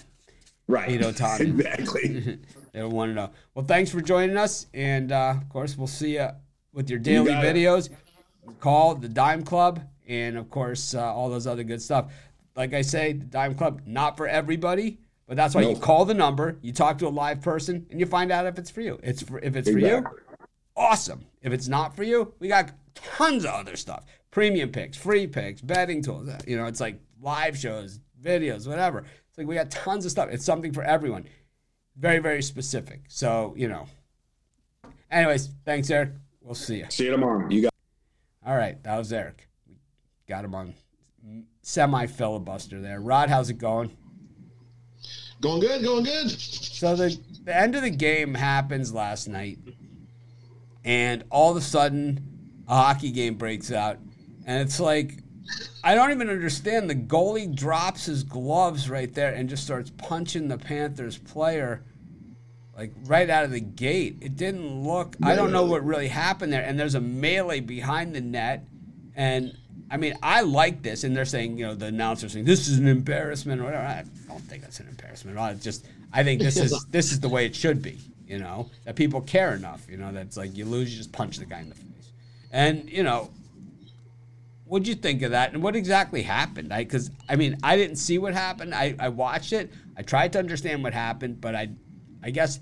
Right. 0.67 0.91
Eight 0.91 1.01
Ohtani. 1.01 1.39
exactly. 1.59 2.39
they 2.73 2.83
want 2.83 3.09
to 3.11 3.15
know. 3.15 3.31
Well, 3.53 3.65
thanks 3.65 3.91
for 3.91 4.01
joining 4.01 4.37
us, 4.37 4.67
and 4.73 5.11
uh, 5.11 5.35
of 5.41 5.49
course, 5.49 5.77
we'll 5.77 5.87
see 5.87 6.13
you 6.13 6.29
with 6.73 6.89
your 6.89 6.99
daily 6.99 7.31
you 7.31 7.37
videos. 7.37 7.89
It. 7.89 7.97
Call 8.59 8.95
the 8.95 9.09
Dime 9.09 9.43
Club, 9.43 9.81
and 10.11 10.37
of 10.37 10.49
course, 10.49 10.93
uh, 10.93 11.01
all 11.01 11.29
those 11.29 11.47
other 11.47 11.63
good 11.63 11.81
stuff. 11.81 12.11
Like 12.55 12.73
I 12.73 12.81
say, 12.81 13.13
the 13.13 13.25
Dime 13.25 13.55
Club 13.55 13.81
not 13.85 14.17
for 14.17 14.27
everybody, 14.27 14.99
but 15.25 15.37
that's 15.37 15.55
why 15.55 15.61
you 15.61 15.75
call 15.77 16.03
the 16.03 16.13
number, 16.13 16.57
you 16.61 16.73
talk 16.73 16.97
to 16.97 17.07
a 17.07 17.09
live 17.09 17.41
person, 17.41 17.87
and 17.89 17.99
you 17.99 18.05
find 18.05 18.29
out 18.29 18.45
if 18.45 18.59
it's 18.59 18.69
for 18.69 18.81
you. 18.81 18.99
It's 19.01 19.21
for, 19.21 19.39
if 19.39 19.55
it's 19.55 19.69
exactly. 19.69 19.89
for 19.89 20.19
you, 20.19 20.47
awesome. 20.75 21.25
If 21.41 21.53
it's 21.53 21.69
not 21.69 21.95
for 21.95 22.03
you, 22.03 22.33
we 22.39 22.49
got 22.49 22.71
tons 22.93 23.45
of 23.45 23.51
other 23.51 23.77
stuff: 23.77 24.03
premium 24.31 24.69
picks, 24.69 24.97
free 24.97 25.27
picks, 25.27 25.61
betting 25.61 26.03
tools. 26.03 26.29
You 26.45 26.57
know, 26.57 26.65
it's 26.65 26.81
like 26.81 26.99
live 27.21 27.57
shows, 27.57 28.01
videos, 28.21 28.67
whatever. 28.67 29.05
It's 29.29 29.37
like 29.37 29.47
we 29.47 29.55
got 29.55 29.71
tons 29.71 30.03
of 30.03 30.11
stuff. 30.11 30.27
It's 30.29 30.43
something 30.43 30.73
for 30.73 30.83
everyone. 30.83 31.25
Very, 31.95 32.19
very 32.19 32.41
specific. 32.41 33.03
So, 33.07 33.53
you 33.55 33.69
know. 33.69 33.87
Anyways, 35.09 35.49
thanks, 35.65 35.89
Eric. 35.89 36.11
We'll 36.41 36.55
see 36.55 36.79
you. 36.79 36.85
See 36.89 37.05
you 37.05 37.11
tomorrow. 37.11 37.47
You 37.49 37.63
got 37.63 37.73
All 38.45 38.55
right, 38.55 38.81
that 38.83 38.97
was 38.97 39.13
Eric. 39.13 39.47
Got 40.31 40.45
him 40.45 40.55
on 40.55 40.73
semi 41.61 42.05
filibuster 42.05 42.79
there. 42.79 43.01
Rodd, 43.01 43.27
how's 43.27 43.49
it 43.49 43.57
going? 43.57 43.91
Going 45.41 45.59
good, 45.59 45.83
going 45.83 46.05
good. 46.05 46.31
So 46.31 46.95
the 46.95 47.19
the 47.43 47.53
end 47.53 47.75
of 47.75 47.81
the 47.81 47.89
game 47.89 48.33
happens 48.33 48.93
last 48.93 49.27
night, 49.27 49.59
and 50.85 51.25
all 51.29 51.51
of 51.51 51.57
a 51.57 51.61
sudden, 51.61 52.63
a 52.65 52.75
hockey 52.77 53.11
game 53.11 53.35
breaks 53.35 53.73
out, 53.73 53.97
and 54.45 54.61
it's 54.61 54.79
like 54.79 55.21
I 55.83 55.95
don't 55.95 56.11
even 56.11 56.29
understand. 56.29 56.89
The 56.89 56.95
goalie 56.95 57.53
drops 57.53 58.05
his 58.05 58.23
gloves 58.23 58.89
right 58.89 59.13
there 59.13 59.33
and 59.33 59.49
just 59.49 59.65
starts 59.65 59.89
punching 59.97 60.47
the 60.47 60.57
Panthers 60.57 61.17
player 61.17 61.83
like 62.77 62.93
right 63.03 63.29
out 63.29 63.43
of 63.43 63.51
the 63.51 63.59
gate. 63.59 64.19
It 64.21 64.37
didn't 64.37 64.81
look. 64.81 65.17
I 65.21 65.35
don't 65.35 65.51
know 65.51 65.65
what 65.65 65.83
really 65.83 66.07
happened 66.07 66.53
there. 66.53 66.63
And 66.63 66.79
there's 66.79 66.95
a 66.95 67.01
melee 67.01 67.59
behind 67.59 68.15
the 68.15 68.21
net, 68.21 68.65
and 69.13 69.57
I 69.91 69.97
mean, 69.97 70.13
I 70.23 70.41
like 70.41 70.81
this. 70.81 71.03
And 71.03 71.15
they're 71.15 71.25
saying, 71.25 71.57
you 71.57 71.67
know, 71.67 71.75
the 71.75 71.87
announcer 71.87 72.29
saying 72.29 72.45
this 72.45 72.67
is 72.67 72.79
an 72.79 72.87
embarrassment 72.87 73.61
or 73.61 73.65
whatever. 73.65 73.85
I 73.85 74.03
don't 74.27 74.39
think 74.41 74.63
that's 74.63 74.79
an 74.79 74.87
embarrassment. 74.87 75.37
I 75.37 75.53
just, 75.55 75.85
I 76.13 76.23
think 76.23 76.41
this 76.41 76.57
is 76.57 76.85
this 76.91 77.11
is 77.11 77.19
the 77.19 77.29
way 77.29 77.45
it 77.45 77.55
should 77.55 77.81
be. 77.81 77.99
You 78.25 78.39
know, 78.39 78.69
that 78.85 78.95
people 78.95 79.19
care 79.19 79.53
enough. 79.53 79.85
You 79.89 79.97
know, 79.97 80.13
that's 80.13 80.37
like 80.37 80.55
you 80.55 80.63
lose, 80.63 80.91
you 80.91 80.97
just 80.97 81.11
punch 81.11 81.37
the 81.37 81.45
guy 81.45 81.59
in 81.59 81.69
the 81.69 81.75
face. 81.75 82.11
And 82.51 82.89
you 82.89 83.03
know, 83.03 83.29
What'd 84.71 84.87
you 84.87 84.95
think 84.95 85.21
of 85.23 85.31
that? 85.31 85.51
And 85.51 85.61
what 85.61 85.75
exactly 85.75 86.21
happened? 86.21 86.71
I 86.71 86.85
Because 86.85 87.11
I, 87.27 87.33
I, 87.33 87.35
mean, 87.35 87.57
I 87.61 87.75
didn't 87.75 87.97
see 87.97 88.17
what 88.17 88.33
happened. 88.33 88.73
I, 88.73 88.95
I 88.97 89.09
watched 89.09 89.51
it. 89.51 89.69
I 89.97 90.01
tried 90.01 90.31
to 90.31 90.39
understand 90.39 90.81
what 90.81 90.93
happened, 90.93 91.41
but 91.41 91.55
I, 91.55 91.71
I 92.23 92.29
guess, 92.29 92.61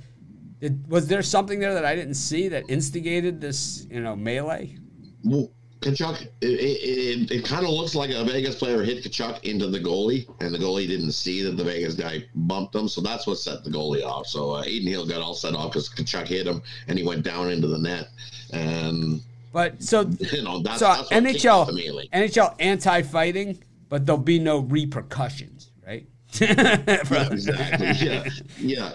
it, 0.60 0.74
was 0.88 1.06
there 1.06 1.22
something 1.22 1.60
there 1.60 1.76
that 1.76 1.86
I 1.86 1.94
didn't 1.94 2.16
see 2.16 2.48
that 2.48 2.68
instigated 2.68 3.40
this, 3.40 3.86
you 3.92 4.02
know, 4.02 4.16
melee? 4.16 4.76
Well, 5.24 5.52
Tkachuk, 5.82 6.24
it, 6.42 6.46
it, 6.46 7.32
it 7.32 7.46
kind 7.46 7.66
of 7.66 7.72
looks 7.72 7.96
like 7.96 8.10
a 8.10 8.24
Vegas 8.26 8.56
player 8.56 8.84
hit 8.84 9.04
Tkachuk 9.04 9.44
into 9.46 9.68
the 9.68 9.80
goalie, 9.80 10.28
and 10.42 10.54
the 10.54 10.58
goalie 10.58 10.88
didn't 10.88 11.14
see 11.14 11.42
that 11.44 11.56
the 11.56 11.64
Vegas 11.64 11.96
guy 11.96 12.26
bumped 12.36 12.76
him. 12.76 12.90
So 12.90 13.00
that's 13.00 13.26
what 13.26 13.38
set 13.38 13.64
the 13.64 13.70
goalie 13.70 14.04
off. 14.04 14.28
So 14.28 14.52
uh, 14.56 14.62
Adin 14.62 14.88
Hill 14.88 15.08
got 15.08 15.22
all 15.22 15.34
set 15.34 15.56
off 15.56 15.72
because 15.72 15.90
Tkachuk 15.90 16.28
hit 16.28 16.48
him, 16.48 16.62
and 16.88 16.98
he 16.98 17.06
went 17.06 17.24
down 17.24 17.50
into 17.50 17.68
the 17.68 17.78
net. 17.78 18.10
And 18.52 19.22
But 19.54 19.82
so 19.82 20.02
you 20.34 20.44
know 20.44 20.60
that's, 20.60 20.80
so 20.80 20.88
that's 20.88 21.10
NHL 21.10 21.70
immediately. 21.70 22.10
NHL 22.14 22.56
anti-fighting, 22.60 23.64
but 23.88 24.06
there'll 24.06 24.22
be 24.22 24.40
no 24.40 24.60
repercussions, 24.60 25.72
right? 25.86 26.06
Yeah, 26.40 27.30
exactly. 27.32 27.88
Yeah, 28.08 28.24
yeah. 28.60 28.94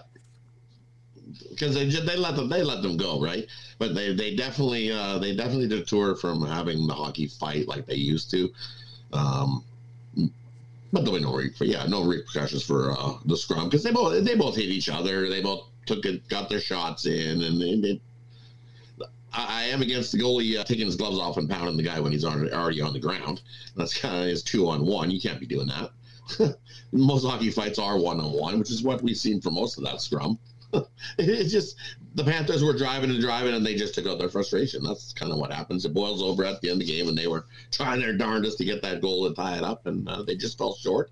Because 1.54 1.74
they 1.74 1.86
they 1.88 2.16
let 2.16 2.36
them 2.36 2.48
they 2.48 2.62
let 2.62 2.82
them 2.82 2.96
go 2.96 3.20
right, 3.20 3.46
but 3.78 3.94
they 3.94 4.12
they 4.12 4.34
definitely 4.34 4.90
uh, 4.90 5.18
they 5.18 5.34
definitely 5.34 5.68
deter 5.68 6.14
from 6.16 6.44
having 6.44 6.86
the 6.86 6.94
hockey 6.94 7.26
fight 7.26 7.68
like 7.68 7.86
they 7.86 7.94
used 7.94 8.30
to. 8.32 8.50
Um, 9.12 9.64
but 10.92 11.04
there'll 11.04 11.18
be 11.18 11.24
no 11.24 11.40
yeah 11.60 11.86
no 11.86 12.04
repercussions 12.04 12.62
for 12.64 12.92
uh, 12.92 13.14
the 13.26 13.36
scrum 13.36 13.68
because 13.68 13.82
they 13.82 13.92
both 13.92 14.24
they 14.24 14.34
both 14.36 14.56
hit 14.56 14.68
each 14.68 14.88
other. 14.88 15.28
They 15.28 15.42
both 15.42 15.68
took 15.86 16.04
it 16.04 16.28
got 16.28 16.48
their 16.48 16.60
shots 16.60 17.06
in 17.06 17.42
and 17.42 17.60
they. 17.60 17.80
they 17.80 18.00
I 19.36 19.64
am 19.64 19.82
against 19.82 20.12
the 20.12 20.18
goalie 20.18 20.56
uh, 20.56 20.62
taking 20.62 20.86
his 20.86 20.94
gloves 20.94 21.18
off 21.18 21.38
and 21.38 21.50
pounding 21.50 21.76
the 21.76 21.82
guy 21.82 21.98
when 21.98 22.12
he's 22.12 22.24
already 22.24 22.80
on 22.80 22.92
the 22.92 23.00
ground. 23.00 23.42
That's 23.74 23.98
kind 23.98 24.22
of 24.22 24.28
his 24.28 24.44
two 24.44 24.68
on 24.68 24.86
one. 24.86 25.10
You 25.10 25.20
can't 25.20 25.40
be 25.40 25.46
doing 25.46 25.66
that. 25.66 25.90
most 26.92 27.24
hockey 27.24 27.50
fights 27.50 27.80
are 27.80 27.98
one 27.98 28.20
on 28.20 28.32
one, 28.32 28.60
which 28.60 28.70
is 28.70 28.84
what 28.84 29.02
we've 29.02 29.16
seen 29.16 29.40
for 29.40 29.50
most 29.50 29.76
of 29.76 29.82
that 29.82 30.00
scrum. 30.00 30.38
It's 31.18 31.52
just 31.52 31.76
the 32.14 32.24
Panthers 32.24 32.62
were 32.62 32.76
driving 32.76 33.10
and 33.10 33.20
driving, 33.20 33.54
and 33.54 33.64
they 33.64 33.74
just 33.74 33.94
took 33.94 34.06
out 34.06 34.18
their 34.18 34.28
frustration. 34.28 34.82
That's 34.82 35.12
kind 35.12 35.32
of 35.32 35.38
what 35.38 35.52
happens. 35.52 35.84
It 35.84 35.94
boils 35.94 36.22
over 36.22 36.44
at 36.44 36.60
the 36.60 36.70
end 36.70 36.80
of 36.80 36.86
the 36.86 36.92
game, 36.92 37.08
and 37.08 37.16
they 37.18 37.26
were 37.26 37.46
trying 37.70 38.00
their 38.00 38.16
darndest 38.16 38.58
to 38.58 38.64
get 38.64 38.82
that 38.82 39.00
goal 39.00 39.26
and 39.26 39.34
tie 39.36 39.56
it 39.56 39.64
up, 39.64 39.86
and 39.86 40.08
uh, 40.08 40.22
they 40.22 40.36
just 40.36 40.56
fell 40.58 40.74
short. 40.74 41.10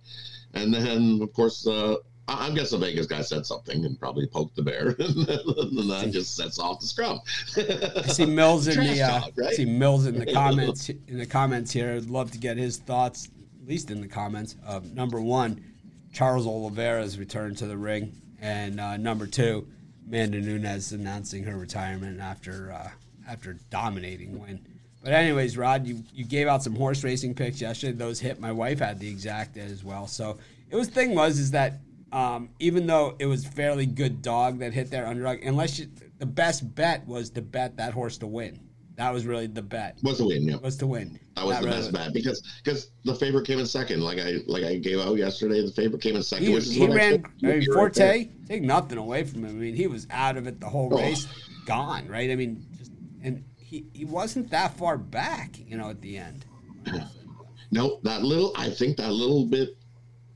And 0.54 0.72
then, 0.72 1.20
of 1.22 1.32
course, 1.32 1.66
uh, 1.66 1.96
I- 2.28 2.46
I'm 2.46 2.54
guessing 2.54 2.78
the 2.78 2.86
Vegas 2.86 3.06
guy 3.06 3.20
said 3.22 3.44
something 3.46 3.84
and 3.84 3.98
probably 3.98 4.26
poked 4.26 4.54
the 4.54 4.62
bear, 4.62 4.88
and 4.98 5.26
then 5.26 5.88
that 5.88 6.10
just 6.12 6.36
sets 6.36 6.58
off 6.58 6.80
the 6.80 6.86
scrum. 6.86 7.20
I 7.56 8.02
see 8.08 8.26
Mills 8.26 8.68
in 8.68 8.74
Trash 8.74 8.86
the 8.96 9.02
uh, 9.02 9.20
talk, 9.20 9.32
right? 9.36 9.54
See 9.54 9.64
Mills 9.64 10.06
in 10.06 10.18
the 10.18 10.26
comments 10.32 10.88
in 10.88 11.18
the 11.18 11.26
comments 11.26 11.72
here. 11.72 11.92
I'd 11.94 12.10
love 12.10 12.30
to 12.32 12.38
get 12.38 12.56
his 12.58 12.76
thoughts, 12.78 13.28
at 13.60 13.68
least 13.68 13.90
in 13.90 14.00
the 14.00 14.08
comments. 14.08 14.54
Uh, 14.64 14.80
number 14.92 15.20
one, 15.20 15.64
Charles 16.12 16.46
Oliveira's 16.46 17.18
return 17.18 17.54
to 17.56 17.66
the 17.66 17.76
ring, 17.76 18.12
and 18.42 18.80
uh, 18.80 18.96
number 18.98 19.26
two, 19.26 19.66
Amanda 20.06 20.40
Nunes 20.40 20.92
announcing 20.92 21.44
her 21.44 21.56
retirement 21.56 22.20
after 22.20 22.72
uh, 22.72 22.90
after 23.26 23.56
dominating 23.70 24.38
win. 24.38 24.60
But 25.02 25.12
anyways, 25.12 25.56
Rodd, 25.56 25.86
you, 25.86 26.02
you 26.12 26.24
gave 26.24 26.46
out 26.46 26.62
some 26.62 26.76
horse 26.76 27.02
racing 27.02 27.34
picks 27.34 27.60
yesterday. 27.60 27.92
Those 27.92 28.20
hit. 28.20 28.40
My 28.40 28.52
wife 28.52 28.80
had 28.80 29.00
the 29.00 29.08
exact 29.08 29.56
as 29.56 29.82
well. 29.82 30.06
So 30.06 30.38
it 30.70 30.76
was 30.76 30.88
thing 30.88 31.14
was 31.14 31.38
is 31.38 31.52
that 31.52 31.80
um, 32.12 32.50
even 32.58 32.86
though 32.86 33.16
it 33.18 33.26
was 33.26 33.44
fairly 33.46 33.86
good 33.86 34.22
dog 34.22 34.58
that 34.58 34.72
hit 34.72 34.90
their 34.90 35.06
underdog, 35.06 35.38
unless 35.44 35.78
you, 35.78 35.88
the 36.18 36.26
best 36.26 36.74
bet 36.74 37.06
was 37.06 37.30
to 37.30 37.42
bet 37.42 37.78
that 37.78 37.94
horse 37.94 38.18
to 38.18 38.26
win. 38.26 38.60
That 38.96 39.12
was 39.12 39.24
really 39.26 39.46
the 39.46 39.62
bet. 39.62 39.96
Was 40.02 40.20
a 40.20 40.26
win, 40.26 40.42
yeah. 40.42 40.56
Was 40.56 40.76
to 40.76 40.86
win. 40.86 41.18
That 41.36 41.46
was 41.46 41.58
the 41.58 41.64
really- 41.66 41.76
best 41.78 41.92
bet 41.92 42.12
because 42.12 42.42
because 42.62 42.90
the 43.04 43.14
favorite 43.14 43.46
came 43.46 43.58
in 43.58 43.66
second. 43.66 44.02
Like 44.02 44.18
I 44.18 44.38
like 44.46 44.64
I 44.64 44.76
gave 44.76 44.98
out 45.00 45.16
yesterday, 45.16 45.64
the 45.64 45.72
favorite 45.72 46.02
came 46.02 46.14
in 46.16 46.22
second, 46.22 46.46
He, 46.46 46.52
which 46.54 46.64
is 46.64 46.72
he 46.74 46.86
ran. 46.86 46.96
I 46.96 47.16
mean, 47.16 47.24
You're 47.38 47.52
right. 47.52 47.94
Forte 47.94 48.28
take 48.46 48.62
nothing 48.62 48.98
away 48.98 49.24
from 49.24 49.44
him. 49.44 49.50
I 49.56 49.60
mean, 49.60 49.74
he 49.74 49.86
was 49.86 50.06
out 50.10 50.36
of 50.36 50.46
it 50.46 50.60
the 50.60 50.68
whole 50.68 50.90
Oh. 50.92 50.98
race, 50.98 51.26
gone. 51.66 52.06
Right. 52.08 52.30
I 52.30 52.34
mean, 52.36 52.66
just 52.78 52.92
and 53.22 53.44
he 53.56 53.86
he 53.94 54.04
wasn't 54.04 54.50
that 54.50 54.76
far 54.76 54.98
back. 54.98 55.58
You 55.66 55.78
know, 55.78 55.88
at 55.90 56.00
the 56.02 56.18
end. 56.18 56.44
No, 57.74 58.00
that 58.02 58.22
little. 58.22 58.52
I 58.54 58.68
think 58.68 58.98
that 58.98 59.12
little 59.12 59.46
bit 59.46 59.70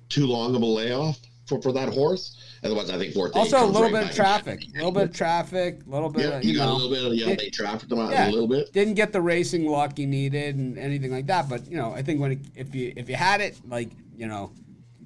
too 0.09 0.27
long 0.27 0.57
of 0.57 0.63
a 0.63 0.65
layoff 0.67 1.19
for, 1.47 1.61
for 1.61 1.71
that 1.73 1.91
horse. 1.93 2.35
Otherwise, 2.63 2.91
I 2.91 2.99
think 2.99 3.15
Forte. 3.15 3.39
Also, 3.39 3.63
a 3.63 3.67
little 3.67 3.91
right 3.91 4.07
bit 4.07 4.15
traffic. 4.15 4.65
A 4.65 4.77
little 4.77 4.93
bit 4.93 5.03
of 5.05 5.15
traffic. 5.15 5.81
A 5.87 5.91
little 5.91 6.09
bit. 6.09 6.33
Of, 6.33 6.45
you 6.45 6.53
you 6.53 6.59
got 6.59 6.67
know, 6.67 6.73
a 6.73 6.77
little 6.77 6.91
bit. 6.91 7.05
Of, 7.05 7.15
yeah, 7.15 7.29
it- 7.29 7.39
they 7.39 7.51
trafficked 7.51 7.91
them 7.91 7.99
out 7.99 8.11
yeah, 8.11 8.29
a 8.29 8.31
little 8.31 8.49
bit. 8.49 8.73
Didn't 8.73 8.95
get 8.95 9.13
the 9.13 9.21
racing 9.21 9.67
luck 9.67 9.97
he 9.97 10.07
needed 10.07 10.57
and 10.57 10.79
anything 10.79 11.13
like 11.13 11.27
that. 11.27 11.49
But 11.49 11.71
you 11.71 11.77
know, 11.77 11.93
I 11.93 12.03
think 12.03 12.21
when 12.21 12.33
it, 12.33 12.39
if 12.55 12.75
you 12.75 12.93
if 12.97 13.09
you 13.09 13.15
had 13.17 13.41
it 13.41 13.61
like 13.69 13.91
you 14.17 14.27
know 14.27 14.53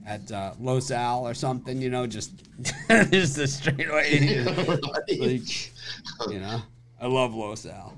at 0.07 0.31
uh, 0.33 0.55
Los 0.59 0.91
Al 0.91 1.27
or 1.27 1.35
something, 1.35 1.81
you 1.81 1.91
know, 1.91 2.07
just 2.07 2.33
just 3.11 3.39
a 3.39 3.47
straight 3.47 3.89
away. 3.89 4.45
like, 5.19 6.31
you 6.31 6.41
know, 6.41 6.63
I 7.01 7.07
love 7.07 7.35
Los 7.35 7.67
Al. 7.67 7.95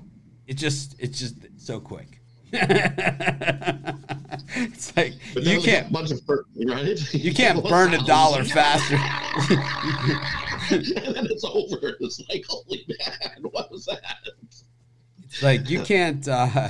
It 0.47 0.57
just 0.57 0.95
it's 0.99 1.19
just 1.19 1.35
so 1.57 1.79
quick. 1.79 2.19
it's 4.55 4.95
like 4.95 5.13
you 5.35 5.61
can't 5.61 5.89
a 5.89 5.91
bunch 5.91 6.11
of 6.11 6.21
fir- 6.25 6.45
right. 6.67 7.13
you 7.13 7.33
can't 7.33 7.63
burn 7.69 7.93
a 7.93 8.03
dollar 8.05 8.43
faster. 8.43 8.95
and 10.69 11.15
then 11.15 11.25
it's 11.25 11.43
over. 11.43 11.95
It's 11.99 12.21
like 12.29 12.45
holy 12.47 12.85
man, 12.87 13.43
what 13.51 13.71
was 13.71 13.85
that? 13.85 14.03
It's 15.23 15.41
like 15.41 15.69
you 15.69 15.81
can't 15.81 16.27
uh, 16.27 16.67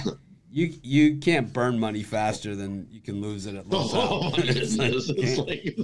you 0.54 0.72
you 0.84 1.18
can't 1.18 1.52
burn 1.52 1.80
money 1.80 2.04
faster 2.04 2.56
than 2.56 2.88
you 2.92 3.02
can 3.02 3.22
lose 3.22 3.48
it 3.48 3.56
at 3.56 3.68
Los 3.68 3.92
Oh 3.96 4.32
It's 4.38 4.78
like, 4.78 4.94
it's 4.94 5.38
like, 5.40 5.76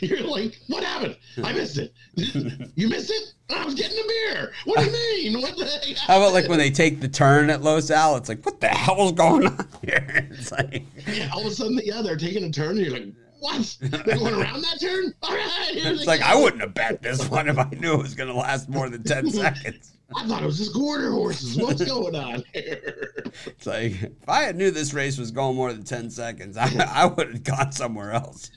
you're 0.00 0.20
like, 0.20 0.60
what 0.68 0.84
happened? 0.84 1.16
I 1.42 1.52
missed 1.52 1.78
it. 1.78 1.92
You 2.76 2.88
missed 2.88 3.10
it? 3.10 3.34
I 3.54 3.64
was 3.64 3.74
getting 3.74 3.98
a 3.98 4.06
beer. 4.06 4.52
What 4.64 4.78
do 4.78 4.84
you 4.86 4.92
mean? 5.32 5.42
What 5.42 5.56
the 5.58 5.66
heck? 5.66 5.96
How 5.96 6.18
about 6.18 6.32
like 6.32 6.48
when 6.48 6.58
they 6.58 6.70
take 6.70 7.00
the 7.00 7.08
turn 7.08 7.50
at 7.50 7.62
Los 7.62 7.90
Al? 7.90 8.16
It's 8.16 8.28
like, 8.28 8.46
what 8.46 8.60
the 8.60 8.68
hell's 8.68 9.12
going 9.12 9.48
on 9.48 9.68
here? 9.84 10.28
It's 10.30 10.52
like, 10.52 10.84
Yeah, 11.12 11.28
all 11.34 11.40
of 11.40 11.46
a 11.46 11.50
sudden, 11.50 11.80
yeah, 11.84 12.00
they're 12.00 12.16
taking 12.16 12.44
a 12.44 12.50
turn, 12.50 12.78
and 12.78 12.86
you're 12.86 12.92
like, 12.92 13.12
what? 13.40 13.76
They're 13.80 14.16
going 14.18 14.34
around 14.34 14.62
that 14.62 14.80
turn? 14.80 15.12
All 15.22 15.34
right. 15.34 15.70
it's 15.72 16.06
like 16.06 16.20
go. 16.20 16.26
I 16.26 16.36
wouldn't 16.36 16.62
have 16.62 16.74
bet 16.74 17.02
this 17.02 17.28
one 17.28 17.48
if 17.48 17.58
I 17.58 17.68
knew 17.72 17.94
it 17.94 18.02
was 18.02 18.14
going 18.14 18.28
to 18.28 18.36
last 18.36 18.68
more 18.68 18.88
than 18.88 19.02
ten 19.02 19.28
seconds. 19.30 19.92
I 20.16 20.26
thought 20.26 20.42
it 20.42 20.46
was 20.46 20.58
just 20.58 20.74
quarter 20.74 21.10
horses. 21.10 21.56
What's 21.56 21.84
going 21.88 22.14
on 22.14 22.44
here? 22.52 23.24
It's 23.46 23.66
like 23.66 24.02
if 24.02 24.28
I 24.28 24.42
had 24.42 24.56
knew 24.56 24.70
this 24.70 24.94
race 24.94 25.18
was 25.18 25.30
going 25.30 25.56
more 25.56 25.72
than 25.72 25.84
ten 25.84 26.10
seconds, 26.10 26.56
I, 26.56 26.68
I 26.88 27.06
would 27.06 27.32
have 27.32 27.44
gone 27.44 27.72
somewhere 27.72 28.12
else. 28.12 28.50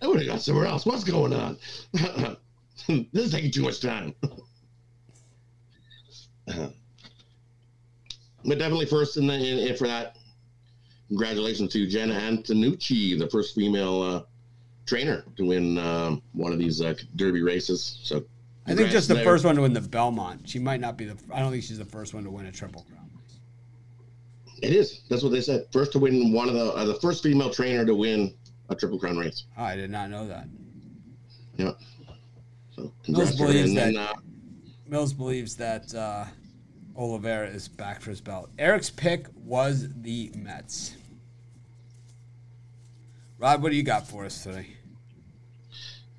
I 0.00 0.06
would 0.06 0.18
have 0.18 0.26
got 0.26 0.42
somewhere 0.42 0.66
else. 0.66 0.84
What's 0.84 1.04
going 1.04 1.32
on? 1.32 1.56
this 1.92 3.06
is 3.14 3.32
taking 3.32 3.50
too 3.50 3.62
much 3.62 3.80
time. 3.80 4.14
but 6.46 6.74
definitely 8.44 8.86
first 8.86 9.16
in 9.16 9.26
the 9.26 9.34
in, 9.34 9.58
in 9.68 9.76
for 9.76 9.86
that. 9.86 10.18
Congratulations 11.08 11.72
to 11.74 11.86
Jena 11.86 12.14
Antonucci, 12.14 13.18
the 13.18 13.28
first 13.28 13.54
female 13.54 14.00
uh, 14.02 14.22
trainer 14.86 15.24
to 15.36 15.44
win 15.44 15.76
um, 15.78 16.22
one 16.32 16.52
of 16.52 16.58
these 16.58 16.80
uh, 16.80 16.94
Derby 17.16 17.42
races. 17.42 17.98
So 18.02 18.24
I 18.66 18.74
think 18.74 18.90
just 18.90 19.08
the 19.08 19.14
congrats 19.14 19.28
first 19.28 19.44
one 19.44 19.56
to 19.56 19.62
win 19.62 19.72
the 19.72 19.80
Belmont. 19.80 20.48
She 20.48 20.58
might 20.58 20.80
not 20.80 20.96
be 20.96 21.04
the. 21.06 21.16
I 21.32 21.40
don't 21.40 21.50
think 21.50 21.64
she's 21.64 21.78
the 21.78 21.84
first 21.84 22.14
one 22.14 22.24
to 22.24 22.30
win 22.30 22.46
a 22.46 22.52
triple 22.52 22.82
crown. 22.88 23.10
It 24.62 24.72
is. 24.72 25.00
That's 25.08 25.22
what 25.24 25.32
they 25.32 25.40
said. 25.40 25.66
First 25.72 25.90
to 25.92 25.98
win 25.98 26.32
one 26.32 26.48
of 26.48 26.54
the 26.54 26.72
uh, 26.72 26.84
the 26.84 26.94
first 26.94 27.22
female 27.24 27.50
trainer 27.50 27.84
to 27.84 27.94
win 27.94 28.34
a 28.68 28.74
triple 28.76 28.98
crown 28.98 29.18
race. 29.18 29.44
Oh, 29.58 29.64
I 29.64 29.74
did 29.74 29.90
not 29.90 30.10
know 30.10 30.26
that. 30.28 30.46
Yeah. 31.56 31.72
So 32.76 32.82
Mills 32.82 32.92
congrats 33.04 33.30
to 33.32 33.42
her. 33.42 33.46
believes 33.48 33.68
And 33.70 33.76
then, 33.78 33.94
that- 33.94 34.10
uh, 34.10 34.14
Mills 34.86 35.12
believes 35.12 35.56
that 35.56 35.92
uh, 35.94 36.26
Oliveira 36.96 37.48
is 37.48 37.66
back 37.66 38.00
for 38.00 38.10
his 38.10 38.20
belt. 38.20 38.50
Eric's 38.58 38.90
pick 38.90 39.26
was 39.34 39.88
the 40.02 40.30
Mets. 40.36 40.94
Rodd, 43.38 43.60
what 43.62 43.70
do 43.70 43.76
you 43.76 43.82
got 43.82 44.06
for 44.06 44.24
us 44.24 44.44
today? 44.44 44.68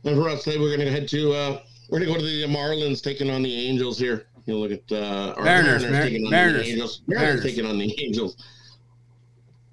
And 0.04 0.22
for 0.22 0.28
us 0.28 0.44
today, 0.44 0.60
we're 0.60 0.76
going 0.76 0.86
to 0.86 0.92
head 0.92 1.08
to 1.10 1.32
uh, 1.34 1.62
we're 1.94 2.00
going 2.00 2.12
to 2.12 2.20
go 2.20 2.20
to 2.20 2.26
the 2.26 2.48
Marlins 2.48 3.04
taking 3.04 3.30
on 3.30 3.44
the 3.44 3.54
Angels 3.70 4.00
here. 4.00 4.26
You 4.48 4.58
look 4.58 4.72
at 4.72 4.92
uh, 4.92 5.36
Mariners, 5.40 5.84
Mar- 5.84 6.02
taking 6.02 6.26
on 6.26 6.32
Mariners, 6.32 6.66
the 6.66 6.72
Angels. 6.72 7.02
Mariners, 7.06 7.24
Mariners. 7.28 7.44
taking 7.44 7.66
on 7.68 7.78
the 7.78 8.04
Angels. 8.04 8.36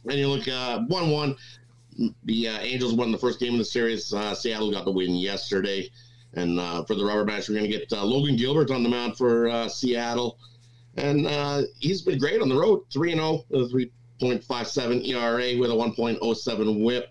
And 0.05 0.19
you 0.19 0.29
look 0.29 0.47
uh, 0.47 0.81
one 0.83 1.11
one. 1.11 1.35
The 2.25 2.49
uh, 2.49 2.59
Angels 2.59 2.93
won 2.93 3.11
the 3.11 3.17
first 3.17 3.41
game 3.41 3.55
of 3.55 3.59
the 3.59 3.65
series. 3.65 4.13
Uh, 4.13 4.35
Seattle 4.35 4.71
got 4.71 4.85
the 4.85 4.91
win 4.91 5.15
yesterday. 5.15 5.91
And 6.35 6.61
uh, 6.61 6.85
for 6.85 6.95
the 6.95 7.03
rubber 7.03 7.25
match, 7.25 7.49
we're 7.49 7.55
going 7.55 7.71
to 7.71 7.79
get 7.79 7.91
uh, 7.91 8.05
Logan 8.05 8.37
Gilbert 8.37 8.71
on 8.71 8.83
the 8.83 8.91
mound 8.91 9.17
for 9.17 9.49
uh, 9.49 9.67
Seattle. 9.67 10.39
And 10.99 11.27
uh, 11.27 11.63
he's 11.79 12.03
been 12.03 12.19
great 12.19 12.43
on 12.43 12.51
the 12.51 12.57
road 12.57 12.83
3 12.93 13.15
0 13.15 13.47
with 13.49 13.63
a 13.63 13.89
3.57 14.21 15.09
ERA 15.09 15.59
with 15.59 15.71
a 15.71 15.75
1.07 15.75 16.85
whip. 16.85 17.09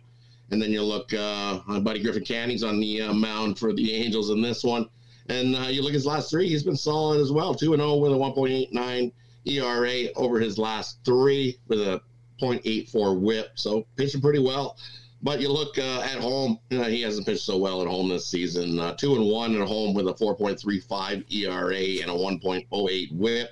And 0.52 0.62
then 0.62 0.72
you 0.72 0.84
look, 0.84 1.12
uh, 1.16 1.62
uh, 1.68 1.80
Buddy 1.80 2.04
Griffin 2.04 2.24
Canning's 2.24 2.64
on 2.64 2.80
the 2.80 3.02
uh, 3.02 3.14
mound 3.14 3.58
for 3.58 3.74
the 3.74 3.92
Angels 3.94 4.30
in 4.30 4.42
this 4.44 4.64
one. 4.64 4.88
And 5.30 5.56
uh, 5.56 5.68
you 5.68 5.82
look 5.82 5.92
at 5.92 5.96
his 5.96 6.08
last 6.08 6.32
three, 6.32 6.50
he's 6.50 6.64
been 6.64 6.76
solid 6.76 7.22
as 7.22 7.32
well 7.32 7.54
2 7.54 7.74
and 7.74 7.82
0 7.82 7.98
with 7.98 8.12
a 8.12 8.16
1.89 8.16 9.12
ERA 9.46 10.12
over 10.16 10.40
his 10.40 10.58
last 10.58 11.00
three 11.06 11.58
with 11.68 11.80
a 11.80 12.02
0.84 12.42 13.20
whip. 13.20 13.52
So 13.56 13.86
pitching 13.96 14.22
pretty 14.22 14.40
well. 14.40 14.78
But 15.22 15.42
you 15.42 15.50
look 15.50 15.78
uh, 15.78 16.02
at 16.02 16.20
home, 16.20 16.60
you 16.70 16.80
know, 16.80 16.86
he 16.86 17.02
hasn't 17.02 17.28
pitched 17.28 17.44
so 17.44 17.58
well 17.58 17.82
at 17.82 17.88
home 17.88 18.10
this 18.10 18.26
season. 18.26 18.80
Uh, 18.80 18.96
2 18.96 19.16
and 19.16 19.26
1 19.26 19.62
at 19.62 19.68
home 19.68 19.94
with 19.94 20.08
a 20.08 20.14
4.35 20.14 21.32
ERA 21.32 22.02
and 22.02 22.10
a 22.10 22.14
1.08 22.14 23.12
whip. 23.12 23.52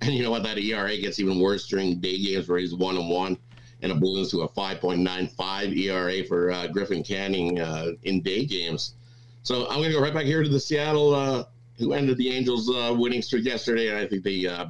And 0.00 0.14
you 0.14 0.22
know 0.22 0.30
what? 0.30 0.44
That 0.44 0.58
ERA 0.58 0.96
gets 0.96 1.20
even 1.20 1.38
worse 1.40 1.66
during 1.68 2.00
day 2.00 2.18
games 2.18 2.48
where 2.48 2.58
he's 2.58 2.74
one 2.74 2.96
and 2.96 3.08
one, 3.08 3.36
and 3.82 3.92
it 3.92 4.00
balloons 4.00 4.30
to 4.30 4.42
a 4.42 4.48
5.95 4.48 5.76
ERA 5.76 6.24
for 6.24 6.50
uh, 6.50 6.66
Griffin 6.68 7.04
Canning 7.04 7.60
uh, 7.60 7.92
in 8.02 8.20
day 8.20 8.44
games. 8.44 8.94
So 9.42 9.66
I'm 9.68 9.78
going 9.78 9.88
to 9.88 9.92
go 9.92 10.00
right 10.00 10.14
back 10.14 10.24
here 10.24 10.42
to 10.42 10.48
the 10.48 10.60
Seattle, 10.60 11.14
uh, 11.14 11.44
who 11.78 11.92
ended 11.92 12.16
the 12.16 12.30
Angels' 12.30 12.70
uh, 12.70 12.94
winning 12.96 13.22
streak 13.22 13.44
yesterday, 13.44 13.88
and 13.88 13.98
I 13.98 14.06
think 14.06 14.22
they 14.22 14.46
uh, 14.46 14.66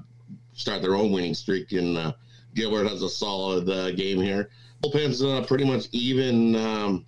start 0.55 0.81
their 0.81 0.95
own 0.95 1.13
winning 1.13 1.35
streak. 1.35 1.73
And 1.73 1.99
uh, 1.99 2.13
Gilbert 2.55 2.89
has 2.89 3.03
a 3.03 3.09
solid 3.09 3.67
game 3.97 4.21
here. 4.21 4.51
Bullpen's 4.83 5.47
pretty 5.47 5.65
much 5.65 5.89
even 5.93 6.57
um, 6.57 7.05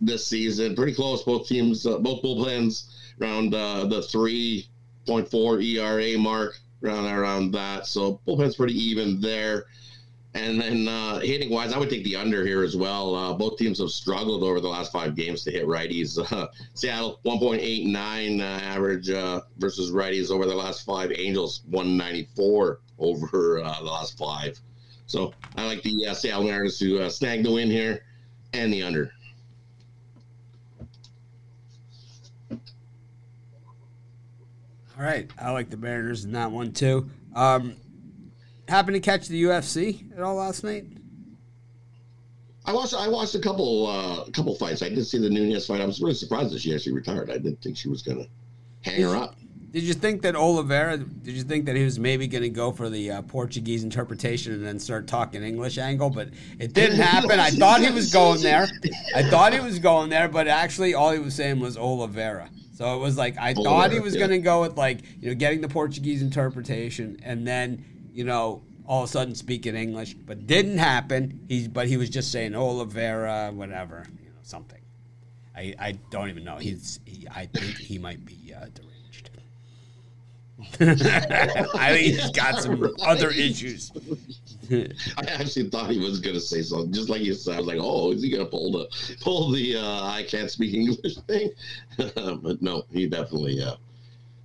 this 0.00 0.26
season, 0.26 0.74
pretty 0.76 0.94
close. 0.94 1.22
Both 1.22 1.48
teams, 1.48 1.82
both 1.82 2.22
bullpens 2.22 2.94
around 3.20 3.50
the 3.50 4.00
3.4 5.06 5.64
ERA 5.64 6.18
mark 6.18 6.58
around 6.82 7.06
around 7.06 7.52
that. 7.52 7.86
So 7.86 8.20
bullpen's 8.26 8.56
pretty 8.56 8.74
even 8.74 9.20
there. 9.20 9.64
And 10.34 10.60
then 10.60 10.86
uh, 10.86 11.18
hitting 11.20 11.50
wise, 11.50 11.72
I 11.72 11.78
would 11.78 11.90
take 11.90 12.04
the 12.04 12.14
under 12.14 12.46
here 12.46 12.62
as 12.62 12.76
well. 12.76 13.14
Uh, 13.16 13.34
both 13.34 13.58
teams 13.58 13.80
have 13.80 13.90
struggled 13.90 14.44
over 14.44 14.60
the 14.60 14.68
last 14.68 14.92
five 14.92 15.16
games 15.16 15.42
to 15.44 15.50
hit 15.50 15.66
righties. 15.66 16.18
Uh, 16.32 16.46
Seattle 16.74 17.20
1.89 17.24 18.40
uh, 18.40 18.42
average 18.42 19.10
uh, 19.10 19.40
versus 19.58 19.90
righties 19.90 20.30
over 20.30 20.46
the 20.46 20.54
last 20.54 20.86
five. 20.86 21.10
Angels 21.16 21.62
194 21.66 22.80
over 22.98 23.60
uh, 23.60 23.78
the 23.80 23.90
last 23.90 24.16
five. 24.16 24.58
So 25.06 25.34
I 25.56 25.66
like 25.66 25.82
the 25.82 26.14
Seattle 26.14 26.44
Mariners 26.44 26.78
to 26.78 27.10
snag 27.10 27.42
the 27.42 27.50
win 27.50 27.68
here 27.68 28.04
and 28.52 28.72
the 28.72 28.84
under. 28.84 29.12
All 35.00 35.06
right, 35.06 35.28
I 35.40 35.50
like 35.50 35.70
the 35.70 35.78
Mariners 35.78 36.24
in 36.24 36.32
that 36.32 36.52
one 36.52 36.72
too. 36.72 37.08
Um, 37.34 37.74
happen 38.70 38.94
to 38.94 39.00
catch 39.00 39.28
the 39.28 39.42
UFC 39.44 40.16
at 40.16 40.22
all 40.22 40.36
last 40.36 40.64
night? 40.64 40.86
I 42.64 42.72
watched. 42.72 42.94
I 42.94 43.08
watched 43.08 43.34
a 43.34 43.40
couple, 43.40 43.86
uh, 43.86 44.24
a 44.24 44.30
couple 44.30 44.54
fights. 44.54 44.82
I 44.82 44.88
did 44.88 45.04
see 45.04 45.18
the 45.18 45.30
Nunes 45.30 45.66
fight. 45.66 45.80
I 45.80 45.86
was 45.86 46.00
really 46.00 46.14
surprised 46.14 46.52
that 46.52 46.60
she 46.60 46.74
actually 46.74 46.92
retired. 46.92 47.30
I 47.30 47.34
didn't 47.34 47.60
think 47.62 47.76
she 47.76 47.88
was 47.88 48.02
gonna 48.02 48.26
hang 48.82 49.02
her 49.02 49.16
up. 49.16 49.36
Did 49.72 49.84
you 49.84 49.94
think 49.94 50.22
that 50.22 50.34
Oliveira? 50.34 50.98
Did 50.98 51.34
you 51.34 51.44
think 51.44 51.66
that 51.66 51.76
he 51.76 51.84
was 51.84 51.98
maybe 51.98 52.26
going 52.26 52.42
to 52.42 52.48
go 52.48 52.72
for 52.72 52.90
the 52.90 53.12
uh, 53.12 53.22
Portuguese 53.22 53.84
interpretation 53.84 54.52
and 54.52 54.66
then 54.66 54.80
start 54.80 55.06
talking 55.06 55.44
English 55.44 55.78
angle? 55.78 56.10
But 56.10 56.30
it 56.58 56.72
didn't 56.72 56.96
happen. 57.00 57.38
I 57.38 57.50
thought 57.50 57.80
he 57.80 57.90
was 57.90 58.12
going 58.12 58.42
there. 58.42 58.66
I 59.14 59.22
thought 59.22 59.52
he 59.52 59.60
was 59.60 59.78
going 59.78 60.10
there, 60.10 60.28
but 60.28 60.48
actually, 60.48 60.94
all 60.94 61.12
he 61.12 61.20
was 61.20 61.36
saying 61.36 61.60
was 61.60 61.76
Oliveira. 61.76 62.50
So 62.74 62.96
it 62.96 62.98
was 62.98 63.16
like 63.16 63.36
I 63.38 63.54
oh, 63.56 63.62
thought 63.62 63.92
he 63.92 64.00
was 64.00 64.14
yeah. 64.14 64.20
going 64.20 64.30
to 64.30 64.38
go 64.38 64.62
with 64.62 64.76
like 64.76 65.02
you 65.20 65.28
know 65.28 65.34
getting 65.34 65.60
the 65.60 65.68
Portuguese 65.68 66.22
interpretation 66.22 67.20
and 67.22 67.46
then 67.46 67.84
you 68.12 68.24
know 68.24 68.62
all 68.86 69.04
of 69.04 69.08
a 69.08 69.12
sudden 69.12 69.34
speaking 69.34 69.76
English, 69.76 70.14
but 70.14 70.46
didn't 70.46 70.78
happen. 70.78 71.40
He's 71.48 71.68
but 71.68 71.86
he 71.86 71.96
was 71.96 72.10
just 72.10 72.32
saying 72.32 72.54
Oliveira, 72.54 73.50
whatever, 73.54 74.04
you 74.18 74.30
know, 74.30 74.38
something. 74.42 74.80
I, 75.56 75.74
I 75.78 75.92
don't 76.10 76.28
even 76.28 76.44
know. 76.44 76.56
He's 76.56 76.98
he, 77.04 77.26
I 77.28 77.46
think 77.46 77.76
he 77.76 77.98
might 77.98 78.24
be 78.24 78.54
uh, 78.54 78.66
deranged. 78.74 79.30
I 81.78 81.92
think 81.92 82.16
he's 82.16 82.30
got 82.30 82.62
some 82.62 82.94
other 83.02 83.30
issues. 83.30 83.92
I 84.72 85.24
actually 85.26 85.68
thought 85.68 85.90
he 85.90 85.98
was 85.98 86.20
going 86.20 86.34
to 86.34 86.40
say 86.40 86.62
something, 86.62 86.92
just 86.92 87.08
like 87.08 87.22
you 87.22 87.34
said. 87.34 87.54
I 87.54 87.58
was 87.58 87.66
like, 87.66 87.78
"Oh, 87.80 88.12
is 88.12 88.22
he 88.22 88.30
going 88.30 88.44
to 88.44 88.50
pull 88.50 88.72
the 88.72 89.16
pull 89.20 89.50
the 89.50 89.76
uh, 89.76 90.04
I 90.04 90.24
can't 90.24 90.50
speak 90.50 90.74
English 90.74 91.16
thing?" 91.28 91.50
but 91.96 92.60
no, 92.60 92.84
he 92.90 93.06
definitely, 93.06 93.62
uh, 93.62 93.76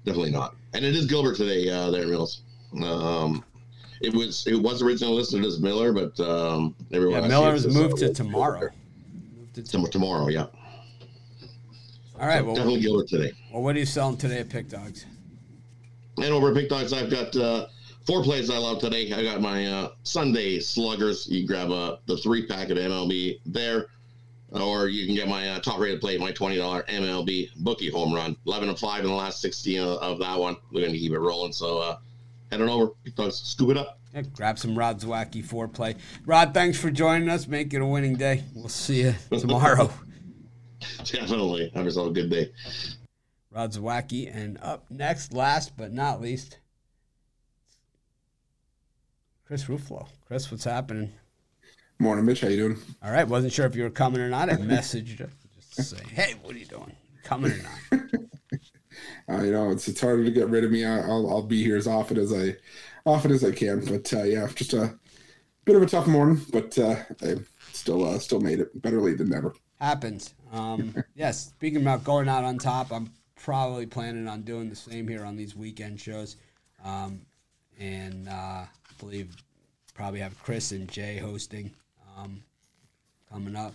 definitely 0.06 0.32
not. 0.32 0.56
And 0.74 0.86
it 0.86 0.96
is 0.96 1.06
Gilbert 1.06 1.36
today, 1.36 1.70
uh, 1.70 1.90
there, 1.92 2.08
Mills. 2.08 2.42
Um, 2.84 3.44
it 4.02 4.14
was 4.14 4.46
it 4.48 4.56
was 4.56 4.82
originally 4.82 5.14
listed 5.14 5.44
as 5.46 5.60
Miller, 5.60 5.94
but 5.94 6.20
um, 6.20 6.76
everyone 6.92 7.24
yeah, 7.24 7.28
Miller 7.28 7.54
was 7.54 7.68
moved 7.68 7.98
to 7.98 8.14
tomorrow. 8.14 8.70
Moved 9.38 9.56
to 9.56 9.64
tomorrow. 9.64 9.92
tomorrow, 9.92 10.28
yeah. 10.28 10.46
All 12.20 12.28
right, 12.28 12.40
so 12.40 12.46
well, 12.46 12.56
definitely 12.56 12.82
Gilbert 12.82 13.08
today. 13.08 13.32
Well, 13.52 13.62
what 13.62 13.76
are 13.76 13.80
you 13.80 13.86
selling 13.86 14.18
today 14.18 14.40
at 14.40 14.50
PickDawgz? 14.50 15.06
And 16.18 16.26
over 16.26 16.50
at 16.50 16.56
PickDawgz, 16.56 16.94
I've 16.94 17.12
got 17.12 17.36
uh, 17.36 17.68
four 18.06 18.24
plays 18.24 18.50
I 18.50 18.58
love 18.58 18.80
today. 18.80 19.12
I 19.12 19.22
got 19.22 19.42
my 19.42 19.68
uh, 19.68 19.90
Sunday 20.04 20.60
sluggers. 20.60 21.28
You 21.28 21.46
grab 21.46 21.72
uh, 21.72 21.98
the 22.06 22.18
three 22.18 22.46
pack 22.46 22.70
of 22.70 22.78
MLB 22.78 23.40
there, 23.46 23.88
or 24.52 24.88
you 24.88 25.06
can 25.06 25.16
get 25.16 25.28
my 25.28 25.50
uh, 25.50 25.60
top 25.60 25.80
rated 25.80 26.00
play, 26.00 26.18
my 26.18 26.32
twenty 26.32 26.56
dollar 26.56 26.84
MLB 26.84 27.50
bookie 27.58 27.90
home 27.90 28.14
run. 28.14 28.38
Eleven 28.46 28.70
and 28.70 28.80
five 28.80 29.04
in 29.04 29.10
the 29.10 29.16
last 29.16 29.42
sixteen 29.42 29.82
of, 29.82 29.98
of 29.98 30.20
that 30.20 30.40
one. 30.40 30.56
We're 30.72 30.82
going 30.82 30.94
to 30.94 31.00
keep 31.00 31.12
it 31.12 31.20
rolling. 31.20 31.52
So 31.52 31.98
uh, 32.56 32.66
head 32.66 32.70
on 32.70 32.92
over, 33.18 33.32
scoop 33.32 33.72
it 33.72 33.78
up. 33.78 34.00
Yeah, 34.14 34.22
grab 34.34 34.58
some 34.58 34.78
Rodd 34.78 35.02
Zawacky 35.02 35.44
foreplay. 35.44 35.98
Rod, 36.26 36.54
thanks 36.54 36.80
for 36.80 36.90
joining 36.90 37.30
us. 37.30 37.48
Make 37.48 37.74
it 37.74 37.82
a 37.82 37.86
winning 37.86 38.16
day. 38.16 38.44
We'll 38.54 38.70
see 38.70 39.02
you 39.04 39.16
tomorrow. 39.40 39.92
Definitely. 41.04 41.72
Have 41.74 41.86
yourself 41.86 42.10
a 42.10 42.14
good 42.14 42.30
day. 42.30 42.52
Rodd 43.52 43.72
Zawacky, 43.72 44.34
and 44.34 44.58
up 44.62 44.86
next, 44.90 45.34
last 45.34 45.76
but 45.78 45.92
not 45.92 46.22
least. 46.22 46.60
Chris 49.46 49.66
Ruffolo. 49.66 50.08
Chris, 50.28 50.50
what's 50.52 50.64
happening? 50.64 51.12
Morning, 52.00 52.26
Mitch. 52.26 52.42
How 52.42 52.48
you 52.48 52.58
doing? 52.58 52.78
All 53.04 53.12
right. 53.12 53.28
Wasn't 53.28 53.54
sure 53.54 53.66
if 53.66 53.76
you 53.76 53.84
were 53.84 53.90
coming 53.90 54.20
or 54.20 54.28
not. 54.28 54.50
I 54.50 54.54
messaged 54.56 55.08
you 55.08 55.16
just 55.16 55.76
to 55.76 55.84
say, 55.84 56.04
"Hey, 56.12 56.34
what 56.42 56.56
are 56.56 56.58
you 56.60 56.66
doing? 56.66 56.96
Coming 57.24 57.52
or 57.52 57.62
not?" 57.92 58.02
uh, 59.30 59.42
you 59.42 59.52
know, 59.52 59.72
it's 59.72 59.88
it's 59.88 60.02
harder 60.02 60.24
to 60.24 60.32
get 60.32 60.50
rid 60.50 60.64
of 60.64 60.72
me. 60.72 60.86
I'll 60.86 61.30
I'll 61.30 61.42
be 61.42 61.64
here 61.64 61.78
as 61.78 61.88
often 61.88 62.18
as 62.18 62.32
I 62.34 62.58
often 63.06 63.32
as 63.32 63.44
I 63.44 63.52
can. 63.52 63.84
But 63.84 64.14
uh, 64.14 64.24
yeah, 64.24 64.48
just 64.54 64.74
a 64.74 64.98
bit 65.66 65.76
of 65.76 65.82
a 65.82 65.88
tough 65.88 66.08
morning, 66.08 66.42
but 66.52 66.78
uh, 66.78 66.96
I 67.22 67.36
still 67.72 68.06
uh, 68.06 68.20
still 68.20 68.40
made 68.40 68.60
it. 68.60 68.82
Better 68.82 69.02
late 69.02 69.18
than 69.18 69.30
never. 69.30 69.54
Happens. 69.80 70.34
Um, 70.52 70.96
yes. 71.16 71.48
Speaking 71.48 71.82
about 71.82 72.04
going 72.04 72.30
out 72.30 72.44
on 72.44 72.58
top, 72.58 72.92
I'm 72.92 73.12
probably 73.36 73.86
planning 73.86 74.28
on 74.28 74.42
doing 74.42 74.70
the 74.70 74.76
same 74.76 75.08
here 75.08 75.26
on 75.26 75.36
these 75.36 75.56
weekend 75.56 76.00
shows. 76.00 76.38
Um, 76.84 77.22
and 77.80 78.30
uh, 78.30 78.32
I 78.32 78.68
believe 79.00 79.36
probably 79.94 80.20
have 80.20 80.42
Chris 80.42 80.72
and 80.72 80.90
Jay 80.90 81.18
hosting 81.18 81.72
um, 82.18 82.44
coming 83.32 83.56
up. 83.56 83.74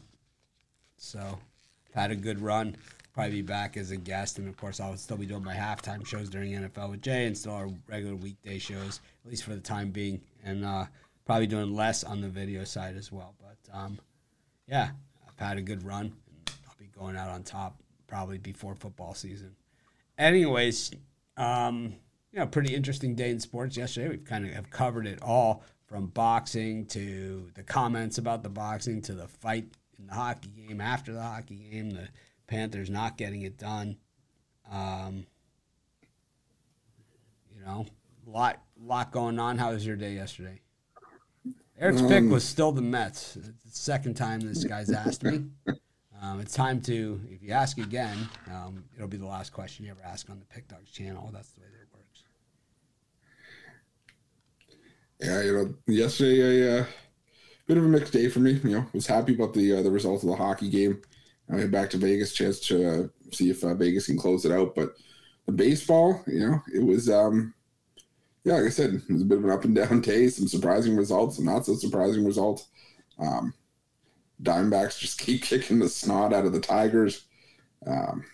So 0.97 1.39
had 1.95 2.11
a 2.11 2.17
good 2.17 2.41
run. 2.41 2.77
Probably 3.21 3.43
be 3.43 3.47
back 3.47 3.77
as 3.77 3.91
a 3.91 3.99
guest, 3.99 4.39
and 4.39 4.49
of 4.49 4.57
course 4.57 4.81
I'll 4.81 4.97
still 4.97 5.19
be 5.19 5.27
doing 5.27 5.45
my 5.45 5.55
halftime 5.55 6.07
shows 6.07 6.31
during 6.31 6.53
NFL 6.53 6.93
with 6.93 7.03
Jay, 7.03 7.27
and 7.27 7.37
still 7.37 7.53
our 7.53 7.69
regular 7.87 8.17
weekday 8.17 8.59
shows, 8.59 9.01
at 9.23 9.31
least 9.31 9.45
for 9.45 9.51
the 9.51 9.61
time 9.61 9.91
being, 9.91 10.23
and 10.43 10.65
uh, 10.65 10.87
probably 11.27 11.47
doing 11.47 11.75
less 11.75 12.03
on 12.03 12.23
the 12.23 12.31
video 12.31 12.65
side 12.65 12.97
as 12.97 13.13
well. 13.13 13.35
But 13.39 13.79
um, 13.79 13.99
yeah, 14.67 14.93
I've 15.29 15.39
had 15.39 15.59
a 15.59 15.61
good 15.61 15.85
run, 15.85 16.15
I'll 16.67 16.75
be 16.79 16.87
going 16.99 17.15
out 17.15 17.29
on 17.29 17.43
top 17.43 17.83
probably 18.07 18.39
before 18.39 18.75
football 18.75 19.13
season. 19.13 19.55
Anyways, 20.17 20.91
um, 21.37 21.97
you 22.33 22.39
know, 22.39 22.47
pretty 22.47 22.75
interesting 22.75 23.17
day 23.17 23.29
in 23.29 23.39
sports 23.39 23.77
yesterday. 23.77 24.09
We've 24.09 24.25
kind 24.25 24.47
of 24.47 24.55
have 24.55 24.71
covered 24.71 25.07
it 25.07 25.19
all 25.21 25.63
from 25.85 26.07
boxing 26.07 26.87
to 26.87 27.51
the 27.53 27.65
comments 27.65 28.17
about 28.17 28.43
the 28.43 28.49
boxing 28.49 29.03
to 29.03 29.13
the 29.13 29.29
fight 29.29 29.67
in 29.99 30.07
the 30.07 30.15
hockey 30.15 30.49
game 30.49 30.81
after 30.81 31.13
the 31.13 31.21
hockey 31.21 31.69
game, 31.71 31.91
the 31.91 32.09
Panthers 32.51 32.91
not 32.91 33.17
getting 33.17 33.43
it 33.43 33.57
done. 33.57 33.97
Um, 34.71 35.25
you 37.57 37.65
know, 37.65 37.87
lot 38.27 38.61
lot 38.83 39.13
going 39.13 39.39
on. 39.39 39.57
How 39.57 39.71
was 39.71 39.87
your 39.87 39.97
day 39.97 40.15
yesterday? 40.15 40.61
Eric's 41.79 42.03
um, 42.03 42.09
pick 42.09 42.25
was 42.25 42.45
still 42.45 42.73
the 42.73 42.83
Mets. 42.83 43.37
It's 43.37 43.47
the 43.47 43.71
second 43.71 44.15
time 44.15 44.41
this 44.41 44.65
guy's 44.65 44.91
asked 44.91 45.23
me. 45.23 45.45
Um, 46.23 46.39
it's 46.41 46.53
time 46.53 46.83
to, 46.83 47.19
if 47.31 47.43
you 47.43 47.53
ask 47.53 47.79
again, 47.79 48.29
um, 48.49 48.85
it'll 48.95 49.09
be 49.09 49.17
the 49.17 49.25
last 49.25 49.55
question 49.55 49.87
you 49.87 49.91
ever 49.91 50.03
ask 50.05 50.29
on 50.29 50.39
the 50.39 50.45
PickDawgz 50.45 50.93
channel. 50.93 51.31
That's 51.33 51.49
the 51.53 51.63
way 51.63 51.69
that 51.73 51.81
it 51.81 51.89
works. 51.95 52.25
yeah, 55.19 55.43
you 55.43 55.53
know, 55.55 55.75
yesterday 55.87 56.69
a 56.69 56.83
uh, 56.83 56.87
bit 57.67 57.79
of 57.79 57.85
a 57.85 57.89
mixed 57.89 58.13
day 58.13 58.29
for 58.29 58.41
me. 58.41 58.61
You 58.63 58.71
know, 58.71 58.87
was 58.93 59.07
happy 59.07 59.35
about 59.35 59.55
the 59.55 59.77
uh, 59.77 59.83
the 59.83 59.91
result 59.91 60.23
of 60.23 60.29
the 60.29 60.37
hockey 60.37 60.69
game. 60.69 61.01
I 61.51 61.57
went 61.57 61.71
back 61.71 61.91
to 61.91 61.97
Vegas, 61.97 62.33
chance 62.33 62.61
to 62.69 62.89
uh, 62.89 63.07
see 63.33 63.51
if 63.51 63.65
uh, 63.65 63.75
Vegas 63.75 64.07
can 64.07 64.19
close 64.19 64.45
it 64.45 64.53
out. 64.53 64.75
But 64.75 64.95
the 65.47 65.53
baseball, 65.53 66.23
you 66.27 66.41
know, 66.41 66.63
it 66.73 66.85
was, 66.85 67.11
um, 67.11 67.55
yeah, 68.45 68.55
like 68.55 68.67
I 68.67 68.69
said, 68.71 68.95
it 68.95 69.13
was 69.13 69.23
a 69.23 69.27
bit 69.27 69.39
of 69.39 69.45
an 69.45 69.51
up 69.51 69.65
and 69.65 69.75
down 69.75 70.01
day. 70.03 70.29
Some 70.29 70.49
surprising 70.49 70.97
results, 70.97 71.37
some 71.37 71.45
not 71.45 71.67
so 71.67 71.75
surprising 71.75 72.25
results. 72.25 72.69
Um, 73.19 73.55
Diamondbacks 74.43 74.99
just 74.99 75.19
keep 75.19 75.43
kicking 75.45 75.79
the 75.79 75.89
snot 75.89 76.33
out 76.33 76.47
of 76.47 76.53
the 76.53 76.61
Tigers. 76.61 77.27
Um, 77.87 78.25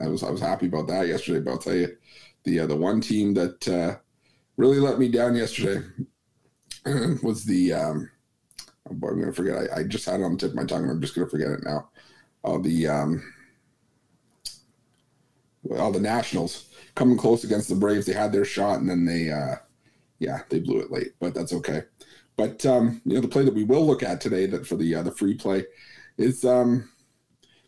I 0.00 0.08
was 0.08 0.22
I 0.22 0.30
was 0.30 0.40
happy 0.40 0.66
about 0.66 0.88
that 0.88 1.06
yesterday. 1.06 1.40
But 1.40 1.52
I'll 1.52 1.58
tell 1.58 1.76
you, 1.76 1.96
the 2.44 2.60
uh, 2.60 2.66
the 2.66 2.76
one 2.76 3.00
team 3.00 3.34
that 3.34 3.68
uh, 3.68 3.96
really 4.56 4.78
let 4.78 4.98
me 4.98 5.08
down 5.08 5.36
yesterday 5.36 5.86
was 7.22 7.44
the 7.44 7.72
um, 7.72 8.10
oh 8.90 8.94
boy, 8.94 9.08
I'm 9.08 9.20
gonna 9.20 9.32
forget. 9.32 9.70
I, 9.72 9.80
I, 9.80 9.82
just 9.84 10.06
had 10.06 10.20
it 10.20 10.24
on 10.24 10.32
the 10.32 10.38
tip 10.38 10.50
of 10.50 10.56
my 10.56 10.64
tongue. 10.64 10.82
and 10.82 10.90
I'm 10.90 11.00
just 11.00 11.14
gonna 11.14 11.28
forget 11.28 11.50
it 11.50 11.64
now. 11.64 11.88
Oh, 12.44 12.58
the 12.58 12.86
um, 12.86 13.32
oh, 15.70 15.90
the 15.90 16.00
Nationals 16.00 16.68
coming 16.94 17.16
close 17.16 17.44
against 17.44 17.68
the 17.68 17.74
Braves. 17.74 18.06
They 18.06 18.12
had 18.12 18.32
their 18.32 18.44
shot, 18.44 18.80
and 18.80 18.88
then 18.88 19.04
they 19.04 19.30
uh, 19.30 19.56
yeah, 20.18 20.42
they 20.48 20.60
blew 20.60 20.80
it 20.80 20.90
late, 20.90 21.12
but 21.20 21.34
that's 21.34 21.52
okay. 21.52 21.82
But 22.36 22.64
um, 22.66 23.00
you 23.04 23.14
know, 23.14 23.20
the 23.20 23.28
play 23.28 23.44
that 23.44 23.54
we 23.54 23.64
will 23.64 23.86
look 23.86 24.02
at 24.02 24.20
today 24.20 24.46
that 24.46 24.66
for 24.66 24.76
the 24.76 24.94
uh, 24.96 25.02
the 25.02 25.12
free 25.12 25.34
play 25.34 25.64
is 26.18 26.44
um, 26.44 26.90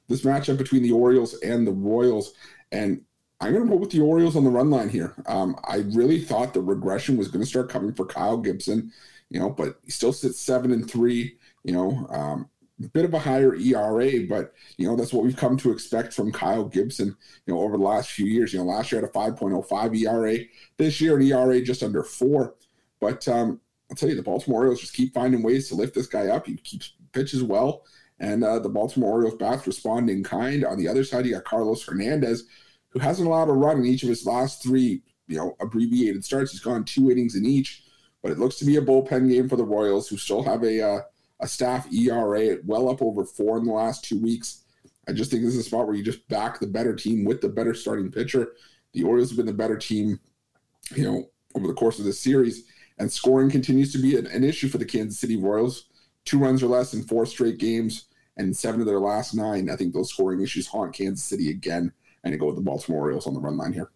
this 0.08 0.22
matchup 0.22 0.58
between 0.58 0.82
the 0.82 0.92
Orioles 0.92 1.34
and 1.40 1.66
the 1.66 1.72
Royals, 1.72 2.34
and 2.72 3.00
I'm 3.40 3.52
going 3.52 3.64
to 3.64 3.70
go 3.70 3.76
with 3.76 3.90
the 3.90 4.00
Orioles 4.00 4.36
on 4.36 4.44
the 4.44 4.50
run 4.50 4.70
line 4.70 4.88
here. 4.88 5.14
Um, 5.26 5.56
I 5.68 5.84
really 5.92 6.20
thought 6.20 6.54
the 6.54 6.60
regression 6.62 7.16
was 7.16 7.28
going 7.28 7.44
to 7.44 7.48
start 7.48 7.68
coming 7.68 7.92
for 7.92 8.06
Kyle 8.06 8.38
Gibson, 8.38 8.92
you 9.30 9.38
know, 9.38 9.50
but 9.50 9.78
he 9.84 9.90
still 9.90 10.12
sits 10.12 10.40
seven 10.40 10.72
and 10.72 10.90
three. 10.90 11.38
You 11.64 11.72
know, 11.72 12.06
um, 12.10 12.48
bit 12.92 13.04
of 13.04 13.14
a 13.14 13.18
higher 13.18 13.54
ERA, 13.54 14.26
but 14.28 14.52
you 14.76 14.86
know 14.86 14.96
that's 14.96 15.12
what 15.12 15.24
we've 15.24 15.36
come 15.36 15.56
to 15.58 15.70
expect 15.70 16.12
from 16.12 16.32
Kyle 16.32 16.64
Gibson. 16.64 17.16
You 17.46 17.54
know, 17.54 17.60
over 17.60 17.76
the 17.76 17.82
last 17.82 18.10
few 18.10 18.26
years. 18.26 18.52
You 18.52 18.58
know, 18.58 18.66
last 18.66 18.92
year 18.92 19.00
had 19.00 19.10
a 19.10 19.12
5.05 19.12 19.96
ERA. 19.96 20.38
This 20.76 21.00
year, 21.00 21.16
an 21.16 21.22
ERA 21.22 21.60
just 21.62 21.82
under 21.82 22.02
four. 22.02 22.54
But 23.00 23.26
um, 23.28 23.60
I'll 23.90 23.96
tell 23.96 24.08
you, 24.08 24.16
the 24.16 24.22
Baltimore 24.22 24.60
Orioles 24.60 24.80
just 24.80 24.94
keep 24.94 25.14
finding 25.14 25.42
ways 25.42 25.68
to 25.68 25.74
lift 25.74 25.94
this 25.94 26.06
guy 26.06 26.28
up. 26.28 26.46
He 26.46 26.56
keeps 26.56 26.94
pitches 27.12 27.42
well, 27.42 27.84
and 28.18 28.44
uh, 28.44 28.58
the 28.58 28.68
Baltimore 28.68 29.12
Orioles 29.12 29.36
bats 29.36 29.66
respond 29.66 30.10
in 30.10 30.22
kind. 30.22 30.64
On 30.64 30.78
the 30.78 30.88
other 30.88 31.04
side, 31.04 31.26
you 31.26 31.34
got 31.34 31.44
Carlos 31.44 31.84
Hernandez, 31.84 32.44
who 32.90 32.98
hasn't 32.98 33.28
allowed 33.28 33.48
a 33.48 33.52
run 33.52 33.78
in 33.78 33.86
each 33.86 34.02
of 34.02 34.08
his 34.08 34.26
last 34.26 34.62
three, 34.62 35.02
you 35.28 35.36
know, 35.36 35.56
abbreviated 35.60 36.24
starts. 36.24 36.52
He's 36.52 36.60
gone 36.60 36.84
two 36.84 37.10
innings 37.10 37.36
in 37.36 37.46
each, 37.46 37.84
but 38.22 38.32
it 38.32 38.38
looks 38.38 38.56
to 38.56 38.64
be 38.64 38.76
a 38.76 38.82
bullpen 38.82 39.30
game 39.30 39.48
for 39.48 39.56
the 39.56 39.64
Royals, 39.64 40.08
who 40.08 40.16
still 40.16 40.42
have 40.42 40.62
a 40.62 40.82
uh, 40.82 41.00
a 41.40 41.48
staff 41.48 41.92
ERA 41.92 42.58
well 42.64 42.88
up 42.88 43.02
over 43.02 43.24
four 43.24 43.58
in 43.58 43.64
the 43.64 43.72
last 43.72 44.04
two 44.04 44.20
weeks. 44.20 44.64
I 45.08 45.12
just 45.12 45.30
think 45.30 45.42
this 45.42 45.54
is 45.54 45.60
a 45.60 45.62
spot 45.62 45.86
where 45.86 45.94
you 45.96 46.02
just 46.02 46.26
back 46.28 46.58
the 46.58 46.66
better 46.66 46.94
team 46.94 47.24
with 47.24 47.40
the 47.40 47.48
better 47.48 47.74
starting 47.74 48.10
pitcher. 48.10 48.52
The 48.92 49.04
Orioles 49.04 49.30
have 49.30 49.36
been 49.36 49.46
the 49.46 49.52
better 49.52 49.76
team, 49.76 50.18
you 50.94 51.04
know, 51.04 51.30
over 51.54 51.66
the 51.66 51.74
course 51.74 51.98
of 51.98 52.04
this 52.04 52.20
series, 52.20 52.64
and 52.98 53.12
scoring 53.12 53.50
continues 53.50 53.92
to 53.92 53.98
be 53.98 54.16
an, 54.16 54.26
an 54.26 54.44
issue 54.44 54.68
for 54.68 54.78
the 54.78 54.84
Kansas 54.84 55.18
City 55.20 55.36
Royals. 55.36 55.86
Two 56.24 56.38
runs 56.38 56.62
or 56.62 56.66
less 56.66 56.92
in 56.92 57.02
four 57.04 57.24
straight 57.26 57.58
games, 57.58 58.06
and 58.36 58.56
seven 58.56 58.80
of 58.80 58.86
their 58.86 59.00
last 59.00 59.34
nine. 59.34 59.70
I 59.70 59.76
think 59.76 59.94
those 59.94 60.10
scoring 60.10 60.40
issues 60.40 60.66
haunt 60.66 60.94
Kansas 60.94 61.24
City 61.24 61.50
again, 61.50 61.92
and 62.24 62.32
to 62.32 62.38
go 62.38 62.46
with 62.46 62.56
the 62.56 62.62
Baltimore 62.62 63.02
Orioles 63.02 63.26
on 63.26 63.34
the 63.34 63.40
run 63.40 63.56
line 63.56 63.72
here. 63.72 63.90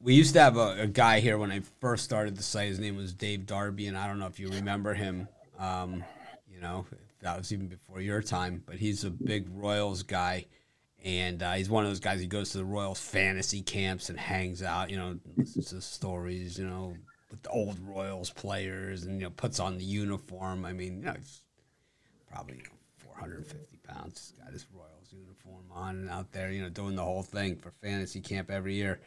We 0.00 0.14
used 0.14 0.34
to 0.34 0.40
have 0.40 0.56
a, 0.56 0.82
a, 0.82 0.86
guy 0.86 1.18
here 1.18 1.38
when 1.38 1.50
I 1.50 1.60
first 1.80 2.04
started 2.04 2.36
the 2.36 2.42
site. 2.42 2.68
His 2.68 2.78
name 2.78 2.96
was 2.96 3.12
Dave 3.12 3.46
Darby, 3.46 3.88
and 3.88 3.98
I 3.98 4.06
don't 4.06 4.20
know 4.20 4.26
if 4.26 4.38
you 4.38 4.48
remember 4.48 4.94
him. 4.94 5.26
Um, 5.58 6.04
you 6.48 6.60
know, 6.60 6.86
that 7.20 7.36
was 7.36 7.52
even 7.52 7.66
before 7.66 8.00
your 8.00 8.22
time, 8.22 8.62
but 8.64 8.76
he's 8.76 9.02
a 9.02 9.10
big 9.10 9.48
Royals 9.50 10.04
guy, 10.04 10.46
and 11.04 11.42
uh, 11.42 11.54
he's 11.54 11.68
one 11.68 11.84
of 11.84 11.90
those 11.90 11.98
guys. 11.98 12.20
He 12.20 12.28
goes 12.28 12.50
to 12.50 12.58
the 12.58 12.64
Royals 12.64 13.00
fantasy 13.00 13.60
camps 13.60 14.08
and 14.08 14.18
hangs 14.18 14.62
out. 14.62 14.88
You 14.88 14.98
know, 14.98 15.18
listens 15.36 15.70
to 15.70 15.80
stories. 15.80 16.58
You 16.58 16.68
know, 16.68 16.94
with 17.32 17.42
the 17.42 17.50
old 17.50 17.80
Royals 17.80 18.30
players, 18.30 19.02
and 19.02 19.18
you 19.18 19.26
know, 19.26 19.30
puts 19.30 19.58
on 19.58 19.78
the 19.78 19.84
uniform. 19.84 20.64
I 20.64 20.72
mean, 20.72 20.98
you 20.98 21.06
know, 21.06 21.14
he's 21.18 21.42
probably 22.30 22.58
you 22.58 22.62
know, 22.62 23.14
450 23.16 23.78
pounds. 23.78 24.32
Got 24.40 24.52
his 24.52 24.66
Royals 24.72 25.12
uniform 25.12 25.64
on 25.72 25.96
and 25.96 26.10
out 26.10 26.30
there. 26.30 26.52
You 26.52 26.62
know, 26.62 26.68
doing 26.68 26.94
the 26.94 27.02
whole 27.02 27.24
thing 27.24 27.56
for 27.56 27.72
fantasy 27.82 28.20
camp 28.20 28.48
every 28.48 28.74
year 28.74 29.00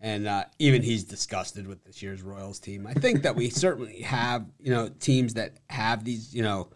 and 0.00 0.26
uh, 0.26 0.44
even 0.58 0.82
he's 0.82 1.04
disgusted 1.04 1.66
with 1.66 1.84
this 1.84 2.02
year's 2.02 2.22
Royals 2.22 2.58
team. 2.58 2.86
I 2.86 2.94
think 2.94 3.22
that 3.22 3.36
we 3.36 3.50
certainly 3.50 4.02
have 4.02 4.46
you 4.58 4.70
know 4.70 4.88
teams 4.88 5.34
that 5.34 5.56
have 5.70 6.04
these 6.04 6.34
you 6.34 6.42
know 6.42 6.70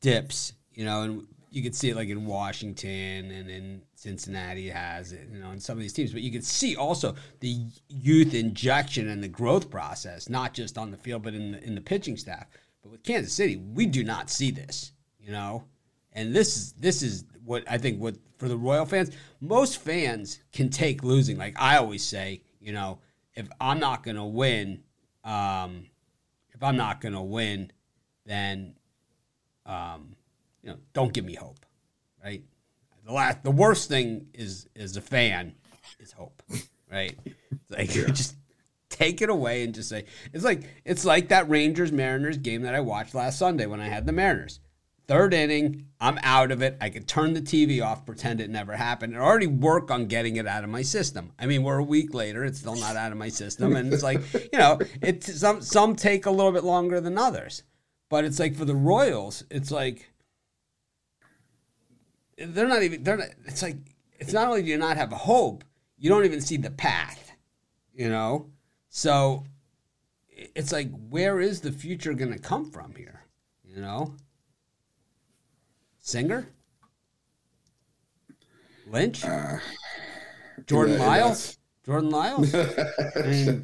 dips, 0.00 0.52
you 0.72 0.84
know, 0.84 1.02
and 1.02 1.26
you 1.50 1.62
could 1.62 1.74
see 1.74 1.90
it 1.90 1.96
like 1.96 2.08
in 2.08 2.26
Washington 2.26 3.30
and 3.30 3.50
in 3.50 3.82
Cincinnati 3.94 4.68
has 4.68 5.12
it, 5.12 5.28
you 5.32 5.40
know, 5.40 5.50
in 5.50 5.60
some 5.60 5.76
of 5.76 5.82
these 5.82 5.92
teams. 5.92 6.12
But 6.12 6.22
you 6.22 6.30
could 6.30 6.44
see 6.44 6.76
also 6.76 7.14
the 7.40 7.66
youth 7.88 8.34
injection 8.34 9.08
and 9.08 9.22
the 9.22 9.28
growth 9.28 9.68
process, 9.68 10.28
not 10.28 10.54
just 10.54 10.78
on 10.78 10.90
the 10.90 10.96
field, 10.96 11.22
but 11.22 11.34
in 11.34 11.52
the, 11.52 11.64
in 11.64 11.74
the 11.74 11.80
pitching 11.80 12.16
staff. 12.16 12.46
But 12.82 12.92
with 12.92 13.02
Kansas 13.02 13.32
City, 13.32 13.56
we 13.56 13.86
do 13.86 14.04
not 14.04 14.30
see 14.30 14.50
this, 14.50 14.92
you 15.18 15.32
know, 15.32 15.64
and 16.12 16.34
this 16.34 16.56
is 16.56 16.72
this 16.72 17.02
is 17.02 17.24
what 17.44 17.64
I 17.68 17.78
think 17.78 18.00
what 18.00 18.16
for 18.38 18.48
the 18.48 18.56
Royal 18.56 18.86
fans, 18.86 19.10
most 19.40 19.78
fans 19.78 20.40
can 20.52 20.70
take 20.70 21.02
losing. 21.02 21.36
Like 21.36 21.60
I 21.60 21.76
always 21.76 22.04
say, 22.04 22.42
you 22.60 22.72
know, 22.72 22.98
if 23.34 23.48
I'm 23.60 23.80
not 23.80 24.02
going 24.02 24.16
to 24.16 24.24
win, 24.24 24.82
um, 25.24 25.86
if 26.52 26.62
I'm 26.62 26.76
not 26.76 27.00
going 27.00 27.14
to 27.14 27.22
win, 27.22 27.72
then, 28.26 28.74
um, 29.66 30.16
you 30.62 30.70
know, 30.70 30.76
don't 30.92 31.12
give 31.12 31.24
me 31.24 31.34
hope, 31.34 31.64
right? 32.22 32.42
The 33.06 33.12
last, 33.12 33.42
the 33.42 33.50
worst 33.50 33.88
thing 33.88 34.26
is 34.34 34.68
is 34.74 34.96
a 34.96 35.00
fan 35.00 35.54
is 35.98 36.12
hope, 36.12 36.42
right? 36.90 37.18
It's 37.24 37.70
like 37.70 37.94
yeah. 37.94 38.06
just 38.08 38.36
take 38.88 39.22
it 39.22 39.30
away 39.30 39.64
and 39.64 39.74
just 39.74 39.88
say 39.88 40.04
it's 40.32 40.44
like 40.44 40.62
it's 40.84 41.04
like 41.04 41.28
that 41.28 41.48
Rangers 41.48 41.92
Mariners 41.92 42.36
game 42.36 42.62
that 42.62 42.74
I 42.74 42.80
watched 42.80 43.14
last 43.14 43.38
Sunday 43.38 43.66
when 43.66 43.80
I 43.80 43.88
had 43.88 44.06
the 44.06 44.12
Mariners. 44.12 44.60
Third 45.10 45.34
inning, 45.34 45.86
I'm 46.00 46.20
out 46.22 46.52
of 46.52 46.62
it. 46.62 46.76
I 46.80 46.88
could 46.88 47.08
turn 47.08 47.32
the 47.32 47.42
TV 47.42 47.84
off, 47.84 48.06
pretend 48.06 48.40
it 48.40 48.48
never 48.48 48.76
happened, 48.76 49.12
and 49.12 49.20
already 49.20 49.48
work 49.48 49.90
on 49.90 50.06
getting 50.06 50.36
it 50.36 50.46
out 50.46 50.62
of 50.62 50.70
my 50.70 50.82
system. 50.82 51.32
I 51.36 51.46
mean, 51.46 51.64
we're 51.64 51.78
a 51.78 51.82
week 51.82 52.14
later; 52.14 52.44
it's 52.44 52.60
still 52.60 52.76
not 52.76 52.94
out 52.94 53.10
of 53.10 53.18
my 53.18 53.28
system, 53.28 53.74
and 53.74 53.92
it's 53.92 54.04
like 54.04 54.20
you 54.32 54.56
know, 54.56 54.78
it's 55.02 55.40
some 55.40 55.62
some 55.62 55.96
take 55.96 56.26
a 56.26 56.30
little 56.30 56.52
bit 56.52 56.62
longer 56.62 57.00
than 57.00 57.18
others, 57.18 57.64
but 58.08 58.24
it's 58.24 58.38
like 58.38 58.54
for 58.54 58.64
the 58.64 58.76
Royals, 58.76 59.42
it's 59.50 59.72
like 59.72 60.12
they're 62.38 62.68
not 62.68 62.84
even 62.84 63.02
they're 63.02 63.16
not. 63.16 63.30
It's 63.46 63.64
like 63.64 63.78
it's 64.20 64.32
not 64.32 64.46
only 64.46 64.62
do 64.62 64.68
you 64.68 64.78
not 64.78 64.96
have 64.96 65.10
a 65.10 65.16
hope, 65.16 65.64
you 65.98 66.08
don't 66.08 66.24
even 66.24 66.40
see 66.40 66.56
the 66.56 66.70
path, 66.70 67.32
you 67.92 68.08
know. 68.08 68.52
So 68.90 69.42
it's 70.38 70.70
like, 70.70 70.88
where 71.08 71.40
is 71.40 71.62
the 71.62 71.72
future 71.72 72.14
going 72.14 72.32
to 72.32 72.38
come 72.38 72.70
from 72.70 72.94
here? 72.94 73.24
You 73.64 73.80
know. 73.80 74.14
Singer? 76.00 76.48
Lynch? 78.86 79.24
Uh, 79.24 79.58
Jordan 80.66 80.98
yeah, 80.98 81.06
Lyles? 81.06 81.58
Jordan 81.86 82.10
Lyles? 82.10 82.54
I, 82.54 83.22
mean, 83.26 83.62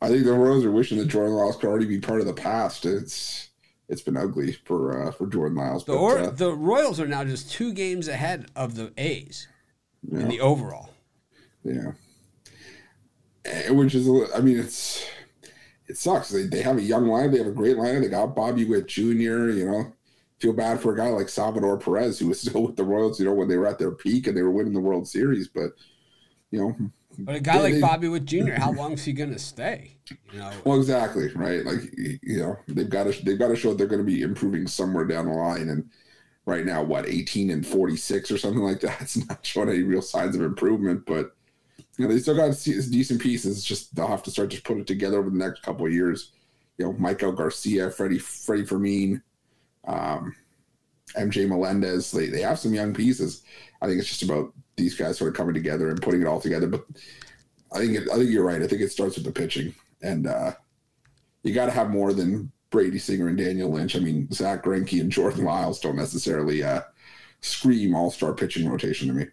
I 0.00 0.08
think 0.08 0.24
the 0.24 0.32
Royals 0.32 0.64
are 0.64 0.72
wishing 0.72 0.98
that 0.98 1.06
Jordan 1.06 1.34
Lyles 1.34 1.56
could 1.56 1.68
already 1.68 1.86
be 1.86 2.00
part 2.00 2.20
of 2.20 2.26
the 2.26 2.32
past. 2.32 2.86
It's 2.86 3.50
it's 3.88 4.02
been 4.02 4.16
ugly 4.16 4.52
for 4.52 5.08
uh, 5.08 5.12
for 5.12 5.26
Jordan 5.26 5.58
Lyles. 5.58 5.84
The, 5.84 5.92
but, 5.92 5.98
or, 5.98 6.18
uh, 6.18 6.30
the 6.30 6.52
Royals 6.54 6.98
are 6.98 7.06
now 7.06 7.24
just 7.24 7.50
two 7.50 7.72
games 7.72 8.08
ahead 8.08 8.46
of 8.56 8.74
the 8.74 8.92
A's 8.96 9.48
yeah. 10.10 10.20
in 10.20 10.28
the 10.28 10.40
overall. 10.40 10.90
Yeah, 11.64 11.92
which 13.70 13.94
is 13.94 14.08
I 14.34 14.40
mean 14.40 14.58
it's 14.58 15.06
it 15.92 15.98
sucks. 15.98 16.30
They, 16.30 16.44
they 16.44 16.62
have 16.62 16.78
a 16.78 16.82
young 16.82 17.06
line. 17.06 17.30
They 17.30 17.38
have 17.38 17.46
a 17.46 17.52
great 17.52 17.76
line. 17.76 18.00
They 18.00 18.08
got 18.08 18.34
Bobby 18.34 18.64
Witt 18.64 18.88
Jr., 18.88 19.50
you 19.50 19.70
know. 19.70 19.92
Feel 20.40 20.54
bad 20.54 20.80
for 20.80 20.94
a 20.94 20.96
guy 20.96 21.08
like 21.08 21.28
Salvador 21.28 21.76
Perez, 21.78 22.18
who 22.18 22.28
was 22.28 22.40
still 22.42 22.62
with 22.62 22.76
the 22.76 22.82
Royals, 22.82 23.20
you 23.20 23.26
know, 23.26 23.34
when 23.34 23.46
they 23.46 23.58
were 23.58 23.66
at 23.66 23.78
their 23.78 23.90
peak 23.90 24.26
and 24.26 24.34
they 24.34 24.40
were 24.40 24.50
winning 24.50 24.72
the 24.72 24.80
World 24.80 25.06
Series. 25.06 25.48
But, 25.48 25.72
you 26.50 26.60
know. 26.60 26.76
But 27.18 27.34
a 27.34 27.40
guy 27.40 27.58
they, 27.58 27.72
like 27.74 27.82
Bobby 27.82 28.08
Witt 28.08 28.24
Jr., 28.24 28.52
how 28.52 28.72
long 28.72 28.92
is 28.92 29.04
he 29.04 29.12
going 29.12 29.34
to 29.34 29.38
stay? 29.38 29.98
You 30.32 30.38
know. 30.38 30.50
Well, 30.64 30.78
exactly, 30.78 31.28
right? 31.34 31.62
Like, 31.62 31.82
you 31.94 32.38
know, 32.38 32.56
they've 32.68 32.88
got 32.88 33.04
to 33.04 33.24
they've 33.24 33.38
got 33.38 33.48
to 33.48 33.56
show 33.56 33.74
they're 33.74 33.86
going 33.86 34.00
to 34.00 34.10
be 34.10 34.22
improving 34.22 34.66
somewhere 34.66 35.04
down 35.04 35.26
the 35.26 35.34
line. 35.34 35.68
And 35.68 35.90
right 36.46 36.64
now, 36.64 36.82
what, 36.82 37.06
18 37.06 37.50
and 37.50 37.66
46 37.66 38.30
or 38.30 38.38
something 38.38 38.62
like 38.62 38.80
that? 38.80 38.98
It's 39.02 39.28
not 39.28 39.44
showing 39.44 39.68
any 39.68 39.82
real 39.82 40.00
signs 40.00 40.36
of 40.36 40.40
improvement, 40.40 41.04
but 41.04 41.36
you 41.96 42.06
know, 42.06 42.12
they 42.12 42.20
still 42.20 42.36
got 42.36 42.50
decent 42.64 43.20
pieces. 43.20 43.58
It's 43.58 43.66
just 43.66 43.94
they'll 43.94 44.06
have 44.06 44.22
to 44.24 44.30
start 44.30 44.50
to 44.50 44.62
put 44.62 44.78
it 44.78 44.86
together 44.86 45.18
over 45.18 45.30
the 45.30 45.36
next 45.36 45.62
couple 45.62 45.86
of 45.86 45.92
years. 45.92 46.32
You 46.78 46.86
know, 46.86 46.92
Maikel 46.94 47.36
Garcia, 47.36 47.90
Freddie 47.90 48.18
Freddie 48.18 48.64
Fermin, 48.64 49.22
um, 49.86 50.34
MJ 51.16 51.46
Melendez. 51.46 52.10
They 52.10 52.26
they 52.28 52.40
have 52.40 52.58
some 52.58 52.74
young 52.74 52.94
pieces. 52.94 53.42
I 53.80 53.86
think 53.86 53.98
it's 53.98 54.08
just 54.08 54.22
about 54.22 54.52
these 54.76 54.94
guys 54.94 55.18
sort 55.18 55.28
of 55.28 55.36
coming 55.36 55.54
together 55.54 55.90
and 55.90 56.00
putting 56.00 56.22
it 56.22 56.26
all 56.26 56.40
together. 56.40 56.66
But 56.66 56.86
I 57.72 57.78
think 57.78 57.96
it, 57.96 58.08
I 58.10 58.16
think 58.16 58.30
you're 58.30 58.44
right. 58.44 58.62
I 58.62 58.66
think 58.66 58.80
it 58.80 58.90
starts 58.90 59.16
with 59.16 59.24
the 59.24 59.32
pitching, 59.32 59.74
and 60.02 60.26
uh, 60.26 60.52
you 61.42 61.52
got 61.52 61.66
to 61.66 61.72
have 61.72 61.90
more 61.90 62.12
than 62.12 62.50
Brady 62.70 62.98
Singer 62.98 63.28
and 63.28 63.36
Daniel 63.36 63.70
Lynch. 63.70 63.96
I 63.96 63.98
mean, 63.98 64.30
Zach 64.32 64.64
Greinke 64.64 65.00
and 65.00 65.12
Jordan 65.12 65.44
Lyles 65.44 65.78
don't 65.78 65.96
necessarily 65.96 66.62
uh, 66.62 66.80
scream 67.42 67.94
All 67.94 68.10
Star 68.10 68.32
pitching 68.32 68.68
rotation 68.68 69.08
to 69.08 69.14
me. 69.14 69.26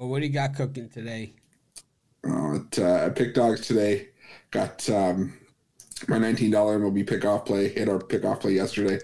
Well, 0.00 0.08
what 0.08 0.20
do 0.20 0.26
you 0.26 0.32
got 0.32 0.54
cooking 0.54 0.88
today? 0.88 1.34
Uh, 2.26 2.54
at, 2.54 2.78
uh, 2.78 3.10
PickDawgz 3.10 3.66
today, 3.66 4.08
got 4.50 4.88
um, 4.88 5.38
my 6.08 6.16
$19 6.16 6.50
MLB 6.50 7.06
pickoff 7.06 7.44
play. 7.44 7.68
Hit 7.68 7.86
our 7.86 7.98
pickoff 7.98 8.40
play 8.40 8.52
yesterday. 8.52 8.98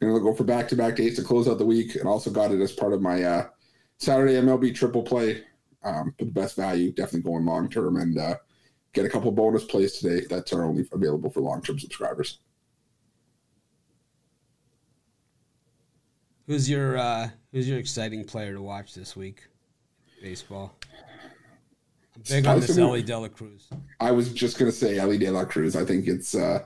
Gonna 0.00 0.18
go 0.18 0.34
for 0.34 0.42
back 0.42 0.66
to 0.66 0.74
back 0.74 0.96
days 0.96 1.14
to 1.14 1.22
close 1.22 1.46
out 1.46 1.58
the 1.58 1.64
week, 1.64 1.94
and 1.94 2.08
also 2.08 2.28
got 2.28 2.50
it 2.50 2.60
as 2.60 2.72
part 2.72 2.92
of 2.92 3.00
my 3.00 3.22
uh, 3.22 3.46
Saturday 3.98 4.34
MLB 4.34 4.74
triple 4.74 5.04
play. 5.04 5.44
Um, 5.84 6.12
for 6.18 6.24
the 6.24 6.32
best 6.32 6.56
value, 6.56 6.90
definitely 6.90 7.30
going 7.30 7.44
long 7.44 7.68
term, 7.68 7.98
and 7.98 8.18
uh, 8.18 8.34
get 8.94 9.04
a 9.04 9.08
couple 9.08 9.30
bonus 9.30 9.62
plays 9.64 9.98
today 9.98 10.26
That's 10.28 10.52
are 10.52 10.64
only 10.64 10.88
available 10.90 11.30
for 11.30 11.40
long 11.40 11.62
term 11.62 11.78
subscribers. 11.78 12.40
Who's 16.48 16.68
your 16.68 16.96
uh, 16.96 17.30
Who's 17.52 17.68
your 17.68 17.78
exciting 17.78 18.24
player 18.24 18.54
to 18.54 18.62
watch 18.62 18.94
this 18.94 19.14
week? 19.14 19.46
Baseball. 20.22 20.74
I'm 22.14 22.22
big 22.28 22.46
on 22.46 22.60
this 22.60 22.78
Elly 22.78 23.02
De 23.02 23.18
La 23.18 23.28
Cruz. 23.28 23.68
I 24.00 24.12
was 24.12 24.32
just 24.32 24.58
gonna 24.58 24.72
say 24.72 24.98
Elly 24.98 25.18
De 25.18 25.30
La 25.30 25.44
Cruz. 25.44 25.76
I 25.76 25.84
think 25.84 26.06
it's 26.06 26.34
uh 26.34 26.64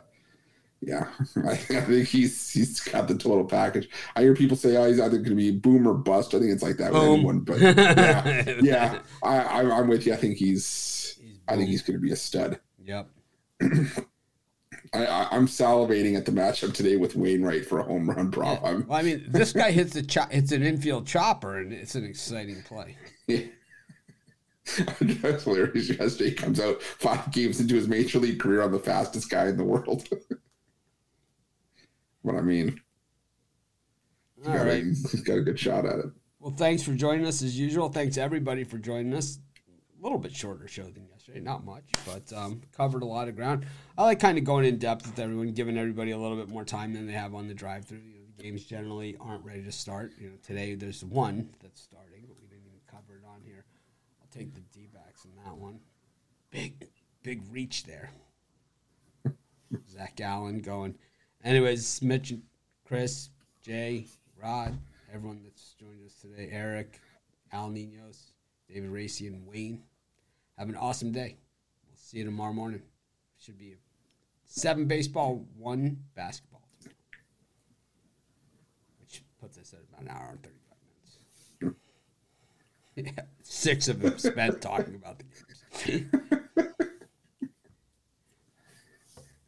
yeah, 0.82 1.08
I, 1.48 1.56
think 1.56 2.06
he's 2.06 2.50
he's 2.50 2.80
got 2.80 3.08
the 3.08 3.16
total 3.16 3.44
package. 3.44 3.88
I 4.14 4.22
hear 4.22 4.34
people 4.34 4.56
say, 4.56 4.76
"Oh, 4.76 4.86
he's 4.86 5.00
either 5.00 5.16
going 5.16 5.30
to 5.30 5.34
be 5.34 5.50
boom 5.50 5.86
or 5.86 5.94
bust." 5.94 6.34
I 6.34 6.38
think 6.38 6.52
it's 6.52 6.62
like 6.62 6.76
that 6.76 6.92
with 6.92 7.02
anyone, 7.02 7.40
but 7.40 7.60
yeah, 7.60 8.54
yeah, 8.62 8.98
I, 9.22 9.38
I, 9.38 9.78
am 9.78 9.88
with 9.88 10.06
you. 10.06 10.12
I 10.12 10.16
think 10.16 10.36
he's, 10.36 11.18
he's 11.20 11.38
I 11.48 11.56
think 11.56 11.70
he's 11.70 11.82
going 11.82 11.96
to 11.96 12.00
be 12.00 12.12
a 12.12 12.16
stud. 12.16 12.60
Yep. 12.84 13.08
I, 14.92 15.28
am 15.32 15.46
salivating 15.46 16.16
at 16.16 16.26
the 16.26 16.32
matchup 16.32 16.74
today 16.74 16.96
with 16.96 17.16
Wainwright 17.16 17.66
for 17.66 17.80
a 17.80 17.82
home 17.82 18.08
run 18.08 18.30
prop. 18.30 18.62
Yeah. 18.62 18.80
Well, 18.86 18.98
I 18.98 19.02
mean, 19.02 19.24
this 19.28 19.52
guy 19.52 19.70
hits 19.70 19.94
the 19.94 20.02
cho- 20.02 20.28
hits 20.30 20.52
an 20.52 20.62
infield 20.62 21.06
chopper, 21.06 21.58
and 21.58 21.72
it's 21.72 21.94
an 21.94 22.04
exciting 22.04 22.62
play. 22.62 22.96
Yeah. 23.28 23.40
That's 24.98 25.44
hilarious. 25.44 25.90
Yesterday 25.90 26.34
comes 26.34 26.58
out 26.58 26.82
five 26.82 27.30
games 27.30 27.60
into 27.60 27.76
his 27.76 27.86
major 27.86 28.18
league 28.18 28.40
career 28.40 28.62
on 28.62 28.72
the 28.72 28.80
fastest 28.80 29.30
guy 29.30 29.46
in 29.46 29.56
the 29.56 29.64
world. 29.64 30.08
what 32.22 32.34
I 32.34 32.40
mean, 32.40 32.80
he's 34.36 34.46
got, 34.46 34.66
right. 34.66 34.82
a, 34.82 34.84
he's 34.84 35.22
got 35.22 35.38
a 35.38 35.42
good 35.42 35.58
shot 35.58 35.86
at 35.86 36.00
it. 36.00 36.06
Well, 36.40 36.54
thanks 36.54 36.82
for 36.82 36.94
joining 36.94 37.26
us 37.26 37.42
as 37.42 37.58
usual. 37.58 37.88
Thanks 37.88 38.18
everybody 38.18 38.64
for 38.64 38.78
joining 38.78 39.14
us. 39.14 39.38
A 39.98 40.02
little 40.02 40.18
bit 40.18 40.34
shorter 40.34 40.68
show 40.68 40.84
than 40.84 41.06
yesterday, 41.08 41.40
not 41.40 41.64
much, 41.64 41.84
but 42.04 42.30
um, 42.36 42.60
covered 42.76 43.02
a 43.02 43.06
lot 43.06 43.28
of 43.28 43.36
ground. 43.36 43.66
I 43.96 44.04
like 44.04 44.20
kind 44.20 44.36
of 44.36 44.44
going 44.44 44.64
in 44.64 44.78
depth 44.78 45.06
with 45.06 45.18
everyone, 45.18 45.52
giving 45.52 45.78
everybody 45.78 46.10
a 46.10 46.18
little 46.18 46.36
bit 46.36 46.48
more 46.48 46.64
time 46.64 46.92
than 46.92 47.06
they 47.06 47.14
have 47.14 47.34
on 47.34 47.48
the 47.48 47.54
drive-through. 47.54 47.98
You 47.98 48.20
know, 48.20 48.26
the 48.36 48.42
games 48.42 48.64
generally 48.64 49.16
aren't 49.20 49.44
ready 49.44 49.62
to 49.62 49.72
start. 49.72 50.12
You 50.20 50.28
know, 50.28 50.34
today 50.42 50.74
there's 50.74 51.04
one 51.04 51.50
that 51.60 51.78
starting, 51.78 52.24
but 52.28 52.36
we 52.40 52.46
didn't 52.48 52.66
even 52.66 52.80
cover 52.88 53.16
it 53.16 53.24
on 53.26 53.40
here. 53.44 53.64
I'll 54.20 54.24
take 54.36 54.54
the 54.54 54.60
D-backs 54.60 55.24
in 55.24 55.30
that 55.44 55.56
one. 55.56 55.80
Big, 56.50 56.88
big 57.22 57.42
reach 57.50 57.84
there. 57.84 58.10
Zach 59.90 60.20
Allen 60.20 60.60
going. 60.60 60.94
Anyways, 61.42 62.02
Mitch, 62.02 62.34
Chris, 62.84 63.30
Jay, 63.62 64.06
Rodd, 64.40 64.78
everyone 65.12 65.40
that's 65.42 65.74
joined 65.74 66.04
us 66.04 66.14
today, 66.20 66.48
Eric, 66.52 67.00
Al 67.52 67.70
Ninos, 67.70 68.32
David 68.68 68.90
Racey, 68.90 69.26
and 69.26 69.46
Wayne. 69.46 69.82
Have 70.58 70.68
an 70.68 70.76
awesome 70.76 71.12
day. 71.12 71.36
We'll 71.86 71.96
see 71.96 72.18
you 72.18 72.24
tomorrow 72.24 72.52
morning. 72.52 72.82
Should 73.38 73.58
be 73.58 73.76
seven 74.44 74.86
baseball, 74.86 75.46
one 75.56 75.98
basketball. 76.14 76.62
Which 79.00 79.22
puts 79.40 79.58
us 79.58 79.72
at 79.72 79.80
about 79.88 80.02
an 80.02 80.08
hour 80.08 80.30
and 80.32 80.42
35 80.42 80.52
minutes. 80.52 80.65
Yeah, 82.96 83.10
six 83.42 83.88
of 83.88 84.00
them 84.00 84.18
spent 84.18 84.60
talking 84.60 84.94
about 84.94 85.18
the 85.18 85.24
games. 85.86 86.22